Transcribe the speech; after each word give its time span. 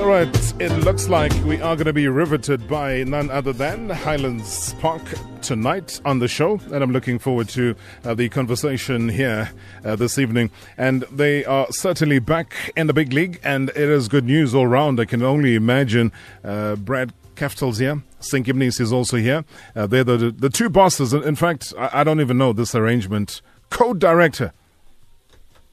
All 0.00 0.06
right, 0.06 0.54
it 0.58 0.72
looks 0.78 1.10
like 1.10 1.30
we 1.44 1.60
are 1.60 1.76
going 1.76 1.84
to 1.84 1.92
be 1.92 2.08
riveted 2.08 2.66
by 2.66 3.04
none 3.04 3.30
other 3.30 3.52
than 3.52 3.90
Highlands 3.90 4.72
Park 4.80 5.02
tonight 5.42 6.00
on 6.06 6.20
the 6.20 6.26
show, 6.26 6.58
and 6.72 6.82
I'm 6.82 6.90
looking 6.90 7.18
forward 7.18 7.50
to 7.50 7.76
uh, 8.02 8.14
the 8.14 8.30
conversation 8.30 9.10
here 9.10 9.50
uh, 9.84 9.96
this 9.96 10.18
evening. 10.18 10.50
And 10.78 11.02
they 11.12 11.44
are 11.44 11.66
certainly 11.70 12.18
back 12.18 12.72
in 12.76 12.86
the 12.86 12.94
big 12.94 13.12
league, 13.12 13.40
and 13.44 13.68
it 13.68 13.76
is 13.76 14.08
good 14.08 14.24
news 14.24 14.54
all 14.54 14.66
round. 14.66 14.98
I 15.00 15.04
can 15.04 15.22
only 15.22 15.54
imagine 15.54 16.12
uh, 16.42 16.76
Brad 16.76 17.12
Kaftel's 17.36 17.76
here. 17.76 18.02
Sinky 18.20 18.54
Mnisi 18.54 18.80
is 18.80 18.94
also 18.94 19.18
here. 19.18 19.44
Uh, 19.76 19.86
they're 19.86 20.02
the, 20.02 20.30
the 20.30 20.48
two 20.48 20.70
bosses. 20.70 21.12
In 21.12 21.36
fact, 21.36 21.74
I, 21.78 22.00
I 22.00 22.04
don't 22.04 22.22
even 22.22 22.38
know 22.38 22.54
this 22.54 22.74
arrangement. 22.74 23.42
Co-director. 23.68 24.54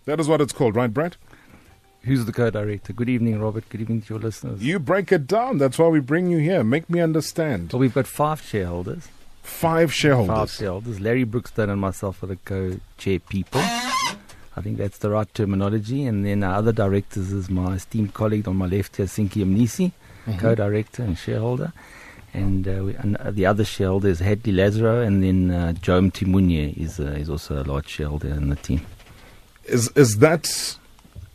That 0.04 0.20
is 0.20 0.28
what 0.28 0.42
it's 0.42 0.54
called, 0.54 0.76
right, 0.76 0.94
Brad? 0.94 1.16
Who's 2.08 2.24
the 2.26 2.32
co-director? 2.32 2.94
Good 2.94 3.10
evening, 3.10 3.40
Robert. 3.42 3.68
Good 3.70 3.82
evening 3.82 4.02
to 4.04 4.14
your 4.14 4.20
listeners. 4.20 4.64
You 4.64 4.80
break 4.80 5.12
it 5.12 5.28
down. 5.28 5.58
That's 5.58 5.78
why 5.78 5.88
we 5.90 6.00
bring 6.00 6.28
you 6.28 6.38
here. 6.38 6.64
Make 6.64 6.90
me 6.90 7.02
understand. 7.02 7.74
Well, 7.74 7.82
we've 7.82 7.94
got 7.94 8.08
five 8.08 8.42
shareholders. 8.42 9.10
Five 9.44 9.94
shareholders. 9.94 10.36
Five 10.36 10.52
shareholders. 10.52 11.00
Larry 11.02 11.26
Brookstone 11.26 11.70
and 11.70 11.82
myself 11.82 12.24
are 12.24 12.28
the 12.28 12.38
co-chair 12.38 13.20
people. 13.20 13.60
I 13.62 14.62
think 14.62 14.78
that's 14.78 15.00
the 15.00 15.10
right 15.10 15.32
terminology. 15.34 16.06
And 16.06 16.26
then 16.26 16.44
our 16.44 16.56
other 16.56 16.72
directors 16.72 17.32
is 17.34 17.50
my 17.50 17.74
esteemed 17.74 18.14
colleague 18.14 18.48
on 18.48 18.56
my 18.56 18.68
left 18.68 18.96
here, 18.98 19.06
Sinky 19.06 19.44
Mnisi, 19.46 19.92
Mm-hmm. 20.26 20.40
co-director 20.40 21.04
and 21.04 21.18
shareholder. 21.18 21.72
And, 22.34 22.68
uh, 22.68 22.84
we, 22.84 22.96
and 22.96 23.16
uh, 23.16 23.32
the 23.32 23.46
other 23.46 23.64
shareholder 23.64 24.10
is 24.10 24.20
Hadley 24.20 24.52
Lazaro, 24.52 25.00
and 25.00 25.24
then 25.24 25.52
uh, 25.52 25.72
Joe 25.72 26.02
Mtimunye 26.02 26.76
is, 26.78 27.00
uh, 27.00 27.04
is 27.04 27.30
also 27.30 27.62
a 27.62 27.64
large 27.64 27.88
shareholder 27.88 28.28
in 28.28 28.50
the 28.50 28.58
team. 28.58 28.82
Is 29.64 29.90
is 29.96 30.18
that 30.18 30.78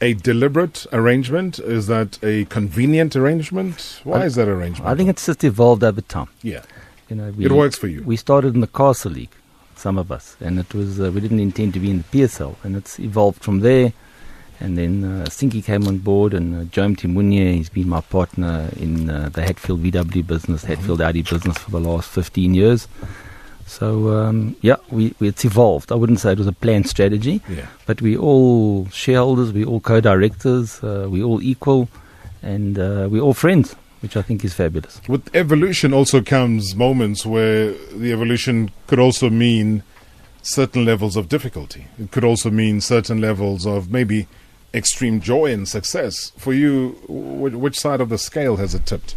a 0.02 0.12
deliberate 0.15 0.87
arrangement? 0.92 1.59
Is 1.61 1.87
that 1.87 2.19
a 2.23 2.45
convenient 2.47 3.16
arrangement? 3.16 4.01
Why 4.05 4.23
I- 4.23 4.27
is 4.27 4.34
that 4.34 4.48
arrangement? 4.48 4.91
I 4.91 4.95
think 4.97 5.09
it's 5.09 5.24
just 5.24 5.43
evolved 5.45 5.82
over 5.85 6.01
time. 6.02 6.29
yeah, 6.43 6.63
You 7.09 7.16
know, 7.16 7.30
we, 7.30 7.46
it 7.46 7.52
works 7.52 7.77
for 7.79 7.87
you. 7.87 8.02
We 8.02 8.16
started 8.16 8.54
in 8.54 8.60
the 8.60 8.66
Castle 8.66 9.12
League, 9.12 9.35
some 9.77 9.96
of 9.99 10.10
us, 10.12 10.37
and 10.40 10.59
it 10.59 10.74
was 10.74 11.01
uh, 11.01 11.10
we 11.12 11.21
didn't 11.21 11.40
intend 11.40 11.73
to 11.74 11.80
be 11.80 11.90
in 11.90 11.99
the 11.99 12.04
PSL, 12.18 12.57
and 12.65 12.77
it's 12.77 12.99
evolved 12.99 13.43
from 13.43 13.60
there. 13.60 13.93
And 14.60 14.79
then 14.79 15.02
uh, 15.02 15.24
Sinky 15.27 15.65
came 15.65 15.88
on 15.88 15.99
board, 15.99 16.34
and 16.34 16.55
uh, 16.55 16.65
Joe 16.71 16.88
Timunye, 16.90 17.55
he's 17.55 17.68
been 17.68 17.88
my 17.88 18.01
partner 18.01 18.71
in 18.77 19.10
uh, 19.10 19.29
the 19.32 19.43
Hatfield 19.43 19.82
VW 19.82 20.24
business, 20.24 20.62
Hatfield 20.65 21.01
Audi 21.01 21.23
business 21.23 21.59
for 21.59 21.71
the 21.73 21.80
last 21.80 22.09
15 22.10 22.55
years. 22.55 22.87
So, 23.66 24.10
um, 24.10 24.57
yeah, 24.60 24.77
we, 24.91 25.15
we, 25.18 25.29
it's 25.29 25.45
evolved. 25.45 25.93
I 25.93 25.95
wouldn't 25.95 26.21
say 26.21 26.32
it 26.32 26.38
was 26.38 26.46
a 26.46 26.52
planned 26.52 26.88
strategy, 26.88 27.41
yeah. 27.49 27.66
but 27.87 28.02
we 28.02 28.16
all 28.16 28.87
shareholders, 28.91 29.52
we 29.52 29.65
all 29.65 29.80
co-directors, 29.80 30.82
uh, 30.82 31.07
we 31.09 31.23
all 31.23 31.43
equal, 31.43 31.88
and 32.43 32.79
uh, 32.79 33.09
we 33.10 33.21
all 33.21 33.35
friends, 33.35 33.74
which 34.01 34.16
I 34.16 34.23
think 34.23 34.45
is 34.45 34.52
fabulous. 34.55 35.01
With 35.09 35.35
evolution 35.35 35.95
also 35.95 36.21
comes 36.21 36.74
moments 36.74 37.24
where 37.24 37.73
the 37.73 38.13
evolution 38.13 38.71
could 38.87 38.99
also 38.99 39.30
mean 39.30 39.83
certain 40.43 40.85
levels 40.85 41.16
of 41.16 41.29
difficulty. 41.29 41.87
It 41.99 42.10
could 42.10 42.24
also 42.24 42.51
mean 42.51 42.80
certain 42.80 43.21
levels 43.21 43.66
of 43.66 43.90
maybe 43.90 44.27
extreme 44.74 45.21
joy 45.21 45.52
and 45.52 45.68
success. 45.68 46.33
For 46.37 46.52
you, 46.52 46.90
wh- 47.07 47.59
which 47.59 47.79
side 47.79 48.01
of 48.01 48.09
the 48.09 48.18
scale 48.18 48.57
has 48.57 48.74
it 48.74 48.87
tipped? 48.87 49.15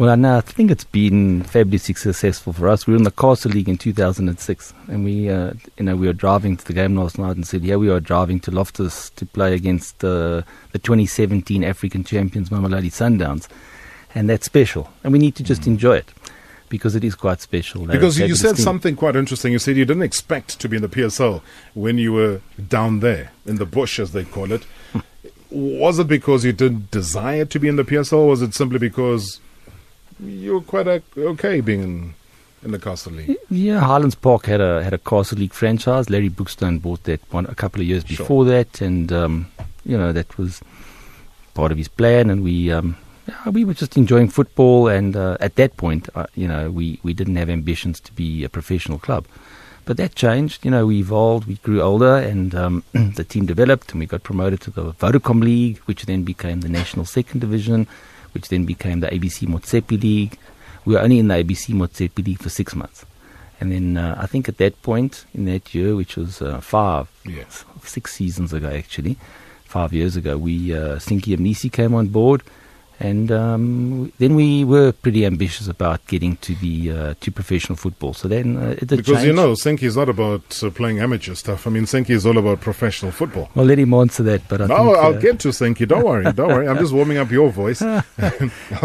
Well, 0.00 0.16
no, 0.16 0.38
I 0.38 0.40
think 0.40 0.70
it's 0.70 0.84
been 0.84 1.42
fabulously 1.42 1.94
successful 1.94 2.54
for 2.54 2.70
us. 2.70 2.86
We 2.86 2.94
were 2.94 2.96
in 2.96 3.02
the 3.02 3.10
Castle 3.10 3.50
League 3.50 3.68
in 3.68 3.76
2006, 3.76 4.72
and 4.88 5.04
we, 5.04 5.28
uh, 5.28 5.52
you 5.76 5.84
know, 5.84 5.94
we 5.94 6.06
were 6.06 6.14
driving 6.14 6.56
to 6.56 6.64
the 6.64 6.72
game 6.72 6.96
last 6.96 7.18
night 7.18 7.36
and 7.36 7.46
said, 7.46 7.64
"Yeah, 7.64 7.76
we 7.76 7.90
are 7.90 8.00
driving 8.00 8.40
to 8.40 8.50
Loftus 8.50 9.10
to 9.10 9.26
play 9.26 9.52
against 9.52 10.02
uh, 10.02 10.40
the 10.72 10.78
2017 10.78 11.62
African 11.62 12.02
champions, 12.02 12.48
Mamelodi 12.48 12.86
Sundowns," 12.86 13.46
and 14.14 14.30
that's 14.30 14.46
special, 14.46 14.90
and 15.04 15.12
we 15.12 15.18
need 15.18 15.34
to 15.34 15.42
just 15.42 15.66
enjoy 15.66 15.96
it 15.96 16.08
because 16.70 16.96
it 16.96 17.04
is 17.04 17.14
quite 17.14 17.42
special. 17.42 17.84
Because 17.84 18.18
you 18.18 18.36
said 18.36 18.56
team. 18.56 18.64
something 18.64 18.96
quite 18.96 19.16
interesting. 19.16 19.52
You 19.52 19.58
said 19.58 19.76
you 19.76 19.84
didn't 19.84 20.04
expect 20.04 20.58
to 20.60 20.66
be 20.70 20.76
in 20.76 20.82
the 20.82 20.88
PSL 20.88 21.42
when 21.74 21.98
you 21.98 22.14
were 22.14 22.40
down 22.70 23.00
there 23.00 23.32
in 23.44 23.56
the 23.56 23.66
bush, 23.66 23.98
as 24.00 24.12
they 24.12 24.24
call 24.24 24.50
it. 24.50 24.64
was 25.50 25.98
it 25.98 26.08
because 26.08 26.42
you 26.42 26.54
didn't 26.54 26.90
desire 26.90 27.44
to 27.44 27.58
be 27.58 27.68
in 27.68 27.76
the 27.76 27.84
PSL, 27.84 28.14
or 28.14 28.28
was 28.28 28.40
it 28.40 28.54
simply 28.54 28.78
because 28.78 29.40
you 30.22 30.54
were 30.54 30.60
quite 30.60 30.86
okay 31.16 31.60
being 31.60 31.82
in, 31.82 32.14
in 32.62 32.70
the 32.72 32.78
Castle 32.78 33.12
League? 33.12 33.36
Yeah, 33.50 33.80
Highlands 33.80 34.14
Park 34.14 34.46
had 34.46 34.60
a 34.60 34.82
had 34.82 34.92
a 34.92 34.98
Castle 34.98 35.38
League 35.38 35.52
franchise. 35.54 36.10
Larry 36.10 36.28
Brookstone 36.30 36.80
bought 36.80 37.04
that 37.04 37.20
one 37.32 37.46
a 37.46 37.54
couple 37.54 37.80
of 37.80 37.86
years 37.86 38.04
Sure. 38.06 38.16
before 38.16 38.44
that, 38.46 38.80
and 38.80 39.12
um, 39.12 39.46
you 39.84 39.96
know 39.96 40.12
that 40.12 40.36
was 40.38 40.60
part 41.54 41.72
of 41.72 41.78
his 41.78 41.88
plan. 41.88 42.30
And 42.30 42.42
we 42.42 42.70
um, 42.72 42.96
yeah, 43.28 43.48
we 43.50 43.64
were 43.64 43.74
just 43.74 43.96
enjoying 43.96 44.28
football. 44.28 44.88
And 44.88 45.16
uh, 45.16 45.36
at 45.40 45.56
that 45.56 45.76
point, 45.76 46.08
uh, 46.14 46.26
you 46.34 46.48
know, 46.48 46.70
we 46.70 47.00
we 47.02 47.12
didn't 47.14 47.36
have 47.36 47.50
ambitions 47.50 48.00
to 48.00 48.12
be 48.12 48.44
a 48.44 48.48
professional 48.48 48.98
club. 48.98 49.26
But 49.86 49.96
that 49.96 50.14
changed. 50.14 50.64
You 50.64 50.70
know, 50.70 50.86
we 50.86 50.98
evolved, 51.00 51.48
we 51.48 51.56
grew 51.56 51.80
older, 51.80 52.16
and 52.16 52.54
um, 52.54 52.84
the 52.92 53.24
team 53.24 53.46
developed, 53.46 53.90
and 53.92 53.98
we 54.00 54.06
got 54.06 54.22
promoted 54.22 54.60
to 54.62 54.70
the 54.70 54.92
Vodacom 54.92 55.42
League, 55.42 55.78
which 55.86 56.04
then 56.06 56.22
became 56.22 56.60
the 56.60 56.68
National 56.68 57.04
Second 57.06 57.40
Division, 57.40 57.88
which 58.32 58.48
then 58.48 58.64
became 58.64 59.00
the 59.00 59.08
ABC 59.08 59.46
Motsepe 59.46 60.00
League. 60.02 60.38
We 60.84 60.94
were 60.94 61.00
only 61.00 61.18
in 61.18 61.28
the 61.28 61.34
ABC 61.34 61.74
Motsepe 61.74 62.24
League 62.26 62.42
for 62.42 62.48
six 62.48 62.74
months. 62.74 63.04
And 63.60 63.70
then 63.70 63.96
uh, 63.98 64.16
I 64.18 64.26
think 64.26 64.48
at 64.48 64.56
that 64.58 64.80
point 64.82 65.26
in 65.34 65.44
that 65.44 65.74
year, 65.74 65.94
which 65.94 66.16
was 66.16 66.40
uh, 66.40 66.60
five, 66.60 67.08
Yes. 67.26 67.64
six 67.84 68.14
seasons 68.14 68.52
ago 68.52 68.68
actually, 68.70 69.16
five 69.66 69.92
years 69.92 70.16
ago, 70.16 70.38
we 70.38 70.74
uh, 70.74 70.96
Sinky 70.96 71.36
Mnisi 71.36 71.70
came 71.70 71.94
on 71.94 72.08
board, 72.08 72.42
and 73.00 73.32
um, 73.32 74.12
then 74.18 74.34
we 74.34 74.62
were 74.62 74.92
pretty 74.92 75.24
ambitious 75.24 75.66
about 75.68 76.06
getting 76.06 76.36
to 76.36 76.54
the 76.56 76.90
uh, 76.92 77.14
to 77.20 77.32
professional 77.32 77.76
football. 77.76 78.12
So 78.12 78.28
then 78.28 78.56
uh, 78.58 78.76
it 78.78 78.88
Because 78.88 79.24
you 79.24 79.32
know, 79.32 79.52
Sinky 79.54 79.84
is 79.84 79.96
not 79.96 80.10
about 80.10 80.62
uh, 80.62 80.68
playing 80.68 81.00
amateur 81.00 81.34
stuff. 81.34 81.66
I 81.66 81.70
mean, 81.70 81.84
Sinky 81.84 82.10
is 82.10 82.26
all 82.26 82.36
about 82.36 82.60
professional 82.60 83.10
football. 83.10 83.48
Well, 83.54 83.64
let 83.64 83.78
him 83.78 83.94
answer 83.94 84.22
that, 84.24 84.46
but 84.48 84.60
I 84.60 84.66
No, 84.66 84.76
think, 84.76 84.96
I'll 84.98 85.14
uh, 85.14 85.18
get 85.18 85.40
to 85.40 85.48
Sinky. 85.48 85.88
Don't 85.88 86.04
worry. 86.04 86.30
Don't 86.30 86.48
worry. 86.48 86.68
I'm 86.68 86.78
just 86.78 86.92
warming 86.92 87.16
up 87.16 87.30
your 87.30 87.50
voice. 87.50 87.80
I'll 87.82 88.02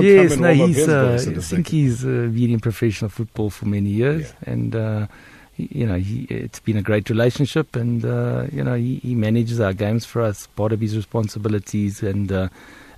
yes, 0.03 0.37
no, 0.37 0.53
he's. 0.53 0.87
Uh, 0.87 1.11
voice 1.11 1.25
in 1.27 1.33
think 1.33 1.43
second. 1.43 1.67
he's 1.67 2.05
uh, 2.05 2.29
been 2.31 2.51
in 2.51 2.59
professional 2.61 3.09
football 3.09 3.49
for 3.49 3.65
many 3.65 3.89
years, 3.89 4.33
and 4.43 4.75
uh, 4.77 5.07
you 5.57 5.85
know, 5.85 5.95
he, 5.97 6.23
it's 6.29 6.59
been 6.61 6.77
a 6.77 6.81
great 6.81 7.09
relationship, 7.09 7.75
and 7.75 8.05
uh, 8.05 8.45
you 8.49 8.63
know, 8.63 8.75
he, 8.75 8.95
he 8.97 9.13
manages 9.13 9.59
our 9.59 9.73
games 9.73 10.05
for 10.05 10.21
us, 10.21 10.47
part 10.55 10.71
of 10.71 10.79
his 10.79 10.95
responsibilities, 10.95 12.01
and 12.01 12.31
uh, 12.31 12.47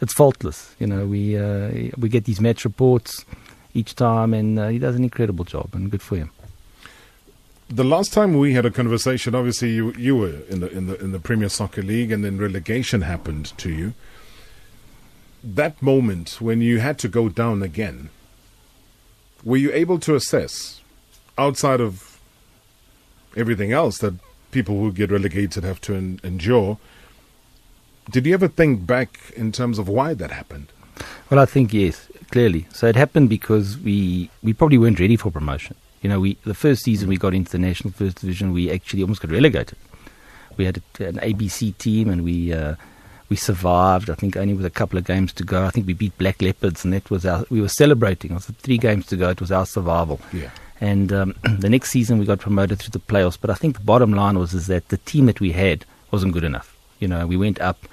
it's 0.02 0.14
faultless. 0.14 0.76
You 0.80 0.88
know, 0.88 1.06
we 1.06 1.38
uh, 1.38 1.92
we 1.98 2.10
get 2.10 2.26
these 2.26 2.42
match 2.42 2.66
reports 2.66 3.26
each 3.74 3.96
time, 3.96 4.34
and 4.34 4.60
uh, 4.60 4.68
he 4.68 4.80
does 4.80 4.96
an 4.96 5.04
incredible 5.04 5.46
job, 5.46 5.70
and 5.74 5.90
good 5.92 6.02
for 6.02 6.18
him. 6.18 6.32
The 7.70 7.84
last 7.84 8.14
time 8.14 8.38
we 8.38 8.54
had 8.54 8.66
a 8.66 8.72
conversation, 8.72 9.36
obviously 9.36 9.72
you 9.72 9.94
you 9.94 10.16
were 10.16 10.40
in 10.50 10.62
the 10.62 10.70
in 10.70 10.88
the 10.88 11.00
in 11.02 11.12
the 11.12 11.20
Premier 11.20 11.50
Soccer 11.50 11.82
League, 11.82 12.12
and 12.12 12.24
then 12.24 12.38
relegation 12.38 13.02
happened 13.02 13.58
to 13.58 13.70
you. 13.70 13.94
That 15.44 15.82
moment 15.82 16.42
when 16.42 16.62
you 16.62 16.80
had 16.80 16.98
to 17.00 17.08
go 17.08 17.30
down 17.30 17.62
again, 17.62 18.10
were 19.44 19.58
you 19.58 19.72
able 19.74 20.00
to 20.00 20.16
assess, 20.16 20.82
outside 21.38 21.82
of 21.82 22.20
everything 23.36 23.72
else 23.72 24.00
that 24.00 24.16
people 24.52 24.80
who 24.80 24.92
get 24.92 25.12
relegated 25.12 25.64
have 25.64 25.82
to 25.82 25.94
en- 25.94 26.20
endure? 26.24 26.78
Did 28.10 28.26
you 28.26 28.34
ever 28.34 28.48
think 28.48 28.86
back 28.86 29.20
in 29.36 29.52
terms 29.52 29.78
of 29.78 29.90
why 29.90 30.14
that 30.14 30.32
happened? 30.32 30.72
Well, 31.30 31.40
I 31.40 31.46
think 31.46 31.74
yes, 31.74 32.08
clearly. 32.32 32.66
So 32.72 32.88
it 32.88 32.96
happened 32.96 33.30
because 33.30 33.78
we 33.78 34.30
we 34.42 34.54
probably 34.54 34.78
weren't 34.78 35.00
ready 35.00 35.18
for 35.18 35.32
promotion. 35.32 35.76
You 36.02 36.10
know, 36.10 36.20
we 36.22 36.38
the 36.46 36.54
first 36.54 36.84
season 36.84 37.10
we 37.10 37.18
got 37.18 37.34
into 37.34 37.52
the 37.52 37.60
national 37.60 37.92
first 37.92 38.22
division, 38.22 38.54
we 38.54 38.72
actually 38.72 39.02
almost 39.02 39.22
got 39.22 39.32
relegated. 39.32 39.78
We 40.56 40.66
had 40.66 40.82
a, 41.00 41.06
an 41.06 41.18
ABC 41.18 41.78
team, 41.78 42.10
and 42.10 42.24
we 42.24 42.54
uh, 42.54 42.76
we 43.30 43.36
survived. 43.36 44.10
I 44.10 44.16
think 44.16 44.38
only 44.38 44.54
with 44.54 44.66
a 44.66 44.70
couple 44.70 44.98
of 44.98 45.06
games 45.06 45.34
to 45.34 45.44
go. 45.44 45.66
I 45.66 45.70
think 45.70 45.86
we 45.86 45.94
beat 45.94 46.18
Black 46.18 46.42
Leopards, 46.42 46.86
and 46.86 46.94
that 46.94 47.12
was 47.12 47.26
our. 47.26 47.46
We 47.50 47.60
were 47.60 47.70
celebrating. 47.70 48.32
It 48.32 48.36
was 48.36 48.46
three 48.46 48.78
games 48.78 49.06
to 49.08 49.18
go. 49.18 49.30
It 49.30 49.42
was 49.42 49.52
our 49.52 49.66
survival. 49.66 50.22
Yeah. 50.32 50.52
And 50.80 51.12
um, 51.12 51.36
the 51.60 51.70
next 51.70 51.92
season 51.92 52.20
we 52.20 52.26
got 52.26 52.40
promoted 52.40 52.80
through 52.80 52.92
the 52.92 53.00
playoffs. 53.00 53.38
But 53.40 53.50
I 53.50 53.56
think 53.56 53.78
the 53.78 53.84
bottom 53.84 54.14
line 54.14 54.40
was 54.40 54.54
is 54.54 54.68
that 54.68 54.88
the 54.88 54.98
team 54.98 55.26
that 55.26 55.42
we 55.42 55.52
had 55.52 55.86
wasn't 56.12 56.32
good 56.32 56.46
enough. 56.46 56.77
You 57.00 57.08
know, 57.08 57.28
we 57.28 57.38
went 57.38 57.60
up. 57.62 57.86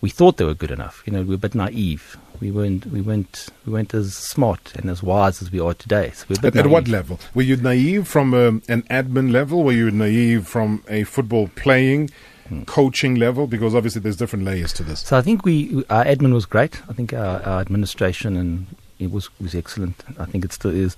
We 0.00 0.10
thought 0.10 0.36
they 0.36 0.44
were 0.44 0.54
good 0.54 0.70
enough. 0.70 1.02
You 1.06 1.12
know, 1.12 1.20
we 1.20 1.28
were 1.28 1.34
a 1.34 1.38
bit 1.38 1.54
naive. 1.54 2.16
We 2.38 2.50
weren't. 2.50 2.86
We 2.86 3.00
weren't. 3.00 3.48
We 3.64 3.72
weren't 3.72 3.94
as 3.94 4.14
smart 4.14 4.72
and 4.76 4.90
as 4.90 5.02
wise 5.02 5.40
as 5.42 5.50
we 5.50 5.58
are 5.60 5.74
today. 5.74 6.10
So 6.14 6.26
we're 6.28 6.46
At, 6.46 6.56
at 6.56 6.66
what 6.66 6.86
level? 6.86 7.18
Were 7.34 7.42
you 7.42 7.56
naive 7.56 8.06
from 8.06 8.34
um, 8.34 8.62
an 8.68 8.82
admin 8.82 9.32
level? 9.32 9.62
Were 9.64 9.72
you 9.72 9.90
naive 9.90 10.46
from 10.46 10.84
a 10.88 11.04
football 11.04 11.48
playing, 11.56 12.10
Hmm. 12.48 12.62
coaching 12.64 13.16
level? 13.16 13.46
Because 13.48 13.74
obviously 13.74 14.02
there's 14.02 14.16
different 14.16 14.44
layers 14.44 14.72
to 14.74 14.84
this. 14.84 15.00
So 15.00 15.16
I 15.16 15.22
think 15.22 15.44
we 15.44 15.84
our 15.90 16.04
admin 16.04 16.32
was 16.34 16.46
great. 16.46 16.80
I 16.88 16.92
think 16.92 17.12
our, 17.12 17.42
our 17.42 17.60
administration 17.60 18.36
and 18.36 18.66
it 19.00 19.10
was 19.10 19.30
was 19.40 19.54
excellent. 19.54 20.04
I 20.18 20.26
think 20.26 20.44
it 20.44 20.52
still 20.52 20.70
is. 20.72 20.94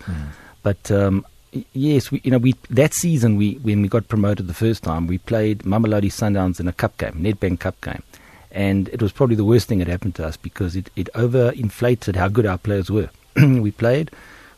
But 0.62 0.90
um, 0.90 1.24
yes, 1.72 2.10
we, 2.10 2.20
you 2.24 2.30
know, 2.30 2.38
we 2.38 2.54
that 2.70 2.94
season 2.94 3.36
we 3.36 3.54
when 3.54 3.82
we 3.82 3.88
got 3.88 4.08
promoted 4.08 4.46
the 4.46 4.54
first 4.54 4.82
time, 4.82 5.06
we 5.06 5.18
played 5.18 5.60
Mamelodi 5.60 6.10
Sundowns 6.10 6.60
in 6.60 6.68
a 6.68 6.72
cup 6.72 6.96
game, 6.98 7.14
Nedbank 7.14 7.60
Cup 7.60 7.80
game, 7.80 8.02
And 8.50 8.88
it 8.88 9.02
was 9.02 9.12
probably 9.12 9.36
the 9.36 9.44
worst 9.44 9.68
thing 9.68 9.78
that 9.78 9.88
happened 9.88 10.14
to 10.16 10.26
us 10.26 10.36
because 10.36 10.76
it, 10.76 10.90
it 10.96 11.08
overinflated 11.14 12.16
how 12.16 12.28
good 12.28 12.46
our 12.46 12.58
players 12.58 12.90
were. 12.90 13.10
we 13.36 13.70
played. 13.70 14.10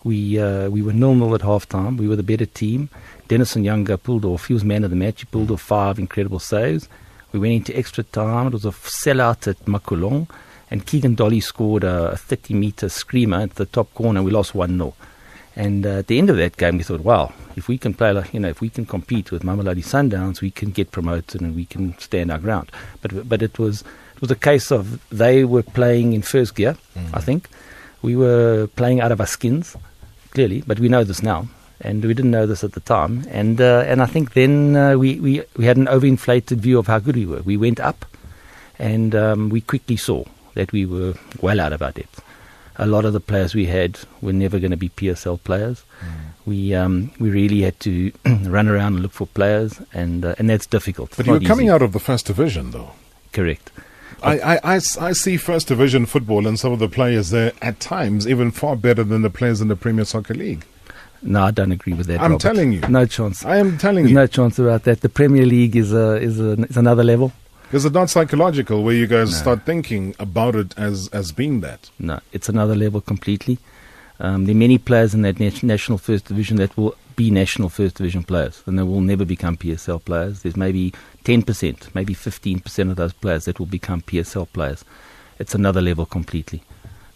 We 0.02 0.38
uh, 0.38 0.70
we 0.70 0.82
were 0.82 0.92
nil 0.92 1.14
nil 1.14 1.34
at 1.34 1.42
half 1.42 1.68
time. 1.68 1.96
We 1.96 2.08
were 2.08 2.16
the 2.16 2.22
better 2.22 2.46
team. 2.46 2.88
Denison 3.28 3.64
Younger 3.64 3.96
pulled 3.96 4.24
off. 4.24 4.46
He 4.46 4.54
was 4.54 4.64
man 4.64 4.84
of 4.84 4.90
the 4.90 4.96
match. 4.96 5.20
He 5.20 5.26
pulled 5.26 5.50
off 5.50 5.60
five 5.60 5.98
incredible 5.98 6.38
saves. 6.38 6.88
We 7.32 7.38
went 7.38 7.52
into 7.54 7.76
extra 7.76 8.02
time. 8.04 8.48
It 8.48 8.52
was 8.54 8.64
a 8.64 8.70
sellout 8.70 9.46
at 9.46 9.64
Makhulong. 9.66 10.28
And 10.70 10.86
Keagan 10.86 11.16
Dolly 11.16 11.40
scored 11.40 11.84
a 11.84 12.16
30 12.16 12.54
meter 12.54 12.88
screamer 12.88 13.38
at 13.38 13.56
the 13.56 13.66
top 13.66 13.92
corner. 13.94 14.22
We 14.22 14.30
lost 14.30 14.54
1 14.54 14.76
0. 14.76 14.94
And 15.56 15.84
uh, 15.84 15.98
at 15.98 16.06
the 16.06 16.18
end 16.18 16.30
of 16.30 16.36
that 16.36 16.56
game, 16.56 16.78
we 16.78 16.84
thought, 16.84 17.00
wow, 17.00 17.32
if 17.56 17.66
we 17.66 17.76
can 17.76 17.92
play, 17.92 18.12
like, 18.12 18.32
you 18.32 18.40
know, 18.40 18.48
if 18.48 18.60
we 18.60 18.70
can 18.70 18.86
compete 18.86 19.32
with 19.32 19.42
Mamelodi 19.42 19.84
Sundowns, 19.84 20.40
we 20.40 20.50
can 20.50 20.70
get 20.70 20.92
promoted 20.92 21.40
and 21.40 21.56
we 21.56 21.66
can 21.66 21.98
stand 21.98 22.30
our 22.30 22.38
ground. 22.38 22.70
But 23.02 23.28
but 23.28 23.42
it 23.42 23.58
was 23.58 23.82
it 24.14 24.20
was 24.20 24.30
a 24.30 24.36
case 24.36 24.70
of 24.70 25.00
they 25.10 25.44
were 25.44 25.62
playing 25.62 26.12
in 26.12 26.22
first 26.22 26.54
gear, 26.54 26.76
mm. 26.96 27.10
I 27.12 27.20
think. 27.20 27.48
We 28.02 28.16
were 28.16 28.68
playing 28.76 29.00
out 29.00 29.12
of 29.12 29.20
our 29.20 29.26
skins, 29.26 29.76
clearly, 30.30 30.62
but 30.66 30.78
we 30.78 30.88
know 30.88 31.04
this 31.04 31.22
now, 31.22 31.48
and 31.80 32.02
we 32.02 32.14
didn't 32.14 32.30
know 32.30 32.46
this 32.46 32.64
at 32.64 32.72
the 32.72 32.80
time. 32.80 33.26
And 33.28 33.60
uh, 33.60 33.84
and 33.86 34.00
I 34.00 34.06
think 34.06 34.34
then 34.34 34.76
uh, 34.76 34.96
we, 34.96 35.20
we 35.20 35.42
we 35.56 35.66
had 35.66 35.76
an 35.76 35.86
overinflated 35.86 36.58
view 36.58 36.78
of 36.78 36.86
how 36.86 36.98
good 36.98 37.16
we 37.16 37.26
were. 37.26 37.42
We 37.42 37.56
went 37.56 37.80
up, 37.80 38.06
and 38.78 39.14
um, 39.14 39.48
we 39.50 39.60
quickly 39.60 39.96
saw 39.96 40.24
that 40.54 40.72
we 40.72 40.86
were 40.86 41.14
well 41.40 41.60
out 41.60 41.72
of 41.72 41.82
our 41.82 41.92
depth. 41.92 42.22
A 42.82 42.86
lot 42.86 43.04
of 43.04 43.12
the 43.12 43.20
players 43.20 43.54
we 43.54 43.66
had 43.66 43.98
were 44.22 44.32
never 44.32 44.58
going 44.58 44.70
to 44.70 44.76
be 44.76 44.88
PSL 44.88 45.42
players. 45.44 45.84
Mm. 46.00 46.06
We 46.46 46.74
um, 46.74 47.12
we 47.20 47.30
really 47.30 47.60
had 47.60 47.78
to 47.80 48.10
run 48.44 48.68
around 48.68 48.94
and 48.94 49.02
look 49.02 49.12
for 49.12 49.26
players, 49.26 49.80
and 49.92 50.24
uh, 50.24 50.34
and 50.38 50.48
that's 50.48 50.66
difficult. 50.66 51.14
But 51.16 51.26
you're 51.26 51.40
coming 51.40 51.68
out 51.68 51.82
of 51.82 51.92
the 51.92 52.00
first 52.00 52.26
division, 52.26 52.70
though. 52.70 52.92
Correct. 53.32 53.70
I, 54.22 54.38
I, 54.38 54.54
I, 54.74 54.80
I, 55.00 55.12
see 55.12 55.36
first 55.38 55.68
division 55.68 56.04
football 56.04 56.46
and 56.46 56.58
some 56.58 56.72
of 56.72 56.78
the 56.78 56.88
players 56.88 57.30
there 57.30 57.52
at 57.62 57.80
times 57.80 58.28
even 58.28 58.50
far 58.50 58.76
better 58.76 59.02
than 59.02 59.22
the 59.22 59.30
players 59.30 59.62
in 59.62 59.68
the 59.68 59.76
Premier 59.76 60.04
Soccer 60.04 60.34
League. 60.34 60.66
No, 61.22 61.44
I 61.44 61.50
don't 61.50 61.72
agree 61.72 61.92
with 61.92 62.06
that. 62.06 62.20
I'm 62.20 62.32
Robert. 62.32 62.42
telling 62.42 62.72
you, 62.72 62.80
no 62.82 63.06
chance. 63.06 63.44
I 63.44 63.56
am 63.56 63.78
telling 63.78 64.04
There's 64.04 64.10
you, 64.10 64.16
no 64.16 64.26
chance 64.26 64.58
about 64.58 64.84
that. 64.84 65.00
The 65.02 65.08
Premier 65.08 65.44
League 65.44 65.76
is 65.76 65.92
a, 65.92 66.16
is 66.16 66.40
a, 66.40 66.52
is 66.64 66.76
another 66.76 67.04
level. 67.04 67.32
Is 67.72 67.84
it 67.84 67.92
not 67.92 68.10
psychological 68.10 68.82
where 68.82 68.94
you 68.94 69.06
guys 69.06 69.30
no. 69.30 69.36
start 69.36 69.64
thinking 69.64 70.16
about 70.18 70.56
it 70.56 70.76
as, 70.76 71.08
as 71.08 71.30
being 71.30 71.60
that? 71.60 71.90
No, 72.00 72.18
it's 72.32 72.48
another 72.48 72.74
level 72.74 73.00
completely. 73.00 73.58
Um, 74.18 74.46
there 74.46 74.54
are 74.54 74.58
many 74.58 74.76
players 74.76 75.14
in 75.14 75.22
that 75.22 75.38
national 75.38 75.98
first 75.98 76.24
division 76.24 76.56
that 76.56 76.76
will 76.76 76.96
be 77.14 77.30
national 77.30 77.68
first 77.68 77.96
division 77.96 78.24
players 78.24 78.62
and 78.66 78.76
they 78.76 78.82
will 78.82 79.00
never 79.00 79.24
become 79.24 79.56
PSL 79.56 80.04
players. 80.04 80.42
There's 80.42 80.56
maybe 80.56 80.92
10%, 81.24 81.94
maybe 81.94 82.14
15% 82.14 82.90
of 82.90 82.96
those 82.96 83.12
players 83.12 83.44
that 83.44 83.60
will 83.60 83.66
become 83.66 84.02
PSL 84.02 84.52
players. 84.52 84.84
It's 85.38 85.54
another 85.54 85.80
level 85.80 86.06
completely. 86.06 86.62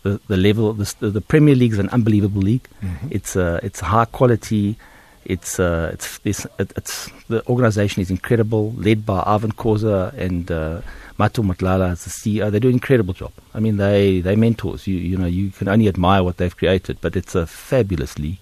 The, 0.02 0.20
the 0.28 0.36
level, 0.36 0.72
the, 0.72 1.10
the 1.10 1.20
Premier 1.20 1.56
League 1.56 1.72
is 1.72 1.78
an 1.78 1.88
unbelievable 1.88 2.42
league. 2.42 2.68
Mm-hmm. 2.80 3.08
It's, 3.10 3.34
a, 3.34 3.58
it's 3.62 3.80
high 3.80 4.04
quality 4.04 4.76
it's 5.24 5.58
uh, 5.58 5.90
it's, 5.92 6.20
it's, 6.24 6.46
it's 6.58 7.10
the 7.28 7.46
organization 7.48 8.02
is 8.02 8.10
incredible, 8.10 8.72
led 8.72 9.06
by 9.06 9.22
Irvin 9.26 9.52
Khoza 9.52 10.12
and 10.14 10.50
uh, 10.50 10.80
Mato 11.18 11.42
Madlala 11.42 11.92
as 11.92 12.04
the 12.04 12.10
CEO. 12.10 12.50
They 12.50 12.58
do 12.58 12.68
an 12.68 12.74
incredible 12.74 13.14
job. 13.14 13.32
I 13.54 13.60
mean, 13.60 13.76
they 13.76 14.20
they 14.20 14.36
mentors. 14.36 14.86
You 14.86 14.96
you 14.96 15.16
know 15.16 15.26
you 15.26 15.50
can 15.50 15.68
only 15.68 15.88
admire 15.88 16.22
what 16.22 16.36
they've 16.36 16.56
created, 16.56 16.98
but 17.00 17.16
it's 17.16 17.34
a 17.34 17.46
fabulous 17.46 18.18
league. 18.18 18.38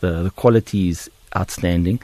The 0.00 0.22
the 0.22 0.30
quality 0.30 0.88
is 0.88 1.10
outstanding, 1.36 2.00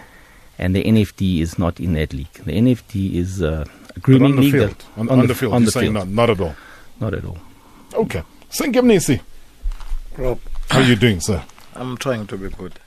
and 0.58 0.74
the 0.74 0.84
NFD 0.84 1.40
is 1.40 1.58
not 1.58 1.80
in 1.80 1.94
that 1.94 2.12
league. 2.12 2.32
The 2.32 2.52
NFD 2.52 3.14
is 3.14 3.42
uh, 3.42 3.64
a 3.96 4.00
grooming 4.00 4.32
on 4.32 4.36
the 4.36 4.42
league. 4.42 4.52
Field. 4.52 4.84
On, 4.96 5.08
on, 5.08 5.20
on, 5.20 5.26
the, 5.26 5.34
field, 5.34 5.54
on 5.54 5.64
the 5.64 5.72
field. 5.72 5.94
Not, 5.94 6.08
not 6.08 6.30
at 6.30 6.40
all. 6.40 6.54
Not 7.00 7.14
at 7.14 7.24
all. 7.24 7.38
Okay. 7.94 8.22
Singim 8.50 9.20
Rob. 10.18 10.38
How 10.68 10.80
are 10.80 10.84
you 10.84 10.96
doing, 10.96 11.20
sir? 11.20 11.42
I'm 11.74 11.96
trying 11.96 12.26
to 12.26 12.36
be 12.36 12.50
good 12.50 12.78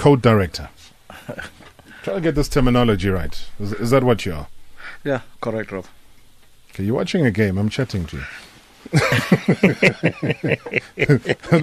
code 0.00 0.22
director. 0.22 0.70
Try 2.02 2.14
to 2.14 2.20
get 2.22 2.34
this 2.34 2.48
terminology 2.48 3.10
right. 3.10 3.46
Is, 3.60 3.74
is, 3.74 3.90
that 3.90 4.02
what 4.02 4.24
you 4.24 4.32
are? 4.32 4.48
Yeah, 5.04 5.20
correct, 5.42 5.70
Rob. 5.72 5.84
Okay, 6.70 6.84
you're 6.84 6.94
watching 6.94 7.26
a 7.26 7.30
game. 7.30 7.58
I'm 7.58 7.68
chatting 7.68 8.06
to 8.06 8.16
you. 8.16 8.24
I 8.94 8.98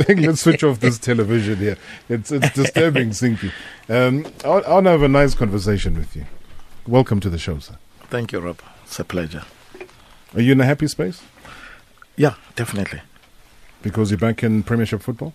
think 0.03 0.19
let's 0.21 0.41
switch 0.41 0.63
off 0.63 0.79
this 0.79 0.99
television 0.99 1.57
here. 1.57 1.77
It's 2.09 2.31
it's 2.31 2.51
disturbing, 2.51 3.09
Sinky. 3.09 3.51
Um, 3.89 4.23
I 4.45 4.71
want 4.71 4.85
to 4.85 4.91
have 4.91 5.01
a 5.01 5.07
nice 5.07 5.33
conversation 5.33 5.95
with 5.95 6.15
you. 6.15 6.25
Welcome 6.85 7.19
to 7.21 7.31
the 7.31 7.39
show, 7.39 7.57
sir. 7.57 7.77
Thank 8.01 8.31
you, 8.31 8.39
Rob. 8.39 8.59
It's 8.83 8.99
a 8.99 9.03
pleasure. 9.03 9.45
Are 10.35 10.41
you 10.41 10.51
in 10.51 10.61
a 10.61 10.65
happy 10.65 10.87
space? 10.87 11.23
Yeah, 12.15 12.35
definitely. 12.55 13.01
Because 13.81 14.11
you're 14.11 14.19
back 14.19 14.43
in 14.43 14.61
Premiership 14.61 15.01
football? 15.01 15.33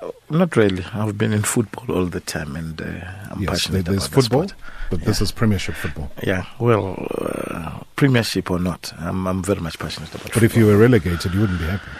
Uh, 0.00 0.10
not 0.30 0.56
really. 0.56 0.84
I've 0.92 1.16
been 1.18 1.32
in 1.32 1.42
football 1.42 1.94
all 1.94 2.06
the 2.06 2.20
time, 2.20 2.56
and 2.56 2.80
uh, 2.80 2.84
I'm 3.30 3.40
yes, 3.42 3.50
passionate 3.50 3.86
there's 3.86 4.06
about 4.06 4.22
football, 4.22 4.46
the 4.46 4.54
but 4.90 4.98
yeah. 5.00 5.04
this 5.06 5.20
is 5.20 5.32
Premiership 5.32 5.74
football. 5.74 6.10
Yeah, 6.22 6.46
well, 6.58 7.06
uh, 7.18 7.80
Premiership 7.96 8.50
or 8.50 8.58
not, 8.58 8.92
I'm, 8.98 9.26
I'm 9.26 9.42
very 9.42 9.60
much 9.60 9.78
passionate 9.78 10.10
about. 10.10 10.24
But 10.24 10.32
football. 10.32 10.44
if 10.44 10.56
you 10.56 10.66
were 10.66 10.76
relegated, 10.76 11.34
you 11.34 11.40
wouldn't 11.40 11.58
be 11.58 11.66
happy. 11.66 11.90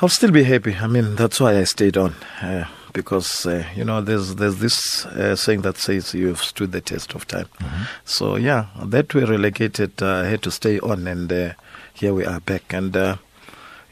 I'll 0.00 0.08
still 0.08 0.32
be 0.32 0.42
happy. 0.42 0.74
I 0.74 0.86
mean, 0.86 1.16
that's 1.16 1.40
why 1.40 1.58
I 1.58 1.64
stayed 1.64 1.96
on, 1.96 2.14
uh, 2.40 2.64
because 2.92 3.46
uh, 3.46 3.64
you 3.76 3.84
know, 3.84 4.00
there's 4.00 4.34
there's 4.34 4.58
this 4.58 5.06
uh, 5.06 5.36
saying 5.36 5.62
that 5.62 5.76
says 5.78 6.12
you 6.14 6.28
have 6.28 6.42
stood 6.42 6.72
the 6.72 6.80
test 6.80 7.14
of 7.14 7.26
time. 7.28 7.46
Mm-hmm. 7.60 7.82
So 8.04 8.36
yeah, 8.36 8.66
that 8.82 9.14
we're 9.14 9.26
relegated, 9.26 10.02
I 10.02 10.26
had 10.26 10.42
to 10.42 10.50
stay 10.50 10.80
on, 10.80 11.06
and 11.06 11.54
here 11.94 12.14
we 12.14 12.24
are 12.24 12.40
back, 12.40 12.72
and 12.72 13.18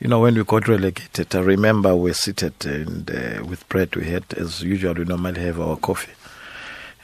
you 0.01 0.09
know, 0.09 0.21
when 0.21 0.35
we 0.35 0.45
got 0.45 0.67
relegated, 0.67 1.35
I 1.35 1.41
remember 1.41 1.95
we 1.95 2.11
were 2.11 2.15
seated 2.15 2.55
and 2.65 3.11
uh, 3.11 3.45
with 3.45 3.69
bread 3.69 3.95
we 3.95 4.07
had, 4.07 4.25
as 4.35 4.63
usual, 4.63 4.95
we 4.95 5.05
normally 5.05 5.43
have 5.43 5.61
our 5.61 5.77
coffee. 5.77 6.13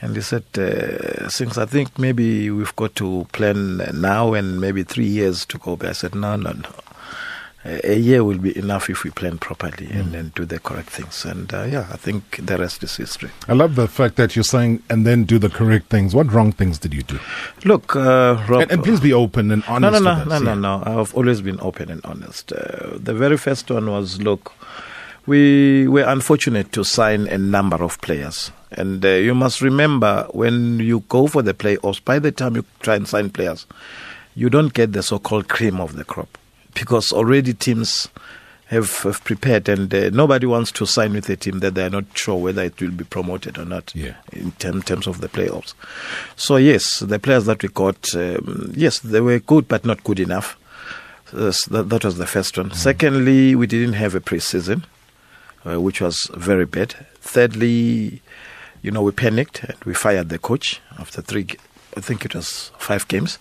And 0.01 0.15
he 0.15 0.21
said, 0.21 0.43
uh, 0.57 1.29
since 1.29 1.57
I 1.57 1.65
think 1.65 1.97
maybe 1.97 2.49
we've 2.49 2.75
got 2.75 2.95
to 2.95 3.27
plan 3.31 3.77
now 3.93 4.33
and 4.33 4.59
maybe 4.59 4.83
three 4.83 5.05
years 5.05 5.45
to 5.47 5.57
go 5.57 5.75
back. 5.75 5.89
I 5.89 5.93
said, 5.93 6.15
no, 6.15 6.35
no, 6.35 6.51
no 6.51 6.69
a 7.65 7.95
year 7.97 8.23
will 8.23 8.37
be 8.37 8.57
enough 8.57 8.89
if 8.89 9.03
we 9.03 9.09
plan 9.09 9.37
properly 9.37 9.87
mm. 9.87 9.99
and 9.99 10.13
then 10.13 10.31
do 10.35 10.45
the 10.45 10.59
correct 10.59 10.89
things. 10.89 11.25
And 11.25 11.53
uh, 11.53 11.63
yeah, 11.63 11.87
I 11.91 11.97
think 11.97 12.45
the 12.45 12.57
rest 12.57 12.83
is 12.83 12.95
history. 12.95 13.29
I 13.47 13.53
love 13.53 13.75
the 13.75 13.87
fact 13.87 14.15
that 14.15 14.35
you're 14.35 14.43
saying 14.43 14.83
and 14.89 15.05
then 15.05 15.23
do 15.25 15.37
the 15.37 15.49
correct 15.49 15.87
things. 15.87 16.15
What 16.15 16.31
wrong 16.31 16.51
things 16.51 16.77
did 16.79 16.93
you 16.93 17.03
do? 17.03 17.19
Look, 17.65 17.95
uh, 17.95 18.43
Rob, 18.47 18.61
and, 18.61 18.71
and, 18.71 18.83
please 18.83 18.99
be 18.99 19.13
open 19.13 19.51
and 19.51 19.63
honest. 19.67 19.93
No, 19.93 19.99
no, 19.99 20.23
no, 20.23 20.23
no, 20.23 20.39
no, 20.39 20.55
no, 20.55 20.79
no. 20.81 21.01
I've 21.01 21.13
always 21.15 21.41
been 21.41 21.59
open 21.61 21.89
and 21.89 22.03
honest. 22.05 22.53
Uh, 22.53 22.97
the 22.97 23.13
very 23.13 23.37
first 23.37 23.69
one 23.69 23.89
was 23.89 24.21
look. 24.21 24.53
We 25.25 25.89
were 25.89 26.03
unfortunate 26.03 26.71
to 26.71 26.85
sign 26.85 27.27
a 27.27 27.37
number 27.37 27.83
of 27.83 27.99
players. 27.99 28.51
And 28.71 29.03
uh, 29.03 29.09
you 29.09 29.35
must 29.35 29.61
remember 29.61 30.25
when 30.31 30.79
you 30.79 31.01
go 31.09 31.27
for 31.27 31.41
the 31.41 31.53
playoffs, 31.53 32.03
by 32.03 32.19
the 32.19 32.31
time 32.31 32.55
you 32.55 32.63
try 32.79 32.95
and 32.95 33.05
sign 33.05 33.29
players, 33.29 33.65
you 34.35 34.49
don't 34.49 34.73
get 34.73 34.93
the 34.93 35.03
so 35.03 35.19
called 35.19 35.49
cream 35.49 35.81
of 35.81 35.97
the 35.97 36.05
crop 36.05 36.37
because 36.79 37.11
already 37.11 37.53
teams 37.53 38.07
have, 38.67 39.01
have 39.03 39.23
prepared 39.23 39.69
and 39.69 39.93
uh, 39.93 40.09
nobody 40.09 40.45
wants 40.45 40.71
to 40.73 40.85
sign 40.85 41.13
with 41.13 41.29
a 41.29 41.35
team 41.35 41.59
that 41.59 41.75
they're 41.75 41.89
not 41.89 42.05
sure 42.13 42.35
whether 42.35 42.63
it 42.63 42.79
will 42.81 42.91
be 42.91 43.03
promoted 43.03 43.57
or 43.57 43.65
not 43.65 43.93
yeah. 43.95 44.15
in 44.31 44.51
term, 44.53 44.81
terms 44.81 45.07
of 45.07 45.21
the 45.21 45.29
playoffs. 45.29 45.73
So, 46.35 46.57
yes, 46.57 46.99
the 46.99 47.19
players 47.19 47.45
that 47.45 47.63
we 47.63 47.69
got, 47.69 48.13
um, 48.15 48.73
yes, 48.75 48.99
they 48.99 49.21
were 49.21 49.39
good 49.39 49.67
but 49.67 49.85
not 49.85 50.03
good 50.03 50.19
enough. 50.19 50.57
Uh, 51.33 51.51
so 51.51 51.71
that, 51.71 51.89
that, 51.89 52.05
was 52.05 52.17
the 52.17 52.27
first 52.27 52.57
one. 52.57 52.69
Mm. 52.69 52.75
Secondly, 52.75 53.55
we 53.55 53.67
didn't 53.67 53.93
have 53.93 54.15
a 54.15 54.19
preseason, 54.19 54.83
uh, 55.65 55.79
which 55.79 56.01
was 56.01 56.29
very 56.33 56.65
bad. 56.65 56.93
Thirdly, 57.19 58.21
you 58.81 58.91
know, 58.91 59.01
we 59.01 59.11
panicked 59.11 59.63
and 59.63 59.77
we 59.85 59.93
fired 59.93 60.29
the 60.29 60.39
coach 60.39 60.81
after 60.99 61.21
three, 61.21 61.47
I 61.95 62.01
think 62.01 62.23
it 62.23 62.35
was 62.35 62.71
five 62.77 63.07
games. 63.07 63.39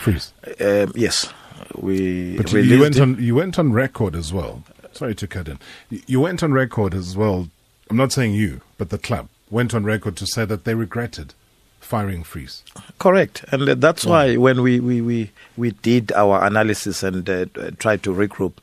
Freese. 0.00 0.32
Um, 0.60 0.92
yes 0.94 1.32
we 1.74 2.36
but 2.36 2.52
you 2.52 2.80
went 2.80 2.98
on 3.00 3.22
you 3.22 3.34
went 3.34 3.58
on 3.58 3.72
record 3.72 4.14
as 4.14 4.32
well. 4.32 4.62
Sorry 4.92 5.14
to 5.14 5.26
cut 5.26 5.48
in. 5.48 5.58
You 5.90 6.20
went 6.20 6.42
on 6.42 6.52
record 6.52 6.94
as 6.94 7.16
well. 7.16 7.48
I'm 7.90 7.96
not 7.96 8.12
saying 8.12 8.34
you, 8.34 8.60
but 8.76 8.90
the 8.90 8.98
club 8.98 9.28
went 9.50 9.74
on 9.74 9.84
record 9.84 10.16
to 10.16 10.26
say 10.26 10.44
that 10.44 10.64
they 10.64 10.74
regretted 10.74 11.34
firing 11.80 12.24
Freese. 12.24 12.64
Correct, 12.98 13.44
and 13.50 13.80
that's 13.80 14.04
yeah. 14.04 14.10
why 14.10 14.36
when 14.36 14.62
we, 14.62 14.78
we, 14.80 15.00
we, 15.00 15.30
we 15.56 15.70
did 15.70 16.12
our 16.12 16.44
analysis 16.44 17.02
and 17.02 17.28
uh, 17.30 17.46
tried 17.78 18.02
to 18.02 18.12
regroup, 18.12 18.54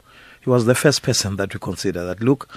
he 0.42 0.50
was 0.50 0.66
the 0.66 0.76
first 0.76 1.02
person 1.02 1.38
that 1.38 1.54
we 1.54 1.60
consider 1.60 2.06
that 2.06 2.22
look 2.22 2.48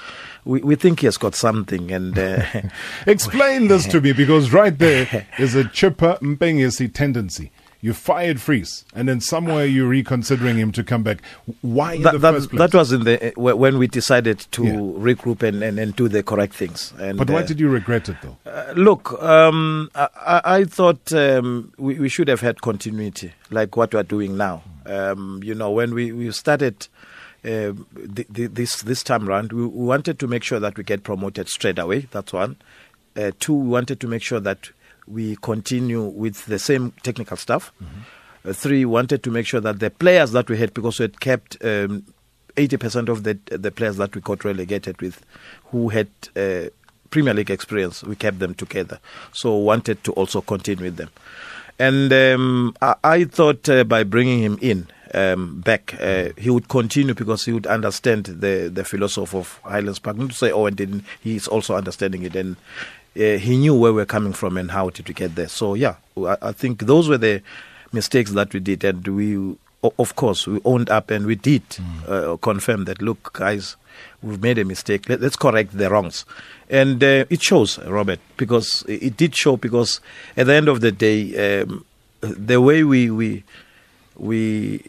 we, 0.45 0.61
we 0.63 0.75
think 0.77 1.01
he 1.01 1.07
has 1.07 1.17
got 1.17 1.35
something 1.35 1.93
and 1.93 2.19
uh, 2.19 2.45
explain 3.07 3.69
this 3.69 3.87
to 3.87 4.01
me 4.01 4.13
because 4.13 4.53
right 4.53 4.79
there 4.79 5.27
is 5.39 5.55
a 5.55 5.65
Chippa 5.65 6.19
Mpengesi 6.21 6.93
tendency 6.93 7.51
you 7.81 7.95
fired 7.95 8.41
Freese, 8.41 8.85
and 8.93 9.09
then 9.09 9.21
somewhere 9.21 9.65
you're 9.65 9.89
reconsidering 9.89 10.57
him 10.57 10.73
to 10.73 10.83
come 10.83 11.05
back. 11.05 11.23
Why 11.63 11.99
that, 12.03 12.13
the 12.13 12.19
that? 12.19 12.51
That 12.53 12.75
was 12.75 12.93
in 12.93 13.05
the 13.05 13.29
uh, 13.29 13.57
when 13.57 13.79
we 13.79 13.87
decided 13.87 14.41
to 14.53 14.65
yeah. 14.65 14.73
regroup 14.73 15.43
and, 15.43 15.63
and, 15.63 15.79
and, 15.79 15.95
do 15.95 16.09
the 16.09 16.23
correct 16.23 16.55
things. 16.55 16.93
And, 16.99 17.17
but 17.17 17.31
why 17.31 17.43
uh, 17.43 17.47
did 17.47 17.61
you 17.61 17.69
regret 17.69 18.09
it, 18.09 18.17
though? 18.21 18.37
Uh, 18.45 18.73
look, 18.77 19.13
um, 19.23 19.91
I, 19.95 20.41
I, 20.45 20.65
thought 20.65 21.13
um, 21.13 21.73
we, 21.79 22.01
we, 22.01 22.09
should 22.09 22.29
have 22.29 22.41
had 22.41 22.63
continuity, 22.63 23.33
like 23.51 23.77
what 23.77 23.95
we 23.95 24.01
are 24.01 24.05
doing 24.05 24.37
now. 24.37 24.63
Um, 24.85 25.41
you 25.45 25.55
know, 25.55 25.71
when 25.71 25.95
we, 25.95 26.11
we 26.11 26.33
started 26.33 26.89
uh, 27.45 27.73
th- 28.15 28.27
th- 28.35 28.51
this 28.53 28.83
this 28.83 29.05
time 29.05 29.29
round, 29.29 29.53
we, 29.53 29.63
we 29.63 29.87
wanted 29.87 30.19
to 30.19 30.27
make 30.27 30.43
sure 30.43 30.59
that 30.59 30.77
we 30.77 30.83
get 30.83 31.05
promoted 31.05 31.49
straight 31.49 31.79
away. 31.79 32.09
That's 32.11 32.33
one. 32.33 32.57
Uh, 33.15 33.31
two, 33.39 33.55
we 33.55 33.69
wanted 33.69 34.01
to 34.01 34.09
make 34.09 34.23
sure 34.23 34.41
that 34.41 34.71
we 35.09 35.37
continue 35.37 36.03
with 36.03 36.47
the 36.47 36.59
same 36.59 36.93
technical 37.03 37.37
staff. 37.37 37.73
Uh, 38.45 38.53
three, 38.53 38.85
wanted 38.85 39.23
to 39.23 39.31
make 39.31 39.47
sure 39.47 39.61
that 39.61 39.81
the 39.81 39.91
players 39.91 40.33
that 40.33 40.49
we 40.49 40.59
had, 40.59 40.73
because 40.75 40.99
we 40.99 41.05
had 41.05 41.21
kept 41.21 41.57
um, 41.65 42.05
80% 42.57 43.09
of 43.09 43.23
the 43.23 43.39
the 43.47 43.71
players 43.71 43.97
that 43.97 44.15
we 44.15 44.21
got 44.21 44.45
relegated 44.45 45.01
with, 45.01 45.25
who 45.67 45.89
had 45.89 46.09
uh, 46.37 46.69
Premier 47.11 47.35
League 47.35 47.51
experience, 47.51 48.03
we 48.03 48.17
kept 48.17 48.39
them 48.39 48.55
together. 48.55 49.01
So 49.33 49.55
wanted 49.57 50.03
to 50.05 50.13
also 50.13 50.41
continue 50.41 50.85
with 50.85 50.97
them. 50.97 51.11
And 51.79 52.13
um, 52.13 52.77
I, 52.83 52.95
I 53.05 53.25
thought 53.25 53.69
uh, 53.69 53.85
by 53.85 54.03
bringing 54.03 54.41
him 54.41 54.59
in 54.61 54.89
um, 55.15 55.61
back, 55.61 55.95
uh, 56.01 56.31
he 56.37 56.51
would 56.51 56.69
continue 56.69 57.15
because 57.15 57.45
he 57.45 57.53
would 57.53 57.67
understand 57.67 58.25
the, 58.27 58.71
the 58.73 58.85
philosophy 58.85 59.39
of 59.39 59.61
Highlands 59.65 60.01
Park. 60.01 60.17
Not 60.17 60.31
to 60.31 60.37
say, 60.37 60.51
oh, 60.51 60.67
and 60.67 60.77
then 60.77 61.05
he's 61.21 61.47
also 61.47 61.77
understanding 61.77 62.25
it. 62.25 62.35
And 62.35 62.57
uh, 63.17 63.39
he 63.39 63.57
knew 63.57 63.75
where 63.75 63.93
we're 63.93 64.07
coming 64.07 64.33
from 64.33 64.57
and 64.57 64.71
how 64.71 64.91
to, 64.91 65.03
to 65.03 65.13
get 65.13 65.35
there. 65.35 65.49
So, 65.49 65.75
yeah, 65.75 65.97
I, 66.17 66.37
I 66.43 66.53
think 66.53 66.81
those 66.81 67.09
were 67.09 67.19
the 67.19 67.43
mistakes 67.93 68.31
that 68.33 68.53
we 68.53 68.61
did. 68.61 68.85
And 68.85 69.07
we, 69.07 69.57
of 69.83 70.17
course, 70.17 70.47
we 70.47 70.61
owned 70.65 70.91
up 70.91 71.11
and 71.11 71.27
we 71.27 71.35
did 71.35 71.63
uh, 72.07 72.37
confirm 72.37 72.85
that, 72.85 73.03
look, 73.03 73.33
guys, 73.33 73.77
we've 74.23 74.43
made 74.43 74.59
a 74.59 74.65
mistake. 74.65 75.09
Let, 75.09 75.23
us 75.23 75.37
correct 75.37 75.77
the 75.77 75.91
wrongs. 75.91 76.25
And 76.69 77.03
uh, 77.03 77.25
it 77.31 77.43
shows, 77.43 77.79
Robert, 77.79 78.21
because 78.37 78.85
it 78.89 79.03
it 79.03 79.17
did 79.17 79.37
show 79.37 79.57
because 79.57 80.01
at 80.37 80.47
the 80.47 80.55
end 80.55 80.69
of 80.69 80.81
the 80.81 80.93
day, 80.93 81.63
um, 81.63 81.85
the 82.21 82.61
way 82.61 82.85
we, 82.85 83.11
we, 83.11 83.45
we, 84.17 84.85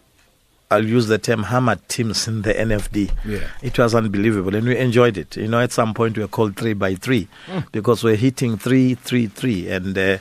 I'll 0.72 0.86
use 0.86 1.08
the 1.08 1.18
term 1.18 1.44
hammered 1.44 1.88
teams 1.90 2.28
in 2.28 2.44
the 2.44 2.54
NFD. 2.54 3.12
Yeah. 3.26 3.48
It 3.62 3.78
was 3.80 3.96
unbelievable, 3.96 4.56
and 4.56 4.68
we 4.68 4.78
enjoyed 4.78 5.18
it. 5.18 5.36
You 5.36 5.48
know, 5.48 5.60
at 5.60 5.72
some 5.72 5.94
point 5.94 6.16
we 6.16 6.24
were 6.24 6.28
called 6.30 6.56
three 6.56 6.74
by 6.74 6.96
three 6.96 7.28
because 7.72 8.04
we're 8.04 8.16
hitting 8.16 8.58
three, 8.58 8.94
three, 8.96 9.28
three, 9.28 9.70
and 9.70 9.98
uh, 9.98 10.18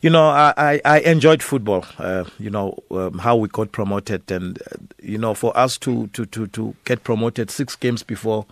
you 0.00 0.08
know, 0.08 0.28
I, 0.28 0.54
I, 0.56 0.80
I 0.84 1.00
enjoyed 1.00 1.42
football. 1.42 1.84
Uh, 1.98 2.24
you 2.38 2.50
know 2.50 2.78
um, 2.90 3.18
how 3.18 3.36
we 3.36 3.48
got 3.48 3.72
promoted, 3.72 4.30
and 4.30 4.60
uh, 4.62 4.76
you 5.02 5.18
know, 5.18 5.34
for 5.34 5.56
us 5.56 5.76
to 5.78 6.06
to 6.08 6.26
to 6.26 6.46
to 6.48 6.76
get 6.84 7.02
promoted 7.02 7.50
six 7.50 7.74
games 7.76 8.02
before. 8.02 8.46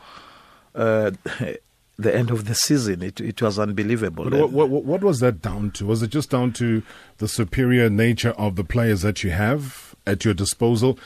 The 1.98 2.14
end 2.14 2.30
of 2.30 2.44
the 2.44 2.54
season, 2.54 3.02
it 3.02 3.20
it 3.20 3.42
was 3.42 3.58
unbelievable. 3.58 4.30
What, 4.30 4.50
what, 4.50 4.84
what 4.84 5.02
was 5.02 5.18
that 5.20 5.42
down 5.42 5.72
to? 5.72 5.86
Was 5.86 6.02
it 6.02 6.10
just 6.10 6.30
down 6.30 6.52
to 6.54 6.82
the 7.18 7.26
superior 7.26 7.90
nature 7.90 8.30
of 8.30 8.54
the 8.54 8.62
players 8.62 9.02
that 9.02 9.24
you 9.24 9.30
have 9.30 9.96
at 10.06 10.24
your 10.24 10.34
disposal? 10.34 10.98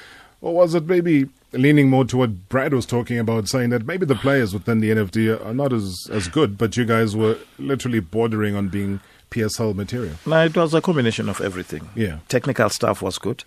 Or 0.43 0.55
was 0.55 0.75
it 0.75 0.87
maybe 0.87 1.29
leaning 1.53 1.89
more 1.89 2.05
to 2.07 2.17
what 2.17 2.49
Brad 2.49 2.75
was 2.75 2.85
talking 2.85 3.19
about, 3.19 3.49
saying 3.49 3.71
that 3.71 3.87
maybe 3.87 4.05
the 4.07 4.15
players 4.15 4.53
within 4.53 4.81
the 4.81 4.91
NFD 4.91 5.45
are 5.45 5.55
not 5.55 5.73
as, 5.73 6.09
as 6.11 6.29
good, 6.29 6.59
but 6.59 6.77
you 6.77 6.85
guys 6.85 7.15
were 7.15 7.39
literally 7.59 8.01
bordering 8.01 8.57
on 8.57 8.69
being 8.69 9.01
PSL 9.31 9.75
material? 9.75 10.15
No, 10.27 10.45
it 10.45 10.57
was 10.57 10.75
a 10.75 10.81
combination 10.81 11.29
of 11.29 11.41
everything. 11.41 11.89
Yeah. 11.95 12.19
Technical 12.29 12.69
staff 12.71 13.03
was 13.03 13.19
good. 13.19 13.45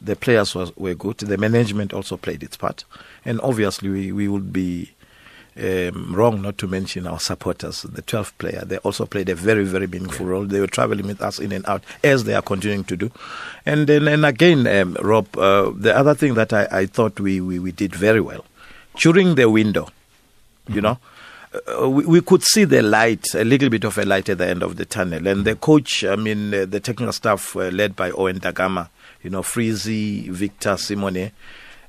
The 0.00 0.14
players 0.14 0.54
was, 0.54 0.76
were 0.76 0.94
good. 0.94 1.18
The 1.18 1.38
management 1.38 1.92
also 1.92 2.16
played 2.16 2.42
its 2.42 2.56
part. 2.56 2.84
And 3.24 3.40
obviously, 3.40 3.88
we, 3.88 4.12
we 4.12 4.28
would 4.28 4.52
be 4.52 4.92
um, 5.58 6.14
wrong 6.14 6.42
not 6.42 6.58
to 6.58 6.66
mention 6.66 7.06
our 7.06 7.20
supporters. 7.20 7.82
The 7.82 8.02
12th 8.02 8.32
player, 8.38 8.62
they 8.64 8.78
also 8.78 9.06
played 9.06 9.28
a 9.28 9.34
very, 9.34 9.64
very 9.64 9.86
meaningful 9.86 10.26
role. 10.26 10.44
They 10.44 10.60
were 10.60 10.66
traveling 10.66 11.06
with 11.06 11.22
us 11.22 11.38
in 11.38 11.52
and 11.52 11.66
out, 11.66 11.82
as 12.04 12.24
they 12.24 12.34
are 12.34 12.42
continuing 12.42 12.84
to 12.84 12.96
do. 12.96 13.10
And 13.64 13.86
then, 13.86 14.08
and 14.08 14.26
again, 14.26 14.66
um, 14.66 14.96
Rob, 15.00 15.36
uh, 15.36 15.70
the 15.74 15.96
other 15.96 16.14
thing 16.14 16.34
that 16.34 16.52
I, 16.52 16.68
I 16.70 16.86
thought 16.86 17.18
we, 17.18 17.40
we, 17.40 17.58
we 17.58 17.72
did 17.72 17.94
very 17.94 18.20
well 18.20 18.44
during 18.96 19.34
the 19.34 19.48
window, 19.48 19.88
you 20.68 20.80
know, 20.80 20.98
uh, 21.80 21.88
we, 21.88 22.04
we 22.04 22.20
could 22.20 22.42
see 22.42 22.64
the 22.64 22.82
light, 22.82 23.34
a 23.34 23.44
little 23.44 23.68
bit 23.68 23.84
of 23.84 23.96
a 23.98 24.04
light 24.04 24.28
at 24.28 24.38
the 24.38 24.46
end 24.46 24.62
of 24.62 24.76
the 24.76 24.84
tunnel. 24.84 25.26
And 25.26 25.44
the 25.44 25.54
coach, 25.54 26.04
I 26.04 26.16
mean, 26.16 26.52
uh, 26.52 26.66
the 26.66 26.80
technical 26.80 27.12
staff 27.12 27.54
led 27.54 27.94
by 27.94 28.10
Owen 28.10 28.38
Da 28.38 28.50
Gama, 28.50 28.90
you 29.22 29.30
know, 29.30 29.42
Freezy, 29.42 30.28
Victor 30.28 30.76
Simone, 30.76 31.30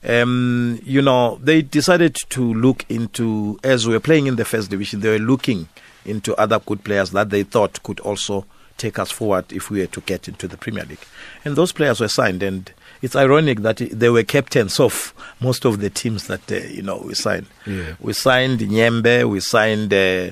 um, 0.04 0.80
you 0.84 1.02
know, 1.02 1.40
they 1.42 1.62
decided 1.62 2.16
to 2.30 2.54
look 2.54 2.86
into, 2.90 3.60
as 3.64 3.88
we 3.88 3.94
were 3.94 4.00
playing 4.00 4.28
in 4.28 4.36
the 4.36 4.46
first 4.46 4.70
division, 4.70 5.00
they 5.00 5.10
were 5.10 5.20
looking 5.20 5.68
into 6.06 6.36
other 6.36 6.60
good 6.60 6.84
players 6.84 7.12
that 7.12 7.30
they 7.30 7.44
thought 7.44 7.82
could 7.84 8.00
also 8.02 8.46
take 8.78 9.00
us 9.00 9.12
forward 9.12 9.52
if 9.52 9.70
we 9.70 9.80
were 9.80 9.88
to 9.88 10.02
get 10.02 10.28
into 10.28 10.48
the 10.48 10.58
Premier 10.58 10.86
League. 10.86 11.06
And 11.44 11.56
those 11.56 11.72
players 11.72 12.00
were 12.00 12.08
signed, 12.08 12.44
and 12.44 12.72
it's 13.02 13.16
ironic 13.16 13.62
that 13.62 13.78
they 13.78 14.10
were 14.10 14.24
captains 14.24 14.80
of 14.80 15.14
most 15.40 15.66
of 15.66 15.80
the 15.80 15.90
teams 15.90 16.28
that, 16.28 16.52
uh, 16.52 16.56
you 16.56 16.84
know, 16.84 17.02
we 17.06 17.14
signed. 17.14 17.48
Yeah. 17.66 17.96
We 18.00 18.14
signed 18.14 18.60
Nyembe, 18.60 19.28
we 19.30 19.40
signed 19.40 19.94
uh, 19.94 20.32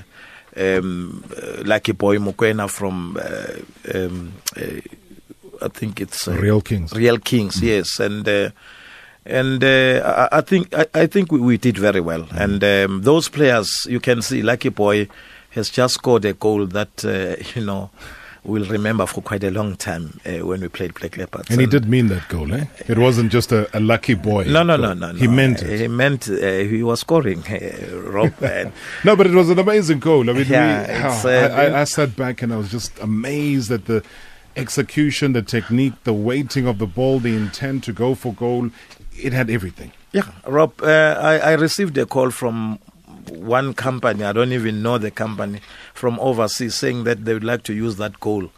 um, 0.56 1.24
uh, 1.36 1.62
Lucky 1.64 1.92
Boy 1.92 2.18
Mokoena 2.18 2.70
from, 2.70 3.18
uh, 3.20 3.96
um, 3.96 4.32
uh, 4.56 4.80
I 5.60 5.68
think 5.68 6.00
it's 6.00 6.28
uh, 6.28 6.32
Real 6.32 6.60
Kings. 6.60 6.92
Real 6.92 7.18
Kings, 7.18 7.60
yes, 7.62 7.98
and 7.98 8.26
uh, 8.28 8.50
and 9.26 9.62
uh, 9.62 10.28
I, 10.32 10.38
I 10.38 10.40
think 10.40 10.74
I, 10.74 10.86
I 10.94 11.06
think 11.06 11.32
we, 11.32 11.40
we 11.40 11.56
did 11.56 11.78
very 11.78 12.00
well. 12.00 12.26
And 12.32 12.62
um, 12.62 13.02
those 13.02 13.28
players, 13.28 13.86
you 13.88 14.00
can 14.00 14.22
see, 14.22 14.42
Lucky 14.42 14.70
Boy 14.70 15.08
has 15.50 15.70
just 15.70 15.94
scored 15.94 16.24
a 16.24 16.32
goal 16.32 16.66
that 16.66 17.04
uh, 17.04 17.42
you 17.58 17.64
know 17.64 17.90
we'll 18.46 18.66
remember 18.66 19.06
for 19.06 19.20
quite 19.22 19.42
a 19.42 19.50
long 19.50 19.76
time 19.76 20.20
uh, 20.24 20.46
when 20.46 20.60
we 20.60 20.68
played 20.68 20.94
Black 20.94 21.16
Leopards. 21.16 21.50
And 21.50 21.60
he 21.60 21.66
did 21.66 21.88
mean 21.88 22.06
that 22.08 22.28
goal, 22.28 22.54
eh? 22.54 22.66
It 22.86 22.96
wasn't 22.96 23.32
just 23.32 23.50
a, 23.52 23.68
a 23.76 23.80
lucky 23.80 24.14
boy. 24.14 24.44
No, 24.44 24.62
no, 24.62 24.76
no, 24.76 24.94
no, 24.94 25.12
no. 25.12 25.18
He 25.18 25.26
meant 25.26 25.62
it. 25.62 25.80
He 25.80 25.88
meant 25.88 26.28
uh, 26.28 26.34
he 26.36 26.82
was 26.82 27.00
scoring, 27.00 27.42
uh, 27.48 28.00
Rob. 28.02 28.32
and 28.42 28.72
No, 29.04 29.16
but 29.16 29.26
it 29.26 29.34
was 29.34 29.50
an 29.50 29.58
amazing 29.58 29.98
goal. 29.98 30.30
I 30.30 30.32
mean, 30.32 30.46
Yeah, 30.46 31.22
we, 31.24 31.28
oh, 31.28 31.34
uh, 31.34 31.48
I, 31.48 31.64
I, 31.66 31.80
I 31.80 31.84
sat 31.84 32.14
back 32.16 32.42
and 32.42 32.52
I 32.52 32.56
was 32.56 32.70
just 32.70 32.96
amazed 33.00 33.72
at 33.72 33.86
the 33.86 34.04
execution, 34.56 35.32
the 35.32 35.42
technique, 35.42 35.92
the 36.04 36.14
weighting 36.14 36.66
of 36.66 36.78
the 36.78 36.86
ball, 36.86 37.18
the 37.18 37.36
intent 37.36 37.84
to 37.84 37.92
go 37.92 38.14
for 38.14 38.32
goal. 38.32 38.70
It 39.22 39.32
had 39.32 39.50
everything. 39.50 39.92
Yeah, 40.12 40.22
Rob, 40.46 40.80
uh, 40.82 40.86
I, 41.20 41.38
I 41.38 41.52
received 41.54 41.96
a 41.98 42.06
call 42.06 42.30
from 42.30 42.78
one 43.28 43.74
company, 43.74 44.24
I 44.24 44.32
don't 44.32 44.52
even 44.52 44.82
know 44.82 44.98
the 44.98 45.10
company, 45.10 45.60
from 45.94 46.18
overseas 46.20 46.74
saying 46.74 47.04
that 47.04 47.24
they 47.24 47.34
would 47.34 47.44
like 47.44 47.62
to 47.64 47.74
use 47.74 47.96
that 47.96 48.20
coal. 48.20 48.50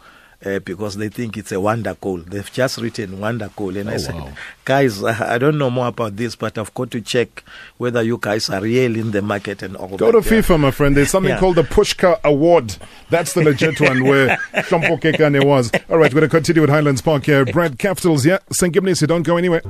Uh, 0.45 0.57
because 0.59 0.95
they 0.95 1.09
think 1.09 1.35
it's 1.35 1.51
a 1.51 1.59
wonder 1.59 1.93
coal. 1.95 2.19
They've 2.19 2.49
just 2.53 2.77
written 2.77 3.19
wonder 3.19 3.49
coal. 3.53 3.75
And 3.75 3.89
I 3.89 3.95
Oh, 3.95 3.97
said, 3.97 4.15
wow. 4.15 4.31
guys, 4.63 5.03
I 5.33 5.37
don't 5.37 5.57
know 5.57 5.69
more 5.69 5.87
about 5.87 6.15
this, 6.15 6.37
but 6.37 6.57
I've 6.57 6.73
got 6.73 6.91
to 6.91 7.01
check 7.01 7.43
whether 7.77 8.01
you 8.01 8.17
guys 8.21 8.49
are 8.49 8.61
real 8.61 8.95
in 8.95 9.11
the 9.11 9.21
market 9.21 9.61
and 9.63 9.75
all 9.75 9.97
Go 9.97 10.13
that. 10.13 10.23
to 10.23 10.35
Yeah. 10.35 10.41
FIFA, 10.41 10.59
my 10.61 10.71
friend. 10.71 10.95
There's 10.95 11.09
something 11.09 11.31
Yeah. 11.31 11.39
called 11.41 11.57
the 11.57 11.63
Puskás 11.63 12.21
Award. 12.23 12.77
That's 13.09 13.33
the 13.33 13.43
legit 13.43 13.81
one 13.81 14.05
where 14.05 14.37
Hlompho 14.53 15.01
Kekana 15.01 15.43
was. 15.43 15.71
All 15.89 15.97
right, 15.97 16.13
we're 16.13 16.21
going 16.21 16.29
to 16.29 16.29
continue 16.29 16.61
with 16.61 16.69
Highlands 16.69 17.01
Park 17.01 17.25
here. 17.25 17.43
Brad 17.43 17.77
Kaftel's, 17.77 18.25
yeah. 18.25 18.37
St. 18.49 18.73
Gibney, 18.73 18.95
so 18.95 19.07
don't 19.07 19.23
go 19.23 19.35
anywhere. 19.35 19.61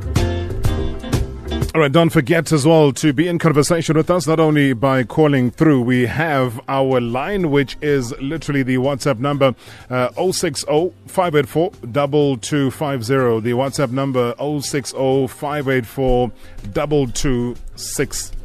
All 1.80 1.84
right, 1.84 1.92
don't 1.94 2.10
forget 2.10 2.52
as 2.52 2.68
well 2.68 2.92
to 2.92 3.14
be 3.14 3.30
in 3.30 3.40
conversation 3.40 3.96
with 3.96 4.10
us, 4.10 4.28
not 4.28 4.38
only 4.38 4.74
by 4.74 5.06
calling 5.06 5.50
through. 5.50 5.80
We 5.84 6.08
have 6.08 6.60
our 6.68 7.00
line, 7.00 7.52
which 7.52 7.78
is 7.82 8.12
literally 8.20 8.64
the 8.64 8.76
WhatsApp 8.76 9.20
number 9.20 9.56
uh, 9.90 10.10
060 10.30 10.92
584 11.08 11.72
2250. 11.94 13.40
The 13.40 13.52
WhatsApp 13.56 13.92
number 13.92 14.36
060 14.38 15.28
584 15.28 16.32
2260. 16.74 18.38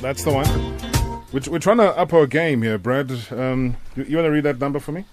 That's 0.00 0.22
the 0.22 0.30
one. 0.30 0.46
We're, 1.32 1.50
we're 1.50 1.58
trying 1.58 1.78
to 1.78 1.88
up 1.98 2.12
our 2.12 2.28
game 2.28 2.62
here, 2.62 2.78
Brad. 2.78 3.10
Um, 3.32 3.76
you, 3.96 4.04
you 4.04 4.16
want 4.16 4.26
to 4.26 4.30
read 4.30 4.44
that 4.44 4.60
number 4.60 4.78
for 4.78 4.92
me? 4.92 5.06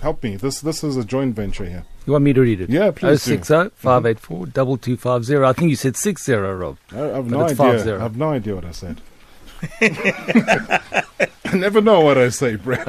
Help 0.00 0.22
me. 0.22 0.36
This 0.36 0.60
this 0.60 0.84
is 0.84 0.96
a 0.96 1.04
joint 1.04 1.34
venture 1.34 1.64
here. 1.64 1.84
You 2.06 2.12
want 2.12 2.24
me 2.24 2.32
to 2.34 2.40
read 2.40 2.60
it? 2.60 2.70
Yeah, 2.70 2.90
please 2.90 3.24
do. 3.24 3.36
060 3.36 3.70
584 3.76 4.36
mm-hmm. 4.36 4.50
2250. 4.52 5.44
I 5.44 5.52
think 5.52 5.70
you 5.70 5.76
said 5.76 5.96
60, 5.96 6.32
Rob. 6.32 6.76
I, 6.92 7.12
I've 7.12 7.30
no 7.30 7.42
idea. 7.42 8.04
I've 8.04 8.16
no 8.16 8.30
idea 8.30 8.54
what 8.54 8.64
I 8.64 8.72
said. 8.72 9.00
I 11.46 11.56
never 11.56 11.80
know 11.80 12.00
what 12.00 12.18
I 12.18 12.30
say, 12.30 12.56
Brett. 12.56 12.86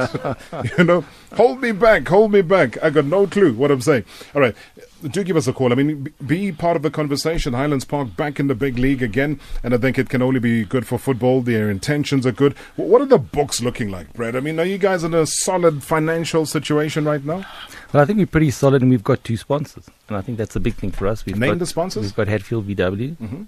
you 0.78 0.84
know, 0.84 1.06
hold 1.34 1.62
me 1.62 1.72
back, 1.72 2.08
hold 2.08 2.32
me 2.32 2.42
back. 2.42 2.82
I 2.84 2.90
got 2.90 3.06
no 3.06 3.28
clue 3.28 3.54
what 3.54 3.70
I'm 3.70 3.82
saying. 3.82 4.06
All 4.34 4.42
right, 4.42 4.56
do 5.04 5.24
give 5.24 5.38
us 5.38 5.48
a 5.48 5.54
call. 5.54 5.72
I 5.72 5.76
mean, 5.76 6.12
be- 6.26 6.52
part 6.52 6.76
of 6.76 6.82
the 6.82 6.90
conversation. 6.90 7.54
Highlands 7.54 7.86
Park 7.86 8.16
back 8.16 8.40
in 8.40 8.48
the 8.48 8.56
big 8.56 8.80
league 8.80 9.04
again, 9.04 9.40
and 9.64 9.74
I 9.74 9.78
think 9.78 10.00
it 10.00 10.10
can 10.10 10.22
only 10.22 10.40
be 10.40 10.64
good 10.66 10.88
for 10.88 10.98
football. 10.98 11.42
Their 11.42 11.70
intentions 11.70 12.26
are 12.26 12.32
good. 12.32 12.54
What 12.76 13.02
are 13.02 13.06
the 13.06 13.20
books 13.20 13.62
looking 13.62 13.92
like, 13.92 14.12
Brett? 14.14 14.36
I 14.36 14.40
mean, 14.40 14.60
are 14.60 14.66
you 14.66 14.78
guys 14.80 15.04
in 15.04 15.14
a 15.14 15.26
solid 15.28 15.84
financial 15.84 16.46
situation 16.46 17.06
right 17.06 17.24
now? 17.24 17.46
Well, 17.94 18.02
I 18.02 18.06
think 18.06 18.18
we're 18.18 18.26
pretty 18.26 18.52
solid 18.52 18.82
and 18.82 18.90
we've 18.90 19.04
got 19.04 19.24
two 19.24 19.38
sponsors. 19.38 19.86
And 20.08 20.18
I 20.18 20.22
think 20.22 20.38
that's 20.38 20.56
a 20.56 20.60
big 20.60 20.74
thing 20.74 20.92
for 20.92 21.08
us. 21.08 21.26
We've 21.26 21.38
Name 21.38 21.52
got, 21.52 21.60
the 21.60 21.66
sponsors. 21.66 22.04
We've 22.04 22.16
got 22.16 22.28
Hatfield 22.28 22.68
VW, 22.68 23.16
Mm-hmm. 23.18 23.44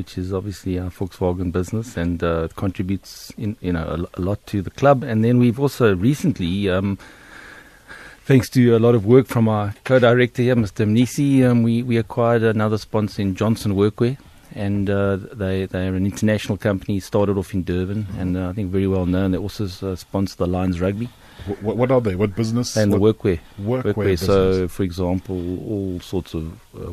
Which 0.00 0.16
is 0.16 0.32
obviously 0.32 0.78
our 0.78 0.88
Volkswagen 0.88 1.52
business 1.52 1.94
and 1.94 2.24
uh, 2.24 2.48
contributes 2.56 3.30
in, 3.36 3.54
you 3.60 3.70
know, 3.70 3.84
a, 4.14 4.18
a 4.18 4.22
lot 4.22 4.46
to 4.46 4.62
the 4.62 4.70
club. 4.70 5.02
And 5.02 5.22
then 5.22 5.36
we've 5.36 5.60
also 5.60 5.94
recently 5.94 6.70
um, 6.70 6.98
thanks 8.24 8.48
to 8.48 8.74
a 8.74 8.78
lot 8.78 8.94
of 8.94 9.04
work 9.04 9.26
from 9.26 9.46
our 9.46 9.74
co-director 9.84 10.40
here, 10.40 10.56
Mr. 10.56 10.88
Mnisi, 10.88 11.44
um, 11.44 11.62
we, 11.62 11.82
we 11.82 11.98
acquired 11.98 12.42
another 12.42 12.78
sponsor 12.78 13.20
in 13.20 13.34
Johnson 13.34 13.74
Workwear. 13.74 14.16
And 14.54 14.88
uh, 14.88 15.16
they, 15.34 15.66
they're 15.66 15.94
an 15.94 16.06
international 16.06 16.56
company, 16.56 16.98
started 16.98 17.36
off 17.36 17.52
in 17.52 17.62
Durban, 17.62 18.06
and 18.16 18.38
uh, 18.38 18.48
I 18.48 18.52
think 18.54 18.70
very 18.70 18.86
well 18.86 19.04
known. 19.04 19.32
They 19.32 19.38
also 19.38 19.64
uh, 19.86 19.96
sponsor 19.96 20.34
the 20.36 20.46
Lions 20.46 20.80
Rugby. 20.80 21.10
What, 21.60 21.76
what 21.76 21.90
are 21.90 22.00
they? 22.00 22.14
What 22.16 22.34
business? 22.34 22.74
And 22.74 22.90
what? 22.90 23.18
the 23.18 23.36
workwear. 23.36 23.40
Workwear. 23.60 23.94
workwear. 23.94 24.18
So, 24.18 24.66
for 24.66 24.82
example, 24.82 25.36
all 25.70 26.00
sorts 26.00 26.34
of 26.34 26.58
uh, 26.74 26.90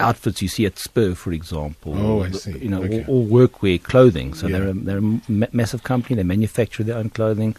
outfits 0.00 0.40
you 0.42 0.48
see 0.48 0.66
at 0.66 0.78
Spur, 0.78 1.14
for 1.14 1.32
example. 1.32 1.94
Oh, 1.96 2.22
I 2.22 2.30
see. 2.30 2.58
You 2.58 2.68
know, 2.68 2.82
okay. 2.82 3.04
all, 3.06 3.30
all, 3.32 3.48
workwear 3.48 3.82
clothing. 3.82 4.34
So 4.34 4.46
Yeah. 4.46 4.58
they're 4.58 4.68
a, 4.68 4.72
they're 4.74 4.98
a 4.98 5.20
ma- 5.28 5.46
massive 5.52 5.82
company. 5.82 6.16
They 6.16 6.22
manufacture 6.22 6.82
their 6.84 6.96
own 6.96 7.10
clothing, 7.10 7.56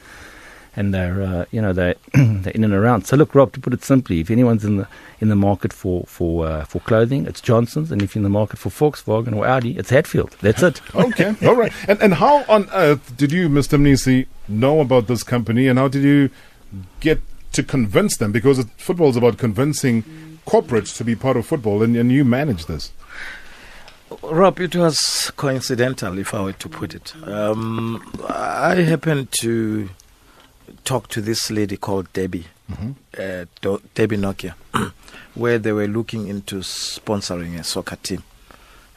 and 0.76 0.94
they're 0.94 1.22
uh, 1.22 1.46
you 1.52 1.62
know 1.62 1.74
they're 1.74 1.96
they're 2.14 2.54
in 2.54 2.64
and 2.64 2.74
around. 2.74 3.06
So 3.08 3.16
look, 3.18 3.34
Rob, 3.36 3.54
to 3.54 3.60
put 3.60 3.74
it 3.74 3.84
simply, 3.84 4.20
if 4.20 4.30
anyone's 4.32 4.64
in 4.64 4.78
the 4.78 4.88
in 5.20 5.30
the 5.30 5.36
market 5.36 5.74
for 5.74 6.04
for 6.06 6.46
uh, 6.48 6.66
for 6.66 6.80
clothing, 6.82 7.26
it's 7.26 7.42
Johnson's, 7.42 7.92
and 7.92 8.02
if 8.02 8.16
you're 8.16 8.20
in 8.20 8.24
the 8.24 8.30
market 8.30 8.58
for 8.60 8.70
Volkswagen 8.70 9.36
or 9.36 9.46
Audi, 9.46 9.78
it's 9.78 9.90
Hatfield. 9.90 10.36
That's 10.42 10.64
it. 10.64 10.82
okay, 10.96 11.36
all 11.48 11.56
right. 11.56 11.72
And 11.88 12.02
and 12.02 12.14
how 12.16 12.44
on 12.48 12.70
earth 12.74 13.16
did 13.18 13.32
you, 13.32 13.50
Mr. 13.50 13.80
Mnisi, 13.80 14.28
know 14.48 14.80
about 14.80 15.08
this 15.08 15.24
company, 15.24 15.68
and 15.68 15.78
how 15.80 15.88
did 15.88 16.04
you 16.04 16.30
get 17.00 17.20
to 17.52 17.64
convince 17.64 18.18
them? 18.18 18.32
Because 18.32 18.60
it, 18.60 18.68
football 18.78 19.10
is 19.10 19.16
about 19.18 19.38
convincing 19.40 20.04
corporates 20.46 20.96
to 20.98 21.04
be 21.04 21.16
part 21.16 21.38
of 21.38 21.46
football, 21.46 21.84
and, 21.84 21.96
and 21.96 22.12
you 22.12 22.26
manage 22.26 22.66
this. 22.66 22.92
Rob, 24.24 24.60
it 24.60 24.76
was 24.76 25.32
coincidental, 25.38 26.18
if 26.18 26.34
I 26.34 26.42
were 26.42 26.54
to 26.54 26.70
put 26.70 26.96
it. 26.96 27.14
Um, 27.28 28.02
I 28.28 28.76
happened 28.76 29.32
to 29.42 29.90
talk 30.84 31.10
to 31.10 31.22
this 31.22 31.52
lady 31.52 31.78
called 31.78 32.12
Debbie, 32.14 32.48
uh, 33.18 33.46
Do- 33.62 33.82
Debbie 33.94 34.18
Nokia, 34.18 34.56
where 35.36 35.60
they 35.60 35.72
were 35.72 35.88
looking 35.88 36.28
into 36.28 36.58
sponsoring 36.58 37.60
a 37.60 37.64
soccer 37.64 37.98
team. 37.98 38.24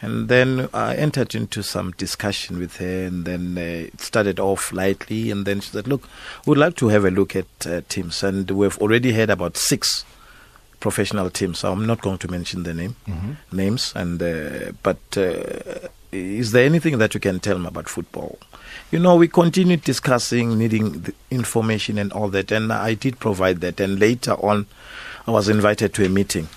And 0.00 0.28
then 0.28 0.68
I 0.74 0.96
entered 0.96 1.32
into 1.34 1.62
some 1.62 1.92
discussion 1.92 2.58
with 2.58 2.78
her, 2.78 3.04
and 3.04 3.24
then 3.24 3.56
uh, 3.56 3.86
it 3.86 4.00
started 4.00 4.40
off 4.40 4.72
lightly. 4.72 5.30
And 5.30 5.46
then 5.46 5.60
she 5.60 5.70
said, 5.70 5.86
Look, 5.86 6.08
we'd 6.44 6.58
like 6.58 6.74
to 6.76 6.88
have 6.88 7.04
a 7.04 7.10
look 7.10 7.36
at 7.36 7.46
uh, 7.66 7.82
teams. 7.88 8.24
And 8.24 8.50
we've 8.50 8.76
already 8.78 9.12
had 9.12 9.30
about 9.30 9.56
six 9.56 10.04
professional 10.82 11.30
teams. 11.30 11.60
So 11.60 11.72
I'm 11.72 11.86
not 11.86 12.02
going 12.02 12.18
to 12.18 12.28
mention 12.30 12.64
the 12.64 12.74
name 12.74 12.96
names. 13.52 13.92
And 13.94 14.20
uh, 14.20 14.72
but 14.82 14.98
uh, 15.16 15.88
is 16.10 16.50
there 16.50 16.66
anything 16.66 16.98
that 16.98 17.14
you 17.14 17.20
can 17.20 17.40
tell 17.40 17.58
me 17.58 17.68
about 17.68 17.88
football? 17.88 18.38
You 18.90 18.98
know, 18.98 19.16
we 19.16 19.28
continued 19.28 19.84
discussing, 19.84 20.58
needing 20.58 21.02
the 21.02 21.14
information 21.30 21.96
and 21.98 22.12
all 22.12 22.28
that, 22.28 22.52
and 22.52 22.70
I 22.72 22.94
did 22.94 23.18
provide 23.18 23.60
that. 23.60 23.80
And 23.80 23.98
later 23.98 24.32
on, 24.32 24.66
I 25.26 25.30
was 25.30 25.48
invited 25.48 25.94
to 25.94 26.04
a 26.04 26.08
meeting 26.08 26.48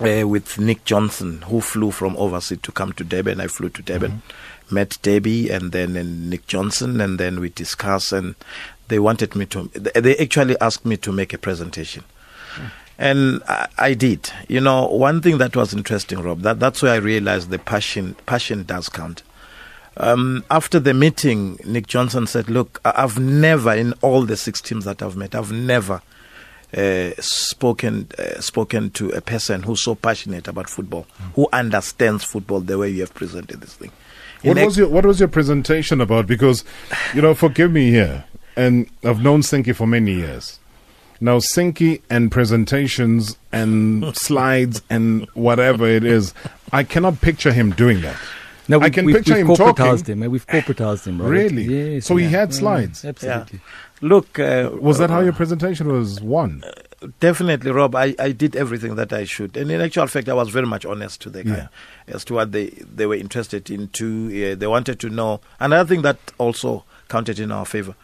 uh, 0.00 0.26
with 0.26 0.58
Nick 0.58 0.84
Johnson, 0.84 1.42
who 1.42 1.60
flew 1.60 1.92
from 1.92 2.16
overseas 2.16 2.58
to 2.62 2.72
come 2.72 2.92
to 2.94 3.04
Durban. 3.04 3.40
I 3.40 3.46
flew 3.48 3.68
to 3.68 3.82
Durban, 3.82 4.22
met 4.70 4.96
Debbie, 5.02 5.50
and 5.50 5.70
then 5.70 5.94
and 5.96 6.30
Nick 6.30 6.46
Johnson, 6.46 7.00
and 7.00 7.20
then 7.20 7.38
we 7.38 7.50
discussed. 7.50 8.12
And 8.12 8.34
they 8.88 8.98
wanted 8.98 9.36
me 9.36 9.46
to. 9.46 9.68
They 9.74 10.16
actually 10.16 10.58
asked 10.60 10.86
me 10.86 10.96
to 10.96 11.12
make 11.12 11.32
a 11.34 11.38
presentation. 11.38 12.04
And 12.98 13.42
I, 13.46 13.68
I 13.78 13.94
did. 13.94 14.30
You 14.48 14.60
know, 14.60 14.86
one 14.86 15.20
thing 15.20 15.38
that 15.38 15.54
was 15.54 15.74
interesting, 15.74 16.20
Rob, 16.20 16.40
that, 16.40 16.58
that's 16.60 16.82
where 16.82 16.92
I 16.92 16.96
realized 16.96 17.50
the 17.50 17.58
passion 17.58 18.16
passion 18.26 18.64
does 18.64 18.88
count. 18.88 19.22
Um, 19.98 20.44
after 20.50 20.78
the 20.78 20.92
meeting, 20.92 21.58
Nick 21.64 21.86
Johnson 21.86 22.26
said, 22.26 22.50
Look, 22.50 22.80
I've 22.84 23.18
never, 23.18 23.72
in 23.72 23.92
all 24.02 24.22
the 24.22 24.36
six 24.36 24.60
teams 24.60 24.84
that 24.84 25.02
I've 25.02 25.16
met, 25.16 25.34
I've 25.34 25.52
never 25.52 26.02
uh, 26.76 27.10
spoken 27.18 28.08
uh, 28.18 28.40
spoken 28.40 28.90
to 28.90 29.10
a 29.10 29.20
person 29.20 29.62
who's 29.62 29.82
so 29.82 29.94
passionate 29.94 30.48
about 30.48 30.68
football, 30.68 31.06
who 31.34 31.48
understands 31.52 32.24
football 32.24 32.60
the 32.60 32.76
way 32.76 32.90
you 32.90 33.00
have 33.00 33.14
presented 33.14 33.60
this 33.60 33.74
thing. 33.74 33.92
What 34.42 34.58
was 34.58 34.76
your 34.76 34.88
What 34.88 35.06
was 35.06 35.18
your 35.18 35.28
presentation 35.28 36.00
about? 36.00 36.26
Because, 36.26 36.64
you 37.14 37.22
know, 37.22 37.34
forgive 37.34 37.72
me 37.72 37.90
here, 37.90 38.24
and 38.56 38.88
I've 39.02 39.22
known 39.22 39.40
Sinky 39.40 39.74
for 39.74 39.86
many 39.86 40.12
years. 40.14 40.58
Now, 41.20 41.38
Sinky 41.38 42.02
and 42.10 42.30
presentations 42.30 43.36
and 43.52 44.14
slides 44.26 44.82
and 44.90 45.26
whatever 45.34 45.86
it 45.86 46.04
is, 46.04 46.34
I 46.72 46.82
cannot 46.84 47.20
picture 47.20 47.52
him 47.52 47.70
doing 47.72 48.00
that. 48.02 48.16
No, 48.68 48.80
I 48.80 48.90
can 48.90 49.04
we've, 49.06 49.14
picture 49.16 49.34
we've 49.34 49.42
him 49.42 49.48
corporatized 49.48 49.76
talking. 50.00 50.04
him. 50.14 50.22
eh? 50.24 50.26
We've 50.26 50.46
corporatized 50.46 51.06
him, 51.06 51.18
Robert. 51.22 51.30
Really? 51.32 51.62
Yes. 51.94 52.06
So 52.06 52.16
he 52.16 52.24
yeah. 52.24 52.30
had 52.30 52.50
Yeah, 52.52 52.58
slides? 52.58 53.04
absolutely. 53.04 53.60
Look, 54.00 54.38
uh, 54.38 54.70
Was 54.80 54.98
that 54.98 55.08
how 55.08 55.20
uh, 55.20 55.22
your 55.22 55.32
presentation 55.32 55.86
was 55.90 56.20
won? 56.20 56.64
Definitely, 57.20 57.70
Rob. 57.70 57.94
I, 57.94 58.14
I 58.18 58.32
did 58.32 58.56
everything 58.56 58.96
that 58.96 59.12
I 59.12 59.24
should, 59.24 59.56
and 59.56 59.70
in 59.70 59.80
actual 59.80 60.06
fact, 60.08 60.28
I 60.28 60.34
was 60.34 60.48
very 60.48 60.66
much 60.66 60.84
honest 60.84 61.20
to 61.22 61.30
the 61.30 61.44
guy 61.44 61.68
as 62.08 62.24
to 62.26 62.34
what 62.34 62.52
they 62.52 62.66
they 62.70 63.06
were 63.06 63.14
interested 63.14 63.70
in. 63.70 63.88
To 63.88 64.52
uh, 64.52 64.54
they 64.56 64.66
wanted 64.66 64.98
to 65.00 65.10
know 65.10 65.40
and 65.60 65.72
another 65.72 65.88
thing 65.88 66.02
that 66.02 66.18
also 66.38 66.84
counted 67.08 67.38
in 67.38 67.52
our 67.52 67.64
favor. 67.66 67.94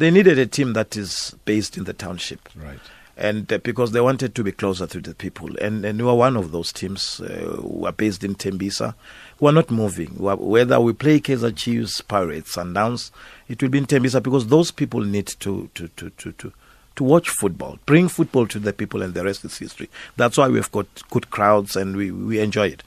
They 0.00 0.10
needed 0.10 0.38
a 0.38 0.46
team 0.46 0.72
that 0.72 0.96
is 0.96 1.34
based 1.44 1.76
in 1.76 1.84
the 1.84 1.92
township, 1.92 2.48
Right. 2.56 2.80
and 3.18 3.52
uh, 3.52 3.58
because 3.58 3.92
they 3.92 4.00
wanted 4.00 4.34
to 4.34 4.42
be 4.42 4.50
closer 4.50 4.86
to 4.86 4.98
the 5.00 5.14
people, 5.14 5.50
and 5.58 5.84
and 5.84 5.98
we 5.98 6.04
were 6.04 6.14
one 6.14 6.36
of 6.38 6.52
those 6.52 6.72
teams 6.72 7.20
uh, 7.20 7.26
who 7.60 7.84
are 7.84 7.92
based 7.92 8.24
in 8.24 8.34
Tembisa. 8.34 8.94
We 9.40 9.48
are 9.50 9.52
not 9.52 9.70
moving. 9.70 10.14
We 10.18 10.28
are, 10.30 10.36
whether 10.36 10.80
we 10.80 10.94
play 10.94 11.20
Kaizer 11.20 11.54
Chiefs, 11.54 12.00
Pirates, 12.00 12.56
Sundowns, 12.56 13.10
it 13.48 13.60
will 13.62 13.68
be 13.68 13.78
in 13.78 13.86
Tembisa 13.86 14.22
because 14.22 14.46
those 14.46 14.70
people 14.70 15.00
need 15.04 15.26
to 15.40 15.68
to 15.74 15.88
to 15.88 16.10
to. 16.10 16.32
to 16.32 16.52
to 16.96 17.04
watch 17.04 17.28
football, 17.30 17.78
bring 17.86 18.08
football 18.08 18.46
to 18.48 18.58
the 18.58 18.72
people, 18.72 19.00
and 19.00 19.14
the 19.14 19.24
rest 19.24 19.44
is 19.44 19.56
history. 19.56 19.88
That's 20.16 20.36
why 20.36 20.48
we've 20.48 20.70
got 20.72 20.86
good 21.10 21.30
crowds 21.30 21.76
and 21.76 21.96
we, 21.96 22.10
we 22.10 22.40
enjoy 22.40 22.66
it. 22.66 22.82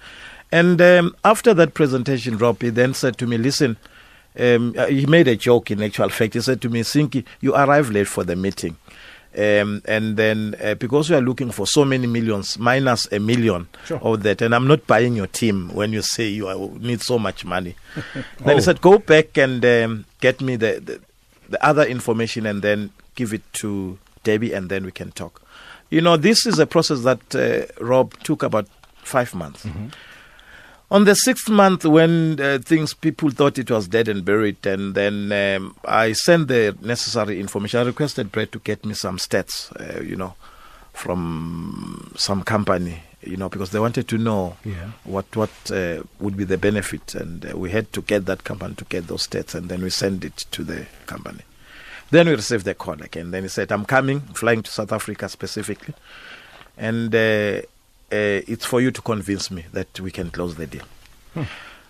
And 0.51 0.79
um, 0.81 1.15
after 1.23 1.53
that 1.55 1.73
presentation, 1.73 2.37
Rob, 2.37 2.61
he 2.61 2.69
then 2.69 2.93
said 2.93 3.17
to 3.19 3.25
me, 3.25 3.37
Listen, 3.37 3.77
um, 4.39 4.73
uh, 4.77 4.87
he 4.87 5.05
made 5.05 5.27
a 5.27 5.35
joke 5.35 5.71
in 5.71 5.81
actual 5.81 6.09
fact. 6.09 6.33
He 6.33 6.41
said 6.41 6.61
to 6.61 6.69
me, 6.69 6.81
Sinky, 6.81 7.25
you 7.41 7.55
arrived 7.55 7.93
late 7.93 8.07
for 8.07 8.23
the 8.23 8.35
meeting. 8.35 8.77
Um, 9.35 9.81
and 9.85 10.15
then 10.15 10.55
uh, 10.63 10.75
because 10.75 11.09
we 11.09 11.15
are 11.15 11.21
looking 11.21 11.51
for 11.51 11.65
so 11.65 11.83
many 11.83 12.05
millions, 12.05 12.59
minus 12.59 13.11
a 13.11 13.19
million 13.19 13.67
Sure. 13.85 13.97
of 13.99 14.21
that, 14.23 14.43
and 14.43 14.53
I'm 14.53 14.67
not 14.67 14.85
buying 14.85 15.15
your 15.15 15.25
team 15.25 15.73
when 15.73 15.91
you 15.91 16.03
say 16.03 16.27
you 16.27 16.47
are, 16.47 16.55
need 16.79 17.01
so 17.01 17.17
much 17.17 17.43
money. 17.43 17.75
then 18.13 18.23
Oh. 18.45 18.55
he 18.55 18.61
said, 18.61 18.79
go 18.81 18.99
back 18.99 19.35
and 19.39 19.65
um, 19.65 20.05
get 20.19 20.39
me 20.41 20.55
the, 20.55 20.79
the 20.79 21.01
the 21.49 21.63
other 21.65 21.83
information 21.83 22.45
and 22.45 22.61
then 22.61 22.89
give 23.15 23.33
it 23.33 23.41
to 23.53 23.97
Debbie 24.23 24.53
and 24.53 24.69
then 24.69 24.85
we 24.85 24.91
can 24.91 25.11
talk. 25.11 25.41
You 25.89 26.01
know, 26.01 26.15
this 26.17 26.45
is 26.47 26.57
a 26.57 26.65
process 26.65 27.01
that 27.01 27.35
uh, 27.35 27.83
Rob 27.83 28.13
took 28.23 28.41
about 28.43 28.67
five 29.03 29.33
months. 29.35 29.65
On 30.93 31.05
the 31.05 31.15
sixth 31.15 31.49
month, 31.49 31.85
when 31.85 32.39
uh, 32.39 32.59
things 32.63 32.93
people 32.93 33.31
thought 33.31 33.57
it 33.57 33.71
was 33.71 33.87
dead 33.87 34.07
and 34.07 34.23
buried, 34.23 34.63
and 34.67 34.93
then 34.93 35.31
um, 35.31 35.75
I 35.85 36.13
sent 36.13 36.49
the 36.49 36.77
necessary 36.81 37.39
information. 37.39 37.79
I 37.79 37.83
requested 37.83 38.31
Brett 38.31 38.51
to 38.51 38.59
get 38.59 38.85
me 38.85 38.93
some 38.93 39.17
stats, 39.17 39.71
uh, 39.81 40.01
you 40.03 40.15
know, 40.15 40.35
from 40.93 42.13
some 42.15 42.43
company, 42.43 43.01
you 43.23 43.37
know, 43.37 43.49
because 43.49 43.71
they 43.71 43.79
wanted 43.79 44.07
to 44.09 44.19
know 44.19 44.55
Yeah. 44.63 44.91
what 45.03 45.25
what 45.35 45.49
uh, 45.71 46.03
would 46.19 46.37
be 46.37 46.43
the 46.43 46.59
benefit, 46.59 47.15
and 47.15 47.43
uh, 47.51 47.57
we 47.57 47.71
had 47.71 47.91
to 47.93 48.01
get 48.03 48.27
that 48.27 48.43
company 48.43 48.75
to 48.75 48.85
get 48.85 49.07
those 49.07 49.27
stats, 49.27 49.55
and 49.55 49.69
then 49.69 49.81
we 49.81 49.89
send 49.89 50.23
it 50.23 50.45
to 50.51 50.63
the 50.63 50.85
company. 51.07 51.41
Then 52.11 52.27
we 52.27 52.35
received 52.35 52.65
the 52.65 52.75
call 52.75 53.01
again. 53.01 53.31
Then 53.31 53.41
he 53.41 53.49
said, 53.49 53.71
"I'm 53.71 53.85
coming, 53.85 54.19
flying 54.35 54.61
to 54.61 54.69
South 54.69 54.91
Africa 54.91 55.27
specifically, 55.27 55.95
and 56.77 57.15
uh, 57.15 57.61
it's 58.13 58.65
for 58.65 58.81
you 58.81 58.91
to 58.91 59.01
convince 59.01 59.51
me 59.51 59.65
that 59.73 59.99
we 59.99 60.11
can 60.11 60.29
close 60.31 60.55
the 60.55 60.67
deal." 60.67 60.85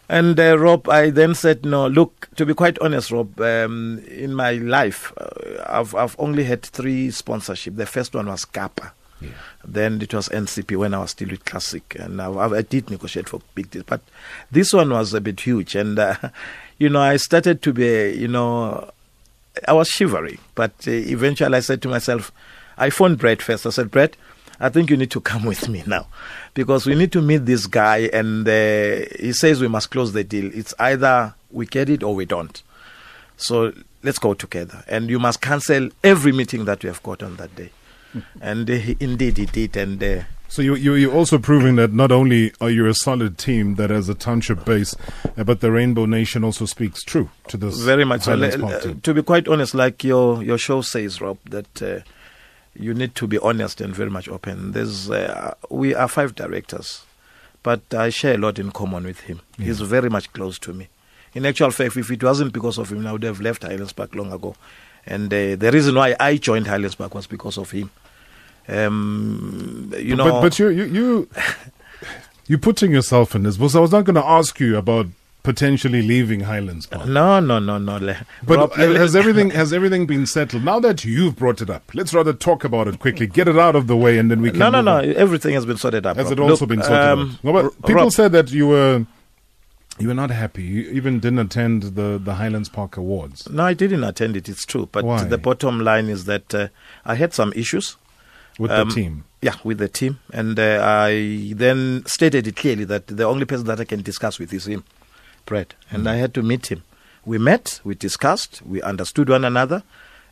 And 0.09 0.39
uh, 0.39 0.57
Rob, 0.59 0.89
I 0.89 1.09
then 1.09 1.33
said, 1.33 1.65
"No, 1.65 1.87
look. 1.87 2.29
To 2.35 2.45
be 2.45 2.53
quite 2.53 2.77
honest, 2.79 3.11
Rob, 3.11 3.39
um, 3.39 4.03
in 4.07 4.33
my 4.33 4.53
life, 4.53 5.13
uh, 5.17 5.63
I've 5.65 5.95
I've 5.95 6.15
only 6.19 6.43
had 6.43 6.63
three 6.63 7.09
sponsorship. 7.11 7.75
The 7.75 7.85
first 7.85 8.13
one 8.13 8.27
was 8.27 8.45
Kappa." 8.45 8.93
Yeah. 9.21 9.29
Then 9.63 10.01
it 10.01 10.13
was 10.13 10.27
NCP 10.29 10.77
when 10.77 10.93
I 10.93 10.99
was 10.99 11.11
still 11.11 11.29
with 11.29 11.45
Classic, 11.45 11.95
and 11.97 12.21
I, 12.21 12.29
I 12.29 12.61
did 12.61 12.89
negotiate 12.89 13.29
for 13.29 13.39
big 13.55 13.71
deals. 13.71 13.85
But 13.85 14.01
this 14.51 14.73
one 14.73 14.89
was 14.89 15.13
a 15.13 15.21
bit 15.21 15.39
huge, 15.39 15.75
and 15.75 15.97
uh, 15.97 16.15
you 16.77 16.89
know, 16.89 17.01
I 17.01 17.17
started 17.17 17.61
to 17.61 17.73
be, 17.73 18.11
you 18.11 18.27
know, 18.27 18.91
I 19.67 19.73
was 19.73 19.87
shivering. 19.87 20.39
But 20.55 20.73
uh, 20.87 20.91
eventually, 20.91 21.55
I 21.55 21.61
said 21.61 21.81
to 21.83 21.87
myself, 21.87 22.31
I 22.77 22.89
phoned 22.89 23.19
Brett 23.19 23.41
first. 23.41 23.65
I 23.65 23.69
said, 23.69 23.89
Brett, 23.89 24.17
I 24.63 24.69
think 24.69 24.89
you 24.89 24.97
need 24.97 25.11
to 25.11 25.19
come 25.21 25.43
with 25.45 25.67
me 25.69 25.83
now, 25.85 26.07
because 26.53 26.85
we 26.85 26.95
need 26.95 27.11
to 27.11 27.21
meet 27.21 27.45
this 27.45 27.67
guy, 27.67 28.09
and 28.13 28.47
uh, 28.47 29.05
he 29.19 29.33
says 29.33 29.59
we 29.61 29.67
must 29.67 29.91
close 29.91 30.13
the 30.13 30.23
deal. 30.23 30.49
It's 30.53 30.73
either 30.79 31.33
we 31.51 31.65
get 31.65 31.89
it 31.89 32.01
or 32.01 32.15
we 32.15 32.25
don't. 32.25 32.61
So 33.37 33.73
let's 34.03 34.19
go 34.19 34.33
together, 34.33 34.83
and 34.87 35.09
you 35.09 35.19
must 35.19 35.41
cancel 35.41 35.89
every 36.03 36.31
meeting 36.31 36.65
that 36.65 36.83
we 36.83 36.87
have 36.87 37.03
got 37.03 37.21
on 37.21 37.35
that 37.37 37.55
day. 37.55 37.71
and 38.41 38.69
uh, 38.69 38.73
he, 38.75 38.95
indeed, 38.99 39.37
he 39.37 39.45
did, 39.45 39.75
and. 39.77 40.01
Uh, 40.01 40.21
So 40.47 40.61
you, 40.61 40.75
you, 40.75 40.93
you're 40.93 41.13
also 41.19 41.39
proving 41.39 41.77
that 41.77 41.91
not 41.93 42.11
only 42.11 42.53
are 42.61 42.69
you 42.69 42.85
a 42.87 42.93
solid 42.93 43.37
team 43.39 43.73
that 43.75 43.89
has 43.89 44.07
a 44.07 44.13
township 44.13 44.63
base, 44.65 44.95
uh, 45.35 45.43
but 45.43 45.61
the 45.61 45.71
Rainbow 45.71 46.05
Nation 46.05 46.43
also 46.43 46.65
speaks 46.67 47.01
true 47.03 47.29
to 47.47 47.57
this. 47.57 47.79
Very 47.81 48.05
much 48.05 48.21
so. 48.21 48.31
Highlands 48.31 48.57
Le- 48.57 48.61
Park 48.61 48.73
le- 48.85 48.91
team. 48.91 49.01
to 49.01 49.13
be 49.15 49.23
quite 49.23 49.47
honest, 49.47 49.73
like 49.73 50.03
your, 50.03 50.43
your 50.43 50.59
show 50.59 50.81
says, 50.83 51.19
Rob, 51.21 51.37
that 51.49 51.81
uh, 51.81 52.01
you 52.75 52.93
need 52.93 53.15
to 53.15 53.27
be 53.27 53.37
honest 53.39 53.81
and 53.81 53.95
very 53.95 54.09
much 54.09 54.27
open. 54.27 54.71
There's 54.71 55.09
uh, 55.09 55.53
we 55.69 55.93
are 55.93 56.07
five 56.07 56.35
directors, 56.35 57.05
but 57.61 57.81
I 57.93 58.09
share 58.09 58.35
a 58.35 58.37
lot 58.37 58.59
in 58.59 58.71
common 58.71 59.03
with 59.03 59.21
him. 59.21 59.41
Yeah. 59.57 59.65
He's 59.65 59.81
very 59.81 60.09
much 60.09 60.31
close 60.33 60.57
to 60.59 60.73
me. 60.73 60.89
In 61.33 61.45
actual 61.45 61.71
fact, 61.71 61.97
if 61.97 62.11
it 62.11 62.23
wasn't 62.23 62.53
because 62.53 62.77
of 62.77 62.91
him, 62.91 63.05
I 63.07 63.11
would 63.11 63.23
have 63.23 63.41
left 63.41 63.63
Highlands 63.63 63.93
Park 63.93 64.13
long 64.15 64.31
ago. 64.31 64.55
And 65.05 65.33
uh, 65.33 65.55
the 65.55 65.71
reason 65.73 65.95
why 65.95 66.15
I 66.19 66.37
joined 66.37 66.67
Highlands 66.67 66.95
Park 66.95 67.13
was 67.15 67.27
because 67.27 67.57
of 67.57 67.71
him. 67.71 67.89
Um, 68.67 69.93
you 69.97 70.15
know, 70.15 70.31
but, 70.31 70.41
but 70.41 70.59
you 70.59 70.69
you 70.69 70.83
you 70.85 71.29
you 72.47 72.57
putting 72.57 72.91
yourself 72.91 73.35
in 73.35 73.43
this. 73.43 73.57
Because 73.57 73.75
I 73.75 73.79
was 73.79 73.91
not 73.91 74.05
going 74.05 74.15
to 74.15 74.25
ask 74.25 74.59
you 74.59 74.77
about 74.77 75.07
potentially 75.43 76.01
leaving 76.01 76.39
Highlands 76.41 76.85
Park. 76.85 77.05
no, 77.07 77.39
no, 77.39 77.59
no, 77.59 77.77
no. 77.77 78.15
But 78.45 78.57
Rob, 78.57 78.73
has 78.73 79.15
everything 79.15 79.49
has 79.61 79.73
everything 79.73 80.05
been 80.05 80.25
settled? 80.25 80.63
Now 80.63 80.79
that 80.79 81.03
you've 81.05 81.35
brought 81.35 81.61
it 81.61 81.69
up, 81.69 81.91
let's 81.93 82.13
rather 82.13 82.33
talk 82.33 82.63
about 82.63 82.87
it 82.87 82.99
quickly. 82.99 83.27
Get 83.27 83.47
it 83.47 83.57
out 83.57 83.75
of 83.75 83.87
the 83.87 83.97
way, 83.97 84.17
and 84.17 84.31
then 84.31 84.41
we 84.41 84.49
can. 84.51 84.59
no, 84.59 84.69
no, 84.69 84.81
no. 84.81 84.97
on. 84.97 85.13
Everything 85.15 85.53
has 85.53 85.65
been 85.65 85.77
sorted 85.77 86.05
out. 86.05 86.15
Has 86.15 86.25
Rob. 86.29 86.39
it 86.39 86.39
also 86.41 86.65
Look, 86.65 86.69
been 86.69 86.81
sorted 86.81 86.97
um, 87.09 87.31
out? 87.31 87.43
No, 87.43 87.53
but 87.53 87.75
people 87.85 88.03
Rob, 88.03 88.11
said 88.11 88.31
that 88.31 88.51
you 88.51 88.67
were 88.67 89.05
you 89.99 90.07
were 90.07 90.13
not 90.13 90.31
happy. 90.31 90.63
You 90.63 90.81
even 90.91 91.19
didn't 91.19 91.39
attend 91.39 91.83
the 91.83 92.19
the 92.23 92.35
Highlands 92.35 92.69
Park 92.69 92.97
Awards. 92.97 93.47
No, 93.49 93.63
I 93.65 93.73
didn't 93.73 94.03
attend 94.03 94.35
it. 94.37 94.47
It's 94.49 94.65
true, 94.65 94.87
but 94.91 95.03
Why? 95.05 95.23
the 95.23 95.37
bottom 95.37 95.79
line 95.81 96.07
is 96.09 96.25
that 96.25 96.55
uh, 96.55 96.67
I 97.05 97.15
had 97.15 97.33
some 97.33 97.51
issues. 97.55 97.97
with 98.59 98.71
Um, 98.71 98.89
the 98.89 98.95
team. 98.95 99.23
Yeah, 99.41 99.55
with 99.65 99.77
the 99.79 99.89
team, 99.89 100.19
and 100.31 100.57
uh, 100.57 100.79
I 100.81 101.51
then 101.53 102.03
stated 102.05 102.47
it 102.47 102.55
clearly 102.55 102.85
that 102.85 103.07
the 103.07 103.25
only 103.25 103.43
person 103.45 103.65
that 103.67 103.79
I 103.81 103.83
can 103.83 104.01
discuss 104.01 104.39
with 104.39 104.53
is 104.53 104.65
him, 104.67 104.85
Brad, 105.45 105.75
and 105.91 106.03
Mm. 106.03 106.09
I 106.09 106.15
had 106.15 106.33
to 106.35 106.41
meet 106.43 106.67
him. 106.71 106.83
We 107.25 107.37
met, 107.37 107.79
we 107.83 107.95
discussed, 107.95 108.61
we 108.65 108.81
understood 108.81 109.29
one 109.29 109.45
another, 109.45 109.83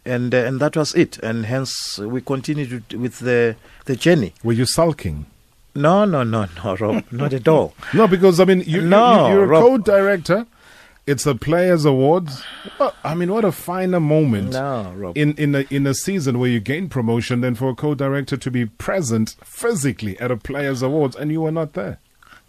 and 0.05 0.33
uh, 0.33 0.37
and 0.37 0.59
that 0.59 0.75
was 0.75 0.93
it. 0.95 1.17
And 1.19 1.45
hence 1.45 1.97
we 1.99 2.21
continued 2.21 2.93
with 2.93 3.19
the 3.19 3.55
the 3.85 3.95
journey. 3.95 4.33
Were 4.43 4.53
you 4.53 4.65
sulking? 4.65 5.25
No, 5.73 6.03
no, 6.05 6.23
no, 6.23 6.47
no, 6.63 6.75
Rob, 6.75 7.05
not 7.11 7.31
at 7.33 7.47
all. 7.55 7.73
No, 7.93 8.05
because 8.07 8.39
I 8.41 8.45
mean, 8.45 8.61
you, 8.67 8.81
No, 8.81 9.27
you, 9.27 9.33
you're 9.35 9.43
a 9.45 9.47
Rob. 9.47 9.63
co-director. 9.63 10.45
It's 11.07 11.25
a 11.25 11.33
Players 11.33 11.83
Awards. 11.85 12.43
Well, 12.77 12.93
I 13.03 13.15
mean, 13.15 13.31
what 13.31 13.43
a 13.45 13.51
finer 13.51 13.99
moment 13.99 14.51
No, 14.53 14.93
Rob. 14.95 15.17
in 15.17 15.33
in 15.35 15.55
a, 15.55 15.65
in 15.69 15.87
a 15.87 15.93
season 15.93 16.39
where 16.39 16.49
you 16.49 16.59
gain 16.59 16.89
promotion 16.89 17.39
than 17.41 17.55
for 17.55 17.69
a 17.69 17.75
co-director 17.75 18.37
to 18.37 18.51
be 18.51 18.65
present 18.65 19.35
physically 19.43 20.19
at 20.19 20.29
a 20.29 20.35
Players 20.37 20.81
Awards, 20.83 21.15
and 21.15 21.31
you 21.31 21.41
were 21.41 21.51
not 21.51 21.73
there. 21.73 21.99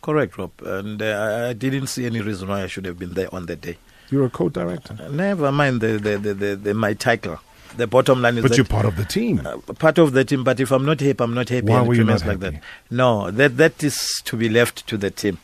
Correct, 0.02 0.36
Rob. 0.36 0.50
And 0.64 1.00
uh, 1.00 1.46
I- 1.50 1.52
didn't 1.54 1.86
see 1.86 2.04
any 2.06 2.20
reason 2.20 2.48
why 2.48 2.62
I 2.62 2.66
should 2.66 2.84
have 2.84 2.98
been 2.98 3.14
there 3.14 3.32
on 3.34 3.46
that 3.46 3.60
day. 3.60 3.76
You're 4.10 4.26
a 4.26 4.30
co-director, 4.30 4.94
Never 5.10 5.50
mind 5.50 5.80
the, 5.80 5.96
the, 5.98 6.18
the, 6.18 6.34
the, 6.34 6.56
the 6.56 6.74
my 6.74 6.92
title. 6.92 7.38
The 7.78 7.86
bottom 7.86 8.20
line 8.20 8.36
is 8.36 8.42
but 8.42 8.50
that 8.50 8.58
you're 8.58 8.66
part 8.66 8.84
of 8.84 8.96
the 8.96 9.06
team. 9.06 9.40
uh, 9.46 9.56
part 9.78 9.96
of 9.96 10.12
the 10.12 10.22
team. 10.24 10.44
But 10.44 10.60
if 10.60 10.70
I'm 10.70 10.84
not 10.84 11.00
happy, 11.00 11.16
I'm 11.24 11.32
not 11.32 11.48
happy. 11.48 11.66
Why 11.66 11.80
were 11.80 11.94
you 11.94 12.04
not 12.04 12.20
like 12.26 12.42
happy? 12.42 12.56
that? 12.56 12.62
No, 12.90 13.30
that 13.30 13.56
that 13.56 13.82
is 13.82 14.20
to 14.26 14.36
be 14.36 14.50
left 14.50 14.86
to 14.88 14.98
the 14.98 15.10
team. 15.10 15.38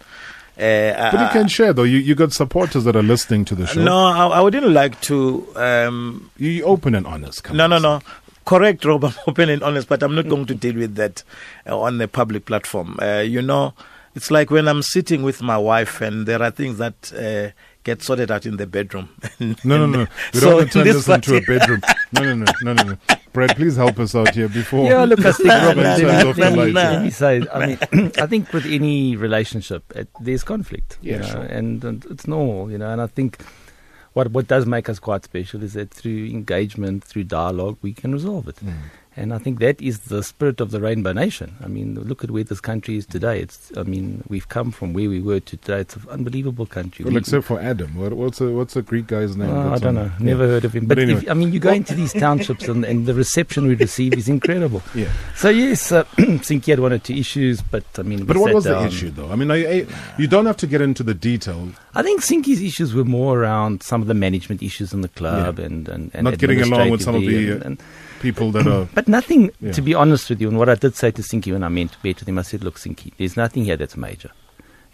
Uh, 0.58 1.10
But 1.12 1.20
you 1.22 1.28
can 1.40 1.48
share 1.48 1.72
though. 1.72 1.84
You 1.84 1.96
you 1.96 2.14
got 2.14 2.32
supporters 2.34 2.84
that 2.84 2.96
are 2.96 3.02
listening 3.02 3.46
to 3.46 3.54
the 3.54 3.66
show. 3.66 3.82
No, 3.82 3.96
I, 3.96 4.26
I 4.26 4.40
wouldn't 4.42 4.68
like 4.68 5.00
to. 5.02 5.46
Um, 5.56 6.30
you 6.36 6.50
you 6.50 6.64
open 6.64 6.94
and 6.94 7.06
honest. 7.06 7.44
Come 7.44 7.56
no, 7.56 7.66
no, 7.66 7.78
no. 7.78 8.00
Correct, 8.44 8.84
Rob. 8.84 9.04
I'm 9.06 9.14
open 9.26 9.48
and 9.48 9.62
honest, 9.62 9.88
but 9.88 10.02
I'm 10.02 10.14
not 10.14 10.28
going 10.28 10.44
to 10.46 10.54
deal 10.54 10.74
with 10.74 10.96
that 10.96 11.22
uh, 11.66 11.78
on 11.80 11.96
the 11.96 12.08
public 12.08 12.44
platform. 12.44 12.98
Uh, 13.00 13.20
you 13.20 13.40
know, 13.40 13.72
it's 14.14 14.30
like 14.30 14.50
when 14.50 14.68
I'm 14.68 14.82
sitting 14.82 15.22
with 15.22 15.42
my 15.42 15.58
wife, 15.58 16.00
and 16.00 16.26
there 16.26 16.42
are 16.42 16.50
things 16.50 16.78
that 16.78 17.12
uh, 17.12 17.52
get 17.84 18.02
sorted 18.02 18.30
out 18.30 18.46
in 18.46 18.56
the 18.56 18.66
bedroom. 18.66 19.08
No, 19.64 19.78
no, 19.78 19.86
no. 19.86 20.06
We 20.34 20.40
So 20.40 20.46
don't 20.46 20.54
want 20.56 20.66
to 20.72 20.72
turn 20.78 20.84
this 20.84 21.04
this 21.06 21.14
into 21.14 21.36
a 21.36 21.40
bedroom. 21.40 21.80
No, 22.12 22.22
no, 22.22 22.34
no, 22.34 22.44
no, 22.62 22.72
no, 22.72 22.82
no. 22.82 22.96
Brad, 23.32 23.54
please 23.56 23.76
help 23.76 23.98
us 23.98 24.14
out 24.14 24.34
here 24.34 24.48
before. 24.48 24.88
Yeah, 24.88 25.04
look, 25.04 25.24
I 25.24 25.32
think 25.32 25.48
Robin 25.48 25.82
let 25.84 25.98
me- 25.98 26.04
turns 26.04 26.24
off 26.24 26.36
the 26.36 26.40
let 26.42 26.52
me- 26.52 26.72
lights. 26.72 26.74
let 26.74 27.02
me 27.02 27.10
say, 27.10 27.42
I 27.52 27.66
mean, 27.66 27.78
I 28.20 28.26
think 28.26 28.52
with 28.52 28.66
any 28.66 29.14
relationship, 29.16 29.84
it, 29.94 30.08
there's 30.20 30.42
conflict, 30.42 30.98
you 31.02 31.12
Yeah, 31.12 31.18
know, 31.18 31.26
sure. 31.28 31.42
and, 31.42 31.84
and 31.84 32.04
it's 32.10 32.26
normal, 32.26 32.70
you 32.70 32.78
know. 32.78 32.90
And 32.90 33.00
I 33.00 33.06
think 33.06 33.38
what 34.14 34.30
what 34.32 34.48
does 34.48 34.66
make 34.66 34.88
us 34.88 34.98
quite 34.98 35.24
special 35.24 35.62
is 35.62 35.74
that 35.74 35.90
through 35.92 36.26
engagement, 36.26 37.04
through 37.04 37.24
dialogue, 37.24 37.76
we 37.82 37.92
can 37.92 38.12
resolve 38.12 38.48
it. 38.48 38.56
Mm. 38.64 38.72
And 39.18 39.34
I 39.34 39.38
think 39.38 39.58
that 39.58 39.80
is 39.82 39.98
the 40.00 40.22
spirit 40.22 40.60
of 40.60 40.70
the 40.70 40.80
Rainbow 40.80 41.12
Nation. 41.12 41.56
I 41.62 41.66
mean, 41.66 41.96
look 42.00 42.22
at 42.22 42.30
where 42.30 42.44
this 42.44 42.60
country 42.60 42.96
is 42.96 43.04
today. 43.04 43.40
It's, 43.40 43.72
I 43.76 43.82
mean, 43.82 44.22
we've 44.28 44.48
come 44.48 44.70
from 44.70 44.92
where 44.92 45.08
we 45.08 45.20
were 45.20 45.40
to 45.40 45.56
today. 45.56 45.80
It's 45.80 45.96
an 45.96 46.02
unbelievable 46.08 46.66
country. 46.66 47.04
Well, 47.04 47.14
We- 47.14 47.18
except 47.18 47.44
for 47.46 47.58
Adam. 47.60 47.96
What, 47.96 48.12
what's 48.12 48.40
a 48.40 48.48
what's 48.50 48.76
a 48.76 48.82
Greek 48.82 49.08
guy's 49.08 49.36
name? 49.36 49.50
Oh, 49.50 49.72
I 49.74 49.78
don't 49.78 49.96
know. 49.96 50.10
Never 50.20 50.44
Yeah. 50.44 50.50
heard 50.50 50.64
of 50.66 50.72
him. 50.74 50.86
But 50.86 50.96
But, 50.98 51.02
anyway. 51.02 51.22
if, 51.22 51.30
I 51.30 51.34
mean, 51.34 51.52
you 51.52 51.58
go 51.58 51.72
into 51.72 51.94
these 51.94 52.12
townships 52.12 52.68
and, 52.68 52.84
and 52.84 53.06
the 53.06 53.14
reception 53.14 53.66
we 53.66 53.74
receive 53.74 54.14
is 54.14 54.28
incredible. 54.28 54.82
Yeah. 54.94 55.10
So 55.36 55.48
yes, 55.48 55.90
uh, 55.92 56.04
had 56.16 56.78
one 56.80 56.92
or 56.92 56.98
two 56.98 57.14
issues, 57.14 57.60
but 57.60 57.84
I 57.98 58.02
mean, 58.02 58.24
But 58.24 58.36
what 58.36 58.54
was 58.54 58.64
the 58.64 58.80
issue, 58.84 59.10
though? 59.10 59.30
I 59.30 59.36
mean, 59.36 59.50
I, 59.50 59.56
I, 59.80 59.86
you 60.16 60.26
don't 60.28 60.46
have 60.46 60.56
to 60.58 60.66
get 60.66 60.80
into 60.80 61.02
the 61.02 61.14
detail. 61.14 61.70
I 61.94 62.02
think 62.02 62.20
Sinky's 62.22 62.62
issues 62.62 62.94
were 62.94 63.04
more 63.04 63.38
around 63.40 63.82
some 63.82 64.00
of 64.00 64.06
the 64.08 64.14
management 64.14 64.62
issues 64.62 64.92
in 64.92 65.00
the 65.02 65.08
club 65.08 65.58
and, 65.58 65.88
and, 65.88 66.10
and 66.14 66.24
Not 66.24 66.38
getting 66.38 66.60
along 66.62 66.90
with 66.90 67.02
some 67.02 67.14
of 67.16 67.22
the, 67.22 67.50
and- 67.52 67.62
and- 67.64 67.82
People 68.20 68.50
that 68.52 68.66
are. 68.66 68.88
but 68.94 69.08
nothing. 69.08 69.50
Yeah. 69.60 69.72
To 69.72 69.82
be 69.82 69.94
honest 69.94 70.28
with 70.30 70.40
you, 70.40 70.48
and 70.48 70.58
what 70.58 70.68
I 70.68 70.74
did 70.74 70.96
say 70.96 71.10
to 71.10 71.22
Sinky 71.22 71.52
when 71.52 71.62
I 71.62 71.68
met 71.68 71.96
met 72.04 72.18
with 72.20 72.28
him, 72.28 72.38
I 72.38 72.42
said, 72.42 72.64
"Look, 72.64 72.78
Sinky, 72.78 73.12
there's 73.16 73.36
nothing 73.36 73.64
here 73.64 73.76
that's 73.76 73.96
major. 73.96 74.30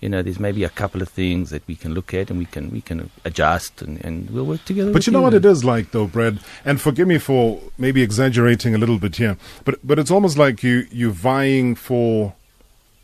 You 0.01 0.11
know, 0.11 0.21
there's 0.23 0.39
maybe 0.41 0.65
a 0.65 0.69
couple 0.69 1.01
of 1.01 1.09
things 1.09 1.49
that 1.49 1.63
we 1.67 1.77
can 1.77 1.95
look 1.95 2.13
at 2.13 2.29
and 2.29 2.39
we 2.39 2.45
can 2.45 2.71
we 2.71 2.83
can 2.83 3.11
adjust 3.25 3.81
and, 3.81 4.05
and 4.05 4.29
we'll 4.31 4.45
work 4.45 4.65
together." 4.65 4.93
But 4.93 5.07
you 5.07 5.13
know 5.13 5.23
what 5.23 5.35
and- 5.35 5.45
it 5.45 5.49
is 5.49 5.65
like, 5.65 5.93
though, 5.93 6.07
Brad. 6.07 6.41
And 6.65 6.81
forgive 6.81 7.09
me 7.09 7.19
for 7.19 7.61
maybe 7.79 8.03
exaggerating 8.03 8.75
a 8.75 8.79
little 8.79 8.99
bit 8.99 9.17
here, 9.17 9.37
but 9.65 9.79
but 9.87 9.99
it's 9.99 10.11
almost 10.11 10.37
like 10.37 10.63
you 10.63 10.87
you're 10.91 11.11
vying 11.11 11.75
for 11.75 12.35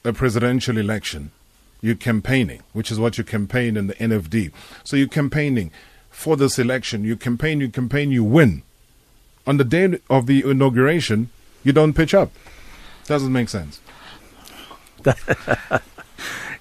a 0.04 0.12
presidential 0.12 0.76
election. 0.76 1.30
You're 1.82 1.94
campaigning, 1.94 2.60
which 2.74 2.90
is 2.92 2.98
what 2.98 3.16
you 3.16 3.24
campaign 3.24 3.76
in 3.78 3.86
the 3.86 3.94
NFD. 3.94 4.52
So 4.84 4.96
you're 4.96 5.08
campaigning 5.08 5.70
for 6.10 6.36
this 6.36 6.58
election. 6.58 7.04
You 7.04 7.16
campaign, 7.16 7.60
you 7.60 7.70
campaign, 7.70 8.10
you 8.10 8.22
win. 8.22 8.62
On 9.46 9.56
the 9.56 9.64
day 9.64 9.98
of 10.08 10.26
the 10.26 10.42
inauguration, 10.48 11.30
you 11.64 11.72
don't 11.72 11.92
pitch 11.94 12.14
up. 12.14 12.30
Doesn't 13.06 13.32
make 13.32 13.48
sense. 13.48 13.80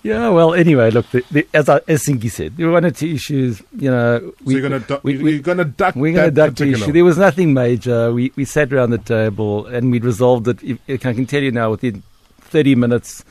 Yeah, 0.01 0.29
well, 0.29 0.53
anyway, 0.53 0.91
look, 0.91 1.09
the, 1.11 1.25
the, 1.29 1.45
as 1.53 1.67
I, 1.67 1.81
as 1.89 2.05
Sinky 2.05 2.31
said, 2.31 2.55
there 2.55 2.67
were 2.67 2.71
one 2.71 2.85
or 2.85 2.91
two 2.91 3.07
issues. 3.07 3.61
You 3.77 3.91
know, 3.91 4.19
so 4.45 4.49
you're 4.49 4.61
gonna 4.61 4.79
du- 4.79 5.01
we- 5.03 5.17
we- 5.17 5.39
gonna 5.39 5.65
duck. 5.65 5.93
We're 5.93 6.13
going 6.13 6.25
to 6.27 6.31
duck 6.31 6.55
the 6.55 6.71
issue. 6.71 6.93
There 6.93 7.03
was 7.03 7.17
nothing 7.17 7.53
major. 7.53 8.13
We 8.13 8.31
we 8.37 8.45
sat 8.45 8.71
around 8.71 8.91
the 8.91 8.97
table 8.97 9.65
and 9.65 9.91
we 9.91 9.99
resolved 9.99 10.47
it. 10.47 10.63
If, 10.63 10.77
if 10.87 11.05
I 11.05 11.11
can 11.13 11.25
tell 11.25 11.43
you 11.43 11.51
now, 11.51 11.71
within 11.71 12.01
30 12.39 12.75
minutes, 12.75 13.25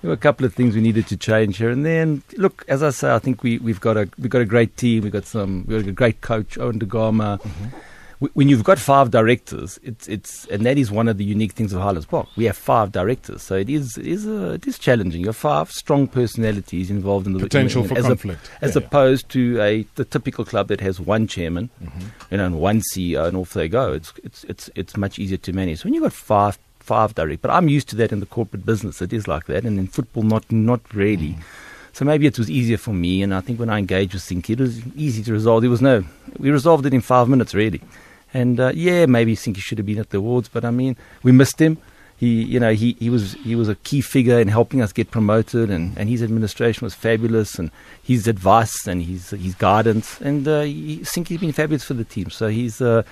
there 0.00 0.08
were 0.08 0.14
a 0.14 0.16
couple 0.16 0.46
of 0.46 0.54
things 0.54 0.74
we 0.74 0.80
needed 0.80 1.06
to 1.08 1.18
change 1.18 1.58
here. 1.58 1.68
And 1.68 1.84
then, 1.84 2.22
look, 2.38 2.64
as 2.66 2.82
I 2.82 2.90
say, 2.90 3.12
I 3.14 3.18
think 3.18 3.42
we 3.42 3.58
we've 3.58 3.80
got 3.80 3.98
a 3.98 4.08
we've 4.18 4.30
got 4.30 4.40
a 4.40 4.46
great 4.46 4.74
team. 4.78 5.02
We've 5.02 5.12
got 5.12 5.26
some 5.26 5.66
we've 5.68 5.82
got 5.82 5.88
a 5.90 5.92
great 5.92 6.22
coach, 6.22 6.56
Owen 6.56 6.78
Da 6.78 6.86
Gama. 6.86 7.40
Mm-hmm. 7.42 7.76
When 8.32 8.48
you've 8.48 8.64
got 8.64 8.78
five 8.78 9.10
directors, 9.10 9.78
it's 9.82 10.08
it's 10.08 10.46
and 10.46 10.64
that 10.64 10.78
is 10.78 10.90
one 10.90 11.06
of 11.06 11.18
the 11.18 11.24
unique 11.24 11.52
things 11.52 11.74
of 11.74 11.82
Highlands 11.82 12.06
Park. 12.06 12.28
We 12.34 12.44
have 12.46 12.56
five 12.56 12.90
directors, 12.90 13.42
so 13.42 13.56
it 13.56 13.68
is 13.68 13.98
it 13.98 14.06
is 14.06 14.26
uh, 14.26 14.52
it 14.54 14.66
is 14.66 14.78
challenging. 14.78 15.20
You 15.20 15.26
have 15.26 15.36
five 15.36 15.70
strong 15.70 16.08
personalities 16.08 16.90
involved 16.90 17.26
in 17.26 17.34
the 17.34 17.40
potential 17.40 17.82
in- 17.82 17.88
for 17.88 17.98
as 17.98 18.04
a- 18.06 18.08
conflict. 18.08 18.50
as 18.62 18.74
Yeah, 18.74 18.80
yeah. 18.80 18.86
opposed 18.86 19.28
to 19.30 19.60
a 19.60 19.86
the 19.96 20.06
typical 20.06 20.46
club 20.46 20.68
that 20.68 20.80
has 20.80 20.98
one 20.98 21.26
chairman, 21.26 21.68
Mm-hmm. 21.84 22.06
you 22.30 22.36
know, 22.38 22.46
and 22.46 22.58
one 22.58 22.80
CEO, 22.80 23.26
and 23.28 23.36
off 23.36 23.52
they 23.52 23.68
go. 23.68 23.92
It's 23.92 24.12
it's 24.24 24.44
it's 24.44 24.70
it's 24.74 24.96
much 24.96 25.18
easier 25.18 25.36
to 25.38 25.52
manage. 25.52 25.84
When 25.84 25.92
you've 25.92 26.02
got 26.04 26.14
five 26.14 26.58
five 26.80 27.14
direct, 27.14 27.42
but 27.42 27.50
I'm 27.50 27.68
used 27.68 27.88
to 27.90 27.96
that 27.96 28.12
in 28.12 28.20
the 28.20 28.26
corporate 28.26 28.64
business. 28.64 29.02
It 29.02 29.12
is 29.12 29.28
like 29.28 29.44
that, 29.46 29.66
and 29.66 29.78
in 29.78 29.88
football, 29.88 30.22
not 30.22 30.50
not 30.50 30.80
really. 30.94 31.34
Mm. 31.34 31.42
So 31.92 32.04
maybe 32.04 32.26
it 32.26 32.38
was 32.38 32.50
easier 32.50 32.76
for 32.78 32.92
me, 32.94 33.22
and 33.22 33.34
I 33.34 33.40
think 33.42 33.58
when 33.58 33.68
I 33.70 33.78
engaged 33.78 34.12
with 34.14 34.22
Sinky, 34.22 34.50
it 34.50 34.60
was 34.60 34.80
easy 34.96 35.22
to 35.22 35.32
resolve. 35.32 35.62
There 35.62 35.70
was 35.70 35.80
no, 35.82 36.04
we 36.38 36.50
resolved 36.50 36.84
it 36.86 36.92
in 36.94 37.00
five 37.02 37.26
minutes, 37.28 37.54
really. 37.54 37.80
And 38.34 38.60
uh, 38.60 38.72
yeah, 38.74 39.06
maybe 39.06 39.34
think 39.34 39.56
he 39.56 39.62
should 39.62 39.78
have 39.78 39.86
been 39.86 39.98
at 39.98 40.10
the 40.10 40.18
awards, 40.18 40.48
but 40.48 40.64
I 40.64 40.70
mean, 40.70 40.96
we 41.22 41.32
missed 41.32 41.60
him. 41.60 41.78
He, 42.18 42.42
you 42.42 42.58
know, 42.58 42.72
he, 42.72 42.96
he 42.98 43.10
was 43.10 43.34
he 43.34 43.54
was 43.54 43.68
a 43.68 43.74
key 43.76 44.00
figure 44.00 44.40
in 44.40 44.48
helping 44.48 44.80
us 44.80 44.90
get 44.92 45.10
promoted, 45.10 45.70
and, 45.70 45.96
and 45.98 46.08
his 46.08 46.22
administration 46.22 46.84
was 46.84 46.94
fabulous, 46.94 47.58
and 47.58 47.70
his 48.02 48.26
advice 48.26 48.86
and 48.86 49.02
his 49.02 49.30
his 49.30 49.54
guidance, 49.54 50.18
and 50.22 50.48
uh, 50.48 50.62
he, 50.62 51.00
Sinky's 51.04 51.40
been 51.40 51.52
fabulous 51.52 51.84
for 51.84 51.92
the 51.92 52.04
team. 52.04 52.30
So 52.30 52.48
he's 52.48 52.80
uh, 52.80 53.02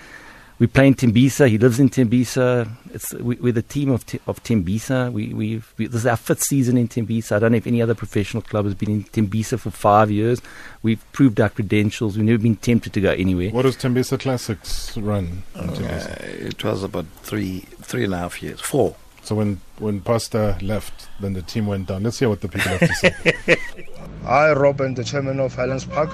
we 0.58 0.66
play 0.66 0.86
in 0.86 0.94
Tembisa. 0.94 1.48
He 1.48 1.58
lives 1.58 1.80
in 1.80 1.88
Tembisa. 1.88 2.70
It's 2.92 3.12
we, 3.14 3.36
we're 3.36 3.52
the 3.52 3.62
team 3.62 3.90
of 3.90 4.06
Te- 4.06 4.20
of 4.26 4.42
Tembisa. 4.44 5.12
We 5.12 5.34
we've 5.34 5.74
we, 5.76 5.86
this 5.86 6.02
is 6.02 6.06
our 6.06 6.16
fifth 6.16 6.44
season 6.44 6.76
in 6.76 6.86
Tembisa. 6.86 7.32
I 7.36 7.38
don't 7.40 7.52
know 7.52 7.58
if 7.58 7.66
any 7.66 7.82
other 7.82 7.94
professional 7.94 8.42
club 8.42 8.64
has 8.66 8.74
been 8.74 8.90
in 8.90 9.04
Tembisa 9.04 9.58
for 9.58 9.70
five 9.70 10.10
years. 10.10 10.40
We've 10.82 11.04
proved 11.12 11.40
our 11.40 11.48
credentials. 11.48 12.16
We've 12.16 12.26
never 12.26 12.38
been 12.38 12.56
tempted 12.56 12.92
to 12.92 13.00
go 13.00 13.10
anywhere. 13.10 13.50
What 13.50 13.62
does 13.62 13.76
Tembisa 13.76 14.18
Classics 14.18 14.96
run? 14.96 15.42
in 15.56 15.60
Uh, 15.60 16.16
it 16.20 16.62
was 16.62 16.84
about 16.84 17.06
three, 17.22 17.60
three 17.82 18.04
and 18.04 18.14
a 18.14 18.18
half 18.18 18.42
years, 18.42 18.60
four. 18.60 18.94
So 19.24 19.34
when 19.34 19.60
when 19.78 20.02
Pasta 20.02 20.56
left, 20.62 21.08
then 21.18 21.32
the 21.32 21.42
team 21.42 21.66
went 21.66 21.88
down. 21.88 22.04
Let's 22.04 22.20
hear 22.20 22.28
what 22.28 22.42
the 22.42 22.48
people 22.48 22.70
have 22.76 22.80
to 22.80 22.94
say. 22.94 23.56
I, 24.26 24.52
Robin, 24.52 24.94
the 24.94 25.02
chairman 25.02 25.40
of 25.40 25.54
Highlands 25.54 25.84
Park. 25.84 26.10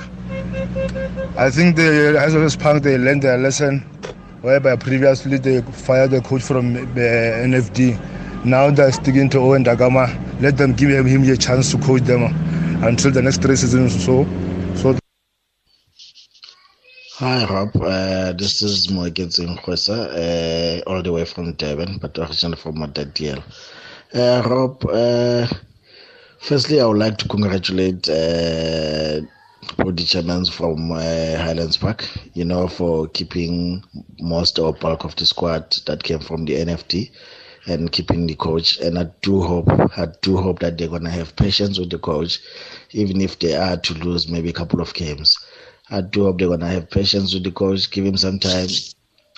I 1.36 1.50
think 1.50 1.76
the 1.76 2.16
Highlands 2.18 2.56
Park 2.56 2.82
they 2.82 2.96
learned 2.96 3.22
their 3.22 3.36
lesson 3.36 3.84
whereby 4.42 4.76
previously 4.76 5.38
they 5.38 5.60
fired 5.62 6.10
the 6.10 6.20
coach 6.20 6.42
from 6.42 6.76
uh, 6.76 6.80
NFD. 6.80 8.44
Now 8.44 8.70
they're 8.70 8.92
sticking 8.92 9.28
to 9.30 9.38
Owen 9.38 9.62
Da 9.62 9.74
Gama. 9.74 10.08
Let 10.40 10.56
them 10.56 10.72
give 10.74 10.90
him 11.06 11.22
a 11.28 11.36
chance 11.36 11.70
to 11.72 11.78
coach 11.78 12.02
them 12.02 12.22
until 12.82 13.10
the 13.10 13.22
next 13.22 13.42
three 13.42 13.56
seasons. 13.56 14.04
So, 14.04 14.26
so. 14.76 14.96
Hi 17.18 17.44
Rob, 17.44 17.76
uh, 17.76 18.32
this 18.32 18.62
is 18.62 18.86
Moeketsi 18.86 19.44
Nkwesa, 19.46 20.80
uh, 20.80 20.90
all 20.90 21.02
the 21.02 21.12
way 21.12 21.26
from 21.26 21.52
Durban, 21.52 21.98
but 21.98 22.16
originally 22.18 22.56
from 22.56 22.76
Matatiele. 22.76 23.42
Uh, 24.14 24.42
Rob, 24.48 24.82
uh, 24.86 25.46
firstly 26.38 26.80
I 26.80 26.86
would 26.86 26.96
like 26.96 27.18
to 27.18 27.28
congratulate 27.28 28.08
Body 29.76 30.04
from 30.50 30.90
uh, 30.90 31.36
Highlands 31.36 31.76
Park, 31.76 32.08
you 32.32 32.46
know, 32.46 32.66
for 32.66 33.08
keeping 33.08 33.84
most 34.18 34.58
or 34.58 34.72
bulk 34.72 35.04
of 35.04 35.14
the 35.16 35.26
squad 35.26 35.76
that 35.86 36.02
came 36.02 36.18
from 36.18 36.46
the 36.46 36.54
NFD 36.54 37.10
and 37.66 37.92
keeping 37.92 38.26
the 38.26 38.34
coach. 38.36 38.78
And 38.80 38.98
I 38.98 39.10
do 39.20 39.42
hope, 39.42 39.68
I 39.98 40.08
do 40.22 40.38
hope 40.38 40.60
that 40.60 40.78
they're 40.78 40.88
gonna 40.88 41.10
have 41.10 41.36
patience 41.36 41.78
with 41.78 41.90
the 41.90 41.98
coach, 41.98 42.38
even 42.92 43.20
if 43.20 43.38
they 43.38 43.54
are 43.54 43.76
to 43.76 43.94
lose 43.94 44.28
maybe 44.28 44.48
a 44.48 44.54
couple 44.54 44.80
of 44.80 44.94
games. 44.94 45.36
I 45.90 46.00
do 46.00 46.24
hope 46.24 46.38
they're 46.38 46.48
gonna 46.48 46.66
have 46.68 46.90
patience 46.90 47.34
with 47.34 47.44
the 47.44 47.52
coach, 47.52 47.90
give 47.90 48.06
him 48.06 48.16
some 48.16 48.38
time. 48.38 48.68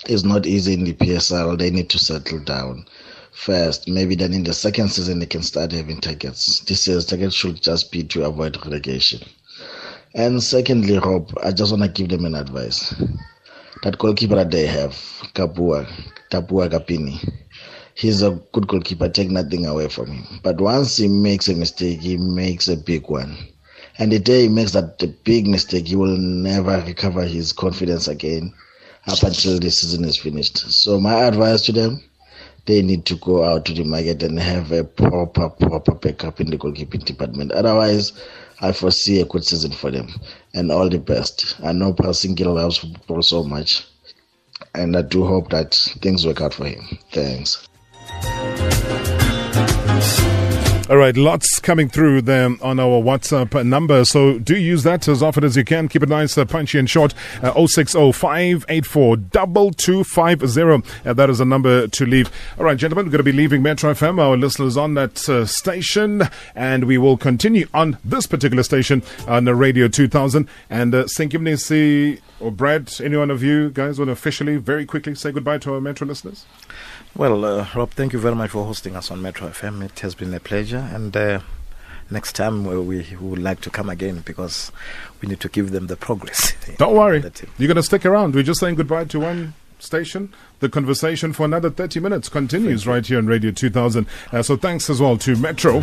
It's 0.07 0.23
not 0.23 0.45
easy 0.45 0.73
in 0.73 0.85
the 0.85 0.93
PSL. 0.93 1.57
They 1.57 1.69
need 1.69 1.89
to 1.89 1.99
settle 1.99 2.39
down 2.39 2.85
first. 3.33 3.89
Maybe 3.89 4.15
then 4.15 4.33
in 4.33 4.43
the 4.43 4.53
second 4.53 4.89
season 4.89 5.19
they 5.19 5.25
can 5.25 5.43
start 5.43 5.73
having 5.73 5.99
targets. 5.99 6.61
This 6.61 6.87
year's 6.87 7.05
target 7.05 7.33
should 7.33 7.61
just 7.61 7.91
be 7.91 8.03
to 8.05 8.23
avoid 8.23 8.57
relegation. 8.65 9.21
And 10.15 10.43
secondly, 10.43 10.99
Rob, 10.99 11.33
I 11.43 11.51
just 11.51 11.71
want 11.71 11.83
to 11.83 11.89
give 11.89 12.09
them 12.09 12.25
an 12.25 12.35
advice. 12.35 12.93
That 13.81 13.97
goalkeeper 13.97 14.35
that 14.35 14.51
they 14.51 14.67
have, 14.67 14.91
Kapua, 15.33 15.87
Tapuwa 16.29 16.69
Kapini, 16.69 17.17
he's 17.95 18.21
a 18.21 18.39
good 18.51 18.67
goalkeeper, 18.67 19.09
take 19.09 19.31
nothing 19.31 19.65
away 19.65 19.89
from 19.89 20.11
him. 20.11 20.39
But 20.43 20.61
once 20.61 20.97
he 20.97 21.07
makes 21.07 21.47
a 21.47 21.55
mistake, 21.55 21.99
he 21.99 22.17
makes 22.17 22.67
a 22.67 22.77
big 22.77 23.09
one. 23.09 23.35
And 23.97 24.11
the 24.11 24.19
day 24.19 24.43
he 24.43 24.49
makes 24.49 24.71
that 24.73 24.99
the 24.99 25.07
big 25.07 25.47
mistake, 25.47 25.87
he 25.87 25.95
will 25.95 26.17
never 26.17 26.83
recover 26.85 27.23
his 27.23 27.51
confidence 27.51 28.07
again 28.07 28.53
up 29.07 29.21
until 29.23 29.59
the 29.59 29.71
season 29.71 30.05
is 30.05 30.17
finished. 30.17 30.57
So 30.57 30.99
my 30.99 31.23
advice 31.23 31.63
to 31.63 31.71
them, 31.71 32.03
they 32.65 32.81
need 32.81 33.05
to 33.07 33.15
go 33.15 33.43
out 33.43 33.65
to 33.65 33.73
the 33.73 33.83
market 33.83 34.23
and 34.23 34.39
have 34.39 34.71
a 34.71 34.83
proper, 34.83 35.49
proper 35.49 35.95
backup 35.95 36.39
in 36.39 36.49
the 36.49 36.57
goalkeeping 36.57 37.03
department. 37.03 37.51
Otherwise, 37.51 38.13
I 38.63 38.71
foresee 38.71 39.19
a 39.19 39.25
good 39.25 39.43
season 39.43 39.73
for 39.73 39.91
them. 39.91 40.07
And 40.53 40.71
all 40.71 40.87
the 40.87 40.97
best. 40.97 41.57
I 41.61 41.73
know 41.73 41.91
Paul 41.91 42.13
loves 42.53 42.77
football 42.77 43.21
so 43.21 43.43
much. 43.43 43.85
And 44.73 44.95
I 44.95 45.01
do 45.01 45.25
hope 45.25 45.49
that 45.49 45.75
things 46.01 46.25
work 46.25 46.39
out 46.39 46.53
for 46.53 46.65
him. 46.65 46.97
Thanks. 47.11 47.67
All 50.89 50.97
right, 50.97 51.15
lots 51.15 51.59
coming 51.59 51.87
through 51.87 52.23
there 52.23 52.57
on 52.61 52.77
our 52.77 53.01
WhatsApp 53.01 53.65
number. 53.65 54.03
So 54.03 54.37
do 54.37 54.57
use 54.57 54.83
that 54.83 55.07
as 55.07 55.23
often 55.23 55.45
as 55.45 55.55
you 55.55 55.63
can. 55.63 55.87
Keep 55.87 56.03
it 56.03 56.09
nice, 56.09 56.37
uh, 56.37 56.43
punchy 56.43 56.77
and 56.77 56.89
short. 56.89 57.13
Uh, 57.41 57.65
060584 57.65 59.15
2250. 59.31 61.09
Uh, 61.09 61.13
that 61.13 61.29
is 61.29 61.39
a 61.39 61.45
number 61.45 61.87
to 61.87 62.05
leave. 62.05 62.29
All 62.59 62.65
right, 62.65 62.75
gentlemen, 62.75 63.05
we're 63.05 63.11
going 63.11 63.19
to 63.19 63.23
be 63.23 63.31
leaving 63.31 63.61
Metro 63.61 63.93
FM. 63.93 64.19
Our 64.19 64.35
listeners 64.35 64.75
on 64.75 64.95
that 64.95 65.29
uh, 65.29 65.45
station. 65.45 66.23
And 66.53 66.83
we 66.83 66.97
will 66.97 67.15
continue 67.15 67.67
on 67.73 67.97
this 68.03 68.27
particular 68.27 68.63
station 68.63 69.03
on 69.25 69.45
the 69.45 69.55
Radio 69.55 69.87
2000. 69.87 70.49
And 70.69 70.93
uh, 70.93 71.03
Sinky 71.05 71.39
Mnisi 71.39 72.19
or 72.41 72.51
Brad, 72.51 72.93
any 73.01 73.15
one 73.15 73.31
of 73.31 73.41
you 73.41 73.69
guys 73.69 73.99
want 73.99 74.09
to 74.09 74.11
officially, 74.11 74.57
very 74.57 74.85
quickly 74.85 75.15
say 75.15 75.31
goodbye 75.31 75.59
to 75.59 75.75
our 75.75 75.81
Metro 75.81 76.05
listeners? 76.05 76.45
Well, 77.15 77.45
uh, 77.45 77.67
Rob, 77.75 77.91
thank 77.91 78.11
you 78.13 78.19
very 78.19 78.33
much 78.33 78.49
for 78.51 78.65
hosting 78.65 78.95
us 78.95 79.11
on 79.11 79.21
Metro 79.21 79.47
FM. 79.47 79.83
It 79.83 79.99
has 79.99 80.15
been 80.15 80.33
a 80.33 80.39
pleasure. 80.39 80.89
And 80.91 81.15
uh, 81.15 81.41
next 82.09 82.33
time 82.35 82.65
we, 82.65 82.77
we 82.79 83.15
would 83.19 83.39
like 83.39 83.61
to 83.61 83.69
come 83.69 83.87
again 83.87 84.23
because 84.25 84.71
we 85.21 85.29
need 85.29 85.39
to 85.41 85.49
give 85.49 85.71
them 85.71 85.87
the 85.87 85.95
progress. 85.95 86.53
Don't 86.77 86.95
worry. 86.95 87.21
You're 87.59 87.67
going 87.67 87.75
to 87.75 87.83
stick 87.83 88.03
around. 88.05 88.33
We're 88.33 88.41
just 88.43 88.59
saying 88.59 88.75
goodbye 88.75 89.05
to 89.05 89.19
one 89.19 89.53
station. 89.77 90.33
The 90.59 90.69
conversation 90.69 91.33
for 91.33 91.45
another 91.45 91.69
30 91.69 91.99
minutes 91.99 92.29
continues 92.29 92.87
right 92.87 93.05
here 93.05 93.19
on 93.19 93.27
Radio 93.27 93.51
2000. 93.51 94.07
Uh, 94.31 94.41
so 94.41 94.57
thanks 94.57 94.89
as 94.89 94.99
well 94.99 95.17
to 95.19 95.35
Metro. 95.35 95.81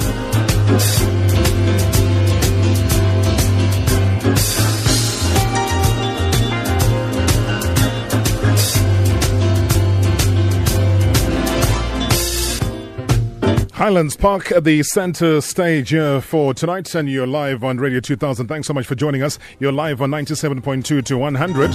Highlands 13.81 14.15
Park 14.15 14.53
at 14.53 14.65
the 14.65 14.83
center 14.83 15.41
stage 15.41 15.89
here 15.89 16.21
for 16.21 16.53
tonight, 16.53 16.95
and 16.95 17.09
you're 17.09 17.27
live 17.27 17.65
on 17.65 17.79
Radio 17.79 17.99
2000. 17.99 18.47
Thanks 18.47 18.67
so 18.67 18.75
much 18.75 18.87
for 18.87 18.95
joining 18.95 19.23
us. 19.23 19.39
You're 19.59 19.73
live 19.73 20.03
on 20.03 20.11
97.2 20.11 21.03
to 21.03 21.17
100. 21.17 21.71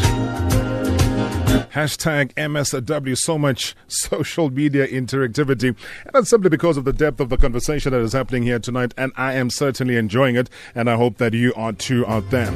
Hashtag 1.72 2.32
MSW, 2.36 3.18
so 3.18 3.40
much 3.40 3.76
social 3.88 4.52
media 4.52 4.88
interactivity. 4.88 5.70
And 5.70 6.14
that's 6.14 6.30
simply 6.30 6.52
because 6.52 6.78
of 6.78 6.86
the 6.86 6.94
depth 6.94 7.20
of 7.20 7.30
the 7.30 7.38
conversation 7.38 7.92
that 7.92 8.02
is 8.02 8.14
happening 8.14 8.44
here 8.44 8.60
tonight. 8.60 8.94
And 8.96 9.12
I 9.16 9.34
am 9.34 9.50
certainly 9.50 9.98
enjoying 9.98 10.36
it. 10.36 10.48
And 10.76 10.88
I 10.92 10.98
hope 10.98 11.18
that 11.18 11.34
you 11.34 11.56
are 11.56 11.74
too 11.74 12.06
out 12.06 12.30
there. 12.30 12.52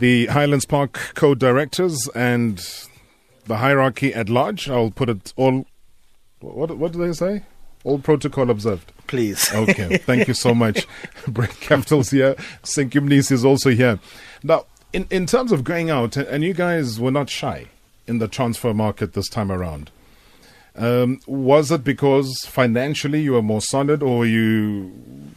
The 0.00 0.26
Highlands 0.26 0.66
Park 0.66 0.98
co 1.14 1.36
directors 1.36 2.08
and 2.16 2.58
the 3.44 3.58
hierarchy 3.58 4.12
at 4.12 4.28
large, 4.28 4.68
I'll 4.68 4.90
put 4.90 5.08
it 5.08 5.32
all 5.36 5.66
what 6.54 6.76
what 6.76 6.92
do 6.92 6.98
they 6.98 7.12
say? 7.12 7.42
All 7.84 7.98
protocol 7.98 8.50
observed. 8.50 8.92
Please. 9.06 9.48
Okay. 9.54 9.96
Thank 9.98 10.26
you 10.26 10.34
so 10.34 10.54
much. 10.54 10.88
Brent 11.28 11.52
Kaftel's 11.52 12.10
here. 12.10 12.34
Sinky 12.64 13.00
Mnisi 13.00 13.30
is 13.30 13.44
also 13.44 13.70
here. 13.70 14.00
Now, 14.42 14.66
in, 14.92 15.06
in 15.08 15.26
terms 15.26 15.52
of 15.52 15.62
going 15.62 15.88
out, 15.88 16.16
and 16.16 16.42
you 16.42 16.52
guys 16.52 16.98
were 16.98 17.12
not 17.12 17.30
shy 17.30 17.66
in 18.08 18.18
the 18.18 18.26
transfer 18.26 18.74
market 18.74 19.12
this 19.12 19.28
time 19.28 19.52
around. 19.52 19.90
Um, 20.74 21.20
was 21.26 21.70
it 21.70 21.84
because 21.84 22.44
financially 22.46 23.22
you 23.22 23.32
were 23.32 23.42
more 23.42 23.62
solid, 23.62 24.02
or 24.02 24.18
were 24.18 24.26
you 24.26 24.92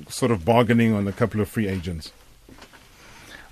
sort 0.10 0.32
of 0.32 0.43
bargaining 0.43 0.93
on 0.93 1.08
a 1.08 1.12
couple 1.12 1.39
of 1.41 1.48
free 1.50 1.67
agents? 1.67 2.12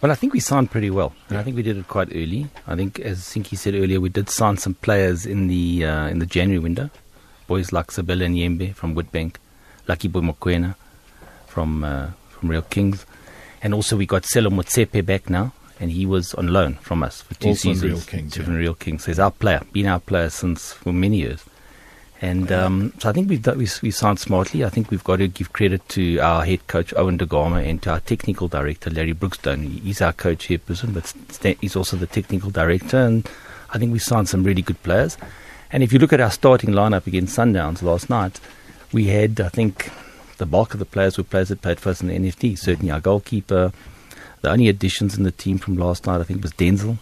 Well, 0.01 0.11
I 0.11 0.15
think 0.15 0.33
we 0.33 0.39
signed 0.39 0.69
pretty 0.69 0.89
well, 0.89 1.13
and 1.29 1.37
I 1.37 1.43
think 1.43 1.55
we 1.55 1.63
did 1.63 1.77
it 1.77 1.87
quite 1.87 2.09
early. 2.11 2.47
I 2.67 2.75
think, 2.75 2.99
as 2.99 3.19
Sinky 3.19 3.57
said 3.57 3.73
earlier, 3.73 4.01
we 4.01 4.09
did 4.09 4.29
sign 4.29 4.57
some 4.57 4.75
players 4.75 5.25
in 5.25 5.47
the 5.47 5.85
uh, 5.85 6.07
in 6.07 6.19
the 6.19 6.25
January 6.25 6.59
window 6.59 6.89
boys 7.47 7.71
like 7.71 7.87
Sabelo 7.87 8.27
Nyembe 8.27 8.75
from 8.75 8.95
Witbank, 8.95 9.35
Lucky 9.87 10.07
Boy 10.07 10.21
Mokoena 10.21 10.75
from 11.47 11.83
uh, 11.83 12.11
from 12.29 12.49
Real 12.49 12.61
Kings, 12.61 13.05
and 13.63 13.73
also 13.73 13.97
we 13.97 14.05
got 14.05 14.25
Selo 14.25 14.49
Motsepe 14.49 15.05
back 15.05 15.29
now, 15.29 15.53
and 15.79 15.91
he 15.91 16.05
was 16.05 16.33
on 16.35 16.47
loan 16.47 16.75
from 16.75 17.03
us 17.03 17.21
for 17.21 17.33
two 17.35 17.49
also 17.49 17.69
seasons. 17.69 17.91
Real 17.91 18.01
Kings, 18.01 18.37
yeah. 18.37 18.45
Real 18.45 18.75
Kings. 18.75 19.05
He's 19.05 19.19
our 19.19 19.31
player, 19.31 19.61
been 19.71 19.87
our 19.87 19.99
player 19.99 20.29
since 20.29 20.73
for 20.73 20.93
many 20.93 21.17
years. 21.17 21.43
And 22.19 22.51
um, 22.51 22.93
so 22.97 23.09
I 23.09 23.13
think 23.13 23.29
we've 23.29 23.43
done, 23.43 23.59
we, 23.59 23.67
we 23.83 23.91
signed 23.91 24.19
smartly. 24.19 24.65
I 24.65 24.69
think 24.69 24.89
we've 24.89 25.03
got 25.03 25.17
to 25.17 25.27
give 25.27 25.53
credit 25.53 25.87
to 25.89 26.17
our 26.17 26.43
head 26.43 26.65
coach 26.65 26.91
Owen 26.95 27.17
Da 27.17 27.25
Gama 27.25 27.57
and 27.57 27.79
to 27.83 27.91
our 27.91 27.99
technical 27.99 28.47
director 28.47 28.89
Larry 28.89 29.13
Brookstone. 29.13 29.81
He's 29.81 30.01
our 30.01 30.13
coach 30.13 30.45
here, 30.45 30.57
person, 30.57 30.93
but 30.93 31.13
he's 31.61 31.75
also 31.75 31.95
the 31.95 32.07
technical 32.07 32.49
director. 32.49 32.97
And 32.97 33.29
I 33.69 33.77
think 33.77 33.93
we 33.93 33.99
signed 33.99 34.29
some 34.29 34.43
really 34.43 34.63
good 34.63 34.81
players. 34.81 35.15
And 35.71 35.83
if 35.83 35.91
you 35.91 35.99
look 35.99 36.13
at 36.13 36.21
our 36.21 36.31
starting 36.31 36.71
lineup 36.71 37.07
against 37.07 37.37
Sundowns 37.37 37.81
last 37.81 38.09
night, 38.09 38.39
we 38.91 39.07
had, 39.07 39.39
I 39.41 39.49
think, 39.49 39.91
the 40.37 40.45
bulk 40.45 40.73
of 40.73 40.79
the 40.79 40.85
players 40.85 41.17
were 41.17 41.23
players 41.23 41.49
that 41.49 41.61
played 41.61 41.79
for 41.79 41.89
us 41.89 42.01
in 42.01 42.07
the 42.07 42.17
NFD. 42.17 42.57
Certainly 42.57 42.91
our 42.91 43.01
goalkeeper. 43.01 43.71
The 44.41 44.51
only 44.51 44.69
additions 44.69 45.17
in 45.17 45.23
the 45.23 45.31
team 45.31 45.57
from 45.57 45.77
last 45.77 46.05
night, 46.05 46.19
I 46.19 46.23
think, 46.23 46.41
was 46.41 46.53
Denzel, 46.53 46.97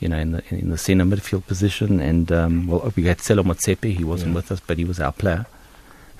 you 0.00 0.08
know, 0.08 0.18
in 0.18 0.32
the 0.32 0.42
in 0.48 0.70
the 0.70 0.78
centre 0.78 1.04
midfield 1.04 1.46
position. 1.46 2.00
And, 2.00 2.32
um, 2.32 2.66
well, 2.66 2.92
we 2.96 3.04
had 3.04 3.20
Selo 3.20 3.42
Motsepe. 3.42 3.94
He 3.94 4.04
wasn't 4.04 4.30
yeah. 4.30 4.36
with 4.36 4.50
us, 4.50 4.60
but 4.66 4.78
he 4.78 4.84
was 4.84 4.98
our 4.98 5.12
player 5.12 5.46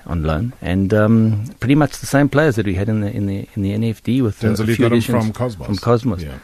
on 0.05 0.23
loan. 0.23 0.53
And 0.61 0.93
um, 0.93 1.45
pretty 1.59 1.75
much 1.75 1.97
the 1.97 2.05
same 2.05 2.29
players 2.29 2.55
that 2.55 2.65
we 2.65 2.75
had 2.75 2.89
in 2.89 3.01
the 3.01 3.11
in 3.11 3.25
the, 3.25 3.47
in 3.55 3.61
the 3.63 3.71
NFD 3.73 4.21
with 4.21 4.39
Denzel, 4.39 4.69
a 4.69 4.75
few 4.75 4.85
additions 4.85 5.25
from 5.25 5.33
Cosmos. 5.33 5.65
From 5.65 5.77
Cosmos. 5.77 6.23
Yeah. 6.23 6.37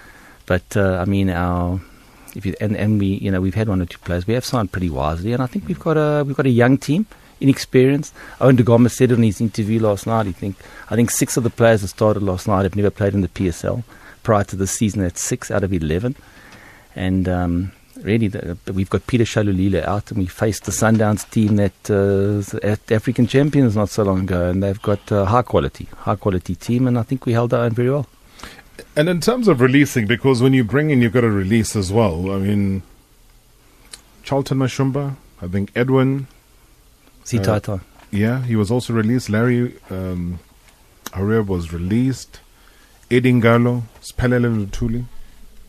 But, 0.45 0.75
uh, 0.75 0.97
I 0.97 1.05
mean, 1.05 1.29
our 1.29 1.79
if 2.35 2.45
you, 2.45 2.55
and, 2.59 2.75
and 2.75 2.99
we, 2.99 3.07
you 3.07 3.31
know, 3.31 3.41
we've 3.41 3.55
had 3.55 3.69
one 3.69 3.81
or 3.81 3.85
two 3.85 3.97
players. 3.99 4.27
We 4.27 4.33
have 4.33 4.45
signed 4.45 4.71
pretty 4.71 4.89
wisely, 4.89 5.33
and 5.33 5.41
I 5.41 5.47
think 5.47 5.67
we've 5.67 5.79
got 5.79 5.97
a 5.97 6.23
we've 6.23 6.35
got 6.35 6.45
a 6.45 6.49
young 6.49 6.77
team, 6.77 7.05
inexperienced. 7.39 8.13
Owen 8.41 8.55
Da 8.55 8.63
Gama 8.63 8.89
said 8.89 9.11
in 9.11 9.23
his 9.23 9.41
interview 9.41 9.79
last 9.79 10.07
night, 10.07 10.25
he 10.25 10.31
think 10.31 10.55
I 10.89 10.95
think 10.95 11.11
six 11.11 11.37
of 11.37 11.43
the 11.43 11.49
players 11.49 11.81
that 11.81 11.89
started 11.89 12.23
last 12.23 12.47
night 12.47 12.63
have 12.63 12.75
never 12.75 12.89
played 12.89 13.13
in 13.13 13.21
the 13.21 13.29
PSL. 13.29 13.83
Prior 14.23 14.43
to 14.45 14.55
the 14.55 14.67
season, 14.67 15.01
that's 15.01 15.21
six 15.21 15.51
out 15.51 15.63
of 15.63 15.71
eleven, 15.71 16.15
and 16.95 17.29
um, 17.29 17.71
really 18.01 18.27
the, 18.27 18.57
we've 18.73 18.89
got 18.89 19.05
Peter 19.07 19.23
Shalulile 19.23 19.83
out, 19.85 20.11
and 20.11 20.19
we 20.19 20.25
faced 20.25 20.65
the 20.65 20.71
Sundowns 20.71 21.29
team 21.29 21.55
that 21.57 21.89
uh, 21.89 22.93
African 22.93 23.27
champions 23.27 23.75
not 23.75 23.89
so 23.89 24.03
long 24.03 24.21
ago, 24.21 24.49
and 24.49 24.63
they've 24.63 24.81
got 24.81 25.11
uh, 25.11 25.25
high 25.25 25.41
quality, 25.41 25.87
high 25.97 26.15
quality 26.15 26.55
team, 26.55 26.87
and 26.87 26.97
I 26.97 27.03
think 27.03 27.25
we 27.25 27.33
held 27.33 27.53
our 27.53 27.65
own 27.65 27.71
very 27.71 27.89
well. 27.89 28.07
And 28.95 29.09
in 29.09 29.21
terms 29.21 29.47
of 29.47 29.61
releasing, 29.61 30.07
because 30.07 30.41
when 30.41 30.53
you 30.53 30.63
bring 30.63 30.89
in, 30.89 31.01
you've 31.01 31.13
got 31.13 31.21
to 31.21 31.29
release 31.29 31.75
as 31.75 31.91
well. 31.91 32.31
I 32.31 32.37
mean, 32.37 32.83
Charlton 34.23 34.59
Mashumba, 34.59 35.15
I 35.41 35.47
think 35.47 35.71
Edwin. 35.75 36.27
Sitata. 37.23 37.81
Yeah, 38.11 38.43
he 38.43 38.55
was 38.55 38.71
also 38.71 38.93
released. 38.93 39.29
Larry 39.29 39.75
um, 39.89 40.39
was 41.15 41.73
released. 41.73 42.39
Eddie 43.11 43.33
Ngalo, 43.33 43.83
Siphelele 44.01 44.65
Luthuli, 44.65 45.05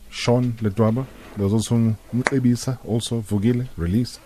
Sean 0.09 0.53
Letwaba. 0.53 1.05
There 1.35 1.43
was 1.43 1.53
also 1.53 1.95
Mkebisa, 2.13 2.79
also 2.85 3.21
Vugile, 3.21 3.67
released. 3.77 4.19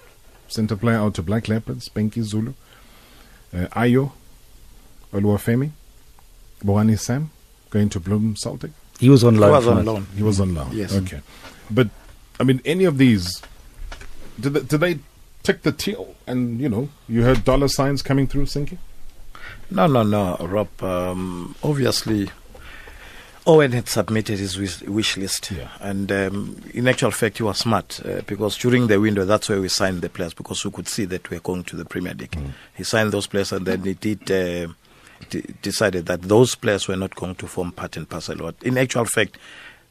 Center 0.47 0.75
player 0.75 0.97
out 0.97 1.15
to 1.15 1.21
Black 1.21 1.47
Leopards, 1.47 1.89
Benki 1.89 2.23
Zulu. 2.23 2.53
Uh, 3.53 3.67
Ayo, 3.75 4.13
Oluwafemi, 5.11 5.71
Boani 6.63 6.97
Sam, 6.97 7.31
going 7.71 7.89
to 7.89 7.99
Bloem 7.99 8.37
Celtic. 8.37 8.71
He 8.99 9.09
was 9.09 9.23
on 9.23 9.33
He 9.33 9.39
loan. 9.39 9.51
was 9.51 9.67
on 9.67 9.85
loan. 9.85 10.07
He 10.15 10.21
was 10.23 10.39
on 10.39 10.53
loan. 10.53 10.69
Yes. 10.73 10.93
Okay. 10.95 11.21
But, 11.71 11.89
I 12.39 12.43
mean, 12.43 12.61
any 12.65 12.83
of 12.85 12.97
these, 12.99 13.41
did 14.39 14.53
they, 14.53 14.59
did 14.61 14.79
they 14.79 14.99
tick 15.41 15.63
the 15.63 15.71
teal? 15.71 16.15
And, 16.27 16.59
you 16.61 16.69
know, 16.69 16.89
you 17.09 17.23
heard 17.23 17.43
dollar 17.43 17.67
signs 17.67 18.01
coming 18.03 18.27
through, 18.27 18.45
Sinky? 18.45 18.77
No, 19.71 19.87
no, 19.87 20.03
no, 20.03 20.37
Rob. 20.39 20.83
Um, 20.83 21.55
obviously, 21.63 22.29
Owen 23.47 23.71
had 23.71 23.87
submitted 23.87 24.37
his 24.37 24.57
wish, 24.57 24.81
wish 24.83 25.17
list, 25.17 25.49
Yeah. 25.49 25.69
and 25.79 26.11
um, 26.11 26.61
in 26.73 26.87
actual 26.87 27.09
fact, 27.09 27.37
he 27.37 27.43
was 27.43 27.57
smart 27.57 27.99
uh, 28.05 28.21
because 28.27 28.55
during 28.57 28.85
the 28.87 28.99
window, 28.99 29.25
that's 29.25 29.49
where 29.49 29.59
we 29.59 29.67
signed 29.69 30.01
the 30.01 30.09
players 30.09 30.33
because 30.35 30.63
we 30.63 30.69
could 30.71 30.87
see 30.87 31.05
that 31.05 31.27
we 31.29 31.37
are 31.37 31.41
going 31.41 31.63
to 31.63 31.75
the 31.75 31.85
Premier 31.85 32.13
League. 32.13 32.37
He 32.75 32.83
signed 32.83 33.11
those 33.11 33.25
players, 33.27 33.51
and 33.51 33.65
then 33.65 33.81
he 33.83 33.93
did. 33.95 34.29
Uh, 34.29 34.73
d- 35.29 35.43
decided 35.61 36.05
that 36.07 36.23
those 36.23 36.55
players 36.55 36.87
were 36.87 36.95
not 36.95 37.15
going 37.15 37.35
to 37.35 37.47
form 37.47 37.71
part 37.71 37.97
and 37.97 38.09
parcel. 38.09 38.37
But 38.37 38.55
in 38.63 38.77
actual 38.77 39.05
fact, 39.05 39.37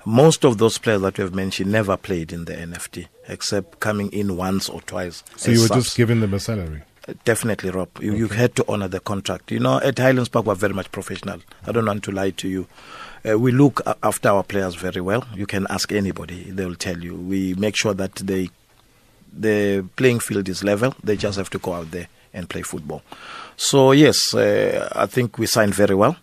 most 0.05 0.45
of 0.45 0.59
those 0.59 0.79
players 0.79 1.03
that 1.03 1.19
we 1.19 1.25
have 1.25 1.35
mentioned 1.35 1.71
never 1.71 1.97
played 1.97 2.33
in 2.33 2.47
the 2.47 2.55
NFD, 2.55 3.07
except 3.29 3.81
coming 3.81 4.13
in 4.13 4.37
once 4.37 4.69
or 4.69 4.81
twice. 4.83 5.23
So 5.37 5.51
you 5.51 5.61
were 5.61 5.67
subs. 5.67 5.85
just 5.85 5.97
giving 5.97 6.21
them 6.21 6.35
a 6.35 6.41
salary. 6.41 6.83
Definitely, 7.25 7.71
Rob. 7.71 7.89
You, 8.01 8.15
you 8.15 8.29
had 8.29 8.55
to 8.57 8.65
honor 8.69 8.89
the 8.89 9.01
contract. 9.01 9.51
You 9.51 9.59
know, 9.59 9.79
at 9.79 9.99
Highlands 9.99 10.29
Park, 10.29 10.47
we're 10.47 10.55
very 10.55 10.75
much 10.75 10.93
professional. 10.93 11.41
I 11.67 11.73
don't 11.73 11.87
want 11.87 12.05
to 12.05 12.13
lie 12.13 12.31
to 12.31 12.49
you. 12.49 12.67
Uh, 13.29 13.39
we 13.39 13.53
look 13.53 13.83
after 14.03 14.29
our 14.29 14.43
players 14.43 14.75
very 14.75 15.01
well. 15.01 15.27
You 15.35 15.47
can 15.47 15.67
ask 15.71 15.93
anybody; 15.93 16.51
they 16.51 16.65
will 16.65 16.77
tell 16.77 16.99
you. 16.99 17.15
We 17.15 17.55
make 17.55 17.77
sure 17.77 17.95
that 17.95 18.15
they, 18.17 18.51
the 19.33 19.85
playing 19.97 20.21
field 20.21 20.49
is 20.49 20.63
level. 20.63 20.95
They 21.03 21.17
just 21.17 21.37
have 21.37 21.51
to 21.51 21.59
go 21.59 21.75
out 21.75 21.91
there 21.91 22.09
and 22.33 22.49
play 22.49 22.63
football. 22.63 23.03
So 23.63 23.93
yes, 23.93 24.33
uh, 24.33 24.89
I 24.97 25.05
think 25.05 25.37
we 25.37 25.45
signed 25.45 25.75
very 25.75 25.95
well. 25.95 26.17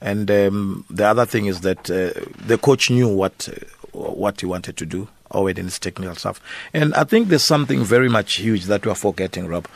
And 0.00 0.28
um, 0.28 0.84
the 0.90 1.06
other 1.06 1.24
thing 1.24 1.46
is 1.46 1.60
that 1.60 1.88
uh, 1.88 2.20
the 2.44 2.58
coach 2.58 2.90
knew 2.90 3.06
what 3.06 3.48
uh, 3.48 3.98
what 3.98 4.40
he 4.40 4.46
wanted 4.46 4.76
to 4.78 4.86
do. 4.86 5.08
Owen 5.30 5.56
and 5.56 5.66
his 5.66 5.78
technical 5.78 6.14
staff. 6.16 6.40
And 6.72 6.92
I 6.94 7.04
think 7.04 7.28
there's 7.28 7.46
something 7.46 7.84
very 7.84 8.08
much 8.08 8.36
huge 8.36 8.64
that 8.64 8.86
we're 8.86 8.94
forgetting, 8.94 9.46
Rob. 9.46 9.66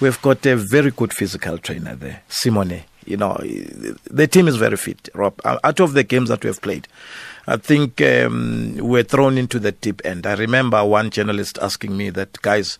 We've 0.00 0.20
got 0.20 0.44
a 0.46 0.56
very 0.56 0.90
good 0.90 1.12
physical 1.12 1.58
trainer 1.58 1.96
there, 1.96 2.22
Simone. 2.28 2.82
You 3.04 3.16
know, 3.16 3.36
the 3.40 4.28
team 4.28 4.48
is 4.48 4.56
very 4.56 4.76
fit, 4.76 5.08
Rob. 5.14 5.40
Out 5.44 5.80
of 5.80 5.94
the 5.94 6.04
games 6.04 6.28
that 6.28 6.44
we 6.44 6.48
have 6.48 6.60
played, 6.60 6.86
I 7.48 7.56
think 7.56 8.00
um, 8.02 8.76
we're 8.76 9.02
thrown 9.02 9.38
into 9.38 9.58
the 9.58 9.72
deep 9.72 10.02
end. 10.04 10.26
I 10.26 10.34
remember 10.34 10.84
one 10.84 11.10
journalist 11.10 11.58
asking 11.62 11.96
me 11.96 12.10
that, 12.10 12.40
guys, 12.42 12.78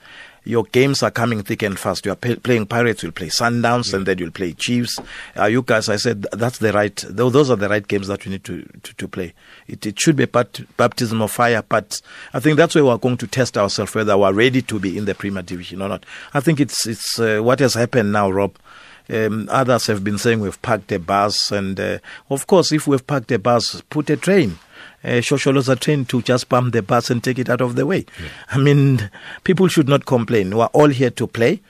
your 0.48 0.64
games 0.64 1.02
are 1.02 1.10
coming 1.10 1.42
thick 1.42 1.62
and 1.62 1.78
fast. 1.78 2.06
You 2.06 2.12
are 2.12 2.16
pay- 2.16 2.36
playing 2.36 2.66
Pirates, 2.66 3.02
you'll 3.02 3.12
play 3.12 3.26
Sundowns, 3.28 3.92
and 3.92 4.06
then 4.06 4.16
you'll 4.16 4.30
play 4.30 4.54
Chiefs. 4.54 4.98
Uh, 5.36 5.44
you 5.44 5.60
guys, 5.62 5.90
I 5.90 5.96
said, 5.96 6.22
that's 6.32 6.56
the 6.58 6.72
right, 6.72 6.96
tho- 7.06 7.28
those 7.28 7.50
are 7.50 7.56
the 7.56 7.68
right 7.68 7.86
games 7.86 8.08
that 8.08 8.24
we 8.24 8.32
need 8.32 8.44
to, 8.44 8.62
to, 8.82 8.94
to 8.94 9.06
play. 9.08 9.34
It, 9.66 9.84
it 9.84 10.00
should 10.00 10.16
be 10.16 10.24
bat- 10.24 10.62
baptism 10.78 11.20
of 11.20 11.30
fire, 11.30 11.62
but 11.68 12.00
I 12.32 12.40
think 12.40 12.56
that's 12.56 12.74
where 12.74 12.84
we're 12.86 12.96
going 12.96 13.18
to 13.18 13.26
test 13.26 13.58
ourselves 13.58 13.94
whether 13.94 14.16
we're 14.16 14.32
ready 14.32 14.62
to 14.62 14.78
be 14.80 14.96
in 14.96 15.04
the 15.04 15.14
Premier 15.14 15.42
Division 15.42 15.82
or 15.82 15.88
not. 15.90 16.06
I 16.32 16.40
think 16.40 16.60
it's, 16.60 16.86
it's 16.86 17.20
uh, 17.20 17.40
what 17.42 17.60
has 17.60 17.74
happened 17.74 18.12
now, 18.12 18.30
Rob. 18.30 18.56
Um, 19.10 19.48
others 19.50 19.86
have 19.86 20.04
been 20.04 20.18
saying 20.18 20.40
we've 20.40 20.60
packed 20.62 20.92
a 20.92 20.98
bus, 20.98 21.50
and 21.50 21.78
uh, 21.78 21.98
of 22.30 22.46
course, 22.46 22.72
if 22.72 22.86
we've 22.86 23.06
packed 23.06 23.32
a 23.32 23.38
bus, 23.38 23.82
put 23.90 24.10
a 24.10 24.16
train. 24.16 24.58
Uh, 25.04 25.20
Shosholos 25.20 25.68
are 25.68 25.76
trained 25.76 26.08
to 26.08 26.22
just 26.22 26.48
pump 26.48 26.72
the 26.72 26.82
bus 26.82 27.08
and 27.10 27.22
take 27.22 27.38
it 27.38 27.48
out 27.48 27.60
of 27.60 27.76
the 27.76 27.86
way. 27.86 28.04
I 28.50 28.58
mean, 28.58 29.10
people 29.44 29.68
should 29.68 29.88
not 29.88 30.06
complain. 30.06 30.56
We're 30.56 30.66
all 30.66 30.88
here 30.88 31.10
to 31.10 31.26
play. 31.26 31.60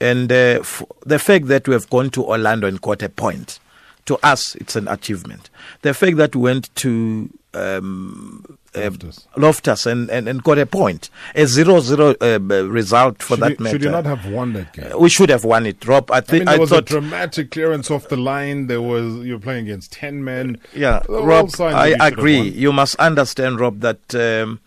And 0.00 0.30
uh, 0.30 0.58
f- 0.60 0.82
the 1.06 1.18
fact 1.18 1.46
that 1.46 1.66
we 1.66 1.72
have 1.72 1.88
gone 1.88 2.10
to 2.10 2.24
Orlando 2.24 2.66
and 2.66 2.80
got 2.80 3.02
a 3.02 3.08
point, 3.08 3.58
to 4.04 4.18
us, 4.22 4.54
it's 4.56 4.76
an 4.76 4.86
achievement. 4.88 5.48
The 5.80 5.94
fact 5.94 6.18
that 6.18 6.36
we 6.36 6.42
went 6.42 6.74
to 6.76 7.30
um, 7.54 8.44
uh, 8.74 8.80
Loftus. 8.80 9.28
Loftus 9.36 9.86
and, 9.86 10.10
and, 10.10 10.28
and 10.28 10.42
got 10.42 10.58
a 10.58 10.66
point, 10.66 11.10
a 11.34 11.46
0 11.46 11.80
0 11.80 12.14
uh, 12.20 12.38
result 12.68 13.22
for 13.22 13.34
should, 13.36 13.42
that 13.42 13.50
you, 13.50 13.56
matter. 13.64 13.74
should 13.74 13.84
you 13.84 13.90
not 13.90 14.04
have 14.04 14.26
won 14.30 14.52
that 14.54 14.72
game? 14.72 14.98
we 14.98 15.08
should 15.08 15.30
have 15.30 15.44
won 15.44 15.66
it, 15.66 15.86
Rob. 15.86 16.10
I 16.10 16.16
I 16.16 16.20
think 16.20 16.40
mean, 16.40 16.46
there 16.46 16.60
was 16.60 16.70
thought. 16.70 16.78
a 16.78 16.82
dramatic 16.82 17.50
clearance 17.50 17.90
off 17.90 18.08
the 18.08 18.16
line. 18.16 18.66
There 18.66 18.82
was 18.82 19.24
you're 19.24 19.38
playing 19.38 19.66
against 19.66 19.92
ten 19.92 20.24
men. 20.24 20.58
Yeah, 20.74 21.02
Rob, 21.08 21.50
I 21.60 21.94
agree. 22.00 22.40
You 22.40 22.72
must 22.72 22.96
understand, 22.96 23.60
Rob, 23.60 23.80
that 23.80 24.14
um, 24.14 24.60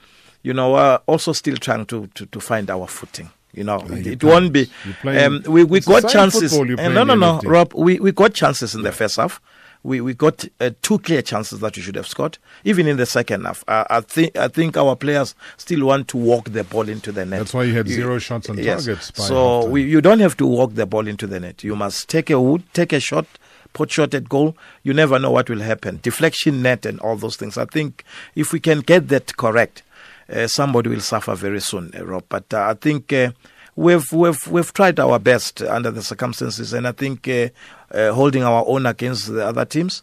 you 0.44 0.54
know 0.54 0.72
we're 0.72 1.00
also 1.08 1.34
still 1.34 1.58
trying 1.58 1.86
to, 1.88 2.08
to, 2.16 2.26
to 2.28 2.40
find 2.40 2.70
our 2.70 2.88
footing. 2.88 3.30
You 3.54 3.64
know, 3.64 3.84
Yeah, 3.90 3.96
it, 3.96 4.08
it 4.08 4.24
won't 4.24 4.54
be. 4.54 4.70
playing- 5.02 5.26
Um, 5.48 5.52
we 5.52 5.64
we 5.64 5.80
got 5.80 6.08
chances. 6.10 6.54
Uh, 6.54 6.64
play 6.64 6.76
no, 6.90 7.04
no, 7.04 7.16
no, 7.16 7.40
Rob. 7.44 7.74
We, 7.74 8.00
we 8.00 8.12
got 8.12 8.34
chances 8.34 8.76
in 8.76 8.84
the 8.84 8.92
first 8.92 9.16
half. 9.18 9.42
We 9.88 10.02
we 10.02 10.14
got 10.14 10.46
uh, 10.60 10.72
two 10.82 11.00
clear 11.00 11.22
chances 11.22 11.62
that 11.62 11.78
we 11.78 11.82
should 11.82 11.96
have 11.96 12.08
scored. 12.08 12.38
Even 12.66 12.88
in 12.88 12.98
the 12.98 13.06
second 13.06 13.46
half, 13.46 13.64
uh, 13.70 13.86
I 13.90 14.02
think 14.02 14.36
I 14.36 14.50
think 14.50 14.76
our 14.76 14.98
players 14.98 15.34
still 15.56 15.86
want 15.86 16.10
to 16.10 16.18
walk 16.18 16.50
the 16.50 16.66
ball 16.66 16.90
into 16.90 17.14
the 17.14 17.26
net. 17.26 17.40
That's 17.40 17.54
why 17.54 17.64
you 17.64 17.74
had 17.74 17.88
zero 17.88 18.20
shots 18.20 18.50
on 18.50 18.58
yes. 18.58 18.84
targets 18.84 19.12
by 19.12 19.24
So 19.24 19.66
we, 19.66 19.84
you 19.84 20.02
don't 20.02 20.20
have 20.20 20.36
to 20.38 20.46
walk 20.46 20.74
the 20.74 20.86
ball 20.86 21.08
into 21.08 21.26
the 21.26 21.40
net. 21.40 21.64
You 21.64 21.78
must 21.78 22.10
take 22.10 22.30
a 22.30 22.38
wood, 22.38 22.64
take 22.74 22.92
a 22.92 23.00
shot, 23.00 23.28
put 23.72 23.90
shot 23.90 24.14
at 24.14 24.28
goal. 24.28 24.58
You 24.84 24.94
never 24.94 25.20
know 25.20 25.32
what 25.32 25.50
will 25.50 25.62
happen. 25.62 26.02
Deflection 26.04 26.62
net 26.62 26.86
and 26.86 27.00
all 27.00 27.16
those 27.16 27.38
things. 27.38 27.58
I 27.58 27.64
think 27.64 28.04
if 28.36 28.52
we 28.52 28.60
can 28.60 28.82
get 28.82 29.08
that 29.08 29.38
correct, 29.38 29.84
uh, 30.30 30.48
somebody 30.48 30.90
will 30.90 31.00
suffer 31.00 31.34
very 31.34 31.62
soon, 31.62 31.92
uh, 31.98 32.04
Rob. 32.06 32.26
But 32.28 32.54
uh, 32.54 32.68
I 32.72 32.74
think 32.74 33.14
uh, 33.14 33.32
we've 33.78 34.12
we've 34.12 34.46
we've 34.48 34.74
tried 34.74 35.00
our 35.00 35.18
best 35.18 35.62
under 35.62 35.92
the 35.92 36.04
circumstances, 36.04 36.74
and 36.74 36.86
I 36.86 36.92
think 36.92 37.26
uh, 37.30 37.50
uh, 37.92 38.12
holding 38.14 38.44
our 38.44 38.64
own 38.68 38.86
against 38.86 39.28
the 39.28 39.46
other 39.46 39.66
teams, 39.66 40.02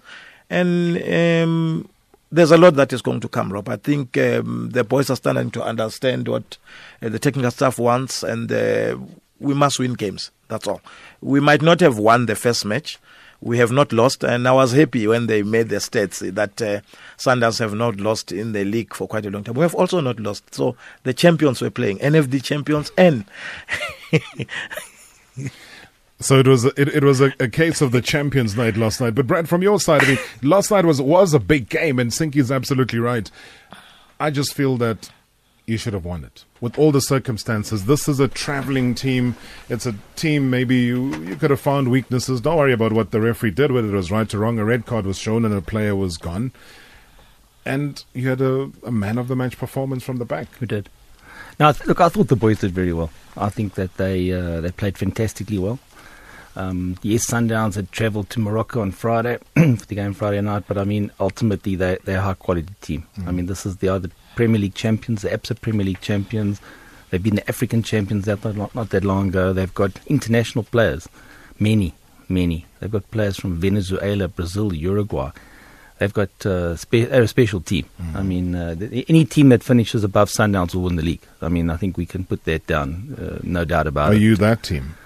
and. 0.51 1.03
Um, 1.03 1.89
there's 2.33 2.51
a 2.51 2.59
lot 2.59 2.75
that 2.75 2.93
is 2.93 3.01
going 3.01 3.21
to 3.21 3.29
come, 3.29 3.53
Rob. 3.53 3.69
I 3.69 3.77
think 3.77 4.19
um, 4.19 4.71
the 4.73 4.83
boys 4.83 5.09
are 5.09 5.15
starting 5.15 5.53
to 5.53 5.63
understand 5.63 6.27
what 6.27 6.57
uh, 7.01 7.09
the 7.09 7.21
technical 7.21 7.53
staff 7.53 7.79
wants, 7.79 8.25
and 8.25 8.51
uh, 8.51 8.99
we 9.39 9.55
must 9.55 9.79
win 9.79 9.95
games. 9.95 10.33
That's 10.49 10.67
all. 10.67 10.81
We 11.21 11.39
might 11.39 11.63
not 11.63 11.79
have 11.81 11.97
won 11.97 12.27
the 12.27 12.35
first 12.35 12.65
match. 12.65 12.99
We 13.41 13.59
have 13.59 13.71
not 13.71 13.93
lost, 13.93 14.25
and 14.25 14.49
I 14.49 14.53
was 14.53 14.73
happy 14.73 15.07
when 15.07 15.27
they 15.27 15.43
made 15.43 15.69
the 15.69 15.77
stats 15.77 16.19
that 16.35 16.63
uh, 16.63 16.81
Sundowns 17.19 17.59
have 17.59 17.75
not 17.75 17.97
lost 18.01 18.33
in 18.33 18.53
the 18.53 18.65
league 18.65 18.95
for 18.95 19.07
quite 19.07 19.27
a 19.27 19.31
long 19.31 19.45
time. 19.45 19.55
We 19.55 19.63
have 19.63 19.75
also 19.75 20.01
not 20.01 20.19
lost. 20.19 20.55
So 20.55 20.77
the 21.03 21.13
champions 21.13 21.61
were 21.61 21.71
playing, 21.71 21.99
NFD 21.99 22.43
champions, 22.43 22.91
and 22.97 23.27
So 26.25 26.39
it 26.39 26.47
was 26.47 26.65
it, 26.65 26.79
it 26.79 27.05
was 27.05 27.21
a, 27.21 27.35
a 27.39 27.49
case 27.49 27.83
of 27.83 27.93
the 27.93 28.01
champions 28.01 28.57
night 28.57 28.79
last 28.79 28.99
night. 28.99 29.15
But 29.15 29.27
Brad, 29.27 29.47
from 29.47 29.61
your 29.61 29.79
side, 29.79 30.05
I 30.05 30.09
mean, 30.09 30.19
last 30.41 30.71
night 30.71 30.87
was 30.87 31.01
was 31.01 31.35
a 31.35 31.39
big 31.39 31.69
game, 31.69 31.99
and 31.99 32.11
Sinky's 32.11 32.51
absolutely 32.51 32.99
right. 32.99 33.31
I 34.19 34.31
just 34.31 34.55
feel 34.55 34.79
that 34.79 35.11
you 35.67 35.77
should 35.77 35.93
have 35.93 36.07
won 36.07 36.25
it 36.25 36.47
with 36.63 36.79
all 36.79 36.93
the 36.93 37.03
circumstances. 37.03 37.85
This 37.85 38.09
is 38.09 38.21
a 38.21 38.29
traveling 38.29 38.95
team. 38.95 39.37
It's 39.69 39.85
a 39.85 39.97
team. 40.17 40.49
Maybe 40.49 40.77
you 40.77 41.15
you 41.25 41.37
could 41.37 41.51
have 41.51 41.61
found 41.61 41.91
weaknesses. 41.91 42.41
Don't 42.41 42.57
worry 42.57 42.73
about 42.73 42.95
what 42.95 43.11
the 43.11 43.21
referee 43.21 43.51
did, 43.51 43.71
whether 43.71 43.89
it 43.89 43.97
was 43.97 44.11
right 44.11 44.33
or 44.33 44.39
wrong. 44.39 44.59
A 44.59 44.65
red 44.65 44.87
card 44.87 45.05
was 45.05 45.19
shown, 45.19 45.45
and 45.45 45.53
a 45.53 45.61
player 45.61 45.95
was 45.95 46.17
gone. 46.17 46.53
And 47.67 48.03
you 48.15 48.31
had 48.31 48.41
a, 48.41 48.71
a 48.83 48.91
man 48.91 49.19
of 49.19 49.29
the 49.29 49.37
match 49.37 49.59
performance 49.59 50.03
from 50.03 50.17
the 50.17 50.25
back. 50.25 50.49
We 50.59 50.67
did. 50.67 50.89
Now, 51.61 51.75
look, 51.85 52.01
I 52.01 52.09
thought 52.09 52.29
the 52.29 52.37
boys 52.37 52.61
did 52.61 52.73
very 52.73 52.95
well. 52.95 53.11
I 53.37 53.51
think 53.51 53.75
that 53.75 53.99
they 53.99 54.33
uh, 54.33 54.63
they 54.63 54.71
played 54.71 54.97
fantastically 54.97 55.59
well. 55.59 55.79
Um, 56.57 56.97
yes, 57.03 57.27
Sundowns 57.27 57.75
had 57.75 57.91
travelled 57.91 58.31
to 58.31 58.41
Morocco 58.41 58.81
on 58.81 58.93
Friday 58.93 59.39
for 59.55 59.87
the 59.87 59.95
game 59.95 60.13
Friday 60.15 60.41
night, 60.41 60.65
but 60.69 60.79
I 60.79 60.85
mean, 60.85 61.11
ultimately 61.19 61.75
they 61.75 61.99
they're 62.05 62.19
a 62.19 62.23
high 62.23 62.35
quality 62.35 62.69
team. 62.81 63.07
I 63.27 63.33
mean, 63.33 63.47
this 63.47 63.67
is 63.67 63.79
the 63.79 63.89
other 63.89 64.11
Premier 64.37 64.61
League 64.61 64.75
champions, 64.75 65.23
the 65.23 65.31
ABSA 65.31 65.61
Premier 65.61 65.85
League 65.87 66.01
champions. 66.01 66.61
They've 67.11 67.23
been 67.23 67.37
the 67.37 67.49
African 67.49 67.83
champions 67.83 68.25
that 68.27 68.45
not, 68.57 68.75
not 68.75 68.91
that 68.91 69.05
long 69.05 69.29
ago. 69.29 69.53
They've 69.53 69.73
got 69.75 69.93
international 70.07 70.65
players, 70.65 71.09
many, 71.59 71.95
many. 72.29 72.67
They've 72.81 72.91
got 72.91 73.09
players 73.11 73.37
from 73.37 73.57
Venezuela, 73.61 74.29
Brazil, 74.29 74.73
Uruguay. 74.75 75.31
They've 75.99 76.13
got 76.13 76.45
uh, 76.45 76.75
spe- 76.77 76.95
a 77.11 77.27
special 77.29 77.61
team. 77.61 77.87
I 78.17 78.23
mean, 78.23 78.55
uh, 78.57 78.75
th- 78.75 79.05
any 79.09 79.25
team 79.25 79.51
that 79.51 79.63
finishes 79.63 80.03
above 80.03 80.29
Sundowns 80.29 80.75
will 80.75 80.83
win 80.83 80.97
the 80.97 81.03
league. 81.05 81.23
I 81.41 81.49
mean, 81.49 81.71
I 81.71 81.77
think 81.77 81.97
we 81.97 82.05
can 82.05 82.25
put 82.25 82.45
that 82.45 82.67
down, 82.67 83.17
uh, 83.17 83.39
no 83.45 83.65
doubt 83.65 83.87
about 83.87 84.11
Are 84.13 84.15
it. 84.17 84.21
you 84.21 84.35
that 84.37 84.65
team? 84.65 84.97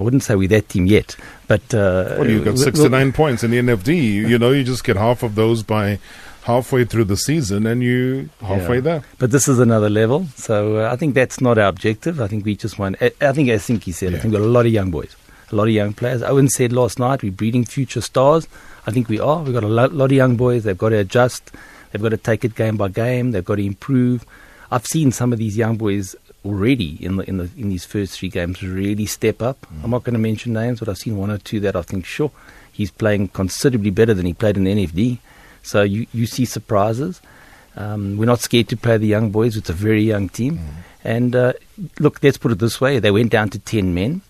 I 0.00 0.02
wouldn't 0.02 0.22
say 0.22 0.34
we're 0.34 0.48
that 0.48 0.68
team 0.70 0.86
yet, 0.86 1.14
but 1.46 1.62
uh, 1.74 2.16
Well, 2.18 2.28
you've 2.30 2.44
got 2.44 2.54
we'll- 2.54 2.62
69 2.64 3.12
points 3.12 3.44
in 3.44 3.50
the 3.50 3.58
NFD. 3.58 3.88
You, 3.94 4.28
you 4.28 4.38
know, 4.38 4.50
you 4.52 4.64
just 4.64 4.82
get 4.82 4.96
half 4.96 5.22
of 5.22 5.34
those 5.34 5.62
by 5.62 5.98
halfway 6.44 6.86
through 6.86 7.04
the 7.04 7.18
season 7.18 7.66
and 7.66 7.82
you 7.82 8.30
halfway 8.40 8.76
Yeah. 8.76 8.80
there. 8.80 9.02
But 9.18 9.30
this 9.30 9.46
is 9.46 9.58
another 9.58 9.90
level, 9.90 10.26
so 10.36 10.78
uh, 10.78 10.90
I 10.90 10.96
think 10.96 11.14
that's 11.14 11.38
not 11.40 11.58
our 11.58 11.68
objective. 11.68 12.18
I 12.18 12.28
think 12.28 12.46
we 12.46 12.56
just 12.56 12.78
want. 12.78 12.96
I, 13.02 13.12
I 13.20 13.32
think, 13.32 13.50
as 13.50 13.62
Sinky 13.68 13.92
said, 13.92 14.14
I 14.14 14.18
think 14.18 14.32
we've 14.32 14.40
got 14.40 14.46
a 14.46 14.48
lot 14.50 14.64
of 14.64 14.72
young 14.72 14.90
boys, 14.90 15.14
a 15.52 15.54
lot 15.56 15.64
of 15.64 15.74
young 15.74 15.92
players. 15.92 16.22
Owen 16.22 16.48
said 16.48 16.72
last 16.72 16.98
night 16.98 17.22
we're 17.22 17.30
breeding 17.30 17.66
future 17.66 18.00
stars. 18.00 18.48
I 18.86 18.90
think 18.90 19.10
we 19.10 19.20
are. 19.20 19.42
We've 19.42 19.52
got 19.52 19.64
a 19.64 19.68
lot, 19.68 19.92
lot 19.92 20.06
of 20.06 20.12
young 20.12 20.36
boys. 20.36 20.64
They've 20.64 20.78
got 20.78 20.88
to 20.88 20.96
adjust. 20.98 21.50
They've 21.92 22.00
got 22.02 22.08
to 22.08 22.16
take 22.16 22.44
it 22.46 22.54
game 22.54 22.78
by 22.78 22.88
game. 22.88 23.32
They've 23.32 23.44
got 23.44 23.56
to 23.56 23.64
improve. 23.66 24.24
I've 24.70 24.86
seen 24.86 25.12
some 25.12 25.32
of 25.34 25.38
these 25.38 25.56
young 25.58 25.76
boys 25.76 26.16
already 26.44 26.96
in 27.04 27.16
the 27.16 27.28
in 27.28 27.36
the 27.38 27.50
in 27.56 27.68
these 27.68 27.84
first 27.84 28.18
three 28.18 28.28
games 28.28 28.62
really 28.62 29.06
step 29.06 29.42
up. 29.42 29.66
I'm 29.84 29.90
not 29.90 30.04
going 30.04 30.14
to 30.14 30.20
mention 30.20 30.52
names, 30.52 30.80
but 30.80 30.88
I've 30.88 30.98
seen 30.98 31.16
one 31.16 31.30
or 31.30 31.38
two 31.38 31.60
that 31.60 31.76
I 31.76 31.82
think 31.82 32.06
sure 32.06 32.30
he's 32.72 32.90
playing 32.90 33.28
considerably 33.28 33.90
better 33.90 34.14
than 34.14 34.26
he 34.26 34.32
played 34.32 34.56
in 34.56 34.64
the 34.64 34.74
NFD. 34.74 35.18
So 35.62 35.82
you 35.82 36.06
you 36.12 36.26
see 36.26 36.44
surprises. 36.44 37.20
Um, 37.76 38.16
we're 38.16 38.26
not 38.26 38.40
scared 38.40 38.68
to 38.68 38.76
play 38.76 38.96
the 38.96 39.06
young 39.06 39.30
boys. 39.30 39.56
It's 39.56 39.70
a 39.70 39.74
very 39.74 40.02
young 40.02 40.28
team. 40.28 40.58
And 41.04 41.36
uh, 41.36 41.52
look, 41.98 42.22
let's 42.22 42.38
put 42.38 42.52
it 42.52 42.58
this 42.58 42.80
way: 42.80 42.98
they 42.98 43.10
went 43.10 43.30
down 43.30 43.50
to 43.50 43.58
ten 43.58 43.94
men. 43.94 44.22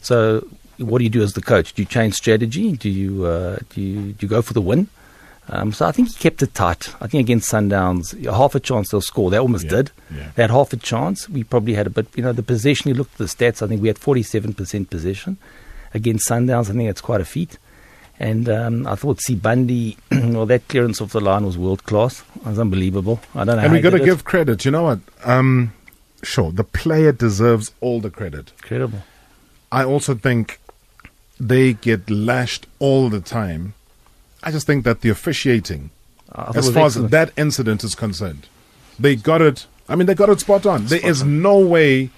So 0.00 0.46
what 0.78 0.98
do 0.98 1.04
you 1.04 1.10
do 1.10 1.22
as 1.22 1.32
the 1.32 1.42
coach? 1.42 1.72
Do 1.72 1.82
you 1.82 1.86
change 1.86 2.14
strategy? 2.14 2.72
Do 2.72 2.90
you 2.90 3.24
uh, 3.24 3.58
do 3.70 3.80
you 3.80 4.12
do 4.12 4.26
you 4.26 4.28
go 4.28 4.42
for 4.42 4.52
the 4.52 4.60
win? 4.60 4.88
Um, 5.48 5.72
so 5.72 5.86
I 5.86 5.92
think 5.92 6.08
he 6.08 6.14
kept 6.14 6.42
it 6.42 6.54
tight. 6.54 6.94
I 7.02 7.06
think 7.06 7.20
against 7.26 7.50
Sundowns, 7.52 8.18
half 8.24 8.54
a 8.54 8.60
chance 8.60 8.88
they'll 8.90 9.02
score. 9.02 9.30
They 9.30 9.36
almost 9.38 9.64
Yeah, 9.64 9.70
did. 9.70 9.90
yeah. 10.14 10.30
They 10.34 10.42
had 10.42 10.50
half 10.50 10.72
a 10.72 10.76
chance. 10.78 11.28
We 11.28 11.44
probably 11.44 11.74
had 11.74 11.86
a 11.86 11.90
bit. 11.90 12.06
You 12.16 12.22
know, 12.22 12.32
the 12.32 12.42
possession. 12.42 12.88
You 12.88 12.94
looked 12.94 13.12
at 13.12 13.18
the 13.18 13.24
stats. 13.24 13.60
I 13.62 13.66
think 13.66 13.82
we 13.82 13.88
had 13.88 13.98
forty-seven 13.98 14.54
percent 14.54 14.88
possession 14.90 15.36
against 15.92 16.28
Sundowns. 16.28 16.70
I 16.70 16.72
think 16.72 16.88
that's 16.88 17.02
quite 17.02 17.20
a 17.20 17.24
feat. 17.26 17.58
And 18.18 18.48
um, 18.48 18.86
I 18.86 18.94
thought 18.94 19.18
Sibandi, 19.18 19.96
well, 20.34 20.46
that 20.46 20.66
clearance 20.68 21.00
off 21.00 21.10
the 21.12 21.20
line 21.20 21.44
was 21.44 21.58
world 21.58 21.84
class. 21.84 22.22
It 22.36 22.46
was 22.46 22.58
unbelievable. 22.58 23.20
I 23.34 23.44
don't 23.44 23.56
know. 23.56 23.62
And 23.64 23.68
how 23.68 23.68
we 23.72 23.78
he 23.78 23.82
got 23.82 23.90
to 23.90 23.96
it. 23.96 24.04
give 24.04 24.24
credit. 24.24 24.64
You 24.64 24.70
know 24.70 24.84
what? 24.84 25.00
Um, 25.24 25.72
sure, 26.22 26.52
the 26.52 26.64
player 26.64 27.12
deserves 27.12 27.72
all 27.80 28.00
the 28.00 28.10
credit. 28.10 28.52
incredible. 28.62 29.00
I 29.72 29.84
also 29.84 30.14
think 30.14 30.60
they 31.40 31.72
get 31.74 32.08
lashed 32.08 32.66
all 32.78 33.10
the 33.10 33.20
time. 33.20 33.74
I 34.44 34.50
just 34.50 34.66
think 34.66 34.84
that 34.84 35.00
the 35.00 35.08
officiating, 35.08 35.90
I 36.30 36.52
as 36.54 36.70
far 36.70 36.86
excellent. 36.86 37.06
as 37.06 37.10
that 37.10 37.32
incident 37.36 37.82
is 37.82 37.94
concerned, 37.94 38.46
they 38.98 39.16
got 39.16 39.40
it. 39.42 39.66
I 39.88 39.96
mean, 39.96 40.06
they 40.06 40.14
got 40.14 40.28
it 40.28 40.40
spot 40.40 40.66
on. 40.66 40.86
There 40.86 40.98
Spot 40.98 41.10
is 41.10 41.22
on. 41.22 41.42
no 41.42 41.58
way. 41.58 42.10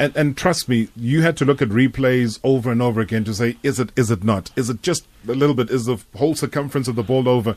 And, 0.00 0.16
and 0.16 0.36
trust 0.36 0.68
me, 0.68 0.88
you 0.96 1.22
had 1.22 1.36
to 1.38 1.44
look 1.44 1.60
at 1.60 1.68
replays 1.68 2.38
over 2.44 2.70
and 2.70 2.80
over 2.80 3.00
again 3.00 3.24
to 3.24 3.34
say, 3.34 3.56
is 3.62 3.80
it, 3.80 3.90
is 3.96 4.10
it 4.10 4.22
not? 4.24 4.50
Is 4.56 4.70
it 4.70 4.80
just 4.80 5.06
a 5.26 5.32
little 5.32 5.54
bit? 5.54 5.70
Is 5.70 5.86
the 5.86 5.98
whole 6.16 6.34
circumference 6.34 6.88
of 6.88 6.94
the 6.96 7.02
ball 7.02 7.28
over? 7.28 7.56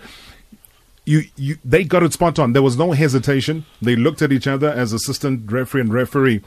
You, 1.06 1.24
you, 1.36 1.58
they 1.64 1.84
got 1.84 2.04
it 2.04 2.14
spot 2.14 2.40
on. 2.40 2.54
There 2.54 2.62
was 2.62 2.78
no 2.78 2.92
hesitation. 2.94 3.66
They 3.82 3.96
looked 3.96 4.22
at 4.22 4.32
each 4.32 4.48
other 4.48 4.70
as 4.70 4.92
assistant 4.92 5.52
referee 5.52 5.82
and 5.82 5.94
referee, 5.94 6.42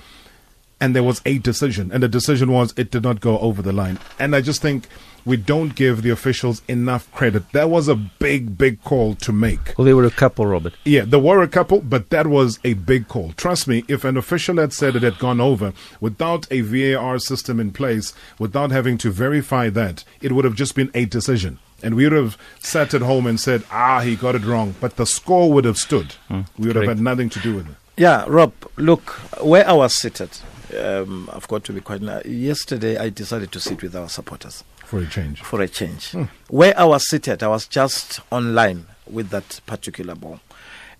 and 0.84 0.94
there 0.94 1.02
was 1.02 1.22
a 1.24 1.38
decision. 1.38 1.90
And 1.90 2.02
the 2.02 2.08
decision 2.08 2.52
was 2.52 2.74
it 2.76 2.90
did 2.90 3.04
not 3.04 3.22
go 3.22 3.38
over 3.38 3.62
the 3.62 3.72
line. 3.72 3.98
And 4.18 4.36
I 4.36 4.42
just 4.42 4.60
think 4.60 4.86
we 5.24 5.38
don't 5.38 5.74
give 5.74 6.02
the 6.02 6.10
officials 6.10 6.60
enough 6.68 7.10
credit. 7.10 7.50
That 7.52 7.70
was 7.70 7.88
a 7.88 7.94
big, 7.94 8.58
big 8.58 8.84
call 8.84 9.14
to 9.14 9.32
make. 9.32 9.72
Well, 9.78 9.86
there 9.86 9.96
were 9.96 10.04
a 10.04 10.10
couple, 10.10 10.44
Robert. 10.44 10.74
Yeah, 10.84 11.06
there 11.06 11.18
were 11.18 11.40
a 11.40 11.48
couple, 11.48 11.80
but 11.80 12.10
that 12.10 12.26
was 12.26 12.58
a 12.64 12.74
big 12.74 13.08
call. 13.08 13.32
Trust 13.32 13.66
me, 13.66 13.82
if 13.88 14.04
an 14.04 14.18
official 14.18 14.58
had 14.58 14.74
said 14.74 14.94
it 14.94 15.02
had 15.02 15.18
gone 15.18 15.40
over 15.40 15.72
without 16.02 16.46
a 16.50 16.60
VAR 16.60 17.18
system 17.18 17.58
in 17.58 17.70
place, 17.70 18.12
without 18.38 18.70
having 18.70 18.98
to 18.98 19.10
verify 19.10 19.70
that, 19.70 20.04
it 20.20 20.32
would 20.32 20.44
have 20.44 20.54
just 20.54 20.74
been 20.74 20.90
a 20.92 21.06
decision. 21.06 21.60
And 21.82 21.94
we 21.94 22.04
would 22.04 22.12
have 22.12 22.36
sat 22.60 22.92
at 22.92 23.00
home 23.00 23.26
and 23.26 23.40
said, 23.40 23.64
ah, 23.70 24.00
he 24.00 24.16
got 24.16 24.34
it 24.34 24.44
wrong. 24.44 24.74
But 24.82 24.96
the 24.96 25.06
score 25.06 25.50
would 25.50 25.64
have 25.64 25.78
stood. 25.78 26.16
we 26.28 26.66
would 26.66 26.76
have 26.76 26.84
had 26.88 27.00
nothing 27.00 27.30
to 27.30 27.40
do 27.40 27.56
with 27.56 27.70
it. 27.70 27.76
Yeah, 27.96 28.24
Rob, 28.28 28.52
look, 28.76 29.08
where 29.40 29.66
I 29.66 29.72
was 29.72 29.94
seated, 29.94 30.30
um, 30.76 31.28
I've 31.32 31.48
got 31.48 31.64
to 31.64 31.72
be 31.72 31.80
quite. 31.80 32.02
Yesterday, 32.26 32.96
I 32.98 33.08
decided 33.08 33.52
to 33.52 33.60
sit 33.60 33.82
with 33.82 33.94
our 33.96 34.08
supporters 34.08 34.64
For 34.84 34.98
a 35.00 35.06
change. 35.06 35.40
for 35.42 35.60
a 35.60 35.68
change. 35.68 36.14
Where 36.48 36.78
I 36.78 36.84
was 36.84 37.08
seated, 37.08 37.42
I 37.42 37.48
was 37.48 37.66
just 37.66 38.20
online 38.30 38.86
with 39.10 39.30
that 39.30 39.60
particular 39.66 40.14
ball. 40.14 40.40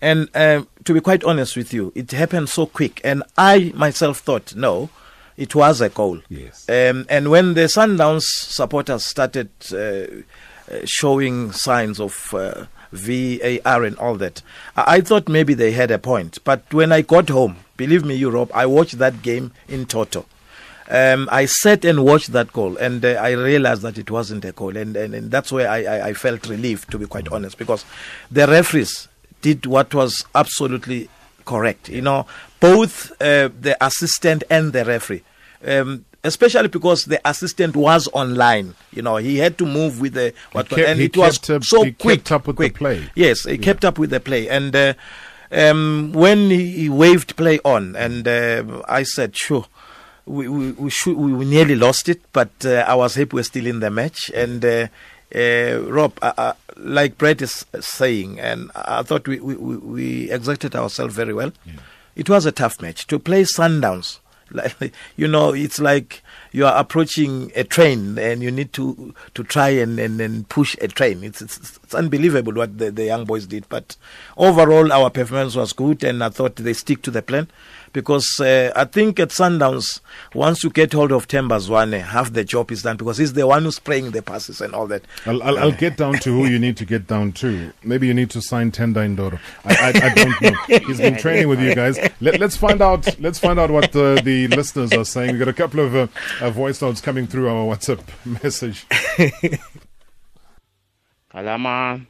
And 0.01 0.29
um, 0.35 0.67
to 0.83 0.93
be 0.93 0.99
quite 1.01 1.23
honest 1.23 1.55
with 1.55 1.73
you, 1.73 1.91
it 1.95 2.11
happened 2.11 2.49
so 2.49 2.65
quick. 2.65 3.01
And 3.03 3.23
I 3.37 3.71
myself 3.75 4.19
thought, 4.19 4.53
no, 4.55 4.89
it 5.37 5.55
was 5.55 5.81
a 5.81 5.89
goal. 5.89 6.21
Yes. 6.29 6.67
Um, 6.69 7.05
and 7.09 7.29
when 7.31 7.53
the 7.53 7.61
Sundowns 7.61 8.23
supporters 8.23 9.05
started 9.05 9.49
uh, 9.71 9.77
uh, 9.77 10.79
showing 10.85 11.51
signs 11.53 11.99
of 11.99 12.33
uh, 12.33 12.65
VAR 12.91 13.83
and 13.83 13.97
all 13.97 14.15
that, 14.15 14.41
I-, 14.75 14.97
I 14.97 15.01
thought 15.01 15.27
maybe 15.27 15.53
they 15.53 15.71
had 15.71 15.91
a 15.91 15.99
point. 15.99 16.39
But 16.43 16.73
when 16.73 16.91
I 16.91 17.01
got 17.01 17.29
home, 17.29 17.57
believe 17.77 18.03
me, 18.05 18.15
Europe, 18.15 18.51
I 18.53 18.65
watched 18.65 18.97
that 18.99 19.21
game 19.21 19.51
in 19.67 19.85
total. 19.85 20.25
Um, 20.87 21.27
I 21.31 21.45
sat 21.45 21.83
and 21.83 22.05
watched 22.05 22.31
that 22.33 22.53
goal, 22.53 22.77
and 22.77 23.03
uh, 23.03 23.09
I 23.09 23.31
realized 23.31 23.81
that 23.81 23.97
it 23.97 24.11
wasn't 24.11 24.45
a 24.45 24.51
goal, 24.51 24.77
and, 24.77 24.95
and, 24.95 25.15
and 25.15 25.31
that's 25.31 25.51
where 25.51 25.67
I, 25.67 25.83
I, 25.83 26.07
I 26.09 26.13
felt 26.13 26.47
relieved, 26.47 26.91
to 26.91 26.99
be 26.99 27.07
quite 27.07 27.27
honest, 27.31 27.57
because 27.57 27.83
the 28.29 28.45
referees 28.45 29.07
did 29.41 29.65
what 29.65 29.95
was 29.95 30.23
absolutely 30.35 31.09
correct. 31.43 31.89
You 31.89 32.01
know, 32.01 32.27
both 32.59 33.11
uh, 33.13 33.49
the 33.59 33.75
assistant 33.81 34.43
and 34.49 34.73
the 34.73 34.85
referee. 34.85 35.23
Um, 35.65 36.05
especially 36.25 36.67
because 36.67 37.05
the 37.05 37.19
assistant 37.27 37.75
was 37.75 38.07
online, 38.13 38.75
you 38.91 39.01
know, 39.01 39.17
he 39.17 39.37
had 39.37 39.57
to 39.57 39.65
move 39.65 39.99
with 40.01 40.13
the 40.13 40.33
what, 40.51 40.69
kept- 40.69 40.81
and 40.81 40.99
it 40.99 41.15
was 41.15 41.49
up- 41.49 41.63
so 41.63 41.83
he 41.83 41.91
kept 41.91 42.01
quick. 42.01 42.31
up 42.31 42.47
with 42.47 42.55
the 42.57 42.63
quick. 42.69 42.75
play. 42.75 43.09
Yes, 43.15 43.43
he 43.43 43.57
kept 43.57 43.85
up 43.85 43.97
with 43.99 44.09
the 44.09 44.19
play, 44.19 44.49
and 44.49 44.75
uh, 44.75 44.93
um, 45.51 46.11
when 46.13 46.49
he, 46.49 46.71
he 46.71 46.89
waved 46.89 47.35
play 47.35 47.59
on, 47.63 47.95
and 47.95 48.27
uh, 48.27 48.81
I 48.87 49.03
said, 49.03 49.35
sure. 49.37 49.65
We 50.27 50.47
we 50.47 50.71
we, 50.71 50.89
should, 50.89 51.15
we 51.15 51.45
nearly 51.45 51.75
lost 51.75 52.09
it, 52.09 52.19
but 52.33 52.49
uh, 52.65 52.83
I 52.87 52.95
was 52.95 53.13
happy 53.13 53.35
we're 53.35 53.43
still 53.43 53.67
in 53.67 53.79
the 53.79 53.91
match. 53.91 54.31
And 54.33 54.65
uh, 54.65 54.87
uh, 55.35 55.81
Rob, 55.87 56.17
uh, 56.19 56.33
uh, 56.35 56.53
like 56.77 57.19
Brett 57.19 57.43
is 57.43 57.63
saying, 57.79 58.39
and 58.39 58.71
I 58.73 59.03
thought 59.03 59.27
we 59.27 59.39
we, 59.39 59.53
we, 59.55 59.77
we 59.77 60.31
exerted 60.31 60.75
ourselves 60.75 61.13
very 61.13 61.31
well. 61.31 61.51
It 62.15 62.27
was 62.27 62.47
a 62.47 62.51
tough 62.51 62.81
match 62.81 63.05
to 63.05 63.19
play 63.19 63.43
Sundowns. 63.43 64.17
Like, 64.51 64.93
you 65.15 65.27
know, 65.27 65.53
it's 65.53 65.79
like 65.79 66.23
you 66.51 66.65
are 66.65 66.77
approaching 66.77 67.51
a 67.55 67.63
train 67.63 68.17
and 68.17 68.41
you 68.41 68.51
need 68.51 68.73
to 68.73 69.13
to 69.33 69.43
try 69.43 69.69
and, 69.69 69.99
and, 69.99 70.19
and 70.21 70.47
push 70.49 70.75
a 70.81 70.87
train. 70.87 71.23
It's, 71.23 71.41
it's 71.41 71.79
it's 71.83 71.95
unbelievable 71.95 72.53
what 72.53 72.77
the, 72.77 72.91
the 72.91 73.05
young 73.05 73.25
boys 73.25 73.45
did. 73.45 73.67
But 73.69 73.95
overall, 74.37 74.91
our 74.91 75.09
performance 75.09 75.55
was 75.55 75.73
good, 75.73 76.03
and 76.03 76.23
I 76.23 76.29
thought 76.29 76.55
they 76.55 76.73
stick 76.73 77.01
to 77.03 77.11
the 77.11 77.21
plan 77.21 77.47
because 77.95 78.41
uh, 78.41 78.73
I 78.75 78.83
think 78.83 79.21
at 79.21 79.29
Sundowns, 79.29 80.01
once 80.33 80.65
you 80.65 80.69
get 80.69 80.91
hold 80.91 81.13
of 81.13 81.29
Themba 81.29 81.57
Zwane, 81.65 82.01
half 82.01 82.33
the 82.33 82.43
job 82.43 82.69
is 82.69 82.83
done 82.83 82.97
because 82.97 83.17
he's 83.17 83.31
the 83.31 83.47
one 83.47 83.63
who's 83.63 83.77
spraying 83.77 84.11
the 84.11 84.21
passes 84.21 84.59
and 84.59 84.75
all 84.75 84.85
that. 84.87 85.03
I'll, 85.25 85.41
I'll, 85.41 85.57
I'll 85.57 85.71
get 85.71 85.95
down 85.95 86.15
to 86.15 86.29
who 86.29 86.45
you 86.45 86.59
need 86.59 86.75
to 86.77 86.85
get 86.85 87.07
down 87.07 87.31
to. 87.33 87.71
Maybe 87.83 88.07
you 88.07 88.13
need 88.13 88.29
to 88.31 88.41
sign 88.41 88.71
Tendai 88.71 89.15
Ndoro. 89.15 89.39
I, 89.63 89.75
I, 89.75 90.09
I 90.09 90.13
don't 90.13 90.41
know. 90.41 90.79
He's 90.87 90.97
been 90.97 91.15
training 91.15 91.47
with 91.47 91.61
you 91.61 91.73
guys. 91.73 91.97
Let, 92.19 92.37
let's 92.37 92.57
find 92.57 92.81
out. 92.81 93.17
Let's 93.19 93.39
find 93.39 93.57
out 93.57 93.71
what 93.71 93.93
the, 93.93 94.21
the 94.21 94.49
listeners 94.49 94.91
are 94.91 95.05
saying. 95.05 95.31
We've 95.31 95.39
got 95.39 95.47
a 95.47 95.53
couple 95.53 95.79
of 95.79 95.95
uh, 95.95 96.07
uh, 96.41 96.49
voice 96.49 96.81
notes 96.81 96.99
coming 96.99 97.27
through 97.27 97.47
our 97.47 97.65
WhatsApp 97.75 98.03
message. 98.43 98.85
Kalama 101.31 102.05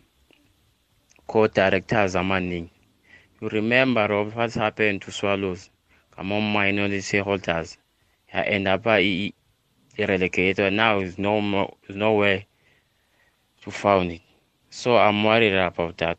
co-directors 1.28 2.16
amaningi. 2.16 2.72
You 3.40 3.50
remember 3.50 4.08
Rob 4.08 4.34
what 4.34 4.52
happened 4.54 5.04
to 5.04 5.12
Swallows? 5.12 5.70
Kamon 6.18 6.54
minority 6.54 7.20
holders. 7.20 7.78
Up 8.34 8.88
i 8.88 9.34
relegated. 9.98 10.74
Now 10.74 11.00
is 11.00 11.18
no 11.18 11.42
more 11.42 11.76
is 11.90 11.96
nowhere 11.96 12.46
to 13.62 13.72
found 13.72 14.12
it. 14.12 14.22
So 14.70 14.98
I'm 14.98 15.24
worried 15.24 15.54
about 15.54 15.98
that. 15.98 16.18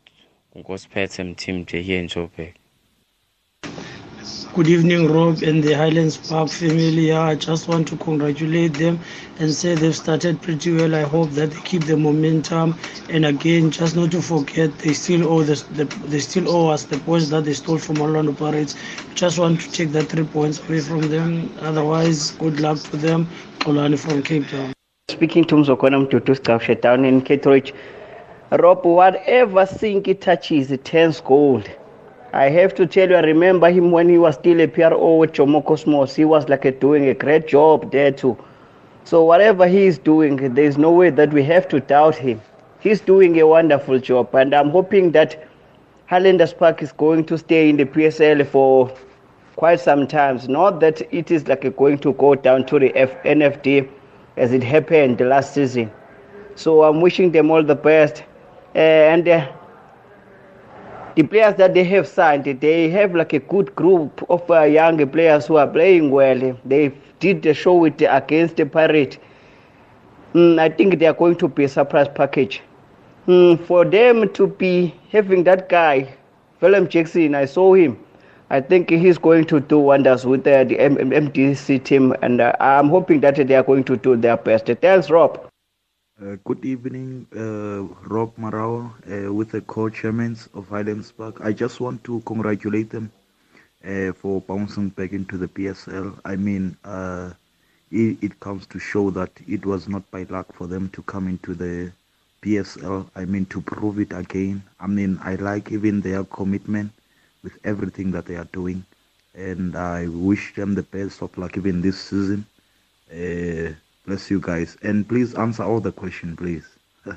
Go 0.65 0.75
spend 0.75 1.11
some 1.11 1.35
team 1.35 1.65
here 1.65 1.99
in 1.99 2.07
Joburg. 2.07 2.53
Good 4.57 4.69
evening, 4.69 5.13
Rob 5.13 5.43
and 5.43 5.63
the 5.63 5.73
Highlands 5.73 6.17
Park 6.17 6.49
family. 6.49 7.11
I 7.11 7.35
just 7.35 7.67
want 7.67 7.87
to 7.89 7.97
congratulate 7.97 8.73
them 8.73 8.99
and 9.37 9.53
say 9.53 9.75
they've 9.75 9.95
started 9.95 10.41
pretty 10.41 10.73
well. 10.75 10.95
I 10.95 11.03
hope 11.03 11.29
that 11.33 11.51
they 11.51 11.61
keep 11.61 11.83
the 11.83 11.95
momentum. 11.95 12.73
And 13.07 13.27
again, 13.27 13.69
just 13.69 13.95
not 13.95 14.09
to 14.13 14.21
forget, 14.23 14.75
they 14.79 14.93
still 14.93 15.27
owe 15.31 15.43
the, 15.43 15.63
the 15.75 15.85
they 16.07 16.17
still 16.17 16.49
owe 16.49 16.69
us 16.69 16.85
the 16.85 16.97
points 16.97 17.29
that 17.29 17.45
they 17.45 17.53
stole 17.53 17.77
from 17.77 18.01
Orlando 18.01 18.33
Pirates. 18.33 18.73
Just 19.13 19.37
want 19.37 19.61
to 19.61 19.71
take 19.71 19.91
that 19.91 20.05
three 20.05 20.25
points 20.25 20.57
away 20.67 20.79
from 20.79 21.01
them. 21.01 21.55
Otherwise, 21.59 22.31
good 22.31 22.59
luck 22.59 22.79
to 22.89 22.97
them. 22.97 23.29
Olani 23.59 23.99
from 23.99 24.23
Cape 24.23 24.47
Town. 24.47 24.73
Speaking 25.11 25.45
to 25.45 25.55
Mzokona 25.57 26.03
Mtutu 26.03 26.81
down 26.81 27.05
in 27.05 27.21
Ketridge. 27.21 27.75
Rob, 28.49 28.83
whatever 28.83 29.67
sink 29.67 30.07
it 30.07 30.21
touches, 30.21 30.71
it 30.71 30.83
turns 30.83 31.21
gold. 31.21 31.69
I 32.33 32.49
have 32.49 32.73
to 32.75 32.85
tell 32.85 33.09
you, 33.09 33.15
I 33.15 33.21
remember 33.21 33.69
him 33.69 33.91
when 33.91 34.09
he 34.09 34.17
was 34.17 34.35
still 34.35 34.59
a 34.61 34.67
PRO 34.67 35.15
with 35.15 35.33
Jomo 35.33 35.63
Cosmos. 35.65 36.15
He 36.15 36.25
was 36.25 36.47
like 36.49 36.65
a, 36.65 36.71
doing 36.71 37.07
a 37.09 37.13
great 37.13 37.47
job 37.47 37.91
there 37.91 38.11
too. 38.11 38.37
So 39.03 39.23
whatever 39.23 39.67
he 39.67 39.85
is 39.87 39.97
doing, 39.97 40.53
there 40.53 40.65
is 40.65 40.77
no 40.77 40.91
way 40.91 41.09
that 41.09 41.33
we 41.33 41.43
have 41.43 41.67
to 41.69 41.79
doubt 41.79 42.15
him. 42.15 42.41
He's 42.79 42.99
doing 43.01 43.39
a 43.39 43.47
wonderful 43.47 43.99
job, 43.99 44.33
and 44.35 44.53
I'm 44.53 44.69
hoping 44.69 45.11
that 45.11 45.47
Highlanders 46.07 46.53
Park 46.53 46.81
is 46.83 46.91
going 46.91 47.25
to 47.25 47.37
stay 47.37 47.69
in 47.69 47.77
the 47.77 47.85
PSL 47.85 48.45
for 48.45 48.91
quite 49.55 49.79
some 49.79 50.07
times. 50.07 50.47
Not 50.47 50.79
that 50.81 51.01
it 51.13 51.31
is 51.31 51.47
like 51.47 51.75
going 51.75 51.97
to 51.99 52.13
go 52.13 52.35
down 52.35 52.65
to 52.67 52.79
the 52.79 52.95
F- 52.95 53.21
NFD 53.23 53.89
as 54.37 54.53
it 54.53 54.63
happened 54.63 55.19
last 55.21 55.53
season. 55.53 55.91
So 56.55 56.83
I'm 56.83 57.01
wishing 57.01 57.31
them 57.31 57.49
all 57.51 57.63
the 57.63 57.75
best. 57.75 58.23
Uh, 58.75 58.79
and 58.79 59.27
uh, 59.27 59.47
the 61.17 61.23
players 61.23 61.55
that 61.55 61.73
they 61.73 61.83
have 61.83 62.07
signed, 62.07 62.45
they 62.45 62.89
have 62.91 63.15
like 63.15 63.33
a 63.33 63.39
good 63.39 63.75
group 63.75 64.23
of 64.29 64.49
uh, 64.51 64.61
young 64.61 64.97
players 65.09 65.47
who 65.47 65.55
are 65.57 65.65
playing 65.67 66.11
well. 66.11 66.55
They 66.63 66.91
did 67.19 67.41
the 67.41 67.55
show 67.55 67.85
it 67.85 67.99
against 68.07 68.57
the 68.57 68.67
Pirate. 68.67 69.17
Mm, 70.35 70.59
I 70.59 70.69
think 70.69 70.99
they 70.99 71.07
are 71.07 71.15
going 71.15 71.35
to 71.37 71.47
be 71.47 71.63
a 71.63 71.69
surprise 71.69 72.07
package. 72.13 72.61
Mm, 73.27 73.65
for 73.65 73.83
them 73.83 74.31
to 74.33 74.45
be 74.45 74.93
having 75.11 75.43
that 75.45 75.69
guy, 75.69 76.13
Willem 76.61 76.87
Jackson, 76.87 77.33
I 77.33 77.45
saw 77.45 77.73
him. 77.73 77.97
I 78.51 78.61
think 78.61 78.91
he's 78.91 79.17
going 79.17 79.45
to 79.45 79.59
do 79.59 79.79
wonders 79.79 80.23
with 80.23 80.45
uh, 80.45 80.65
the 80.65 80.79
M- 80.79 80.97
MDC 80.97 81.83
team, 81.83 82.15
and 82.21 82.41
uh, 82.41 82.53
I'm 82.59 82.89
hoping 82.89 83.21
that 83.21 83.35
they 83.37 83.55
are 83.55 83.63
going 83.63 83.85
to 83.85 83.97
do 83.97 84.15
their 84.15 84.37
best. 84.37 84.67
Thanks, 84.67 85.09
Rob. 85.09 85.49
Uh, 86.19 86.35
good 86.45 86.65
evening, 86.65 87.27
uh, 87.35 87.83
Rob 88.07 88.35
Marawa, 88.37 88.91
uh, 89.05 89.31
with 89.31 89.51
the 89.51 89.61
co-chairmen 89.61 90.35
of 90.55 90.67
Highlands 90.67 91.11
Park. 91.11 91.39
I 91.41 91.51
just 91.53 91.79
want 91.79 92.03
to 92.05 92.21
congratulate 92.25 92.89
them 92.89 93.11
uh, 93.85 94.13
for 94.13 94.41
bouncing 94.41 94.89
back 94.89 95.11
into 95.13 95.37
the 95.37 95.47
PSL. 95.47 96.19
I 96.25 96.35
mean, 96.35 96.75
uh, 96.83 97.33
it, 97.91 98.17
it 98.23 98.39
comes 98.39 98.65
to 98.67 98.79
show 98.79 99.11
that 99.11 99.29
it 99.47 99.63
was 99.63 99.87
not 99.87 100.09
by 100.09 100.23
luck 100.23 100.51
for 100.53 100.65
them 100.65 100.89
to 100.89 101.03
come 101.03 101.27
into 101.27 101.53
the 101.53 101.91
PSL. 102.41 103.07
I 103.15 103.25
mean, 103.25 103.45
to 103.47 103.61
prove 103.61 103.99
it 103.99 104.11
again. 104.11 104.63
I 104.79 104.87
mean, 104.87 105.19
I 105.23 105.35
like 105.35 105.71
even 105.71 106.01
their 106.01 106.23
commitment 106.23 106.91
with 107.43 107.59
everything 107.63 108.09
that 108.11 108.25
they 108.25 108.37
are 108.37 108.49
doing, 108.53 108.83
and 109.35 109.75
I 109.75 110.07
wish 110.07 110.55
them 110.55 110.73
the 110.73 110.81
best 110.83 111.21
of 111.21 111.37
luck 111.37 111.57
even 111.57 111.81
this 111.81 111.99
season. 111.99 112.47
Bless 114.07 114.31
you 114.31 114.39
guys. 114.39 114.77
And 114.81 115.07
please 115.07 115.35
answer 115.35 115.63
all 115.63 115.81
the 115.81 115.91
question, 115.91 116.37
please. 116.37 116.65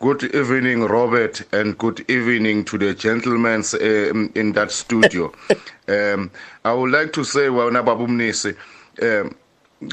Good 0.00 0.34
evening, 0.34 0.80
Robert, 0.82 1.42
and 1.52 1.78
good 1.78 2.04
evening 2.10 2.64
to 2.64 2.76
the 2.76 2.92
gentlemen 2.92 3.62
um, 3.80 4.32
in 4.34 4.50
that 4.54 4.72
studio. 4.72 5.32
um, 5.88 6.28
I 6.64 6.72
would 6.72 6.90
like 6.90 7.12
to 7.12 7.22
say, 7.22 7.46
um, 7.46 9.36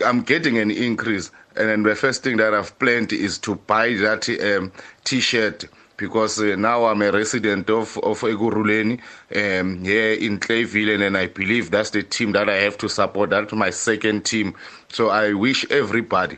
I'm 0.04 0.22
getting 0.24 0.58
an 0.58 0.72
increase, 0.72 1.30
and 1.56 1.86
the 1.86 1.94
first 1.94 2.24
thing 2.24 2.38
that 2.38 2.56
I've 2.56 2.80
planned 2.80 3.14
is 3.14 3.38
to 3.40 3.54
buy 3.54 3.94
that 3.96 4.28
um, 4.58 4.72
T-shirt 5.04 5.66
because 6.00 6.40
uh, 6.40 6.56
now 6.58 6.86
I'm 6.86 7.02
a 7.02 7.12
resident 7.12 7.70
of 7.70 7.98
of 8.00 8.22
Ekurhuleni 8.22 9.00
um, 9.36 9.84
here 9.84 10.14
in 10.14 10.40
Clayville, 10.40 11.06
and 11.06 11.18
I 11.18 11.28
believe 11.28 11.70
that's 11.72 11.92
the 11.92 12.04
team 12.04 12.32
that 12.32 12.50
I 12.50 12.56
have 12.56 12.78
to 12.80 12.90
support. 12.90 13.30
That's 13.32 13.54
my 13.54 13.70
second 13.70 14.26
team. 14.26 14.56
So 14.90 15.10
I 15.10 15.34
wish 15.34 15.70
everybody 15.70 16.38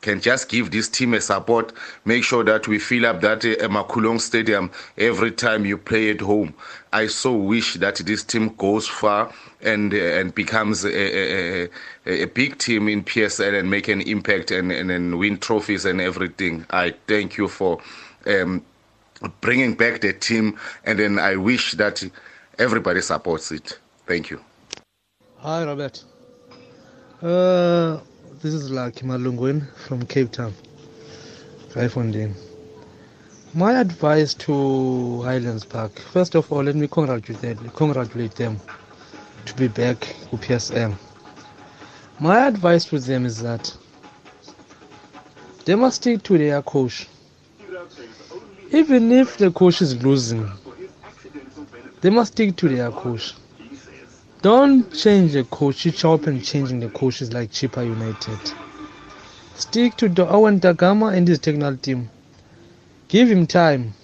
can 0.00 0.20
just 0.20 0.48
give 0.48 0.70
this 0.70 0.88
team 0.88 1.14
a 1.14 1.20
support. 1.20 1.72
Make 2.04 2.24
sure 2.24 2.44
that 2.44 2.66
we 2.66 2.78
fill 2.78 3.06
up 3.06 3.20
that 3.20 3.44
uh, 3.44 3.68
Makhulong 3.68 4.20
Stadium 4.20 4.70
every 4.98 5.30
time 5.30 5.64
you 5.64 5.78
play 5.78 6.10
at 6.10 6.20
home. 6.20 6.54
I 6.92 7.06
so 7.06 7.32
wish 7.32 7.74
that 7.74 7.96
this 7.96 8.24
team 8.24 8.54
goes 8.56 8.88
far 8.88 9.32
and 9.62 9.94
uh, 9.94 9.96
and 9.96 10.34
becomes 10.34 10.84
a, 10.84 10.90
a, 10.90 11.70
a, 12.06 12.22
a, 12.22 12.26
big 12.26 12.58
team 12.58 12.88
in 12.88 13.04
PSL 13.04 13.58
and 13.58 13.70
make 13.70 13.88
an 13.88 14.00
impact 14.02 14.50
and, 14.50 14.72
and, 14.72 14.90
and 14.90 15.18
win 15.18 15.38
trophies 15.38 15.84
and 15.84 16.00
everything. 16.00 16.66
I 16.70 16.94
thank 17.06 17.36
you 17.36 17.48
for. 17.48 17.80
Um, 18.26 18.62
bringing 19.40 19.74
back 19.74 20.00
the 20.00 20.12
team, 20.12 20.58
and 20.84 20.98
then 20.98 21.18
I 21.18 21.36
wish 21.36 21.72
that 21.72 22.02
everybody 22.58 23.00
supports 23.00 23.50
it. 23.52 23.78
Thank 24.06 24.30
you. 24.30 24.40
Hi, 25.38 25.64
Robert. 25.64 26.04
Uh, 27.22 28.00
this 28.40 28.52
is 28.54 28.70
Lucky 28.70 29.06
Malungwin 29.06 29.66
from 29.76 30.04
Cape 30.06 30.32
Town, 30.32 30.52
Kraaifontein. 31.70 32.34
My 33.54 33.78
advice 33.80 34.34
to 34.34 35.22
Highlands 35.22 35.64
Park, 35.64 35.98
first 35.98 36.34
of 36.34 36.50
all, 36.50 36.62
let 36.62 36.74
me 36.74 36.88
congratulate, 36.88 37.58
congratulate 37.74 38.34
them 38.34 38.58
to 39.44 39.54
be 39.54 39.68
back 39.68 40.00
to 40.00 40.36
PSM. 40.36 40.94
My 42.18 42.46
advice 42.46 42.86
to 42.86 42.98
them 42.98 43.26
is 43.26 43.42
that 43.42 43.76
they 45.64 45.74
must 45.74 45.96
stick 45.96 46.22
to 46.24 46.38
their 46.38 46.62
coach 46.62 47.08
even 48.72 49.12
if 49.12 49.36
the 49.36 49.50
coach 49.50 49.82
is 49.82 50.02
losing, 50.02 50.50
they 52.00 52.10
must 52.10 52.32
stick 52.32 52.56
to 52.56 52.68
their 52.68 52.90
coach. 52.90 53.34
Don't 54.40 54.92
change 54.92 55.34
the 55.34 55.44
coach. 55.44 55.84
You 55.84 55.92
chop 55.92 56.26
and 56.26 56.44
changing 56.44 56.80
the 56.80 56.88
coaches 56.88 57.32
like 57.32 57.50
Chippa 57.50 57.84
United. 57.84 58.38
Stick 59.54 59.96
to 59.98 60.08
the 60.08 60.26
Owen 60.28 60.58
Da 60.58 60.72
Gama 60.72 61.06
and 61.06 61.28
his 61.28 61.38
technical 61.38 61.76
team. 61.76 62.10
Give 63.08 63.30
him 63.30 63.46
time. 63.46 63.94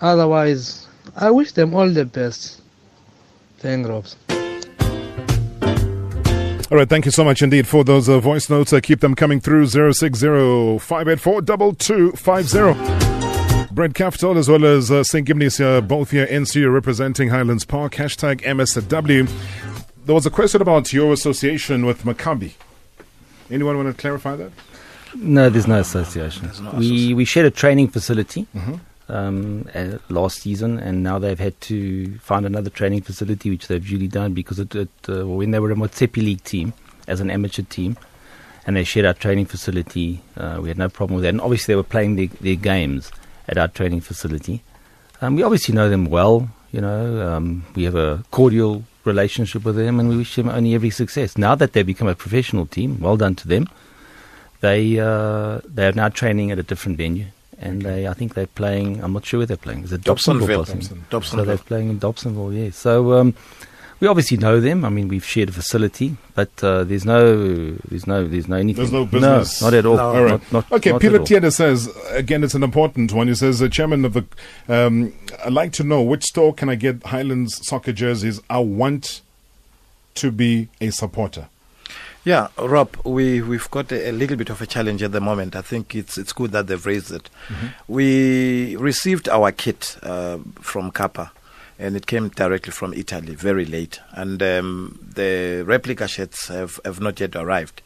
Otherwise, 0.00 0.86
I 1.16 1.30
wish 1.30 1.52
them 1.52 1.74
all 1.74 1.90
the 1.90 2.06
best. 2.06 2.62
Thank 3.58 3.86
Robs. 3.88 4.16
All 6.70 6.78
right, 6.78 6.88
thank 6.88 7.04
you 7.04 7.10
so 7.10 7.24
much 7.24 7.42
indeed 7.42 7.68
for 7.68 7.84
those 7.84 8.08
uh, 8.08 8.18
voice 8.20 8.48
notes. 8.48 8.72
Uh, 8.72 8.80
keep 8.80 9.00
them 9.00 9.14
coming 9.14 9.40
through 9.40 9.66
060 9.66 10.78
584 10.78 11.42
2250. 11.42 13.03
Brad 13.74 13.92
Kaftel 13.92 14.36
as 14.36 14.48
well 14.48 14.64
as 14.64 14.92
uh, 14.92 15.02
St. 15.02 15.26
Gibney's 15.26 15.56
here, 15.56 15.80
both 15.80 16.12
here 16.12 16.22
in 16.22 16.46
studio 16.46 16.70
representing 16.70 17.30
Highlands 17.30 17.64
Park. 17.64 17.94
Hashtag 17.94 18.40
MSW. 18.42 19.28
There 20.06 20.14
was 20.14 20.24
a 20.24 20.30
question 20.30 20.62
about 20.62 20.92
your 20.92 21.12
association 21.12 21.84
with 21.84 22.04
Maccabi. 22.04 22.52
Anyone 23.50 23.76
want 23.76 23.88
to 23.88 24.00
clarify 24.00 24.36
that? 24.36 24.52
No, 25.16 25.50
there's 25.50 25.66
no 25.66 25.80
association. 25.80 26.44
There's 26.44 26.60
no 26.60 26.70
we 26.70 26.86
association. 26.86 27.16
we 27.16 27.24
shared 27.24 27.46
a 27.46 27.50
training 27.50 27.88
facility 27.88 28.46
mm-hmm. 28.54 28.74
um, 29.12 29.68
uh, 29.74 29.98
last 30.08 30.42
season, 30.42 30.78
and 30.78 31.02
now 31.02 31.18
they've 31.18 31.40
had 31.40 31.60
to 31.62 32.16
find 32.20 32.46
another 32.46 32.70
training 32.70 33.02
facility, 33.02 33.50
which 33.50 33.66
they've 33.66 33.84
duly 33.84 34.06
done 34.06 34.34
because 34.34 34.60
it, 34.60 34.72
it, 34.76 34.88
uh, 35.08 35.26
when 35.26 35.50
they 35.50 35.58
were 35.58 35.72
a 35.72 35.74
Motsepe 35.74 36.18
League 36.18 36.44
team 36.44 36.74
as 37.08 37.18
an 37.18 37.28
amateur 37.28 37.62
team, 37.62 37.96
and 38.68 38.76
they 38.76 38.84
shared 38.84 39.04
our 39.04 39.14
training 39.14 39.46
facility, 39.46 40.22
uh, 40.36 40.60
we 40.62 40.68
had 40.68 40.78
no 40.78 40.88
problem 40.88 41.16
with 41.16 41.24
that. 41.24 41.30
And 41.30 41.40
obviously, 41.40 41.72
they 41.72 41.76
were 41.76 41.82
playing 41.82 42.14
their, 42.14 42.28
their 42.40 42.54
games 42.54 43.10
at 43.48 43.58
our 43.58 43.68
training 43.68 44.00
facility. 44.00 44.62
Um, 45.20 45.36
we 45.36 45.42
obviously 45.42 45.74
know 45.74 45.88
them 45.88 46.06
well. 46.06 46.48
You 46.72 46.80
know, 46.80 47.28
um, 47.28 47.64
we 47.74 47.84
have 47.84 47.94
a 47.94 48.24
cordial 48.30 48.84
relationship 49.04 49.64
with 49.64 49.76
them, 49.76 50.00
and 50.00 50.08
we 50.08 50.16
wish 50.16 50.34
them 50.34 50.48
only 50.48 50.74
every 50.74 50.90
success. 50.90 51.38
Now 51.38 51.54
that 51.54 51.72
they've 51.72 51.86
become 51.86 52.08
a 52.08 52.14
professional 52.14 52.66
team, 52.66 53.00
well 53.00 53.16
done 53.16 53.34
to 53.36 53.48
them. 53.48 53.68
They 54.60 54.98
uh, 54.98 55.60
they 55.64 55.86
are 55.86 55.92
now 55.92 56.08
training 56.08 56.50
at 56.50 56.58
a 56.58 56.62
different 56.62 56.98
venue, 56.98 57.26
and 57.58 57.82
they 57.82 58.08
I 58.08 58.14
think 58.14 58.34
they're 58.34 58.46
playing. 58.46 59.04
I'm 59.04 59.12
not 59.12 59.24
sure 59.24 59.38
where 59.38 59.46
they're 59.46 59.56
playing. 59.56 59.84
Is 59.84 59.92
it 59.92 60.00
Dobsonville? 60.00 60.66
Dobson. 60.66 61.04
Dobsonville. 61.10 61.24
So 61.24 61.44
they're 61.44 61.58
playing 61.58 61.90
in 61.90 62.00
Dobsonville. 62.00 62.64
Yeah. 62.64 62.70
So. 62.70 63.12
Um, 63.12 63.34
we 64.04 64.08
obviously 64.08 64.36
know 64.36 64.60
them. 64.60 64.84
I 64.84 64.90
mean, 64.90 65.08
we've 65.08 65.24
shared 65.24 65.48
a 65.48 65.52
facility, 65.52 66.18
but 66.34 66.50
uh, 66.62 66.84
there's 66.84 67.06
no, 67.06 67.70
there's 67.88 68.06
no, 68.06 68.28
there's 68.28 68.48
no 68.48 68.56
anything. 68.56 68.82
There's 68.82 68.92
no 68.92 69.06
business. 69.06 69.62
No, 69.62 69.68
not 69.68 69.74
at 69.74 69.86
all. 69.86 69.96
No. 69.96 70.02
all 70.02 70.22
right. 70.22 70.52
Not, 70.52 70.52
not, 70.52 70.72
okay. 70.72 70.92
Not 70.92 71.00
Peter 71.00 71.18
Tiede 71.20 71.50
says 71.50 71.88
again, 72.10 72.44
it's 72.44 72.52
an 72.54 72.62
important 72.62 73.14
one. 73.14 73.28
He 73.28 73.34
says, 73.34 73.60
the 73.60 73.70
chairman 73.70 74.04
of 74.04 74.12
the, 74.12 74.26
um, 74.68 75.14
I'd 75.42 75.54
like 75.54 75.72
to 75.74 75.84
know 75.84 76.02
which 76.02 76.24
store 76.24 76.52
can 76.52 76.68
I 76.68 76.74
get 76.74 77.02
Highlands 77.06 77.66
soccer 77.66 77.92
jerseys? 77.92 78.42
I 78.50 78.58
want 78.58 79.22
to 80.16 80.30
be 80.30 80.68
a 80.82 80.90
supporter. 80.90 81.48
Yeah, 82.26 82.48
Rob, 82.58 82.94
we 83.06 83.40
we've 83.40 83.70
got 83.70 83.90
a, 83.90 84.10
a, 84.10 84.12
little 84.12 84.36
bit 84.36 84.50
of 84.50 84.60
a 84.60 84.66
challenge 84.66 85.02
at 85.02 85.12
the 85.12 85.20
moment. 85.20 85.56
I 85.56 85.62
think 85.62 85.94
it's 85.94 86.18
it's 86.18 86.34
good 86.34 86.52
that 86.52 86.66
they've 86.66 86.84
raised 86.84 87.10
it. 87.10 87.30
Mm-hmm. 87.48 87.66
We 87.88 88.76
received 88.76 89.30
our 89.30 89.50
kit 89.50 89.96
uh, 90.02 90.38
from 90.60 90.90
Kappa 90.90 91.32
and 91.78 91.96
it 91.96 92.06
came 92.06 92.28
directly 92.28 92.72
from 92.72 92.92
Italy 92.94 93.34
very 93.34 93.64
late. 93.64 94.00
And 94.12 94.42
um, 94.42 94.98
the 95.14 95.62
replica 95.66 96.08
shirts 96.08 96.48
have, 96.48 96.80
have 96.84 97.00
not 97.00 97.20
yet 97.20 97.34
arrived. 97.34 97.82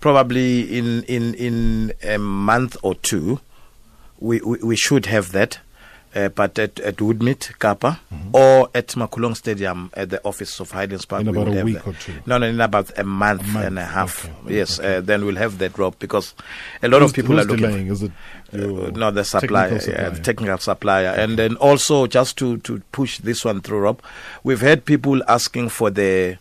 Probably 0.00 0.76
in, 0.78 1.04
in, 1.04 1.34
in 1.34 1.92
a 2.02 2.18
month 2.18 2.76
or 2.82 2.94
two, 2.96 3.40
we, 4.18 4.40
we, 4.40 4.58
we 4.58 4.76
should 4.76 5.06
have 5.06 5.32
that. 5.32 5.58
Uh, 6.14 6.28
but 6.28 6.58
at, 6.58 6.78
at 6.80 6.96
Woodmead, 6.96 7.58
Kappa, 7.58 8.00
mm-hmm. 8.12 8.36
or 8.36 8.68
at 8.74 8.88
Makhulong 8.88 9.34
Stadium 9.34 9.90
at 9.94 10.10
the 10.10 10.22
office 10.26 10.60
of 10.60 10.70
Highlands 10.70 11.06
Park. 11.06 11.22
In 11.22 11.28
about 11.28 11.48
a 11.48 11.64
week 11.64 11.86
or 11.86 11.94
two? 11.94 12.14
No, 12.26 12.38
no, 12.38 12.46
in 12.46 12.60
about 12.60 12.98
a 12.98 13.04
month, 13.04 13.42
a 13.42 13.46
month. 13.48 13.66
and 13.66 13.78
a 13.78 13.84
half. 13.84 14.28
Okay. 14.44 14.56
Yes, 14.56 14.78
okay. 14.78 14.96
Uh, 14.96 15.00
then 15.00 15.24
we'll 15.24 15.36
have 15.36 15.58
that 15.58 15.72
drop 15.72 15.98
because 15.98 16.34
a 16.82 16.88
lot 16.88 17.00
who's, 17.00 17.12
of 17.12 17.16
people 17.16 17.40
are 17.40 17.44
looking. 17.44 17.64
Delaying? 17.64 17.86
Is 17.86 18.02
it 18.02 18.12
uh, 18.52 18.90
no, 18.94 19.10
the 19.10 19.24
supplier, 19.24 19.78
supplier. 19.78 20.10
the 20.10 20.20
technical 20.20 20.58
supplier. 20.58 21.08
Okay. 21.08 21.22
And 21.22 21.38
then 21.38 21.56
also, 21.56 22.06
just 22.06 22.36
to, 22.38 22.58
to 22.58 22.80
push 22.92 23.18
this 23.18 23.44
one 23.44 23.62
through, 23.62 23.80
Rob, 23.80 24.02
we've 24.44 24.60
had 24.60 24.84
people 24.84 25.22
asking 25.26 25.70
for 25.70 25.90
the 25.90 26.36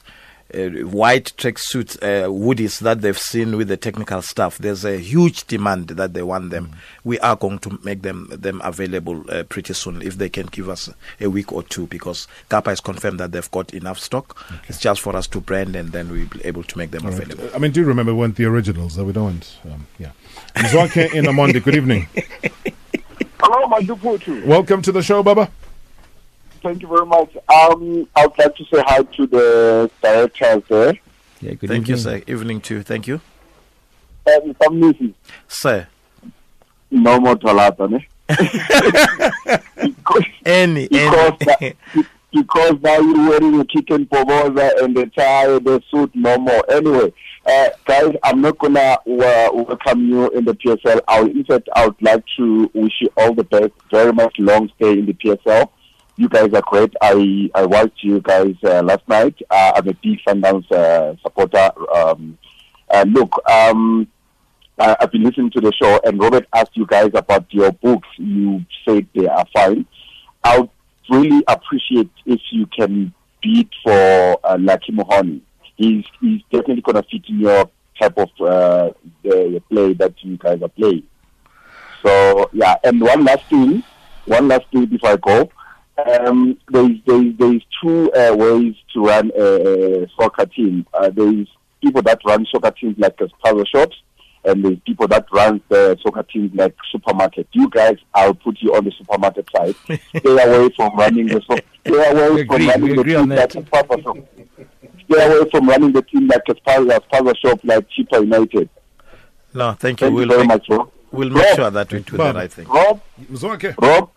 uh, 0.53 0.69
white 0.87 1.33
tracksuit 1.37 1.97
uh, 2.03 2.27
woodies 2.29 2.79
that 2.79 3.01
they've 3.01 3.17
seen 3.17 3.57
with 3.57 3.67
the 3.67 3.77
technical 3.77 4.21
staff. 4.21 4.57
There's 4.57 4.85
a 4.85 4.97
huge 4.97 5.45
demand 5.47 5.89
that 5.89 6.13
they 6.13 6.23
want 6.23 6.49
them. 6.49 6.75
We 7.03 7.19
are 7.19 7.35
going 7.35 7.59
to 7.59 7.79
make 7.83 8.01
them 8.01 8.27
them 8.31 8.61
available 8.63 9.23
uh, 9.29 9.43
pretty 9.43 9.73
soon 9.73 10.01
if 10.01 10.17
they 10.17 10.29
can 10.29 10.47
give 10.47 10.69
us 10.69 10.89
a 11.19 11.27
week 11.27 11.51
or 11.51 11.63
two 11.63 11.87
because 11.87 12.27
Kappa 12.49 12.71
has 12.71 12.81
confirmed 12.81 13.19
that 13.19 13.31
they've 13.31 13.51
got 13.51 13.73
enough 13.73 13.99
stock. 13.99 14.45
It's 14.67 14.79
just 14.79 15.01
for 15.01 15.15
us 15.15 15.27
to 15.27 15.41
brand 15.41 15.75
and 15.75 15.91
then 15.91 16.09
we'll 16.11 16.27
be 16.27 16.43
able 16.45 16.63
to 16.63 16.77
make 16.77 16.91
them 16.91 17.05
All 17.05 17.11
right. 17.11 17.21
available. 17.21 17.49
I 17.55 17.59
mean, 17.59 17.71
do 17.71 17.79
you 17.81 17.85
remember 17.85 18.13
when 18.13 18.33
the 18.33 18.45
originals 18.45 18.95
that 18.95 19.05
we 19.05 19.13
don't 19.13 19.23
want. 19.23 19.57
Um, 19.65 19.87
yeah. 19.99 20.11
Mzwake 20.55 21.13
in 21.13 21.25
Amondi, 21.25 21.63
good 21.63 21.75
evening. 21.75 22.07
Hello, 23.39 23.67
my 23.67 23.81
Duputu. 23.81 24.45
Welcome 24.45 24.81
to 24.83 24.91
the 24.91 25.01
show, 25.01 25.23
Baba. 25.23 25.49
Thank 26.61 26.81
you 26.83 26.87
very 26.87 27.05
much. 27.05 27.35
Um, 27.49 28.07
I 28.15 28.27
would 28.27 28.37
like 28.37 28.55
to 28.55 28.65
say 28.65 28.83
hi 28.85 29.01
to 29.03 29.27
the 29.27 29.91
directors 30.01 30.63
there. 30.69 30.93
Yeah, 31.41 31.53
good 31.55 31.69
Thank 31.69 31.87
you, 31.87 31.97
sir. 31.97 32.21
Evening 32.27 32.61
to 32.61 32.75
you. 32.75 32.83
Thank 32.83 33.07
you. 33.07 33.19
And 34.27 34.55
some 34.61 34.79
music. 34.79 35.11
Sir. 35.47 35.87
No 36.91 37.19
more 37.19 37.35
Tolata, 37.35 37.89
ne? 37.89 38.07
Any, 40.45 40.87
because, 40.87 41.33
any. 41.39 41.45
that- 41.45 41.75
because 42.31 42.75
now 42.81 42.97
you're 42.99 43.29
wearing 43.29 43.59
a 43.59 43.65
chicken 43.65 44.05
poboza 44.05 44.71
and 44.81 44.95
the 44.95 45.05
tie, 45.07 45.47
the 45.59 45.81
suit, 45.91 46.11
no 46.13 46.37
more. 46.37 46.63
Anyway, 46.71 47.11
uh, 47.45 47.69
guys, 47.85 48.15
I'm 48.23 48.39
not 48.41 48.57
gonna 48.57 48.79
uh, 48.79 48.97
welcome 49.05 50.07
you 50.07 50.29
in 50.29 50.45
the 50.45 50.53
PSL. 50.53 51.01
I 51.07 51.21
would, 51.21 51.35
in 51.35 51.43
fact, 51.43 51.67
I 51.75 51.87
would 51.87 52.01
like 52.01 52.23
to 52.37 52.71
wish 52.73 52.93
you 53.01 53.09
all 53.17 53.33
the 53.33 53.43
best. 53.43 53.71
Very 53.89 54.13
much 54.13 54.33
long 54.39 54.71
stay 54.77 54.93
in 54.99 55.05
the 55.07 55.13
PSL. 55.13 55.69
You 56.17 56.29
guys 56.29 56.53
are 56.53 56.61
great. 56.61 56.93
I 57.01 57.49
I 57.55 57.65
watched 57.65 58.03
you 58.03 58.21
guys 58.21 58.55
uh, 58.63 58.81
last 58.83 59.07
night. 59.07 59.35
Uh, 59.49 59.71
I'm 59.75 59.87
a 59.87 59.93
big 59.93 60.19
Sundowns 60.27 60.69
uh, 60.71 61.15
supporter. 61.23 61.71
Um, 61.95 62.37
uh, 62.89 63.05
look, 63.07 63.33
um, 63.49 64.07
I, 64.77 64.95
I've 64.99 65.11
been 65.11 65.23
listening 65.23 65.51
to 65.51 65.61
the 65.61 65.71
show, 65.73 65.99
and 66.03 66.19
Robert 66.19 66.47
asked 66.53 66.75
you 66.75 66.85
guys 66.85 67.11
about 67.13 67.45
your 67.53 67.71
books. 67.71 68.07
You 68.17 68.65
said 68.87 69.07
they 69.15 69.27
are 69.27 69.45
fine. 69.53 69.85
I 70.43 70.59
would 70.59 70.69
really 71.09 71.43
appreciate 71.47 72.11
if 72.25 72.41
you 72.51 72.65
can 72.67 73.13
beat 73.41 73.69
for 73.83 74.37
uh, 74.43 74.57
Lucky 74.59 74.91
Mohoni. 74.91 75.41
He's 75.77 76.05
he's 76.19 76.41
definitely 76.51 76.81
gonna 76.81 77.03
fit 77.09 77.23
in 77.29 77.39
your 77.39 77.69
type 77.99 78.17
of 78.17 78.29
uh, 78.39 78.91
the 79.23 79.61
play 79.69 79.93
that 79.93 80.13
you 80.21 80.37
guys 80.37 80.61
are 80.61 80.69
playing. 80.69 81.03
So 82.03 82.49
yeah, 82.53 82.75
and 82.83 82.99
one 83.01 83.23
last 83.23 83.45
thing, 83.45 83.83
one 84.25 84.47
last 84.47 84.65
thing 84.71 84.85
before 84.85 85.11
I 85.11 85.17
go. 85.17 85.49
Um, 85.97 86.57
there's 86.69 86.97
there's 87.05 87.37
there's 87.37 87.65
two 87.83 88.11
uh, 88.13 88.33
ways 88.35 88.75
to 88.93 89.03
run 89.05 89.31
a, 89.37 90.03
a 90.03 90.07
soccer 90.19 90.45
team. 90.45 90.85
Uh, 90.93 91.09
there's 91.09 91.47
people 91.83 92.01
that 92.03 92.19
run 92.25 92.45
soccer 92.51 92.71
teams 92.71 92.95
like 92.97 93.21
as 93.21 93.29
puzzle 93.43 93.65
shops, 93.65 93.95
and 94.45 94.63
there's 94.65 94.79
people 94.85 95.07
that 95.09 95.25
run 95.31 95.61
the 95.69 95.97
soccer 96.01 96.23
teams 96.23 96.51
like 96.55 96.73
supermarket. 96.91 97.47
You 97.51 97.69
guys, 97.69 97.97
I'll 98.13 98.33
put 98.33 98.57
you 98.61 98.73
on 98.75 98.85
the 98.85 98.91
supermarket 98.97 99.47
side. 99.55 99.75
Stay 100.17 100.21
away 100.25 100.69
from 100.75 100.95
running 100.97 101.27
the 101.27 101.41
so- 101.47 101.57
stay 101.85 102.11
away 102.11 102.29
We 102.31 102.45
from 102.45 102.55
agree, 102.55 102.67
running 102.69 102.95
the 102.95 103.03
team 103.03 103.29
that. 103.29 103.55
like 103.55 103.65
a 103.65 103.69
puzzle 103.83 104.01
shop. 104.01 104.17
Stay 105.11 105.25
away 105.25 105.49
from 105.51 105.67
running 105.69 105.91
the 105.91 106.01
team 106.03 106.27
like 106.27 106.41
a 106.49 106.55
puzzle, 106.55 106.99
puzzle 107.11 107.33
shop 107.35 107.59
like 107.63 107.85
Chippa 107.89 108.21
United. 108.21 108.69
No, 109.53 109.73
thank 109.73 109.99
you. 110.01 110.07
Thank 110.07 110.15
we'll 110.15 110.23
you 110.25 110.29
very 110.29 110.39
make, 110.39 110.47
much, 110.47 110.67
bro. 110.67 110.91
We'll 111.11 111.29
make 111.29 111.43
Rob, 111.45 111.55
sure 111.57 111.69
that 111.71 111.91
we 111.91 111.99
do 111.99 112.17
Bob. 112.17 112.33
the 112.33 112.39
right 112.39 112.51
thing. 112.51 112.67
Rob, 112.67 113.01
Mzwake. 113.29 113.75
Rob, 113.81 114.09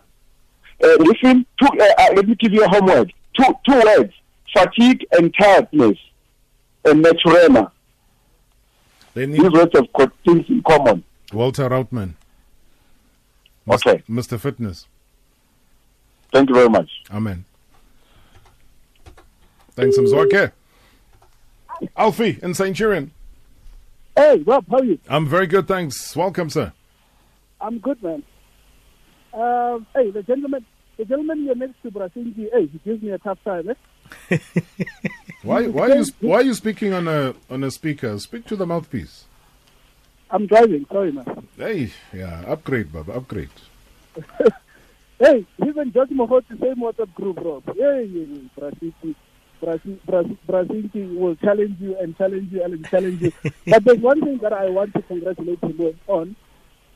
uh, 0.83 0.95
listen, 0.99 1.45
two, 1.59 1.67
uh, 1.67 1.85
uh, 1.97 2.13
let 2.15 2.27
me 2.27 2.35
give 2.35 2.53
you 2.53 2.63
a 2.63 2.67
homework. 2.69 3.09
Two, 3.37 3.53
two 3.67 3.79
words, 3.85 4.13
fatigue 4.53 5.05
and 5.13 5.33
tiredness, 5.39 5.97
and 6.85 7.03
naturema. 7.03 7.71
They 9.13 9.25
These 9.25 9.39
need 9.39 9.51
words 9.53 9.71
have 9.73 9.91
got 9.93 10.11
things 10.25 10.45
in 10.49 10.61
common. 10.63 11.03
Walter 11.33 11.69
Routman. 11.69 12.13
Okay. 13.67 14.03
Mr. 14.09 14.39
Fitness. 14.39 14.85
Thank 16.31 16.49
you 16.49 16.55
very 16.55 16.69
much. 16.69 16.89
Amen. 17.11 17.45
Thanks, 19.71 19.97
Mzwake. 19.97 20.51
Alfie 21.97 22.39
in 22.41 22.53
St. 22.53 22.75
Jurian. 22.75 23.09
Hey, 24.15 24.37
Rob, 24.45 24.65
how 24.69 24.77
are 24.77 24.83
you? 24.83 24.99
I'm 25.09 25.27
very 25.27 25.47
good, 25.47 25.67
thanks. 25.67 26.15
Welcome, 26.15 26.49
sir. 26.49 26.71
I'm 27.59 27.79
good, 27.79 28.01
man. 28.01 28.23
Um, 29.35 29.85
hey, 29.93 30.11
the 30.11 30.23
gentleman, 30.23 30.65
the 30.97 31.05
gentleman 31.05 31.43
you're 31.43 31.55
next 31.55 31.81
to, 31.83 31.91
Brasinji, 31.91 32.47
hey, 32.53 32.67
he 32.67 32.79
gives 32.85 33.03
me 33.03 33.11
a 33.11 33.17
tough 33.17 33.39
time, 33.43 33.69
eh? 33.69 34.37
Why, 35.43 35.67
why, 35.67 35.89
are 35.91 35.95
you, 35.97 36.05
why 36.21 36.35
are 36.37 36.41
you 36.43 36.53
speaking 36.55 36.93
on 36.93 37.07
a, 37.07 37.35
on 37.49 37.63
a 37.63 37.69
speaker? 37.69 38.17
Speak 38.17 38.45
to 38.47 38.55
the 38.55 38.65
mouthpiece. 38.65 39.25
I'm 40.31 40.47
driving, 40.47 40.85
sorry, 40.91 41.11
man. 41.11 41.47
Hey, 41.57 41.91
yeah, 42.13 42.43
upgrade, 42.47 42.91
Baba, 42.91 43.13
upgrade. 43.13 43.49
Hey, 45.17 45.45
even 45.65 45.93
George 45.93 46.09
Mohot, 46.09 46.43
the 46.49 46.57
same 46.57 46.75
WhatsApp 46.75 47.13
group, 47.13 47.37
Rob. 47.41 47.63
Hey, 47.67 48.05
hey, 48.11 48.25
hey, 48.25 48.49
Brasinji, 48.59 49.15
Brasi- 49.61 49.99
Brasi- 50.45 51.17
will 51.17 51.35
challenge 51.37 51.77
you 51.79 51.97
and 51.99 52.17
challenge 52.17 52.51
you 52.51 52.61
and 52.63 52.85
challenge 52.89 53.21
you. 53.21 53.31
but 53.65 53.83
there's 53.85 53.99
one 53.99 54.19
thing 54.21 54.39
that 54.39 54.51
I 54.51 54.69
want 54.69 54.93
to 54.93 55.01
congratulate 55.03 55.63
him 55.63 55.99
on. 56.07 56.35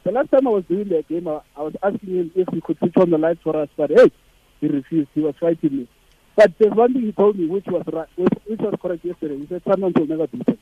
The 0.09 0.15
last 0.15 0.31
time 0.31 0.47
I 0.47 0.49
was 0.49 0.63
doing 0.67 0.89
the 0.89 1.03
game, 1.07 1.27
I, 1.27 1.39
I 1.55 1.61
was 1.61 1.75
asking 1.83 2.15
him 2.15 2.31
if 2.33 2.47
he 2.51 2.61
could 2.61 2.79
switch 2.79 2.97
on 2.97 3.11
the 3.11 3.19
lights 3.19 3.41
for 3.43 3.55
us, 3.55 3.69
but 3.77 3.91
hey, 3.91 4.11
he 4.59 4.67
refused. 4.67 5.07
He 5.13 5.21
was 5.21 5.35
fighting 5.39 5.71
me. 5.71 5.87
But 6.35 6.51
there's 6.57 6.73
one 6.73 6.93
thing 6.93 7.03
he 7.03 7.11
told 7.11 7.37
me 7.37 7.45
which 7.45 7.67
was 7.67 7.83
right, 7.93 8.07
which, 8.15 8.33
which 8.47 8.59
was 8.59 8.73
correct 8.81 9.05
yesterday. 9.05 9.37
He 9.37 9.45
said 9.45 9.63
Sundowns 9.65 9.99
will 9.99 10.07
never 10.07 10.25
beat 10.25 10.49
him, 10.49 10.57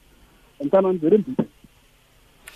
and 0.59 0.69
Sundowns 0.69 0.99
didn't 0.99 1.27
beat 1.27 1.39
him. 1.39 1.49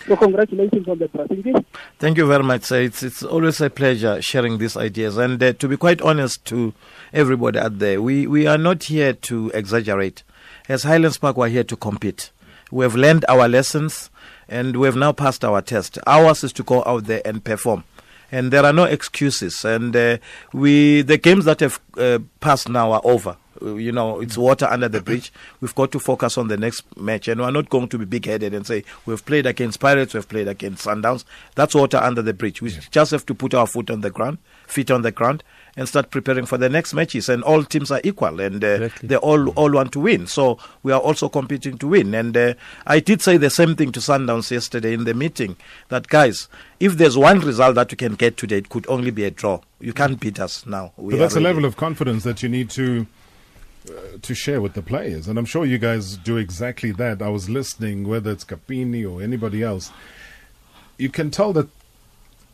So 0.06 0.16
congratulations 0.16 0.86
on 0.86 0.98
that, 0.98 1.14
Brasinji. 1.14 1.64
Thank 1.98 2.18
you 2.18 2.26
very 2.26 2.42
much. 2.42 2.70
It's 2.70 3.02
it's 3.02 3.22
always 3.22 3.62
a 3.62 3.70
pleasure 3.70 4.20
sharing 4.20 4.58
these 4.58 4.76
ideas. 4.76 5.16
And 5.16 5.42
uh, 5.42 5.54
to 5.54 5.68
be 5.68 5.78
quite 5.78 6.02
honest 6.02 6.44
to 6.46 6.74
everybody 7.14 7.58
out 7.58 7.78
there, 7.78 8.02
we, 8.02 8.26
we 8.26 8.46
are 8.46 8.58
not 8.58 8.84
here 8.84 9.14
to 9.14 9.50
exaggerate. 9.54 10.24
As 10.68 10.82
Highlands 10.82 11.16
Park, 11.16 11.38
we're 11.38 11.48
here 11.48 11.64
to 11.64 11.74
compete. 11.76 12.32
We 12.70 12.84
have 12.84 12.96
learned 12.96 13.24
our 13.30 13.48
lessons 13.48 14.10
and 14.48 14.76
we 14.76 14.86
have 14.86 14.96
now 14.96 15.12
passed 15.12 15.44
our 15.44 15.62
test. 15.62 15.98
Ours 16.06 16.44
is 16.44 16.52
to 16.54 16.62
go 16.62 16.82
out 16.84 17.04
there 17.04 17.22
and 17.24 17.42
perform. 17.42 17.84
And 18.30 18.50
there 18.50 18.64
are 18.64 18.72
no 18.72 18.84
excuses. 18.84 19.64
And 19.64 19.94
uh, 19.94 20.16
we 20.54 21.02
the 21.02 21.18
games 21.18 21.44
that 21.44 21.60
have 21.60 21.80
uh, 21.98 22.18
passed 22.40 22.68
now 22.68 22.92
are 22.92 23.02
over. 23.04 23.36
Uh, 23.60 23.74
You 23.74 23.92
know, 23.92 24.20
it's 24.20 24.38
water 24.38 24.66
under 24.66 24.88
the 24.88 25.02
bridge. 25.02 25.30
We've 25.60 25.74
got 25.74 25.92
to 25.92 25.98
focus 25.98 26.38
on 26.38 26.48
the 26.48 26.56
next 26.56 26.84
match, 26.96 27.28
and 27.28 27.40
we're 27.40 27.50
not 27.50 27.68
going 27.68 27.88
to 27.88 27.98
be 27.98 28.06
big-headed 28.06 28.54
and 28.54 28.66
say 28.66 28.84
we've 29.04 29.24
played 29.24 29.46
against 29.46 29.80
Pirates, 29.80 30.14
we've 30.14 30.28
played 30.28 30.48
against 30.48 30.86
Sundowns. 30.86 31.24
That's 31.54 31.74
water 31.74 31.98
under 31.98 32.22
the 32.22 32.32
bridge. 32.32 32.62
We 32.62 32.70
just 32.70 33.10
have 33.10 33.26
to 33.26 33.34
put 33.34 33.52
our 33.52 33.66
foot 33.66 33.90
on 33.90 34.00
the 34.00 34.10
ground, 34.10 34.38
feet 34.66 34.90
on 34.90 35.02
the 35.02 35.12
ground, 35.12 35.44
and 35.76 35.88
start 35.88 36.10
preparing 36.10 36.44
for 36.44 36.58
the 36.58 36.68
next 36.68 36.92
matches. 36.94 37.28
And 37.28 37.42
all 37.42 37.64
teams 37.64 37.90
are 37.90 38.00
equal, 38.04 38.40
and 38.40 38.62
uh, 38.62 38.88
they 39.02 39.16
all 39.16 39.48
all 39.50 39.72
want 39.72 39.92
to 39.92 40.00
win. 40.00 40.26
So 40.26 40.58
we 40.82 40.92
are 40.92 41.00
also 41.00 41.28
competing 41.28 41.78
to 41.78 41.88
win. 41.88 42.14
And 42.14 42.36
uh, 42.36 42.54
I 42.86 43.00
did 43.00 43.22
say 43.22 43.36
the 43.36 43.50
same 43.50 43.74
thing 43.76 43.92
to 43.92 44.00
Sundowns 44.00 44.50
yesterday 44.50 44.92
in 44.92 45.04
the 45.04 45.14
meeting 45.14 45.56
that 45.88 46.08
guys, 46.08 46.48
if 46.80 46.94
there's 46.98 47.16
one 47.16 47.40
result 47.40 47.74
that 47.76 47.90
we 47.90 47.96
can 47.96 48.14
get 48.14 48.36
today, 48.36 48.58
it 48.58 48.68
could 48.68 48.86
only 48.88 49.10
be 49.10 49.24
a 49.24 49.30
draw. 49.30 49.60
You 49.80 49.92
can't 49.92 50.20
beat 50.20 50.38
us 50.38 50.66
now. 50.66 50.92
We 50.96 51.14
but 51.14 51.18
that's 51.20 51.34
are 51.34 51.38
a 51.38 51.42
ready. 51.42 51.54
level 51.54 51.64
of 51.64 51.76
confidence 51.76 52.24
that 52.24 52.42
you 52.42 52.48
need 52.48 52.70
to 52.70 53.06
uh, 53.88 53.92
to 54.20 54.34
share 54.34 54.60
with 54.60 54.74
the 54.74 54.82
players, 54.82 55.26
and 55.26 55.38
I'm 55.38 55.44
sure 55.44 55.64
you 55.64 55.78
guys 55.78 56.16
do 56.16 56.36
exactly 56.36 56.92
that. 56.92 57.20
I 57.20 57.28
was 57.28 57.48
listening, 57.50 58.06
whether 58.06 58.30
it's 58.30 58.44
Kapini 58.44 59.10
or 59.10 59.20
anybody 59.22 59.62
else, 59.62 59.90
you 60.98 61.08
can 61.08 61.30
tell 61.32 61.52
that 61.54 61.68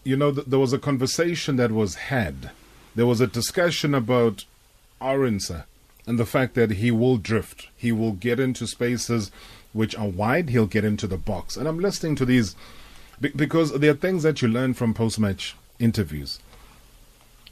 you 0.04 0.16
know 0.16 0.32
th- 0.32 0.46
there 0.46 0.58
was 0.58 0.72
a 0.72 0.78
conversation 0.78 1.56
that 1.56 1.70
was 1.72 1.96
had. 1.96 2.50
There 2.94 3.06
was 3.06 3.20
a 3.20 3.26
discussion 3.26 3.94
about 3.94 4.44
Arinsa 5.00 5.64
and 6.06 6.18
the 6.18 6.26
fact 6.26 6.54
that 6.54 6.72
he 6.72 6.90
will 6.90 7.16
drift, 7.16 7.68
he 7.76 7.92
will 7.92 8.12
get 8.12 8.40
into 8.40 8.66
spaces 8.66 9.30
which 9.72 9.94
are 9.96 10.08
wide, 10.08 10.50
he'll 10.50 10.66
get 10.66 10.84
into 10.84 11.06
the 11.06 11.18
box. 11.18 11.56
And 11.56 11.68
I'm 11.68 11.78
listening 11.78 12.16
to 12.16 12.24
these 12.24 12.56
because 13.20 13.78
there 13.78 13.90
are 13.90 13.94
things 13.94 14.22
that 14.22 14.42
you 14.42 14.48
learn 14.48 14.74
from 14.74 14.94
post-match 14.94 15.56
interviews 15.78 16.38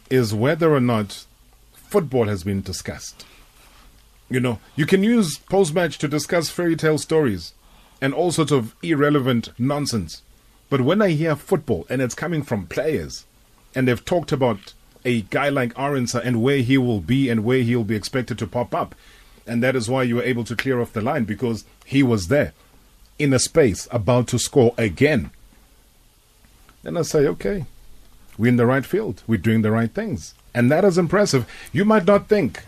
is 0.08 0.32
whether 0.32 0.72
or 0.72 0.80
not 0.80 1.26
football 1.72 2.26
has 2.26 2.44
been 2.44 2.62
discussed. 2.62 3.26
You 4.28 4.40
know, 4.40 4.58
you 4.74 4.86
can 4.86 5.02
use 5.02 5.38
post 5.38 5.74
match 5.74 5.98
to 5.98 6.08
discuss 6.08 6.50
fairy 6.50 6.76
tale 6.76 6.98
stories 6.98 7.52
and 8.00 8.12
all 8.12 8.32
sorts 8.32 8.52
of 8.52 8.74
irrelevant 8.82 9.50
nonsense. 9.58 10.22
But 10.68 10.80
when 10.80 11.00
I 11.00 11.10
hear 11.10 11.36
football 11.36 11.86
and 11.88 12.02
it's 12.02 12.14
coming 12.14 12.42
from 12.42 12.66
players 12.66 13.24
and 13.74 13.86
they've 13.86 14.04
talked 14.04 14.32
about 14.32 14.74
a 15.06 15.22
guy 15.22 15.48
like 15.48 15.72
Arinsa 15.74 16.20
and 16.22 16.42
where 16.42 16.58
he 16.58 16.76
will 16.76 17.00
be 17.00 17.30
and 17.30 17.44
where 17.44 17.62
he'll 17.62 17.84
be 17.84 17.96
expected 17.96 18.38
to 18.40 18.46
pop 18.46 18.74
up, 18.74 18.94
and 19.46 19.62
that 19.62 19.76
is 19.76 19.88
why 19.88 20.02
you 20.02 20.16
were 20.16 20.22
able 20.22 20.44
to 20.44 20.56
clear 20.56 20.80
off 20.80 20.92
the 20.92 21.00
line 21.00 21.24
because 21.24 21.64
he 21.84 22.02
was 22.02 22.26
there 22.26 22.52
in 23.18 23.32
a 23.32 23.38
space 23.38 23.88
about 23.90 24.26
to 24.28 24.38
score 24.38 24.74
again. 24.76 25.30
Then 26.82 26.96
I 26.96 27.02
say, 27.02 27.26
okay, 27.26 27.64
we're 28.36 28.48
in 28.48 28.56
the 28.56 28.66
right 28.66 28.84
field. 28.84 29.22
We're 29.26 29.38
doing 29.38 29.62
the 29.62 29.70
right 29.70 29.90
things. 29.90 30.34
And 30.54 30.70
that 30.70 30.84
is 30.84 30.98
impressive. 30.98 31.46
You 31.72 31.84
might 31.84 32.04
not 32.04 32.28
think 32.28 32.62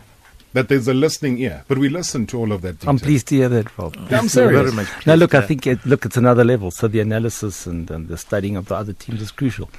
that 0.52 0.68
there's 0.68 0.88
a 0.88 0.94
listening 0.94 1.38
ear. 1.38 1.64
But 1.68 1.78
we 1.78 1.88
listen 1.88 2.26
to 2.28 2.38
all 2.38 2.52
of 2.52 2.62
that. 2.62 2.78
Detail. 2.80 2.90
I'm 2.90 2.98
pleased 2.98 3.28
to 3.28 3.36
hear 3.36 3.48
that, 3.48 3.76
Rob. 3.76 3.96
I'm 4.10 4.28
serious. 4.28 4.62
Very 4.62 4.72
much 4.72 5.06
No, 5.06 5.14
look, 5.14 5.34
I 5.34 5.42
think 5.42 5.66
it, 5.66 5.84
look, 5.84 6.04
it's 6.04 6.16
another 6.16 6.44
level. 6.44 6.70
So 6.70 6.88
the 6.88 7.00
analysis 7.00 7.66
and, 7.66 7.90
and 7.90 8.08
the 8.08 8.16
studying 8.16 8.56
of 8.56 8.66
the 8.66 8.76
other 8.76 8.92
teams 8.92 9.20
is 9.20 9.30
crucial. 9.30 9.70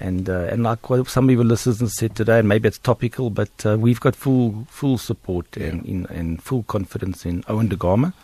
And 0.00 0.28
uh, 0.28 0.46
and 0.50 0.62
like 0.62 0.88
what 0.88 1.08
some 1.08 1.28
of 1.28 1.34
your 1.34 1.44
listeners 1.44 1.96
said 1.98 2.14
today, 2.14 2.38
and 2.38 2.48
maybe 2.48 2.68
it's 2.68 2.78
topical, 2.78 3.30
but 3.30 3.50
uh, 3.66 3.76
we've 3.78 3.98
got 3.98 4.14
full 4.14 4.66
full 4.70 4.96
support 4.96 5.56
and, 5.56 5.84
in, 5.84 6.06
and 6.06 6.40
full 6.40 6.62
confidence 6.62 7.26
in 7.26 7.42
Owen 7.48 7.66
Da 7.66 7.74
Gama, 7.74 8.14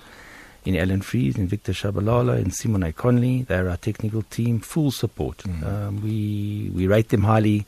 in 0.64 0.76
Alan 0.76 1.02
Freese, 1.02 1.36
in 1.36 1.48
Victor 1.48 1.72
Shabalala, 1.72 2.38
in 2.40 2.52
Simone 2.52 2.92
Conley. 2.92 3.42
They're 3.42 3.68
our 3.68 3.76
technical 3.76 4.22
team, 4.22 4.60
full 4.60 4.92
support. 4.92 5.38
Mm. 5.38 5.66
Um, 5.66 6.02
we 6.02 6.70
we 6.72 6.86
rate 6.86 7.08
them 7.08 7.24
highly. 7.24 7.66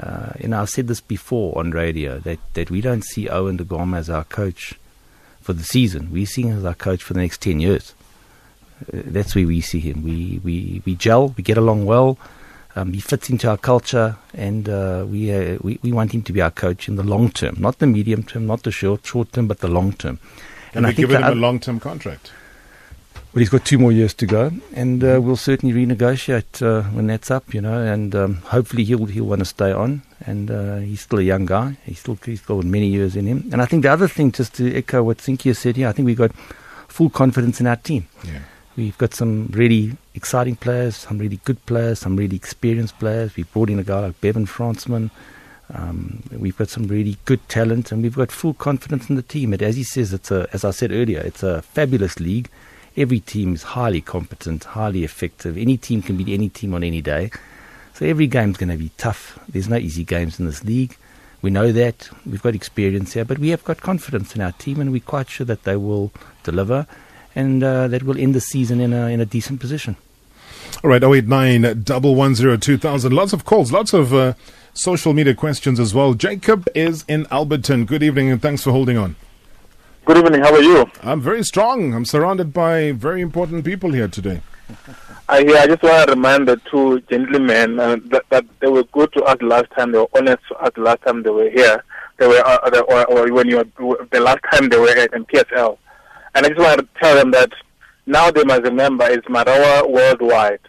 Uh, 0.00 0.32
and 0.40 0.54
I've 0.54 0.70
said 0.70 0.88
this 0.88 1.00
before 1.00 1.56
on 1.56 1.70
radio 1.70 2.18
that, 2.20 2.40
that 2.54 2.68
we 2.68 2.80
don't 2.80 3.04
see 3.04 3.28
Owen 3.28 3.58
Da 3.58 3.64
Gama 3.64 3.96
as 3.96 4.10
our 4.10 4.24
coach 4.24 4.74
for 5.40 5.52
the 5.52 5.62
season. 5.62 6.10
We 6.10 6.24
see 6.24 6.42
him 6.42 6.58
as 6.58 6.64
our 6.64 6.74
coach 6.74 7.02
for 7.02 7.12
the 7.12 7.20
next 7.20 7.42
10 7.42 7.60
years. 7.60 7.94
Uh, 8.92 9.02
that's 9.04 9.36
where 9.36 9.46
we 9.46 9.60
see 9.60 9.78
him. 9.78 10.02
We, 10.02 10.40
we, 10.42 10.82
we 10.84 10.96
gel, 10.96 11.28
we 11.36 11.44
get 11.44 11.58
along 11.58 11.84
well, 11.84 12.18
um, 12.76 12.92
he 12.92 13.00
fits 13.00 13.30
into 13.30 13.48
our 13.48 13.56
culture, 13.56 14.16
and 14.34 14.68
uh, 14.68 15.04
we, 15.08 15.32
uh, 15.32 15.58
we, 15.62 15.78
we 15.82 15.92
want 15.92 16.12
him 16.12 16.22
to 16.22 16.32
be 16.32 16.40
our 16.42 16.50
coach 16.50 16.88
in 16.88 16.96
the 16.96 17.02
long 17.04 17.30
term, 17.30 17.56
not 17.58 17.78
the 17.78 17.86
medium 17.86 18.22
term, 18.22 18.46
not 18.46 18.62
the 18.62 18.72
short, 18.72 19.06
short 19.06 19.32
term, 19.32 19.46
but 19.46 19.60
the 19.60 19.68
long 19.68 19.92
term. 19.92 20.18
and 20.74 20.86
I 20.86 20.90
we've 20.90 20.96
think 20.96 21.08
given 21.08 21.22
him 21.22 21.32
a 21.32 21.34
long 21.36 21.60
term 21.60 21.78
contract. 21.80 22.32
well, 23.32 23.40
he's 23.40 23.48
got 23.48 23.64
two 23.64 23.78
more 23.78 23.92
years 23.92 24.14
to 24.14 24.26
go, 24.26 24.52
and 24.74 25.02
uh, 25.02 25.20
we'll 25.22 25.36
certainly 25.36 25.74
renegotiate 25.74 26.62
uh, 26.62 26.82
when 26.90 27.06
that's 27.06 27.30
up, 27.30 27.52
you 27.52 27.60
know. 27.60 27.80
And 27.82 28.14
um, 28.14 28.34
hopefully 28.36 28.84
he'll 28.84 29.06
he'll 29.06 29.24
want 29.26 29.40
to 29.40 29.44
stay 29.44 29.72
on. 29.72 30.02
And 30.26 30.50
uh, 30.50 30.76
he's 30.76 31.00
still 31.02 31.18
a 31.18 31.22
young 31.22 31.44
guy. 31.44 31.76
He's 31.84 31.98
still 31.98 32.16
he's 32.24 32.40
got 32.40 32.64
many 32.64 32.86
years 32.86 33.14
in 33.16 33.26
him. 33.26 33.48
And 33.52 33.60
I 33.60 33.66
think 33.66 33.82
the 33.82 33.92
other 33.92 34.08
thing, 34.08 34.32
just 34.32 34.54
to 34.54 34.74
echo 34.74 35.02
what 35.02 35.20
Cynthia 35.20 35.54
said 35.54 35.76
here, 35.76 35.88
I 35.88 35.92
think 35.92 36.06
we've 36.06 36.16
got 36.16 36.32
full 36.88 37.10
confidence 37.10 37.60
in 37.60 37.66
our 37.66 37.76
team. 37.76 38.06
Yeah. 38.24 38.38
We've 38.76 38.98
got 38.98 39.14
some 39.14 39.46
really 39.52 39.96
exciting 40.14 40.56
players, 40.56 40.96
some 40.96 41.18
really 41.18 41.38
good 41.44 41.64
players, 41.64 42.00
some 42.00 42.16
really 42.16 42.34
experienced 42.34 42.98
players. 42.98 43.36
We've 43.36 43.52
brought 43.52 43.70
in 43.70 43.78
a 43.78 43.84
guy 43.84 44.00
like 44.00 44.20
Bevan 44.20 44.46
Fransman. 44.46 45.10
Um, 45.72 46.24
we've 46.32 46.56
got 46.56 46.68
some 46.68 46.88
really 46.88 47.16
good 47.24 47.48
talent, 47.48 47.92
and 47.92 48.02
we've 48.02 48.16
got 48.16 48.32
full 48.32 48.52
confidence 48.54 49.08
in 49.08 49.14
the 49.14 49.22
team. 49.22 49.52
And 49.52 49.62
as 49.62 49.76
he 49.76 49.84
says, 49.84 50.12
it's 50.12 50.32
a, 50.32 50.48
as 50.52 50.64
I 50.64 50.72
said 50.72 50.90
earlier, 50.90 51.20
it's 51.20 51.44
a 51.44 51.62
fabulous 51.62 52.18
league. 52.18 52.50
Every 52.96 53.20
team 53.20 53.54
is 53.54 53.62
highly 53.62 54.00
competent, 54.00 54.64
highly 54.64 55.04
effective. 55.04 55.56
Any 55.56 55.76
team 55.76 56.02
can 56.02 56.16
beat 56.16 56.28
any 56.28 56.48
team 56.48 56.74
on 56.74 56.82
any 56.82 57.00
day. 57.00 57.30
So 57.94 58.06
every 58.06 58.26
game's 58.26 58.56
going 58.56 58.70
to 58.70 58.76
be 58.76 58.90
tough. 58.98 59.38
There's 59.48 59.68
no 59.68 59.76
easy 59.76 60.02
games 60.02 60.40
in 60.40 60.46
this 60.46 60.64
league. 60.64 60.96
We 61.42 61.50
know 61.50 61.70
that. 61.70 62.08
We've 62.26 62.42
got 62.42 62.56
experience 62.56 63.12
here, 63.12 63.24
but 63.24 63.38
we 63.38 63.50
have 63.50 63.62
got 63.62 63.80
confidence 63.80 64.34
in 64.34 64.42
our 64.42 64.52
team, 64.52 64.80
and 64.80 64.90
we're 64.90 65.00
quite 65.00 65.30
sure 65.30 65.46
that 65.46 65.62
they 65.62 65.76
will 65.76 66.10
deliver 66.42 66.88
and 67.34 67.62
uh, 67.62 67.88
that 67.88 68.02
we'll 68.02 68.18
end 68.18 68.34
the 68.34 68.40
season 68.40 68.80
in 68.80 68.92
a, 68.92 69.08
in 69.08 69.20
a 69.20 69.26
decent 69.26 69.60
position. 69.60 69.96
All 70.82 70.90
right, 70.90 71.02
089 71.02 71.62
110 71.62 72.60
2000. 72.60 73.12
Lots 73.12 73.32
of 73.32 73.44
calls, 73.44 73.72
lots 73.72 73.92
of 73.92 74.12
uh, 74.12 74.34
social 74.74 75.12
media 75.12 75.34
questions 75.34 75.80
as 75.80 75.94
well. 75.94 76.14
Jacob 76.14 76.68
is 76.74 77.04
in 77.08 77.24
Alberton. 77.26 77.86
Good 77.86 78.02
evening 78.02 78.30
and 78.30 78.42
thanks 78.42 78.62
for 78.62 78.72
holding 78.72 78.98
on. 78.98 79.16
Good 80.04 80.18
evening. 80.18 80.42
How 80.42 80.52
are 80.52 80.60
you? 80.62 80.84
I'm 81.02 81.20
very 81.20 81.42
strong. 81.42 81.94
I'm 81.94 82.04
surrounded 82.04 82.52
by 82.52 82.92
very 82.92 83.22
important 83.22 83.64
people 83.64 83.92
here 83.92 84.08
today. 84.08 84.42
I 85.28 85.42
hear. 85.42 85.56
I 85.56 85.66
just 85.66 85.82
want 85.82 86.08
to 86.08 86.14
remind 86.14 86.48
the 86.48 86.60
two 86.70 87.00
gentlemen 87.08 87.80
uh, 87.80 87.96
that, 88.06 88.24
that 88.28 88.44
they 88.60 88.66
were 88.66 88.84
good 88.84 89.10
to 89.14 89.24
us 89.24 89.40
last 89.40 89.70
time. 89.70 89.92
They 89.92 89.98
were 89.98 90.08
honest 90.14 90.42
to 90.48 90.56
us 90.56 90.72
last 90.76 91.00
time 91.02 91.22
they 91.22 91.30
were 91.30 91.48
here. 91.48 91.82
They 92.18 92.26
were, 92.26 92.42
uh, 92.44 92.68
they, 92.68 92.80
or, 92.80 93.06
or 93.06 93.32
when 93.32 93.48
you 93.48 93.56
were, 93.78 94.06
the 94.10 94.20
last 94.20 94.40
time 94.52 94.68
they 94.68 94.78
were 94.78 94.94
in 94.94 95.24
PSL. 95.24 95.78
And 96.34 96.46
I 96.46 96.48
just 96.48 96.60
want 96.60 96.80
to 96.80 96.88
tell 97.00 97.14
them 97.14 97.30
that 97.32 97.52
now 98.06 98.30
they 98.30 98.44
must 98.44 98.62
remember 98.62 99.06
it's 99.08 99.26
Marawa 99.26 99.90
worldwide. 99.90 100.60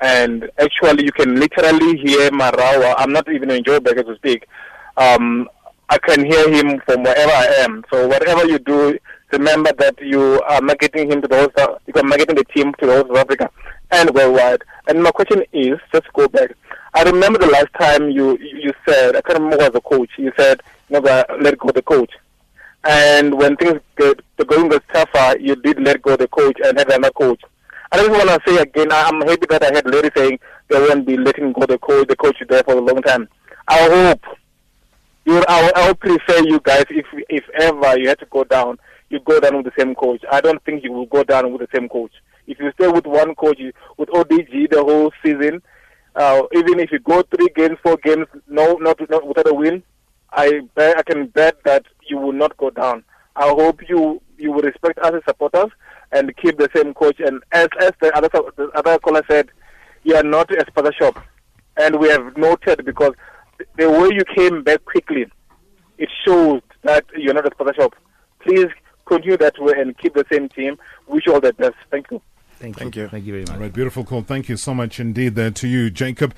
And 0.00 0.50
actually, 0.58 1.04
you 1.04 1.12
can 1.12 1.38
literally 1.38 1.98
hear 1.98 2.30
Marawa. 2.30 2.94
I'm 2.96 3.12
not 3.12 3.30
even 3.30 3.50
in 3.50 3.64
Joburg 3.64 3.98
as 3.98 4.06
to 4.06 4.16
speak. 4.16 4.46
Um, 4.96 5.48
I 5.88 5.98
can 5.98 6.24
hear 6.24 6.48
him 6.50 6.80
from 6.86 7.02
wherever 7.02 7.32
I 7.32 7.46
am. 7.58 7.84
So 7.90 8.06
whatever 8.06 8.46
you 8.46 8.58
do, 8.60 8.98
remember 9.32 9.72
that 9.78 10.00
you 10.00 10.40
are 10.42 10.60
marketing 10.60 11.10
him 11.10 11.22
to 11.22 11.28
the 11.28 11.36
whole 11.36 11.78
you 11.86 11.92
are 11.96 12.06
marketing 12.06 12.36
the 12.36 12.44
team 12.44 12.72
to 12.74 12.86
the 12.86 12.92
whole 12.92 13.06
South 13.08 13.24
Africa 13.24 13.50
and 13.90 14.10
worldwide. 14.10 14.62
And 14.86 15.02
my 15.02 15.10
question 15.10 15.42
is, 15.52 15.78
just 15.92 16.12
go 16.12 16.28
back. 16.28 16.52
I 16.94 17.02
remember 17.02 17.38
the 17.38 17.46
last 17.46 17.72
time 17.78 18.10
you 18.10 18.38
you 18.38 18.72
said, 18.88 19.16
I 19.16 19.20
can't 19.22 19.40
remember 19.40 19.64
was 19.64 19.72
the 19.72 19.80
coach. 19.80 20.10
You 20.16 20.32
said, 20.36 20.60
never 20.88 21.24
let 21.40 21.58
go 21.58 21.70
the 21.70 21.82
coach. 21.82 22.12
And 22.84 23.34
when 23.34 23.56
things 23.56 23.80
get 23.96 24.20
the 24.36 24.44
going 24.44 24.68
was 24.68 24.80
tougher, 24.92 25.38
you 25.38 25.54
did 25.56 25.80
let 25.80 26.00
go 26.02 26.16
the 26.16 26.28
coach 26.28 26.56
and 26.64 26.78
had 26.78 26.90
another 26.90 27.12
coach. 27.12 27.42
I 27.92 27.98
just 27.98 28.10
want 28.10 28.28
to 28.28 28.40
say 28.46 28.62
again, 28.62 28.88
I'm 28.90 29.20
happy 29.22 29.46
that 29.50 29.62
I 29.64 29.74
had 29.74 29.90
Larry 29.90 30.10
saying 30.16 30.38
they 30.68 30.78
won't 30.78 31.06
be 31.06 31.16
letting 31.16 31.52
go 31.52 31.66
the 31.66 31.78
coach. 31.78 32.08
The 32.08 32.16
coach 32.16 32.36
is 32.40 32.48
there 32.48 32.62
for 32.62 32.74
a 32.74 32.80
long 32.80 33.02
time. 33.02 33.28
I 33.68 33.88
hope 33.88 34.24
you. 35.24 35.44
I 35.48 35.72
I 35.74 35.86
will 35.88 35.94
prefer 35.94 36.38
you 36.44 36.60
guys 36.60 36.84
if 36.90 37.06
if 37.28 37.44
ever 37.60 37.98
you 37.98 38.08
had 38.08 38.20
to 38.20 38.26
go 38.26 38.44
down, 38.44 38.78
you 39.10 39.20
go 39.20 39.40
down 39.40 39.56
with 39.56 39.66
the 39.66 39.72
same 39.78 39.94
coach. 39.94 40.22
I 40.30 40.40
don't 40.40 40.62
think 40.64 40.84
you 40.84 40.92
will 40.92 41.06
go 41.06 41.24
down 41.24 41.52
with 41.52 41.60
the 41.60 41.76
same 41.76 41.88
coach. 41.88 42.12
If 42.46 42.58
you 42.60 42.72
stay 42.72 42.88
with 42.88 43.06
one 43.06 43.34
coach 43.34 43.60
with 43.96 44.08
ODG 44.08 44.70
the 44.70 44.82
whole 44.82 45.12
season, 45.22 45.60
uh, 46.14 46.42
even 46.54 46.80
if 46.80 46.90
you 46.90 46.98
go 47.00 47.22
three 47.22 47.48
games, 47.54 47.78
four 47.82 47.96
games, 48.02 48.26
no, 48.48 48.74
not, 48.74 48.98
not 49.08 49.26
without 49.26 49.48
a 49.48 49.54
win, 49.54 49.82
I 50.32 50.60
bet, 50.74 50.98
I 50.98 51.02
can 51.02 51.26
bet 51.26 51.62
that 51.64 51.86
you 52.08 52.18
will 52.18 52.32
not 52.32 52.56
go 52.56 52.70
down. 52.70 53.04
I 53.36 53.48
hope 53.48 53.88
you 53.88 54.20
you 54.38 54.52
will 54.52 54.62
respect 54.62 54.98
us 55.00 55.12
as 55.14 55.22
supporters 55.26 55.70
and 56.12 56.34
keep 56.36 56.58
the 56.58 56.68
same 56.74 56.94
coach. 56.94 57.20
And 57.20 57.42
as 57.52 57.68
as 57.80 57.92
the 58.00 58.14
other 58.16 58.28
the 58.56 58.70
other 58.74 58.98
caller 58.98 59.22
said, 59.28 59.50
you 60.02 60.14
are 60.16 60.22
not 60.22 60.50
a 60.50 60.64
sponsor 60.66 60.92
shop, 60.98 61.24
and 61.76 61.96
we 61.98 62.08
have 62.08 62.36
noted 62.36 62.84
because 62.84 63.12
the 63.76 63.90
way 63.90 64.10
you 64.12 64.24
came 64.36 64.62
back 64.62 64.84
quickly, 64.84 65.26
it 65.98 66.08
shows 66.26 66.62
that 66.82 67.04
you're 67.16 67.34
not 67.34 67.46
a 67.46 67.50
sponsor 67.52 67.74
shop. 67.74 67.94
Please 68.40 68.68
continue 69.06 69.36
that 69.36 69.58
way 69.58 69.74
and 69.76 69.96
keep 69.98 70.14
the 70.14 70.24
same 70.32 70.48
team. 70.48 70.78
Wish 71.06 71.26
you 71.26 71.34
all 71.34 71.40
the 71.40 71.52
best. 71.52 71.74
Thank 71.90 72.10
you. 72.10 72.22
Thank, 72.58 72.76
Thank 72.76 72.96
you. 72.96 73.08
Thank 73.08 73.24
you 73.24 73.32
very 73.32 73.44
much. 73.44 73.52
All 73.52 73.60
right, 73.60 73.72
beautiful 73.72 74.04
call. 74.04 74.22
Thank 74.22 74.48
you 74.48 74.56
so 74.56 74.74
much 74.74 75.00
indeed 75.00 75.34
there 75.34 75.50
to 75.50 75.66
you, 75.66 75.90
Jacob. 75.90 76.34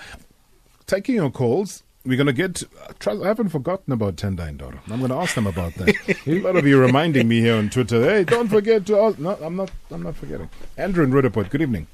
Taking 0.86 1.16
your 1.16 1.30
calls, 1.30 1.82
we're 2.05 2.17
going 2.17 2.27
to 2.27 2.33
get. 2.33 2.63
uh, 3.07 3.23
I 3.23 3.27
haven't 3.27 3.51
forgotten 3.51 3.93
about 3.93 4.17
Tendai 4.17 4.57
Ndoro. 4.57 4.79
I'm 4.91 4.99
going 4.99 5.11
to 5.11 5.17
ask 5.17 5.35
them 5.35 5.47
about 5.47 5.75
that. 5.75 5.95
a 6.27 6.41
lot 6.41 6.57
of 6.57 6.67
you 6.67 6.81
reminding 6.81 7.29
me 7.29 7.41
here 7.41 7.55
on 7.55 7.71
Twitter. 7.71 8.03
Hey, 8.03 8.25
don't 8.25 8.49
forget 8.49 8.87
to 8.87 8.99
ask. 8.99 9.19
No, 9.19 9.39
I'm 9.43 9.57
not. 9.57 9.71
I'm 9.91 10.03
not 10.03 10.17
forgetting. 10.17 10.49
Andrew 10.77 11.05
in 11.05 11.13
Roodepoort. 11.13 11.51
Good 11.51 11.63
evening. 11.63 11.87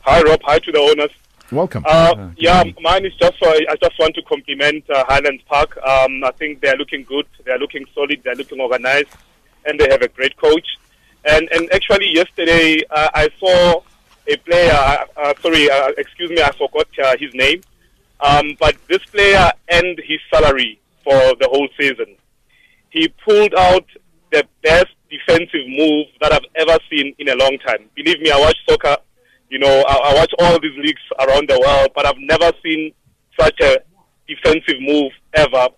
Hi, 0.00 0.20
Rob. 0.22 0.40
Hi 0.44 0.58
to 0.58 0.72
the 0.72 0.78
owners. 0.78 1.10
Welcome. 1.52 1.84
Uh, 1.86 2.30
yeah, 2.38 2.64
mine 2.80 3.04
is 3.04 3.14
just 3.16 3.38
for, 3.38 3.48
I 3.48 3.76
just 3.80 3.98
want 3.98 4.14
to 4.14 4.22
compliment 4.22 4.88
uh, 4.88 5.04
Highlands 5.06 5.42
Park. 5.46 5.76
Um, 5.86 6.24
I 6.24 6.30
think 6.38 6.62
they're 6.62 6.76
looking 6.76 7.04
good. 7.04 7.26
They're 7.44 7.58
looking 7.58 7.84
solid. 7.94 8.22
They're 8.24 8.34
looking 8.34 8.58
organized, 8.58 9.10
and 9.66 9.78
they 9.78 9.86
have 9.90 10.00
a 10.00 10.08
great 10.08 10.36
coach. 10.38 10.66
And 11.24 11.48
and 11.52 11.72
actually, 11.72 12.12
yesterday 12.12 12.82
uh, 12.90 13.10
I 13.14 13.28
saw 13.38 13.82
a 14.26 14.36
player. 14.38 14.72
Uh, 14.72 15.04
uh, 15.16 15.34
sorry, 15.42 15.70
uh, 15.70 15.88
excuse 15.98 16.30
me, 16.30 16.42
I 16.42 16.50
forgot 16.52 16.88
uh, 17.04 17.16
his 17.18 17.34
name. 17.34 17.60
Um, 18.22 18.56
but 18.60 18.76
this 18.88 19.04
player 19.06 19.50
earned 19.72 20.00
his 20.06 20.20
salary 20.32 20.80
for 21.02 21.12
the 21.12 21.48
whole 21.50 21.68
season. 21.78 22.16
He 22.90 23.08
pulled 23.08 23.54
out 23.54 23.84
the 24.30 24.46
best 24.62 24.86
defensive 25.10 25.66
move 25.68 26.06
that 26.20 26.32
I've 26.32 26.46
ever 26.56 26.78
seen 26.90 27.14
in 27.18 27.28
a 27.28 27.34
long 27.34 27.58
time. 27.66 27.88
Believe 27.94 28.20
me, 28.20 28.30
I 28.30 28.38
watch 28.38 28.56
soccer. 28.68 28.96
You 29.50 29.58
know, 29.58 29.84
I, 29.86 30.10
I 30.10 30.14
watch 30.14 30.32
all 30.38 30.58
these 30.60 30.76
leagues 30.78 31.02
around 31.20 31.48
the 31.48 31.60
world, 31.60 31.90
but 31.94 32.06
I've 32.06 32.18
never 32.18 32.52
seen 32.64 32.92
such 33.38 33.60
a 33.60 33.78
defensive 34.28 34.80
move 34.80 35.12
ever. 35.34 35.68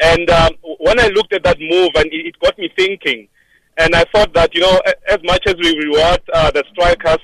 And 0.00 0.30
um, 0.30 0.52
when 0.80 1.00
I 1.00 1.08
looked 1.08 1.32
at 1.32 1.42
that 1.44 1.58
move, 1.58 1.90
and 1.96 2.06
it, 2.06 2.26
it 2.26 2.38
got 2.40 2.56
me 2.58 2.70
thinking, 2.76 3.28
and 3.76 3.94
I 3.94 4.04
thought 4.14 4.32
that 4.34 4.54
you 4.54 4.60
know, 4.60 4.80
as 5.08 5.18
much 5.24 5.42
as 5.46 5.54
we 5.56 5.76
reward 5.76 6.20
uh, 6.32 6.50
the 6.52 6.64
strikers 6.72 7.18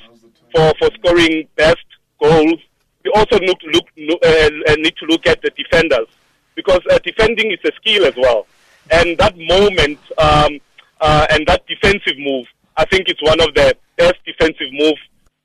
for 0.54 0.72
for 0.78 0.88
scoring 0.98 1.46
best 1.56 1.84
goals, 2.20 2.60
we 3.04 3.10
also 3.14 3.38
need 3.38 3.58
to 3.60 3.66
look 3.68 4.20
uh, 4.22 4.72
uh, 4.72 4.76
need 4.76 4.96
to 4.96 5.06
look 5.06 5.26
at 5.26 5.40
the 5.42 5.50
defenders 5.50 6.08
because 6.54 6.80
uh, 6.90 6.98
defending 7.04 7.52
is 7.52 7.58
a 7.64 7.72
skill 7.76 8.04
as 8.06 8.14
well. 8.16 8.46
And 8.90 9.16
that 9.18 9.36
moment 9.36 9.98
um, 10.18 10.60
uh, 11.00 11.26
and 11.30 11.46
that 11.46 11.66
defensive 11.66 12.18
move, 12.18 12.46
I 12.76 12.84
think 12.86 13.08
it's 13.08 13.22
one 13.22 13.40
of 13.40 13.54
the 13.54 13.76
best 13.96 14.16
defensive 14.24 14.72
move 14.72 14.96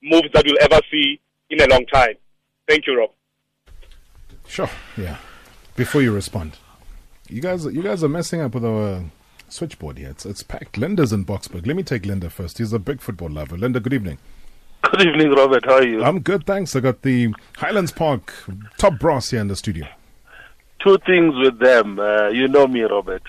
moves 0.02 0.30
that 0.34 0.46
we'll 0.46 0.58
ever 0.62 0.80
see 0.92 1.20
in 1.50 1.62
a 1.62 1.68
long 1.68 1.86
time. 1.88 2.16
Thank 2.68 2.88
you, 2.88 2.98
Rob. 2.98 3.12
Sure. 4.48 4.70
Yeah. 4.98 5.18
Before 5.76 6.02
you 6.02 6.12
respond, 6.12 6.58
you 7.30 7.42
guys, 7.42 7.66
you 7.66 7.82
guys 7.82 8.04
are 8.04 8.10
messing 8.10 8.42
up 8.42 8.54
with 8.54 8.66
our 8.66 9.04
switchboard 9.48 9.98
here. 9.98 10.10
It's 10.10 10.26
it's 10.26 10.44
packed. 10.44 10.78
Linda's 10.78 11.14
in 11.14 11.26
Boksburg. 11.26 11.66
Let 11.66 11.76
me 11.76 11.84
take 11.84 12.06
Linda 12.06 12.30
first. 12.30 12.58
He's 12.58 12.74
a 12.74 12.80
big 12.80 13.02
football 13.02 13.30
lover. 13.30 13.58
Linda, 13.58 13.80
good 13.80 13.94
evening. 13.94 14.18
Good 14.82 15.08
evening, 15.08 15.32
Robert. 15.32 15.66
How 15.66 15.76
are 15.76 15.86
you? 15.86 16.04
I'm 16.04 16.20
good, 16.20 16.46
thanks. 16.46 16.76
I 16.76 16.80
got 16.80 17.02
the 17.02 17.34
Highlands 17.58 17.92
Park 17.92 18.34
top 18.78 18.98
brass 18.98 19.32
here 19.32 19.42
in 19.42 19.48
the 19.48 19.56
studio. 19.56 19.86
Two 20.84 20.98
things 21.06 21.36
with 21.36 21.60
them. 21.60 22.00
Uh, 22.00 22.30
you 22.30 22.48
know 22.48 22.66
me, 22.66 22.82
Robert. 22.82 23.24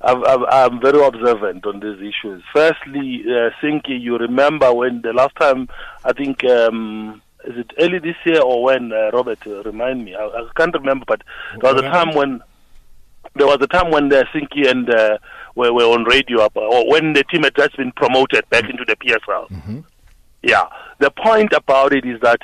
I'm, 0.00 0.24
I'm, 0.24 0.44
I'm 0.46 0.80
very 0.80 1.04
observant 1.04 1.66
on 1.66 1.80
these 1.80 1.98
issues. 1.98 2.42
Firstly, 2.52 3.24
uh, 3.28 3.50
you 3.86 4.16
remember 4.16 4.72
when 4.72 5.02
the 5.02 5.12
last 5.12 5.34
time, 5.36 5.68
I 6.04 6.12
think, 6.12 6.44
um, 6.44 7.20
is 7.44 7.56
it 7.58 7.70
early 7.80 7.98
this 7.98 8.16
year 8.24 8.40
or 8.40 8.62
when, 8.62 8.92
uh, 8.92 9.10
Robert, 9.12 9.44
uh, 9.46 9.62
remind 9.64 10.04
me, 10.04 10.14
I, 10.14 10.24
I 10.24 10.48
can't 10.56 10.74
remember, 10.74 11.04
but 11.06 11.22
there 11.60 11.72
was 11.74 11.82
a 11.82 11.86
time 11.88 12.14
when, 12.14 12.40
there 13.34 13.46
was 13.46 13.58
a 13.60 13.66
time 13.66 13.90
when 13.90 14.12
uh, 14.12 14.24
Sinky 14.34 14.68
and 14.68 14.88
uh, 14.90 15.18
were, 15.54 15.72
were 15.72 15.84
on 15.84 16.04
radio, 16.04 16.40
up, 16.40 16.56
or 16.56 16.88
when 16.90 17.12
the 17.12 17.24
team 17.24 17.42
had 17.42 17.54
just 17.56 17.76
been 17.76 17.92
promoted 17.92 18.48
back 18.50 18.68
into 18.68 18.84
the 18.84 18.96
PSL. 18.96 19.84
Yeah. 20.42 20.68
The 20.98 21.10
point 21.10 21.52
about 21.52 21.92
it 21.92 22.04
is 22.04 22.20
that 22.20 22.40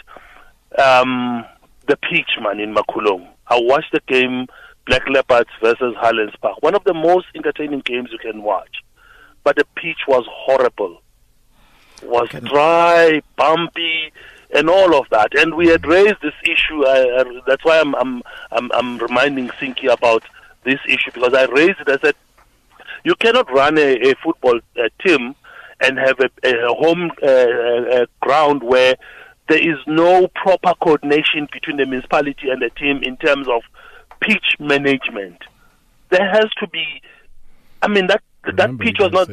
um, 0.79 1.45
the 1.87 1.97
pitch, 1.97 2.31
man, 2.41 2.61
in 2.61 2.75
Makhulong. 2.75 3.29
I 3.49 3.59
watched 3.61 3.93
the 3.93 4.01
game 4.07 4.47
Black 4.87 5.09
Leopards 5.09 5.51
versus 5.61 5.95
Highlands 5.99 6.35
Park. 6.41 6.63
One 6.63 6.75
of 6.75 6.85
the 6.85 6.95
most 6.95 7.27
entertaining 7.35 7.81
games 7.81 8.11
you 8.13 8.19
can 8.19 8.43
watch. 8.43 8.83
But 9.45 9.57
the 9.57 9.65
pitch 9.77 9.99
was 10.07 10.25
horrible. 10.29 11.03
Was 12.03 12.29
dry, 12.29 13.23
bumpy, 13.37 14.13
and 14.55 14.71
all 14.71 14.95
of 14.95 15.09
that. 15.11 15.37
And 15.39 15.55
we 15.55 15.69
had 15.69 15.87
raised 15.87 16.21
this 16.23 16.35
issue. 16.45 16.85
Uh, 16.85 17.21
uh, 17.21 17.25
that's 17.47 17.65
why 17.65 17.81
I'm, 17.81 17.95
I'm, 17.97 18.23
I'm, 18.53 18.71
I'm 18.73 18.99
reminding 18.99 19.49
Sinky 19.49 19.93
about 19.93 20.23
this 20.65 20.81
issue 20.87 21.11
because 21.13 21.35
I 21.35 21.45
raised 21.47 21.81
it. 21.81 21.89
I 21.89 21.99
said, 21.99 22.15
you 23.05 23.15
cannot 23.17 23.51
run 23.53 23.79
a, 23.79 24.11
a 24.11 24.15
football 24.17 24.59
uh, 24.77 24.89
team 25.05 25.35
and 25.81 25.99
have 25.99 26.19
a, 26.21 26.31
a 26.49 26.75
home 26.75 27.11
uh, 27.23 27.27
uh, 28.03 28.07
ground 28.21 28.63
where 28.63 28.97
there 29.49 29.59
is 29.59 29.79
no 29.87 30.29
proper 30.35 30.75
coordination 30.83 31.49
between 31.53 31.77
the 31.79 31.87
municipality 31.87 32.51
and 32.51 32.61
the 32.61 32.71
team 32.71 33.01
in 33.03 33.17
terms 33.17 33.49
of 33.49 33.63
pitch 34.21 34.57
management. 34.59 35.39
There 36.11 36.29
has 36.29 36.47
to 36.61 36.67
be. 36.69 36.85
I 37.83 37.89
mean 37.89 38.09
that 38.09 38.23
that 38.57 38.79
pitch 38.79 38.97
was 38.99 39.13
not. 39.13 39.31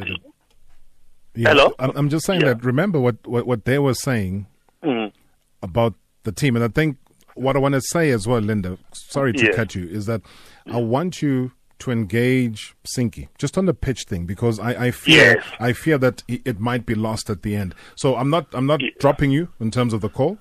Yeah, 1.34 1.50
Hello? 1.50 1.74
I'm, 1.78 2.08
just 2.08 2.24
saying 2.24 2.40
that. 2.42 2.64
Remember 2.64 2.98
what, 2.98 3.16
what, 3.26 3.46
what 3.46 3.64
they 3.64 3.78
were 3.78 3.94
saying 3.94 4.46
Mm. 4.82 5.10
about 5.62 5.94
the 6.22 6.32
team, 6.32 6.54
and 6.54 6.64
I 6.64 6.68
think 6.68 6.96
what 7.34 7.56
I 7.56 7.58
want 7.58 7.74
to 7.74 7.80
say 7.80 8.10
as 8.10 8.26
well, 8.26 8.40
Linda. 8.40 8.78
Sorry 8.92 9.32
to 9.34 9.44
Yeah. 9.46 9.52
cut 9.52 9.74
you. 9.74 9.86
Is 9.86 10.06
that 10.06 10.22
I 10.70 10.78
want 10.78 11.20
you 11.22 11.52
to 11.78 11.90
engage 11.90 12.74
Sinky 12.84 13.28
just 13.38 13.58
on 13.58 13.66
the 13.66 13.74
pitch 13.74 14.04
thing 14.04 14.24
because 14.26 14.58
I, 14.58 14.86
I 14.86 14.90
fear 14.90 15.36
Yes. 15.36 15.44
I 15.60 15.72
fear 15.72 15.98
that 15.98 16.22
it 16.28 16.58
might 16.58 16.86
be 16.86 16.94
lost 16.94 17.28
at 17.30 17.42
the 17.42 17.54
end. 17.56 17.74
So 17.94 18.16
I'm 18.16 18.30
not 18.30 18.46
I'm 18.52 18.66
not 18.66 18.80
dropping 18.98 19.30
you 19.30 19.48
in 19.60 19.70
terms 19.70 19.92
of 19.92 20.00
the 20.00 20.08
call. 20.08 20.38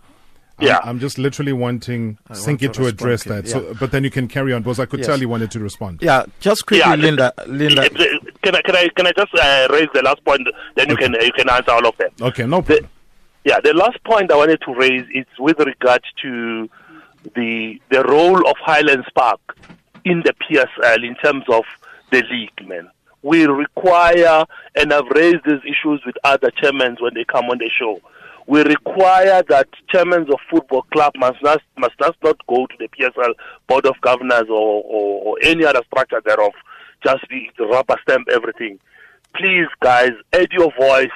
I'm- 0.57 0.67
Yeah. 0.67 0.79
I'm, 0.83 0.99
just 0.99 1.17
literally 1.17 1.51
wanting 1.51 2.17
I 2.29 2.33
want 2.33 2.45
Sinky 2.45 2.59
to 2.71 2.81
to, 2.83 2.85
address 2.87 3.23
Kim. 3.23 3.33
that. 3.35 3.47
So, 3.49 3.73
but 3.77 3.91
then 3.91 4.05
you 4.05 4.09
can 4.09 4.29
carry 4.29 4.53
on 4.53 4.61
because 4.61 4.79
I 4.79 4.85
could 4.85 4.99
Yes. 5.01 5.07
tell 5.07 5.19
you 5.19 5.27
wanted 5.27 5.51
to 5.51 5.59
respond. 5.59 5.99
Yeah, 6.01 6.23
just 6.39 6.65
quickly, 6.65 6.89
Yeah, 6.89 6.95
Linda. 6.95 7.33
Linda, 7.47 7.89
Can 7.89 8.55
I 8.55 8.61
can 8.61 8.75
I 8.75 8.87
can 8.95 9.07
I 9.07 9.11
just 9.11 9.33
uh, 9.35 9.67
raise 9.71 9.89
the 9.93 10.01
last 10.03 10.23
point? 10.23 10.47
Then 10.75 10.89
you 10.89 10.95
can 10.95 11.13
you 11.19 11.33
can 11.33 11.49
answer 11.49 11.71
all 11.71 11.85
of 11.85 11.97
them. 11.97 12.11
Okay, 12.21 12.45
no 12.45 12.61
problem. 12.61 12.89
yeah, 13.43 13.59
the 13.59 13.73
last 13.73 14.01
point 14.05 14.31
I 14.31 14.37
wanted 14.37 14.61
to 14.61 14.73
raise 14.73 15.05
is 15.13 15.25
with 15.37 15.59
regard 15.59 16.01
to 16.21 16.69
the 17.35 17.81
the 17.91 18.03
role 18.03 18.47
of 18.47 18.55
Highlands 18.63 19.07
Park 19.13 19.41
in 20.05 20.23
the 20.23 20.33
PSL 20.33 21.03
in 21.03 21.15
terms 21.15 21.43
of 21.49 21.63
the 22.11 22.23
league, 22.31 22.67
man. 22.67 22.89
We 23.23 23.47
require, 23.47 24.45
and 24.75 24.93
I've 24.93 25.09
raised 25.09 25.43
these 25.45 25.61
issues 25.65 26.01
with 26.05 26.15
other 26.23 26.51
chairmen 26.51 26.95
when 26.99 27.15
they 27.15 27.25
come 27.25 27.45
on 27.45 27.57
the 27.57 27.69
show. 27.77 27.99
We 28.47 28.61
require 28.61 29.41
that 29.49 29.67
chairmen 29.89 30.31
of 30.31 30.39
football 30.51 30.83
club 30.93 31.13
must 31.17 31.41
not 31.41 31.61
must 31.77 31.95
not 31.99 32.15
go 32.47 32.67
to 32.67 32.75
the 32.77 32.87
PSL 32.89 33.33
board 33.67 33.87
of 33.87 33.99
governors 34.01 34.45
or, 34.47 34.83
or, 34.85 35.23
or 35.23 35.37
any 35.41 35.65
other 35.65 35.81
structure 35.87 36.21
thereof. 36.23 36.53
Just 37.03 37.27
be 37.27 37.49
rubber 37.59 37.95
stamp 38.03 38.27
everything. 38.31 38.79
Please, 39.35 39.67
guys, 39.81 40.11
add 40.33 40.51
your 40.51 40.71
voice. 40.79 41.09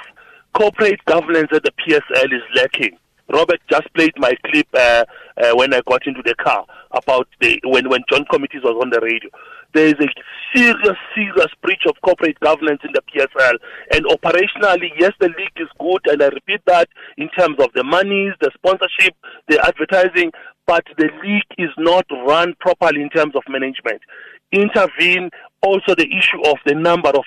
Corporate 0.54 1.06
governance 1.06 1.50
at 1.54 1.64
the 1.64 1.72
PSL 1.88 2.34
is 2.34 2.42
lacking. 2.56 2.98
Robert 3.32 3.60
just 3.70 3.94
played 3.94 4.14
my 4.18 4.34
clip 4.46 4.68
uh, 4.74 5.06
uh, 5.38 5.52
when 5.56 5.74
I 5.74 5.82
got 5.88 6.06
into 6.08 6.22
the 6.24 6.36
car 6.36 6.66
about 6.92 7.28
the 7.40 7.60
when 7.66 7.90
when 7.90 8.02
John 8.12 8.26
Committees 8.26 8.64
was 8.64 8.78
on 8.82 8.90
the 8.90 9.00
radio. 9.00 9.30
There 9.74 9.86
is 9.86 9.94
a 10.00 10.08
serious, 10.56 10.98
serious 11.14 11.48
breach 11.62 11.84
of 11.88 11.96
corporate 12.02 12.40
governance 12.40 12.82
in 12.84 12.92
the 12.92 13.02
PSL. 13.02 13.54
And 13.94 14.04
operationally, 14.06 14.90
yes, 14.98 15.12
the 15.20 15.28
league 15.28 15.58
is 15.58 15.68
good, 15.80 16.02
and 16.06 16.24
I 16.24 16.28
repeat 16.30 16.62
that 16.66 16.90
in 17.18 17.30
terms 17.30 17.58
of 17.60 17.70
the 17.76 17.84
monies, 17.84 18.34
the 18.42 18.50
sponsorship, 18.56 19.14
the 19.48 19.64
advertising, 19.64 20.32
but 20.66 20.86
the 20.98 21.10
league 21.24 21.44
is 21.60 21.70
not 21.78 22.06
run 22.28 22.56
properly 22.60 23.02
in 23.02 23.10
terms 23.10 23.36
of 23.36 23.44
management. 23.48 24.02
Intervene 24.52 25.30
also 25.62 25.94
the 25.94 26.08
issue 26.08 26.42
of 26.46 26.58
the 26.66 26.74
number 26.74 27.10
of 27.10 27.24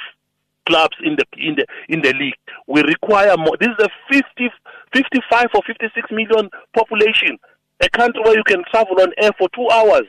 clubs 0.66 0.96
in 1.02 1.16
the 1.16 1.24
in 1.36 1.56
the 1.56 1.66
in 1.88 2.02
the 2.02 2.12
league. 2.14 2.38
We 2.66 2.82
require 2.82 3.36
more. 3.36 3.56
This 3.58 3.68
is 3.78 3.84
a 3.84 3.90
50, 4.12 4.50
55 4.92 5.46
or 5.54 5.62
56 5.66 6.10
million 6.10 6.50
population. 6.74 7.38
A 7.80 7.88
country 7.90 8.22
where 8.22 8.36
you 8.36 8.44
can 8.44 8.62
travel 8.70 9.00
on 9.00 9.12
air 9.18 9.30
for 9.38 9.48
two 9.54 9.68
hours 9.70 10.06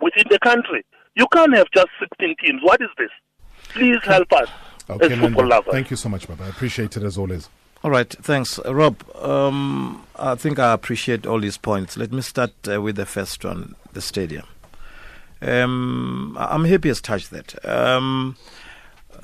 within 0.00 0.24
the 0.30 0.38
country. 0.38 0.84
You 1.16 1.26
can't 1.32 1.54
have 1.54 1.66
just 1.74 1.88
16 2.00 2.36
teams. 2.42 2.60
What 2.62 2.80
is 2.80 2.88
this? 2.96 3.10
Please 3.70 3.98
help 4.04 4.32
us 4.32 4.48
Okay, 4.88 5.06
as 5.06 5.18
football 5.18 5.42
Linda, 5.42 5.56
lovers. 5.56 5.72
thank 5.72 5.90
you 5.90 5.96
so 5.96 6.08
much, 6.08 6.26
Baba. 6.26 6.44
I 6.44 6.48
appreciate 6.48 6.96
it 6.96 7.02
as 7.02 7.18
always. 7.18 7.48
All 7.84 7.90
right, 7.90 8.08
thanks, 8.10 8.58
Rob. 8.66 9.02
Um, 9.16 10.04
I 10.16 10.34
think 10.34 10.58
I 10.58 10.72
appreciate 10.72 11.26
all 11.26 11.40
these 11.40 11.56
points. 11.58 11.96
Let 11.96 12.12
me 12.12 12.20
start 12.22 12.52
uh, 12.70 12.80
with 12.80 12.96
the 12.96 13.06
first 13.06 13.44
one, 13.44 13.74
the 13.92 14.00
stadium. 14.00 14.44
Um, 15.42 16.36
I- 16.38 16.54
I'm 16.54 16.64
happy 16.64 16.88
as 16.90 17.00
touched 17.00 17.30
that. 17.30 17.54
Um, 17.66 18.36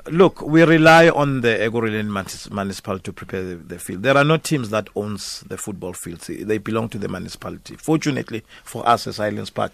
look, 0.09 0.41
we 0.41 0.63
rely 0.63 1.09
on 1.09 1.41
the 1.41 1.49
Ekurhuleni 1.49 2.05
munis- 2.11 2.49
municipality 2.51 3.03
to 3.03 3.13
prepare 3.13 3.43
the, 3.43 3.55
the 3.55 3.79
field. 3.79 4.03
There 4.03 4.17
are 4.17 4.23
no 4.23 4.37
teams 4.37 4.69
that 4.69 4.89
owns 4.95 5.41
the 5.41 5.57
football 5.57 5.93
fields. 5.93 6.27
They 6.27 6.57
belong 6.57 6.89
to 6.89 6.97
the 6.97 7.07
municipality. 7.07 7.75
Fortunately 7.75 8.43
for 8.63 8.87
us 8.87 9.07
as 9.07 9.19
Islands 9.19 9.49
Park, 9.49 9.73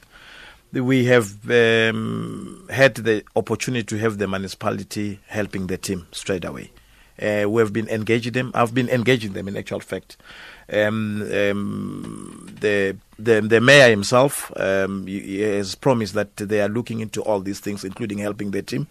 we 0.72 1.06
have 1.06 1.50
um, 1.50 2.68
had 2.70 2.96
the 2.96 3.24
opportunity 3.36 3.84
to 3.84 3.98
have 3.98 4.18
the 4.18 4.28
municipality 4.28 5.20
helping 5.28 5.68
the 5.68 5.78
team 5.78 6.08
straight 6.12 6.46
away. 6.46 6.72
Uh, 7.22 7.46
we 7.48 7.62
have 7.62 7.72
been 7.72 7.88
engaging 7.90 8.34
them. 8.34 8.52
I've 8.56 8.74
been 8.74 8.90
engaging 8.90 9.34
them 9.34 9.48
in 9.48 9.56
actual 9.56 9.80
fact. 9.80 10.18
Um, 10.72 11.22
um, 11.22 12.56
the, 12.60 12.98
the 13.20 13.42
the 13.42 13.62
mayor 13.62 13.90
himself 13.90 14.52
um, 14.56 15.06
has 15.06 15.76
promised 15.76 16.16
that 16.16 16.36
they 16.38 16.60
are 16.60 16.70
looking 16.70 17.02
into 17.02 17.22
all 17.22 17.40
these 17.40 17.60
things, 17.60 17.84
including 17.84 18.18
helping 18.18 18.50
the 18.50 18.64
team. 18.64 18.88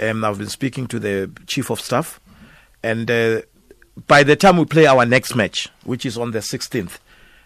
Um, 0.00 0.24
I've 0.24 0.38
been 0.38 0.48
speaking 0.48 0.86
to 0.88 0.98
the 0.98 1.30
chief 1.46 1.70
of 1.70 1.80
staff, 1.80 2.20
and 2.82 3.10
uh, 3.10 3.42
by 4.06 4.22
the 4.22 4.36
time 4.36 4.56
we 4.58 4.64
play 4.64 4.86
our 4.86 5.04
next 5.04 5.34
match, 5.34 5.68
which 5.84 6.06
is 6.06 6.16
on 6.16 6.30
the 6.30 6.38
16th, 6.38 6.98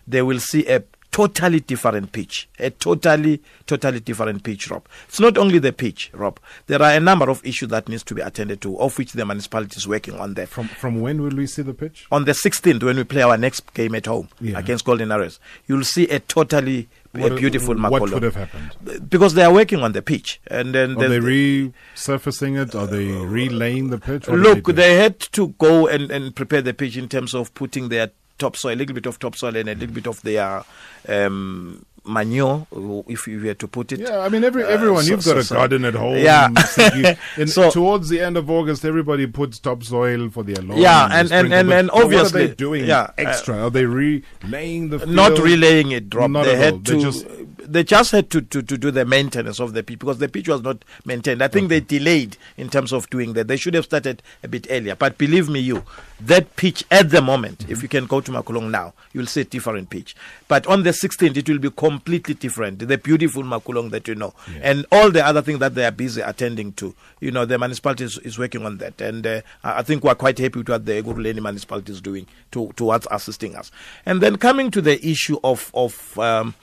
they 0.06 0.20
will 0.22 0.40
see 0.40 0.66
a 0.66 0.82
totally 1.12 1.60
different 1.60 2.10
pitch. 2.12 2.48
A 2.58 2.70
totally, 2.70 3.40
totally 3.66 4.00
different 4.00 4.42
pitch, 4.42 4.70
Rob. 4.70 4.86
It's 5.08 5.20
not 5.20 5.36
only 5.38 5.58
the 5.58 5.72
pitch, 5.72 6.10
Rob. 6.14 6.40
There 6.66 6.80
are 6.82 6.92
a 6.92 7.00
number 7.00 7.28
of 7.30 7.44
issues 7.44 7.68
that 7.68 7.88
needs 7.88 8.02
to 8.04 8.14
be 8.14 8.22
attended 8.22 8.60
to, 8.62 8.78
of 8.78 8.96
which 8.98 9.12
the 9.12 9.24
municipality 9.26 9.76
is 9.76 9.86
working 9.86 10.18
on 10.18 10.34
that. 10.34 10.48
From 10.48 10.68
from 10.68 11.00
when 11.00 11.22
will 11.22 11.36
we 11.36 11.46
see 11.46 11.62
the 11.62 11.74
pitch? 11.74 12.06
On 12.10 12.24
the 12.24 12.32
16th, 12.32 12.82
when 12.82 12.96
we 12.96 13.04
play 13.04 13.22
our 13.22 13.36
next 13.36 13.72
game 13.74 13.94
at 13.94 14.06
home 14.06 14.28
Yeah. 14.40 14.58
against 14.58 14.84
Golden 14.84 15.12
Arrows, 15.12 15.38
you'll 15.66 15.84
see 15.84 16.08
a 16.08 16.18
totally 16.20 16.88
a 17.14 17.18
What- 17.20 17.36
beautiful 17.36 17.74
what 17.76 17.92
Makolo. 17.92 18.12
could 18.14 18.22
have 18.22 18.36
happened? 18.36 18.70
Because 19.08 19.34
they 19.34 19.42
are 19.44 19.52
working 19.52 19.80
on 19.80 19.92
the 19.92 20.00
pitch, 20.02 20.40
and 20.46 20.74
then 20.74 20.92
Are 20.92 21.08
the- 21.08 21.20
they 21.20 21.72
resurfacing 21.96 22.60
it? 22.60 22.74
Are 22.74 22.86
they 22.86 23.06
relaying 23.12 23.90
the 23.90 23.98
pitch? 23.98 24.28
What 24.28 24.38
Look, 24.38 24.64
they, 24.66 24.72
they, 24.72 24.96
had 24.96 25.20
to 25.20 25.48
go 25.58 25.86
and, 25.86 26.10
and 26.10 26.34
prepare 26.34 26.62
the 26.62 26.72
pitch 26.74 26.96
in 26.96 27.08
terms 27.08 27.34
of 27.34 27.52
putting 27.54 27.88
their 27.90 28.10
topsoil, 28.38 28.72
a 28.72 28.76
little 28.76 28.94
bit 28.94 29.06
of 29.06 29.18
topsoil 29.18 29.56
and 29.56 29.68
a 29.68 29.74
little 29.74 29.94
bit 29.94 30.06
of 30.06 30.22
their 30.22 30.64
um, 31.08 31.84
manure, 32.04 32.66
if 33.08 33.28
you 33.28 33.40
were 33.40 33.54
to 33.54 33.68
put 33.68 33.92
it. 33.92 34.00
Yeah, 34.00 34.18
I 34.20 34.28
mean, 34.28 34.42
every 34.44 34.64
Uh, 34.64 34.68
everyone. 34.68 35.04
so- 35.04 35.10
you've 35.10 35.24
got 35.24 35.32
so- 35.34 35.38
a 35.38 35.44
so- 35.44 35.54
garden 35.54 35.84
at 35.84 35.94
home. 35.94 36.16
Yeah. 36.18 36.48
you- 36.96 37.14
and 37.36 37.48
So- 37.58 37.70
towards 37.70 38.08
the 38.08 38.20
end 38.20 38.36
of 38.36 38.50
August, 38.50 38.84
everybody 38.84 39.26
puts 39.26 39.58
topsoil 39.58 40.28
for 40.30 40.42
their 40.42 40.56
lawn. 40.62 40.78
Yeah, 40.78 41.08
and- 41.12 41.30
and- 41.32 41.52
and- 41.52 41.68
but- 41.68 41.76
and 41.78 41.88
but 41.88 41.94
what 41.94 42.02
are 42.02 42.04
obviously- 42.06 42.46
they 42.48 42.54
doing 42.54 42.84
yeah, 42.86 43.02
uh, 43.02 43.12
extra? 43.18 43.62
are 43.64 43.70
they 43.70 43.84
relaying 43.86 44.88
the 44.90 44.98
field? 44.98 45.10
Not 45.10 45.38
relaying 45.38 45.92
it, 45.92 46.12
Rob. 46.14 46.30
Not 46.32 46.44
they 46.44 46.56
had 46.56 46.72
all. 46.74 46.80
to. 46.80 46.92
They 46.96 47.02
just 47.02 47.26
they 47.66 47.84
just 47.84 48.10
had 48.12 48.30
to, 48.30 48.40
to, 48.40 48.62
to 48.62 48.76
do 48.76 48.90
the 48.90 49.04
maintenance 49.04 49.60
of 49.60 49.72
the 49.72 49.82
pitch 49.82 49.98
because 49.98 50.18
the 50.18 50.28
pitch 50.28 50.48
was 50.48 50.62
not 50.62 50.84
maintained. 51.04 51.42
I 51.42 51.48
think 51.48 51.68
they 51.68 51.80
delayed 51.80 52.36
in 52.56 52.68
terms 52.68 52.92
of 52.92 53.08
doing 53.10 53.32
that. 53.34 53.48
They 53.48 53.56
should 53.56 53.74
have 53.74 53.84
started 53.84 54.22
a 54.42 54.48
bit 54.48 54.66
earlier. 54.70 54.94
But 54.94 55.18
believe 55.18 55.48
me, 55.48 55.60
you, 55.60 55.84
that 56.20 56.56
pitch 56.56 56.84
at 56.90 57.10
the 57.10 57.20
moment, 57.20 57.42
Mm-hmm. 57.52 57.72
if 57.72 57.82
you 57.82 57.88
can 57.88 58.06
go 58.06 58.20
to 58.20 58.30
Makhulong 58.32 58.70
now, 58.70 58.94
you'll 59.12 59.26
see 59.26 59.42
a 59.42 59.44
different 59.44 59.90
pitch. 59.90 60.16
But 60.48 60.66
on 60.66 60.82
the 60.82 60.90
16th, 60.90 61.36
it 61.36 61.48
will 61.48 61.58
be 61.58 61.70
completely 61.70 62.34
different. 62.34 62.78
The 62.80 62.98
beautiful 62.98 63.42
Makhulong 63.42 63.90
that 63.90 64.08
you 64.08 64.14
know. 64.14 64.32
And 64.62 64.86
all 64.90 65.10
the 65.10 65.24
other 65.24 65.42
things 65.42 65.58
that 65.58 65.74
they 65.74 65.84
are 65.84 65.90
busy 65.90 66.20
attending 66.22 66.72
to. 66.74 66.94
You 67.20 67.30
know, 67.30 67.44
the 67.44 67.58
municipality 67.58 68.04
is, 68.04 68.18
is 68.18 68.38
working 68.38 68.64
on 68.64 68.78
that. 68.78 69.00
And 69.00 69.26
uh, 69.26 69.40
I 69.62 69.82
I 69.82 69.84
think 69.84 70.04
we're 70.04 70.14
quite 70.14 70.38
happy 70.38 70.58
with 70.60 70.68
what 70.68 70.86
the 70.86 71.02
Ekurhuleni 71.02 71.42
municipality 71.42 71.92
is 71.92 72.00
doing 72.00 72.26
to, 72.52 72.72
towards 72.76 73.06
assisting 73.10 73.56
us. 73.56 73.70
And 74.06 74.20
then 74.20 74.36
coming 74.36 74.70
to 74.70 74.80
the 74.80 75.04
issue 75.06 75.38
of, 75.42 75.70
of 75.74 76.16
um, 76.18 76.54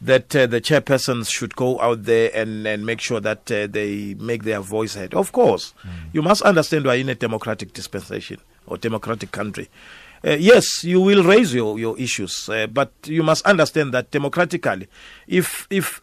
that 0.00 0.34
uh, 0.34 0.46
the 0.46 0.60
chairpersons 0.60 1.30
should 1.30 1.54
go 1.56 1.78
out 1.80 2.04
there 2.04 2.30
and, 2.34 2.66
and 2.66 2.86
make 2.86 3.00
sure 3.00 3.20
that 3.20 3.50
uh, 3.52 3.66
they 3.66 4.14
make 4.14 4.44
their 4.44 4.60
voice 4.60 4.94
heard. 4.94 5.14
Of 5.14 5.32
course, 5.32 5.74
you 6.12 6.22
must 6.22 6.42
understand 6.42 6.84
we 6.84 6.90
are 6.90 6.96
in 6.96 7.08
a 7.08 7.14
democratic 7.14 7.72
dispensation 7.72 8.38
or 8.66 8.78
democratic 8.78 9.30
country. 9.32 9.68
Uh, 10.24 10.32
yes, 10.32 10.84
you 10.84 11.00
will 11.00 11.22
raise 11.22 11.54
your, 11.54 11.78
your 11.78 11.98
issues, 11.98 12.48
uh, 12.48 12.66
but 12.66 12.92
you 13.04 13.22
must 13.22 13.44
understand 13.46 13.92
that 13.94 14.10
democratically, 14.10 14.86
if 15.26 15.66
if 15.70 16.02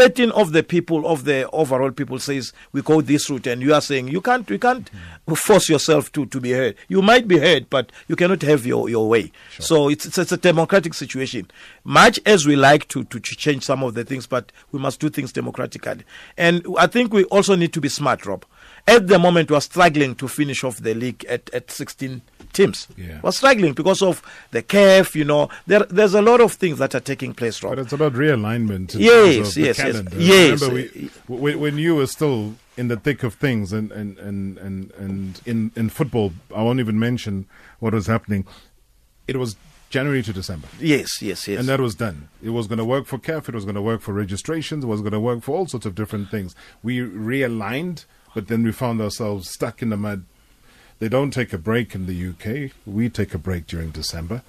13 0.00 0.30
of 0.30 0.52
the 0.52 0.62
people 0.62 1.06
of 1.06 1.24
the 1.24 1.46
overall 1.50 1.90
people 1.90 2.18
says 2.18 2.54
we 2.72 2.80
go 2.80 3.02
this 3.02 3.28
route 3.28 3.46
and 3.46 3.60
you 3.60 3.74
are 3.74 3.82
saying 3.82 4.08
you 4.08 4.22
can't 4.22 4.48
you 4.48 4.58
can't 4.58 4.90
force 5.36 5.68
yourself 5.68 6.10
to, 6.10 6.24
to 6.24 6.40
be 6.40 6.52
heard. 6.52 6.74
You 6.88 7.02
might 7.02 7.28
be 7.28 7.36
heard 7.36 7.68
but 7.68 7.92
you 8.08 8.16
cannot 8.16 8.40
have 8.40 8.64
your, 8.64 8.88
your 8.88 9.10
way. 9.10 9.30
So 9.58 9.90
it's, 9.90 10.06
it's 10.06 10.16
it's 10.16 10.32
a 10.32 10.38
democratic 10.38 10.94
situation. 10.94 11.50
Much 11.84 12.18
as 12.24 12.46
we 12.46 12.56
like 12.56 12.88
to, 12.88 13.04
to 13.04 13.20
change 13.20 13.62
some 13.62 13.82
of 13.82 13.92
the 13.92 14.02
things 14.02 14.26
but 14.26 14.52
we 14.72 14.78
must 14.78 15.00
do 15.00 15.10
things 15.10 15.32
democratically. 15.32 16.04
And 16.38 16.64
i 16.78 16.86
think 16.86 17.12
we 17.12 17.24
also 17.24 17.54
need 17.54 17.74
to 17.74 17.80
be 17.82 17.90
smart 17.90 18.24
rob. 18.24 18.46
At 18.88 19.06
the 19.06 19.18
moment 19.18 19.50
we're 19.50 19.60
struggling 19.60 20.14
to 20.14 20.28
finish 20.28 20.64
off 20.64 20.78
the 20.78 20.94
league 20.94 21.26
at, 21.26 21.52
at 21.52 21.70
16 21.70 22.22
teams 22.52 22.88
Yeah. 22.96 23.20
we're 23.22 23.32
struggling 23.32 23.72
because 23.74 24.02
of 24.02 24.22
the 24.50 24.62
CAF, 24.62 25.14
you 25.14 25.24
know 25.24 25.48
there, 25.66 25.80
there's 25.90 26.14
a 26.14 26.22
lot 26.22 26.40
of 26.40 26.52
things 26.52 26.78
that 26.78 26.94
are 26.94 27.00
taking 27.00 27.34
place 27.34 27.62
rob 27.62 27.76
But 27.76 27.82
it's 27.82 27.92
about 27.92 28.14
realignment. 28.14 28.94
Yes, 28.98 29.56
yes, 29.56 29.78
yes. 29.78 30.02
Yes. 30.16 30.60
Remember, 30.62 30.74
we, 30.74 31.10
when, 31.28 31.60
when 31.60 31.78
you 31.78 31.96
were 31.96 32.06
still 32.06 32.54
in 32.76 32.88
the 32.88 32.96
thick 32.96 33.22
of 33.22 33.34
things, 33.34 33.72
and 33.72 33.92
and 33.92 34.18
and 34.18 34.58
and, 34.58 34.90
and 34.98 35.40
in 35.44 35.70
in 35.76 35.88
football, 35.90 36.32
I 36.54 36.62
won't 36.62 36.80
even 36.80 36.98
mention 36.98 37.46
what 37.78 37.92
was 37.92 38.06
happening. 38.06 38.46
It 39.28 39.36
was 39.36 39.56
January 39.90 40.22
to 40.22 40.32
December. 40.32 40.68
Yes, 40.78 41.20
yes, 41.20 41.46
yes. 41.48 41.58
And 41.60 41.68
that 41.68 41.80
was 41.80 41.94
done. 41.94 42.28
It 42.42 42.50
was 42.50 42.66
going 42.68 42.78
to 42.78 42.84
work 42.84 43.06
for 43.06 43.18
CAF. 43.18 43.48
It 43.48 43.54
was 43.54 43.64
going 43.64 43.74
to 43.74 43.82
work 43.82 44.00
for 44.00 44.12
registrations. 44.14 44.84
It 44.84 44.86
was 44.86 45.00
going 45.00 45.12
to 45.12 45.20
work 45.20 45.42
for 45.42 45.56
all 45.56 45.66
sorts 45.66 45.84
of 45.84 45.94
different 45.94 46.30
things. 46.30 46.54
We 46.82 46.98
realigned, 47.00 48.04
but 48.34 48.48
then 48.48 48.62
we 48.62 48.72
found 48.72 49.00
ourselves 49.00 49.50
stuck 49.50 49.82
in 49.82 49.90
the 49.90 49.96
mud. 49.96 50.24
They 51.00 51.08
don't 51.08 51.32
take 51.32 51.52
a 51.52 51.58
break 51.58 51.94
in 51.94 52.06
the 52.06 52.28
UK. 52.30 52.70
We 52.86 53.08
take 53.08 53.34
a 53.34 53.38
break 53.38 53.66
during 53.66 53.90
December. 53.90 54.42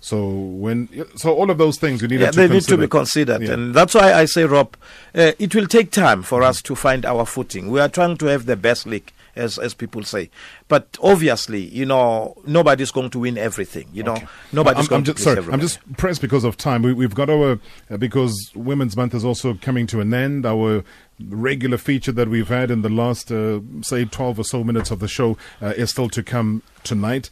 So 0.00 0.28
when 0.28 0.88
so 1.16 1.34
all 1.34 1.50
of 1.50 1.58
those 1.58 1.78
things 1.78 2.00
we 2.00 2.06
need 2.08 2.20
yeah, 2.20 2.30
to 2.30 2.36
they 2.36 2.48
consider. 2.48 2.76
need 2.76 2.82
to 2.82 2.86
be 2.86 2.90
considered, 2.90 3.42
Yeah. 3.42 3.52
and 3.54 3.74
that's 3.74 3.92
why 3.94 4.12
I 4.12 4.26
say, 4.26 4.44
Rob, 4.44 4.76
uh, 5.14 5.32
it 5.38 5.54
will 5.54 5.66
take 5.66 5.90
time 5.90 6.22
for 6.22 6.42
us 6.42 6.62
to 6.62 6.74
find 6.76 7.04
our 7.04 7.26
footing. 7.26 7.70
We 7.70 7.80
are 7.80 7.88
trying 7.88 8.16
to 8.18 8.26
have 8.26 8.46
the 8.46 8.56
best 8.56 8.86
league, 8.86 9.10
as 9.36 9.58
as 9.58 9.74
people 9.74 10.02
say, 10.02 10.30
but 10.68 10.96
obviously, 11.02 11.60
you 11.60 11.86
know, 11.86 12.34
nobody's 12.46 12.90
going 12.90 13.10
to 13.10 13.20
win 13.20 13.38
everything. 13.38 13.88
You 13.92 14.02
know, 14.02 14.16
nobody's 14.52 14.84
I'm, 14.84 14.88
going 14.88 15.00
I'm 15.00 15.04
to 15.04 15.12
just 15.12 15.24
sorry. 15.24 15.38
everybody. 15.38 15.54
I'm 15.54 15.60
just 15.60 15.96
pressed 15.96 16.20
because 16.20 16.44
of 16.44 16.56
time. 16.56 16.82
We, 16.82 16.92
we've 16.92 17.14
got 17.14 17.30
our 17.30 17.58
uh, 17.90 17.96
because 17.96 18.50
Women's 18.54 18.96
Month 18.96 19.14
is 19.14 19.24
also 19.24 19.54
coming 19.54 19.86
to 19.88 20.00
an 20.00 20.12
end. 20.14 20.46
Our 20.46 20.84
regular 21.20 21.78
feature 21.78 22.12
that 22.12 22.28
we've 22.28 22.48
had 22.48 22.70
in 22.70 22.82
the 22.82 22.88
last 22.88 23.32
uh, 23.32 23.60
say 23.82 24.04
12 24.04 24.40
or 24.40 24.44
so 24.44 24.64
minutes 24.64 24.90
of 24.90 25.00
the 25.00 25.08
show 25.08 25.38
uh, 25.62 25.72
is 25.76 25.90
still 25.90 26.08
to 26.10 26.22
come 26.22 26.62
tonight. 26.84 27.30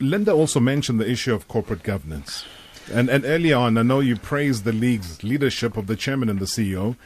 Linda 0.00 0.32
also 0.32 0.58
mentioned 0.58 1.00
the 1.00 1.08
issue 1.08 1.32
of 1.34 1.46
corporate 1.48 1.82
governance. 1.82 2.44
And, 2.92 3.08
and 3.08 3.24
earlier 3.24 3.56
on, 3.56 3.78
I 3.78 3.82
know 3.82 4.00
you 4.00 4.16
praised 4.16 4.64
the 4.64 4.72
league's 4.72 5.22
leadership 5.22 5.76
of 5.76 5.86
the 5.86 5.94
chairman 5.94 6.28
and 6.28 6.40
the 6.40 6.46
CEO. 6.46 6.96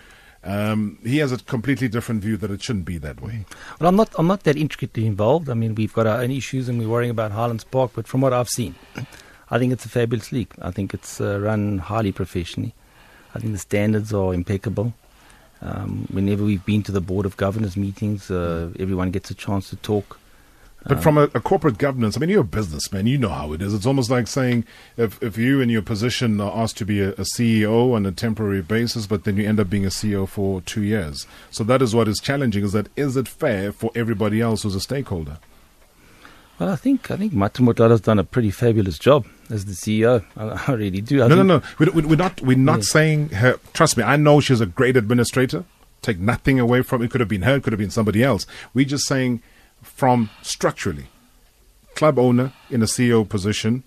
Um, 0.47 0.99
he 1.03 1.18
has 1.18 1.32
a 1.32 1.38
completely 1.38 1.88
different 1.88 2.22
view 2.22 2.36
that 2.36 2.53
it 2.53 2.62
shouldn't 2.62 2.84
be 2.84 2.99
that 2.99 3.20
way. 3.20 3.44
Well, 3.80 3.88
I'm 3.88 3.97
not. 3.97 4.11
I'm 4.16 4.28
not 4.28 4.44
that 4.44 4.57
intricately 4.57 5.05
involved. 5.05 5.51
I 5.51 5.55
mean, 5.55 5.74
we've 5.74 5.92
got 5.92 6.07
our 6.07 6.20
own 6.22 6.30
issues, 6.30 6.68
and 6.68 6.78
we're 6.78 6.88
worrying 6.88 7.11
about 7.11 7.32
Highlands 7.32 7.64
Park. 7.64 7.90
But 7.94 8.07
from 8.07 8.20
what 8.20 8.32
I've 8.32 8.49
seen, 8.49 8.76
I 9.51 9.59
think 9.59 9.72
it's 9.72 9.84
a 9.84 9.88
fabulous 9.88 10.30
league. 10.30 10.55
I 10.62 10.70
think 10.70 10.94
it's 10.94 11.20
uh, 11.20 11.40
run 11.40 11.78
highly 11.78 12.12
professionally. 12.12 12.74
I 13.34 13.40
think 13.40 13.53
the 13.55 13.59
standards 13.59 14.14
are 14.14 14.32
impeccable. 14.32 14.94
Um, 15.62 16.07
whenever 16.12 16.44
we've 16.44 16.64
been 16.64 16.82
to 16.84 16.92
the 16.92 17.01
board 17.01 17.26
of 17.26 17.36
governors 17.36 17.76
meetings, 17.76 18.30
uh, 18.30 18.70
everyone 18.78 19.11
gets 19.11 19.30
a 19.30 19.34
chance 19.34 19.68
to 19.70 19.76
talk. 19.76 20.20
But 20.89 20.99
Um, 20.99 21.03
from 21.03 21.18
a, 21.18 21.22
a 21.34 21.41
corporate 21.41 21.78
governance, 21.78 22.16
I 22.16 22.20
mean, 22.20 22.30
you're 22.30 22.43
a 22.43 22.45
businessman. 22.45 23.07
You 23.07 23.18
know 23.18 23.30
how 23.30 23.53
it 23.53 23.61
is. 23.61 23.74
It's 23.74 23.87
almost 23.87 24.09
like 24.11 24.26
saying 24.28 24.64
if, 24.97 25.20
if 25.22 25.37
you 25.37 25.61
in 25.61 25.68
your 25.68 25.82
position 25.82 26.41
are 26.41 26.57
asked 26.57 26.76
to 26.78 26.84
be 26.84 27.01
a, 27.01 27.11
a 27.11 27.24
CEO 27.34 27.93
on 27.95 28.07
a 28.07 28.12
temporary 28.12 28.62
basis, 28.62 29.07
but 29.07 29.24
then 29.24 29.37
you 29.37 29.49
end 29.49 29.59
up 29.59 29.68
being 29.68 29.84
a 29.84 29.89
CEO 29.91 30.28
for 30.28 30.61
two 30.61 30.82
years. 30.82 31.26
So 31.51 31.64
that 31.64 31.82
is 31.82 31.95
what 31.95 32.07
is 32.09 32.20
challenging: 32.20 32.62
is 32.64 32.72
that 32.72 32.89
is 32.97 33.16
it 33.16 33.26
fair 33.26 33.72
for 33.72 33.91
everybody 33.95 34.41
else 34.41 34.62
who's 34.62 34.74
a 34.76 34.80
stakeholder? 34.80 35.39
Well, 36.59 36.70
I 36.70 36.76
think 36.76 37.11
I 37.11 37.16
think 37.16 37.32
Mato 37.34 37.62
Madlala's 37.62 38.01
done 38.01 38.18
a 38.18 38.24
pretty 38.24 38.51
fabulous 38.51 38.99
job 38.99 39.26
as 39.51 39.66
the 39.66 39.72
CEO. 39.72 40.24
I, 40.37 40.70
I 40.70 40.74
really 40.74 41.01
do. 41.03 41.22
I 41.22 41.28
no, 41.28 41.34
no, 41.37 41.43
no. 41.43 41.62
We, 41.78 41.87
we, 41.87 42.03
we're 42.03 42.16
not. 42.16 42.41
We're 42.41 42.57
not 42.57 42.78
Yeah. 42.78 42.82
saying 42.84 43.28
her. 43.30 43.59
Trust 43.74 43.97
me, 43.97 44.03
I 44.05 44.16
know 44.16 44.41
she's 44.41 44.61
a 44.62 44.66
great 44.66 44.97
administrator. 44.97 45.64
Take 46.01 46.18
nothing 46.18 46.59
away 46.61 46.82
from 46.82 47.03
it. 47.03 47.11
Could 47.11 47.20
have 47.20 47.28
been 47.28 47.43
her. 47.43 47.61
Could 47.61 47.72
have 47.72 47.80
been 47.80 47.91
somebody 47.91 48.22
else. 48.22 48.47
We're 48.72 48.87
just 48.87 49.07
saying, 49.07 49.43
from 49.87 50.30
structurally, 50.43 51.07
club 51.95 52.18
owner 52.18 52.53
in 52.70 52.82
a 52.82 52.87
CEO 52.87 53.26
position. 53.28 53.82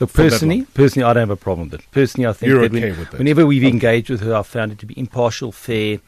Look, 0.00 0.12
personally, 0.12 0.62
personally, 0.74 1.04
I 1.04 1.12
don't 1.12 1.22
have 1.22 1.30
a 1.30 1.36
problem 1.36 1.68
with 1.70 1.80
it. 1.80 1.86
Personally, 1.90 2.26
I 2.28 2.32
think 2.32 2.48
You're 2.50 2.60
that, 2.68 2.72
okay 2.76 2.90
when- 2.90 2.98
with 3.00 3.10
that? 3.10 3.18
whenever 3.18 3.44
we've 3.44 3.64
engaged 3.64 4.08
with 4.10 4.20
her, 4.20 4.34
I've 4.34 4.46
found 4.46 4.72
it 4.72 4.78
to 4.78 4.86
be 4.86 4.98
impartial, 4.98 5.50
fair. 5.52 5.98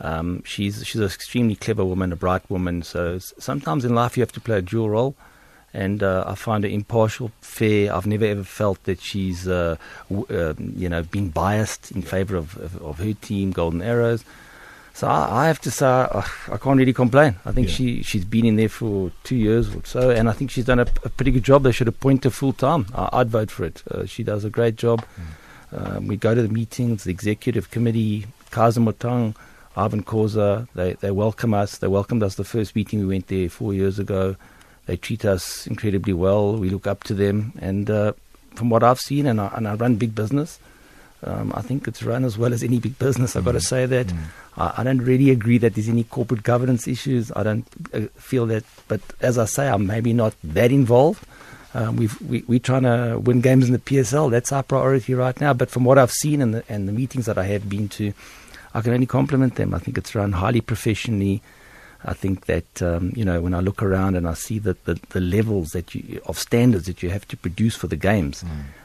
Um, 0.00 0.42
she's 0.44 0.84
she's 0.86 1.00
an 1.00 1.06
extremely 1.06 1.54
clever 1.56 1.84
woman, 1.84 2.12
a 2.12 2.16
bright 2.16 2.48
woman. 2.50 2.82
So 2.82 3.18
sometimes 3.38 3.84
in 3.84 3.94
life 3.94 4.16
you 4.16 4.22
have 4.22 4.32
to 4.32 4.40
play 4.40 4.58
a 4.58 4.62
dual 4.62 4.90
role, 4.90 5.14
and 5.72 6.02
uh, 6.02 6.24
I 6.26 6.34
find 6.34 6.64
her 6.64 6.70
impartial, 6.70 7.30
fair. 7.40 7.94
I've 7.94 8.06
never 8.06 8.24
ever 8.26 8.44
felt 8.44 8.82
that 8.84 9.00
she's 9.00 9.46
uh, 9.48 9.76
w- 10.10 10.26
um 10.50 10.72
you 10.76 10.88
know 10.88 11.02
been 11.02 11.28
biased 11.30 11.92
in 11.92 12.02
favour 12.02 12.36
of, 12.36 12.56
of 12.58 12.76
of 12.82 12.98
her 12.98 13.12
team, 13.14 13.52
Golden 13.52 13.80
Arrows. 13.82 14.24
So 14.96 15.06
I, 15.06 15.42
I 15.42 15.46
have 15.48 15.60
to 15.60 15.70
say 15.70 15.86
uh, 15.86 16.22
I 16.50 16.56
can't 16.56 16.78
really 16.78 16.94
complain. 16.94 17.36
I 17.44 17.52
think 17.52 17.68
Yeah. 17.68 17.74
she 17.74 18.02
she's 18.02 18.24
been 18.24 18.46
in 18.46 18.56
there 18.56 18.70
for 18.70 19.12
two 19.28 19.36
years 19.36 19.74
or 19.74 19.82
so, 19.84 20.08
and 20.10 20.24
I 20.30 20.32
think 20.32 20.50
she's 20.50 20.64
done 20.64 20.78
a, 20.78 20.86
a 21.04 21.10
pretty 21.16 21.32
good 21.36 21.44
job. 21.44 21.64
They 21.64 21.72
should 21.72 21.88
appoint 21.88 22.24
her 22.24 22.30
full 22.30 22.54
time. 22.54 22.86
I, 22.94 23.08
I'd 23.20 23.28
vote 23.28 23.50
for 23.50 23.64
it. 23.66 23.82
Uh, 23.90 24.06
she 24.06 24.22
does 24.24 24.42
a 24.44 24.50
great 24.58 24.76
job. 24.76 25.04
Um, 25.72 26.06
we 26.06 26.16
go 26.16 26.34
to 26.34 26.40
the 26.40 26.48
meetings, 26.48 27.04
the 27.04 27.10
executive 27.10 27.70
committee, 27.70 28.24
Kaizer 28.52 28.82
Motaung, 28.82 29.34
Irvin 29.76 30.02
Khoza, 30.02 30.66
they, 30.74 30.94
they 30.94 31.10
welcome 31.10 31.52
us. 31.52 31.76
They 31.78 31.88
welcomed 31.88 32.22
us 32.22 32.36
the 32.36 32.44
first 32.44 32.74
meeting 32.74 33.00
we 33.00 33.06
went 33.06 33.26
there 33.26 33.50
four 33.50 33.74
years 33.74 33.98
ago. 33.98 34.36
They 34.86 34.96
treat 34.96 35.24
us 35.26 35.66
incredibly 35.66 36.14
well. 36.14 36.56
We 36.56 36.70
look 36.70 36.86
up 36.86 37.04
to 37.04 37.14
them. 37.14 37.52
And 37.60 37.90
uh, 37.90 38.12
from 38.54 38.70
what 38.70 38.82
I've 38.82 39.00
seen, 39.00 39.26
and 39.26 39.40
I, 39.40 39.48
and 39.56 39.68
I 39.68 39.74
run 39.74 39.96
big 39.96 40.14
business, 40.14 40.58
um, 41.22 41.52
I 41.54 41.62
think 41.62 41.88
it's 41.88 42.02
run 42.02 42.24
as 42.24 42.36
well 42.36 42.52
as 42.52 42.62
any 42.62 42.78
big 42.78 42.98
business. 42.98 43.36
I've 43.36 43.44
got 43.44 43.52
to 43.52 43.60
say 43.60 43.86
that. 43.86 44.12
I, 44.56 44.74
I 44.78 44.82
don't 44.84 44.98
really 44.98 45.30
agree 45.30 45.58
that 45.58 45.74
there's 45.74 45.88
any 45.88 46.04
corporate 46.04 46.42
governance 46.42 46.86
issues. 46.86 47.32
I 47.34 47.42
don't 47.42 47.66
uh, 47.92 48.00
feel 48.16 48.46
that. 48.46 48.64
But 48.88 49.00
as 49.20 49.38
I 49.38 49.46
say, 49.46 49.68
I'm 49.68 49.86
maybe 49.86 50.12
not 50.12 50.34
that 50.44 50.70
involved. 50.70 51.24
Um, 51.74 51.96
we've, 51.96 52.20
we, 52.22 52.42
we're 52.46 52.58
trying 52.58 52.84
to 52.84 53.18
win 53.18 53.40
games 53.40 53.66
in 53.66 53.72
the 53.72 53.78
PSL. 53.78 54.30
That's 54.30 54.52
our 54.52 54.62
priority 54.62 55.14
right 55.14 55.38
now. 55.40 55.52
But 55.52 55.70
from 55.70 55.84
what 55.84 55.98
I've 55.98 56.12
seen 56.12 56.40
and 56.40 56.54
the, 56.54 56.64
and 56.68 56.88
the 56.88 56.92
meetings 56.92 57.26
that 57.26 57.38
I 57.38 57.44
have 57.44 57.68
been 57.68 57.88
to, 57.90 58.12
I 58.72 58.80
can 58.80 58.92
only 58.92 59.06
compliment 59.06 59.56
them. 59.56 59.74
I 59.74 59.78
think 59.78 59.98
it's 59.98 60.14
run 60.14 60.32
highly 60.32 60.60
professionally. 60.60 61.42
I 62.06 62.14
think 62.14 62.46
that 62.46 62.80
um, 62.82 63.12
you 63.16 63.24
know 63.24 63.40
when 63.40 63.52
I 63.52 63.60
look 63.60 63.82
around 63.82 64.14
and 64.14 64.28
I 64.28 64.34
see 64.34 64.58
that 64.60 64.84
the, 64.84 64.98
the 65.10 65.20
levels 65.20 65.70
that 65.70 65.94
you 65.94 66.20
of 66.26 66.38
standards 66.38 66.86
that 66.86 67.02
you 67.02 67.10
have 67.10 67.26
to 67.28 67.36
produce 67.36 67.74
for 67.74 67.88
the 67.88 67.96
games, 67.96 68.44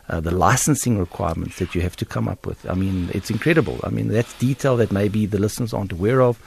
uh, 0.09 0.19
the 0.19 0.31
licensing 0.31 0.97
requirements 0.97 1.59
that 1.59 1.75
you 1.75 1.81
have 1.81 1.95
to 1.97 2.05
come 2.05 2.27
up 2.27 2.45
with. 2.47 2.67
I 2.69 2.73
mean, 2.73 3.09
it's 3.13 3.29
incredible. 3.29 3.79
I 3.83 3.89
mean, 3.89 4.07
that's 4.07 4.33
detail 4.39 4.75
that 4.77 4.91
maybe 4.91 5.27
the 5.27 5.39
listeners 5.39 5.73
aren't 5.73 5.91
aware 5.91 6.21
of. 6.21 6.39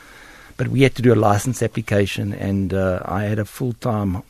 But 0.56 0.68
we 0.68 0.82
had 0.82 0.94
to 0.96 1.02
do 1.02 1.12
a 1.12 1.16
license 1.16 1.62
application, 1.62 2.32
and 2.32 2.72
uh, 2.74 3.00
I 3.04 3.24
had 3.24 3.38
a 3.38 3.44
full 3.44 3.72
time 3.72 4.22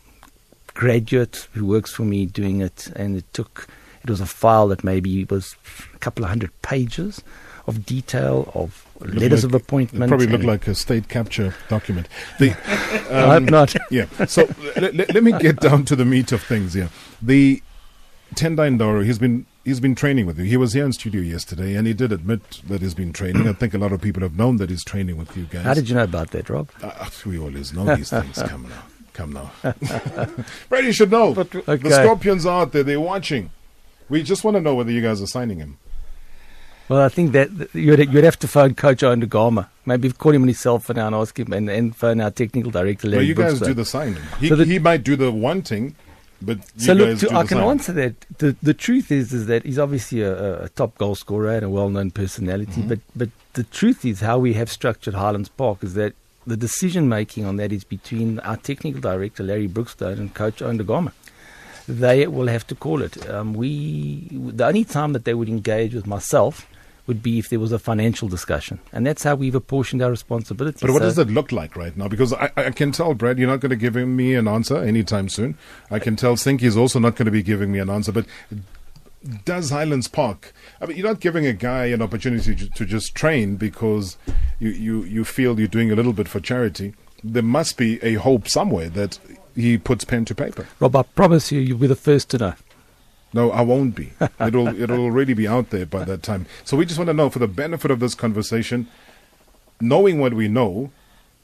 graduate 0.74 1.49
who 1.53 1.66
works 1.66 1.92
for 1.92 2.05
me 2.05 2.26
doing 2.26 2.61
it, 2.61 2.88
and 2.95 3.16
it 3.16 3.24
took. 3.32 3.66
It 4.05 4.11
was 4.11 4.20
a 4.20 4.26
file 4.26 4.68
that 4.68 4.84
maybe 4.84 5.24
was 5.24 5.57
a 5.94 5.98
couple 5.98 6.24
of 6.24 6.28
hundred 6.28 6.50
pages 6.62 7.22
of 7.66 7.86
detail 7.86 8.50
of 8.55 8.84
letters 9.00 9.44
like- 9.44 9.55
of 9.55 9.62
appointment. 9.62 10.05
It 10.05 10.09
probably 10.09 10.26
looked 10.26 10.44
like 10.44 10.66
a 10.68 10.74
state 10.74 11.09
capture 11.09 11.55
document. 11.68 12.09
The, 12.38 12.50
um, 12.50 12.57
I 13.11 13.34
hope 13.34 13.42
not. 13.44 13.74
Yeah. 13.90 14.07
So 14.26 14.48
let, 14.76 14.94
let, 14.94 15.22
me 15.22 15.32
get 15.38 15.61
down 15.61 15.84
to 15.86 15.96
the 15.96 16.05
meat 16.05 16.32
of 16.32 16.42
things 16.42 16.74
here. 16.74 16.90
The 17.22 17.62
Tendai 18.34 18.76
Ndoro, 18.76 19.05
he's 19.05 19.18
been 19.18 19.46
he's 19.64 19.80
been 19.80 19.94
training 19.94 20.26
with 20.26 20.38
you. 20.38 20.44
He 20.44 20.57
was 20.57 20.72
here 20.72 20.84
in 20.84 20.92
studio 20.92 21.22
yesterday, 21.22 21.74
and 21.74 21.86
he 21.86 21.94
did 21.94 22.12
admit 22.12 22.61
that 22.68 22.82
he's 22.82 22.94
been 22.94 23.12
training. 23.12 23.48
I 23.48 23.52
think 23.52 23.72
a 23.72 23.78
lot 23.78 23.92
of 23.92 24.00
people 24.02 24.22
have 24.22 24.36
known 24.36 24.57
that 24.59 24.70
he's 24.70 24.84
training 24.84 25.16
with 25.16 25.36
you 25.36 25.44
guys. 25.44 25.64
How 25.64 25.74
did 25.74 25.88
you 25.88 25.94
know 25.94 26.05
about 26.05 26.30
that, 26.32 26.50
Rob? 26.50 26.70
Uh, 26.82 27.09
we 27.24 27.38
always 27.38 27.72
know 27.72 27.94
these 27.96 28.11
things. 28.11 28.42
Come 28.42 28.68
now, 28.68 28.82
come 29.12 29.32
now. 29.32 29.52
Brady 30.68 30.92
should 30.92 31.11
know. 31.11 31.34
okay. 31.36 31.76
The 31.76 32.02
Scorpions 32.02 32.44
are 32.46 32.62
out 32.62 32.72
there. 32.72 32.82
They're 32.82 33.00
watching. 33.00 33.50
We 34.09 34.22
just 34.22 34.44
want 34.44 34.57
to 34.57 34.61
know 34.61 34.74
whether 34.74 34.90
you 34.90 35.00
guys 35.00 35.22
are 35.22 35.26
signing 35.26 35.59
him. 35.59 35.78
Well, 36.88 37.00
I 37.00 37.09
think 37.09 37.32
that 37.32 37.48
you'd, 37.72 38.12
you'd 38.12 38.24
have 38.24 38.38
to 38.40 38.48
phone 38.48 38.74
Coach 38.74 39.02
Owen 39.02 39.20
Gama. 39.20 39.70
Maybe 39.86 40.11
call 40.12 40.32
him 40.32 40.42
on 40.42 40.48
his 40.48 40.61
cell 40.61 40.78
phone 40.78 40.96
now 40.96 41.07
and 41.07 41.16
ask 41.16 41.38
him, 41.38 41.52
and, 41.52 41.70
and 41.70 41.96
phone 41.96 42.20
our 42.20 42.30
technical 42.30 42.70
director. 42.70 43.09
Larry 43.09 43.26
you 43.26 43.34
guys 43.34 43.59
do 43.59 43.72
the 43.72 43.86
signing. 43.86 44.22
He, 44.38 44.48
So 44.48 44.57
he 44.57 44.78
might 44.78 45.02
do 45.02 45.16
the 45.16 45.32
wanting, 45.32 45.96
But 46.42 46.59
so 46.76 46.92
look, 46.92 47.18
to, 47.20 47.34
I 47.34 47.44
can 47.44 47.59
answer 47.59 47.92
that. 47.92 48.20
The 48.38 48.55
the 48.62 48.74
truth 48.74 49.11
is 49.11 49.32
is 49.32 49.46
that 49.46 49.64
he's 49.64 49.78
obviously 49.78 50.20
a, 50.20 50.64
a 50.64 50.68
top 50.70 50.98
goal 50.98 51.14
scorer 51.14 51.50
and 51.52 51.64
a 51.64 51.70
well 51.70 51.88
known 51.88 52.11
personality. 52.11 52.82
Mm-hmm. 52.82 52.88
But 52.88 53.00
but 53.16 53.28
the 53.55 53.64
truth 53.64 54.05
is 54.05 54.20
how 54.20 54.38
we 54.38 54.52
have 54.55 54.70
structured 54.70 55.14
Highlands 55.14 55.48
Park 55.48 55.82
is 55.82 55.94
that 55.94 56.14
the 56.46 56.57
decision 56.57 57.09
making 57.09 57.46
on 57.46 57.57
that 57.57 57.72
is 57.72 57.84
between 57.84 58.38
our 58.40 58.59
technical 58.59 59.00
director 59.00 59.42
Larry 59.42 59.68
Brookstone 59.68 60.18
and 60.18 60.34
coach 60.34 60.61
Owen 60.61 60.76
Gama. 60.78 61.12
They 61.89 62.26
will 62.26 62.47
have 62.49 62.66
to 62.68 62.74
call 62.74 63.03
it. 63.03 63.28
Um, 63.30 63.53
we 63.55 64.28
the 64.30 64.66
only 64.66 64.85
time 64.85 65.12
that 65.12 65.24
they 65.24 65.35
would 65.35 65.49
engage 65.49 65.95
with 65.95 66.07
myself 66.07 66.66
would 67.07 67.22
be 67.22 67.39
if 67.39 67.51
there 67.51 67.61
was 67.61 67.70
a 67.72 67.78
financial 67.78 68.28
discussion, 68.28 68.78
and 68.91 69.07
that's 69.07 69.22
how 69.22 69.35
we've 69.35 69.55
apportioned 69.55 70.01
our 70.01 70.11
responsibilities. 70.11 70.80
But 70.80 70.91
what 70.93 71.03
So- 71.03 71.09
does 71.09 71.18
it 71.18 71.28
look 71.28 71.53
like 71.53 71.76
right 71.76 71.95
now? 71.95 72.09
Because 72.09 72.32
I, 72.32 72.51
I 72.57 72.70
can 72.70 72.93
tell, 72.93 73.12
Brad, 73.12 73.39
you're 73.39 73.47
not 73.51 73.61
going 73.61 73.70
to 73.70 73.76
give 73.76 73.95
me 73.95 74.35
an 74.35 74.49
answer 74.49 74.78
anytime 74.78 75.28
soon. 75.28 75.59
I 75.91 75.99
can 75.99 76.16
tell 76.16 76.37
Sinky 76.37 76.62
is 76.62 76.76
also 76.78 76.99
not 76.99 77.16
going 77.16 77.26
to 77.26 77.30
be 77.32 77.43
giving 77.43 77.70
me 77.70 77.78
an 77.78 77.91
answer. 77.91 78.11
But 78.12 78.24
does 79.45 79.68
Highlands 79.70 80.09
Park? 80.09 80.53
I 80.80 80.87
mean, 80.87 80.97
you're 80.97 81.07
not 81.07 81.20
giving 81.20 81.47
a 81.47 81.53
guy 81.53 81.87
an 81.87 82.01
opportunity 82.03 82.55
to, 82.55 82.68
to 82.70 82.85
just 82.87 83.14
train 83.14 83.57
because 83.57 84.16
you, 84.59 84.70
you, 84.70 85.05
you 85.05 85.24
feel 85.24 85.59
you're 85.59 85.68
doing 85.68 85.91
a 85.91 85.95
little 85.95 86.12
bit 86.14 86.28
for 86.28 86.41
charity. 86.41 86.95
There 87.22 87.43
must 87.43 87.76
be 87.76 88.03
a 88.03 88.14
hope 88.14 88.49
somewhere 88.49 88.89
that 88.91 89.18
he 89.55 89.78
puts 89.78 90.05
pen 90.05 90.24
to 90.26 90.34
paper. 90.34 90.66
Rob, 90.80 90.96
I 90.96 91.02
promise 91.02 91.50
you, 91.52 91.61
you'll 91.61 91.78
be 91.78 91.86
the 91.86 91.96
first 91.96 92.30
to 92.30 92.38
know. 92.38 92.55
No, 93.32 93.50
I 93.50 93.62
won't 93.62 93.94
be. 93.96 94.12
It'll 94.40 94.68
it'll 94.68 95.00
already 95.00 95.34
be 95.34 95.48
out 95.48 95.70
there 95.70 95.86
by 95.86 96.05
that 96.05 96.22
time. 96.22 96.46
So 96.64 96.76
we 96.76 96.86
just 96.86 96.98
want 96.98 97.09
to 97.09 97.14
know, 97.14 97.30
for 97.30 97.40
the 97.40 97.48
benefit 97.48 97.90
of 97.90 97.98
this 97.98 98.14
conversation, 98.14 98.86
knowing 99.80 100.20
what 100.20 100.34
we 100.34 100.46
know, 100.46 100.92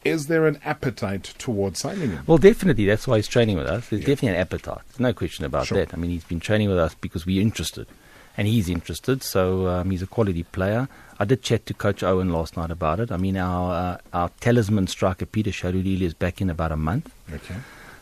is 0.05 0.29
there 0.29 0.47
an 0.47 0.61
appetite 0.65 1.25
towards 1.39 1.81
signing 1.81 2.11
him? 2.11 2.23
Well, 2.29 2.39
definitely. 2.39 2.87
That's 2.87 3.09
why 3.09 3.17
he's 3.17 3.27
training 3.29 3.57
with 3.59 3.67
us. 3.67 3.89
There's 3.89 4.03
definitely 4.03 4.29
an 4.29 4.35
appetite. 4.37 4.79
There's 4.89 5.01
no 5.01 5.13
question 5.13 5.45
about 5.45 5.67
Sure. 5.67 5.79
that. 5.79 5.93
I 5.93 5.97
mean, 5.97 6.11
he's 6.13 6.25
been 6.25 6.41
training 6.41 6.69
with 6.69 6.79
us 6.79 6.95
because 6.95 7.27
we're 7.27 7.43
interested, 7.43 7.89
and 8.37 8.47
he's 8.47 8.69
interested. 8.69 9.23
So 9.25 9.67
um, 9.67 9.91
he's 9.91 10.01
a 10.03 10.07
quality 10.07 10.45
player. 10.45 10.89
I 11.19 11.25
did 11.25 11.43
chat 11.43 11.67
to 11.67 11.75
Coach 11.75 12.03
Owen 12.05 12.33
last 12.33 12.57
night 12.57 12.71
about 12.71 13.01
it. 13.01 13.11
I 13.13 13.17
mean, 13.17 13.37
our 13.37 13.73
uh, 13.75 13.99
our 14.13 14.31
talisman 14.41 14.87
striker 14.87 15.27
Peter 15.27 15.51
Shalulile 15.51 16.03
is 16.03 16.15
back 16.15 16.41
in 16.41 16.49
about 16.49 16.71
a 16.73 16.77
month. 16.77 17.13
Okay. 17.33 17.57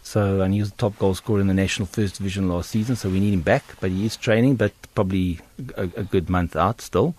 So, 0.08 0.40
and 0.40 0.54
he 0.54 0.60
was 0.60 0.70
the 0.70 0.76
top 0.78 0.98
goal 0.98 1.14
scorer 1.14 1.38
in 1.38 1.48
the 1.48 1.54
national 1.54 1.84
first 1.84 2.16
division 2.16 2.48
last 2.48 2.70
season. 2.70 2.96
So 2.96 3.10
we 3.10 3.20
need 3.20 3.34
him 3.34 3.42
back, 3.42 3.62
but 3.78 3.90
he 3.90 4.06
is 4.06 4.16
training, 4.16 4.56
but 4.56 4.72
probably 4.94 5.38
a, 5.76 5.82
a 5.82 6.02
good 6.02 6.30
month 6.30 6.56
out 6.56 6.80
still. 6.80 7.14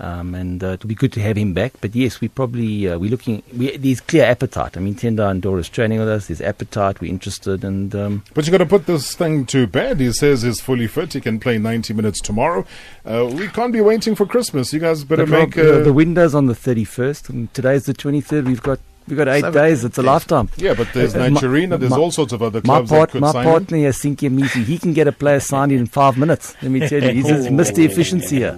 Um, 0.00 0.34
and 0.34 0.62
uh, 0.62 0.72
it'll 0.72 0.88
be 0.88 0.96
good 0.96 1.12
to 1.12 1.20
have 1.22 1.38
him 1.38 1.54
back. 1.54 1.74
But 1.80 1.94
yes, 1.94 2.20
we 2.20 2.26
probably 2.26 2.88
uh, 2.88 2.98
we're 2.98 3.12
looking. 3.12 3.44
We, 3.56 3.76
there's 3.76 4.00
clear 4.00 4.24
appetite. 4.24 4.76
I 4.76 4.80
mean, 4.80 4.96
Tendai 4.96 5.40
Ndoro's 5.40 5.68
training 5.68 6.00
with 6.00 6.08
us. 6.08 6.26
There's 6.26 6.40
appetite. 6.40 7.00
We're 7.00 7.10
interested, 7.10 7.62
and 7.62 7.94
um, 7.94 8.24
But 8.34 8.44
you've 8.44 8.52
got 8.52 8.58
to 8.58 8.66
put 8.66 8.86
this 8.86 9.14
thing 9.14 9.46
to 9.46 9.68
bed. 9.68 10.00
He 10.00 10.10
says 10.12 10.42
he's 10.42 10.60
fully 10.60 10.88
fit. 10.88 11.12
He 11.12 11.20
can 11.20 11.38
play 11.38 11.58
90 11.58 11.94
minutes 11.94 12.20
tomorrow. 12.20 12.66
Uh, 13.04 13.30
we 13.32 13.46
can't 13.46 13.72
be 13.72 13.80
waiting 13.80 14.16
for 14.16 14.26
Christmas. 14.26 14.72
You 14.72 14.80
guys 14.80 15.04
better 15.04 15.26
but 15.26 15.32
Rob, 15.32 15.48
make 15.54 15.58
uh, 15.58 15.78
the 15.78 15.92
window's 15.92 16.34
on 16.34 16.46
the 16.46 16.54
31st, 16.54 17.30
and 17.30 17.54
today's 17.54 17.84
the 17.84 17.94
23rd. 17.94 18.46
We've 18.46 18.62
got 18.62 18.80
we've 19.08 19.16
got 19.16 19.28
eight 19.28 19.40
Seven 19.40 19.62
days. 19.62 19.84
It's 19.84 19.98
a 19.98 20.02
days. 20.02 20.06
lifetime. 20.06 20.48
Yeah, 20.56 20.74
but 20.74 20.88
there's 20.92 21.14
Uh, 21.14 21.26
Nigerina, 21.28 21.78
there's 21.78 21.92
all 21.92 22.10
sorts 22.10 22.32
of 22.32 22.42
other 22.42 22.60
clubs 22.60 22.90
my 22.90 22.98
that 22.98 23.10
could 23.10 23.20
my 23.20 23.32
sign 23.32 23.44
him. 23.44 23.50
partner 23.52 23.76
here, 23.78 23.90
Sinky 23.90 24.30
Mnisi, 24.30 24.64
he 24.64 24.78
can 24.78 24.92
get 24.92 25.06
a 25.08 25.12
player 25.12 25.40
signed 25.40 25.72
in 25.72 25.86
five 25.86 26.16
minutes. 26.18 26.54
Let 26.62 26.70
me 26.72 26.80
tell 26.88 27.02
you, 27.02 27.10
he's 27.10 27.26
just 27.26 27.48
Mr. 27.60 27.84
Efficiency 27.84 28.36
here. 28.36 28.56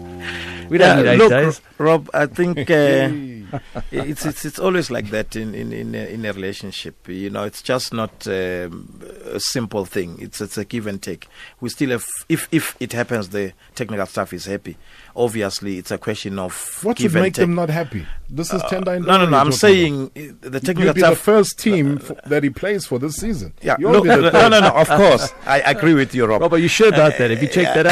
We 0.68 0.78
don't 0.78 0.98
Yeah, 0.98 1.02
need 1.02 1.08
eight 1.10 1.18
look, 1.18 1.30
days. 1.30 1.60
Rob, 1.78 2.10
I 2.12 2.26
think 2.26 2.58
uh, 2.70 3.08
it's, 3.90 4.24
it's 4.26 4.44
it's 4.44 4.58
always 4.58 4.90
like 4.90 5.10
that 5.10 5.36
in 5.36 5.54
in 5.54 5.72
in 5.72 5.94
a, 5.94 6.06
in 6.12 6.24
a 6.24 6.32
relationship. 6.32 7.08
You 7.08 7.30
know, 7.30 7.44
it's 7.44 7.62
just 7.62 7.92
not 7.92 8.26
um, 8.26 9.00
a 9.24 9.40
simple 9.40 9.84
thing. 9.84 10.16
It's 10.20 10.40
it's 10.40 10.58
a 10.58 10.64
give 10.64 10.86
and 10.86 11.00
take. 11.02 11.28
We 11.60 11.68
still 11.68 11.90
have, 11.90 12.04
if 12.28 12.48
if 12.52 12.76
it 12.80 12.92
happens, 12.92 13.28
the 13.30 13.52
technical 13.74 14.06
staff 14.06 14.32
is 14.32 14.46
happy. 14.46 14.76
Obviously, 15.16 15.78
it's 15.78 15.90
a 15.90 15.98
question 15.98 16.38
of 16.38 16.80
What 16.82 16.96
give 16.96 17.12
would 17.12 17.16
and 17.18 17.22
make 17.24 17.34
take. 17.34 17.42
them 17.42 17.54
not 17.56 17.70
happy? 17.70 18.06
This 18.30 18.52
is 18.52 18.62
Tendai. 18.62 19.04
no, 19.04 19.16
no, 19.18 19.26
no, 19.28 19.36
I'm 19.38 19.50
saying, 19.52 20.10
uh, 20.16 20.48
the 20.48 20.60
technical 20.60 20.84
You'd 20.86 20.94
be 20.94 21.00
staff- 21.00 21.14
the 21.14 21.16
first 21.16 21.58
team 21.58 21.98
f- 21.98 22.12
that 22.26 22.42
he 22.44 22.50
plays 22.50 22.86
for 22.86 22.98
this 23.00 23.16
season. 23.16 23.52
Yeah, 23.62 23.76
no, 23.80 24.00
be 24.02 24.08
the 24.10 24.16
no, 24.16 24.30
third. 24.30 24.50
no, 24.50 24.60
no, 24.60 24.68
of 24.68 24.86
course. 24.88 25.32
I 25.46 25.58
agree 25.60 25.94
with 25.94 26.14
you, 26.14 26.26
Rob. 26.26 26.42
Rob, 26.42 26.52
are 26.52 26.58
you 26.58 26.68
sure 26.68 26.88
about 26.88 27.18
that? 27.18 27.30
If 27.32 27.42
you 27.42 27.48
checked 27.48 27.74
that 27.74 27.86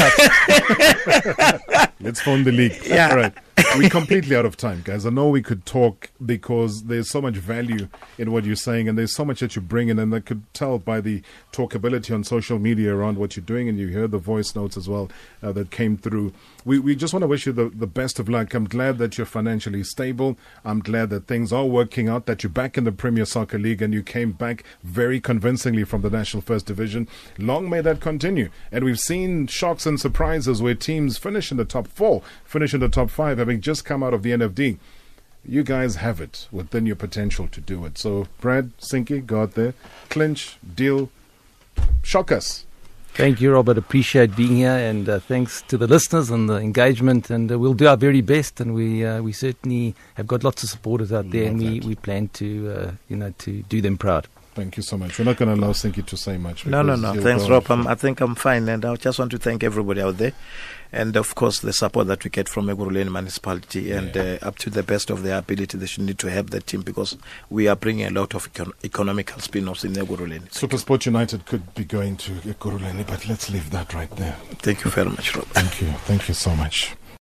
out? 1.77 1.91
Let's 2.01 2.21
phone 2.21 2.45
the 2.45 2.53
league. 2.53 2.77
Yeah. 2.87 3.09
All 3.11 3.17
right. 3.17 3.33
We're 3.77 3.91
completely 3.91 4.37
out 4.37 4.45
of 4.45 4.57
time, 4.57 4.83
guys. 4.85 5.07
I 5.07 5.11
know 5.11 5.29
we 5.29 5.43
could 5.43 5.65
talk 5.65 6.11
because 6.25 6.85
there's 6.85 7.11
so 7.11 7.21
much 7.23 7.35
value 7.35 7.89
in 8.19 8.31
what 8.31 8.45
you're 8.45 8.55
saying, 8.55 8.89
and 8.89 8.99
there's 8.99 9.15
so 9.15 9.25
much 9.25 9.41
that 9.41 9.57
you 9.57 9.63
bring 9.63 9.89
in, 9.89 9.99
and 9.99 10.15
I 10.15 10.21
could 10.21 10.43
tell 10.53 10.79
by 10.79 11.01
the 11.01 11.23
talkability 11.53 12.15
on 12.15 12.23
social 12.25 12.59
media 12.59 12.95
around 12.95 13.19
what 13.19 13.37
you're 13.37 13.45
doing, 13.45 13.69
and 13.69 13.79
you 13.79 13.89
hear 13.89 14.09
the 14.09 14.19
voice 14.19 14.55
notes 14.55 14.77
as 14.77 14.89
well 14.89 15.11
uh, 15.43 15.53
that 15.53 15.71
came 15.71 15.97
through. 15.97 16.33
We, 16.67 16.81
we 16.81 16.97
just 16.97 17.15
want 17.15 17.23
to 17.23 17.29
wish 17.29 17.47
you 17.47 17.53
the, 17.53 17.69
the 17.69 17.87
best 17.87 18.19
of 18.19 18.29
luck. 18.29 18.53
I'm 18.53 18.65
glad 18.65 18.99
that 18.99 19.17
you're 19.17 19.25
financially 19.25 19.85
stable. 19.85 20.37
I'm 20.65 20.81
glad 20.81 21.11
that 21.11 21.29
things 21.29 21.53
are 21.53 21.65
working 21.65 22.09
out, 22.09 22.27
that 22.27 22.43
you're 22.43 22.51
back 22.51 22.77
in 22.77 22.83
the 22.83 22.91
Premier 22.91 23.25
Soccer 23.25 23.57
League, 23.57 23.81
and 23.81 23.95
you 23.95 24.03
came 24.03 24.33
back 24.33 24.65
very 24.83 25.21
convincingly 25.21 25.85
from 25.85 26.03
the 26.03 26.11
National 26.11 26.41
First 26.41 26.67
Division. 26.67 27.07
Long 27.39 27.71
may 27.71 27.83
that 27.83 28.01
continue. 28.01 28.51
And 28.73 28.85
we've 28.85 28.99
seen 28.99 29.47
shocks 29.47 29.87
and 29.87 30.01
surprises 30.01 30.61
where 30.61 30.75
teams 30.75 31.19
finish 31.19 31.53
in 31.53 31.57
the 31.57 31.65
top 31.65 31.87
four, 31.87 32.23
finish 32.45 32.75
in 32.75 32.81
the 32.81 32.89
top 32.89 33.11
five, 33.11 33.39
having 33.39 33.61
just 33.61 33.85
come 33.85 34.03
out 34.03 34.13
of 34.13 34.25
the 34.25 34.33
NFD. 34.33 34.79
You 35.45 35.63
guys 35.63 35.95
have 35.95 36.21
it 36.21 36.49
within 36.51 36.85
your 36.85 36.97
potential 36.97 37.47
to 37.47 37.61
do 37.61 37.85
it. 37.85 37.97
So, 37.97 38.27
Brad, 38.41 38.77
Sinky, 38.79 39.25
go 39.25 39.43
out 39.43 39.55
there, 39.55 39.75
clinch, 40.09 40.59
deal, 40.75 41.11
shock 42.03 42.33
us. 42.33 42.66
Thank 43.17 43.41
you, 43.41 43.51
Robert. 43.51 43.79
Appreciate 43.79 44.37
being 44.37 44.57
here, 44.57 44.77
and 44.77 45.09
uh, 45.09 45.21
thanks 45.21 45.63
to 45.69 45.79
the 45.79 45.87
listeners 45.87 46.29
and 46.29 46.51
the 46.51 46.57
engagement. 46.57 47.31
And 47.31 47.51
uh, 47.51 47.59
we'll 47.59 47.73
do 47.73 47.87
our 47.89 47.97
very 47.97 48.21
best, 48.21 48.61
and 48.61 48.75
we 48.75 49.07
uh, 49.07 49.23
we 49.23 49.33
certainly 49.33 49.95
have 50.17 50.27
got 50.27 50.45
lots 50.45 50.63
of 50.63 50.69
supporters 50.69 51.15
out 51.15 51.31
there, 51.31 51.49
and 51.49 51.59
we, 51.59 51.81
we 51.81 51.95
plan 51.95 52.29
to 52.35 52.71
uh, 52.71 52.91
you 53.09 53.17
know 53.17 53.33
to 53.39 53.63
do 53.63 53.81
them 53.81 53.97
proud. 53.97 54.27
Thank 54.55 54.77
you 54.77 54.83
so 54.83 54.99
much. 54.99 55.19
We're 55.19 55.25
not 55.25 55.39
going 55.39 55.49
to 55.49 55.55
allow 55.55 55.73
Sinky 55.73 56.05
to 56.05 56.17
say 56.17 56.37
much. 56.37 56.67
No, 56.67 56.83
no, 56.83 56.95
no. 56.95 57.15
Thanks, 57.23 57.45
go 57.45 57.51
Rob. 57.53 57.71
I'm, 57.71 57.87
I 57.87 57.95
think 57.95 58.21
I'm 58.21 58.35
fine, 58.35 58.69
and 58.69 58.85
I 58.85 58.97
just 58.97 59.19
want 59.19 59.31
to 59.31 59.39
thank 59.39 59.65
everybody 59.65 60.03
out 60.03 60.19
there, 60.19 60.33
and 60.93 61.17
of 61.17 61.35
course 61.35 61.61
the 61.61 61.73
support 61.73 62.07
that 62.09 62.25
we 62.25 62.31
get 62.31 62.49
from 62.49 62.67
Ekurhuleni 62.67 63.11
municipality, 63.11 63.93
and 63.93 64.17
uh, 64.17 64.39
up 64.43 64.59
to 64.59 64.71
the 64.71 64.83
best 64.83 65.11
of 65.11 65.23
their 65.23 65.39
ability, 65.39 65.79
they 65.79 65.87
should 65.87 66.05
need 66.05 66.19
to 66.19 66.31
help 66.31 66.51
the 66.51 66.61
team 66.61 66.83
because 66.83 67.17
we 67.51 67.69
are 67.69 67.77
bringing 67.77 68.07
a 68.07 68.11
lot 68.11 68.35
of 68.35 68.53
econ- 68.53 68.73
economical 68.85 69.41
spin-offs 69.41 69.85
in 69.85 69.93
Ekurhuleni. 69.93 70.49
Supersport 70.51 71.07
United 71.07 71.47
could 71.47 71.75
be 71.75 71.85
going 71.85 72.17
to 72.17 72.33
Ekurhuleni, 72.33 73.07
but 73.07 73.29
let's 73.29 73.51
leave 73.51 73.71
that 73.71 73.95
right 73.95 74.11
there. 74.17 74.37
Thank 74.59 74.85
you 74.85 74.91
very 74.91 75.11
much, 75.11 75.35
Rob. 75.37 75.47
Thank 75.47 75.81
you. 75.81 75.89
Thank 76.05 76.29
you 76.29 76.35
so 76.35 76.55
much. 76.57 76.95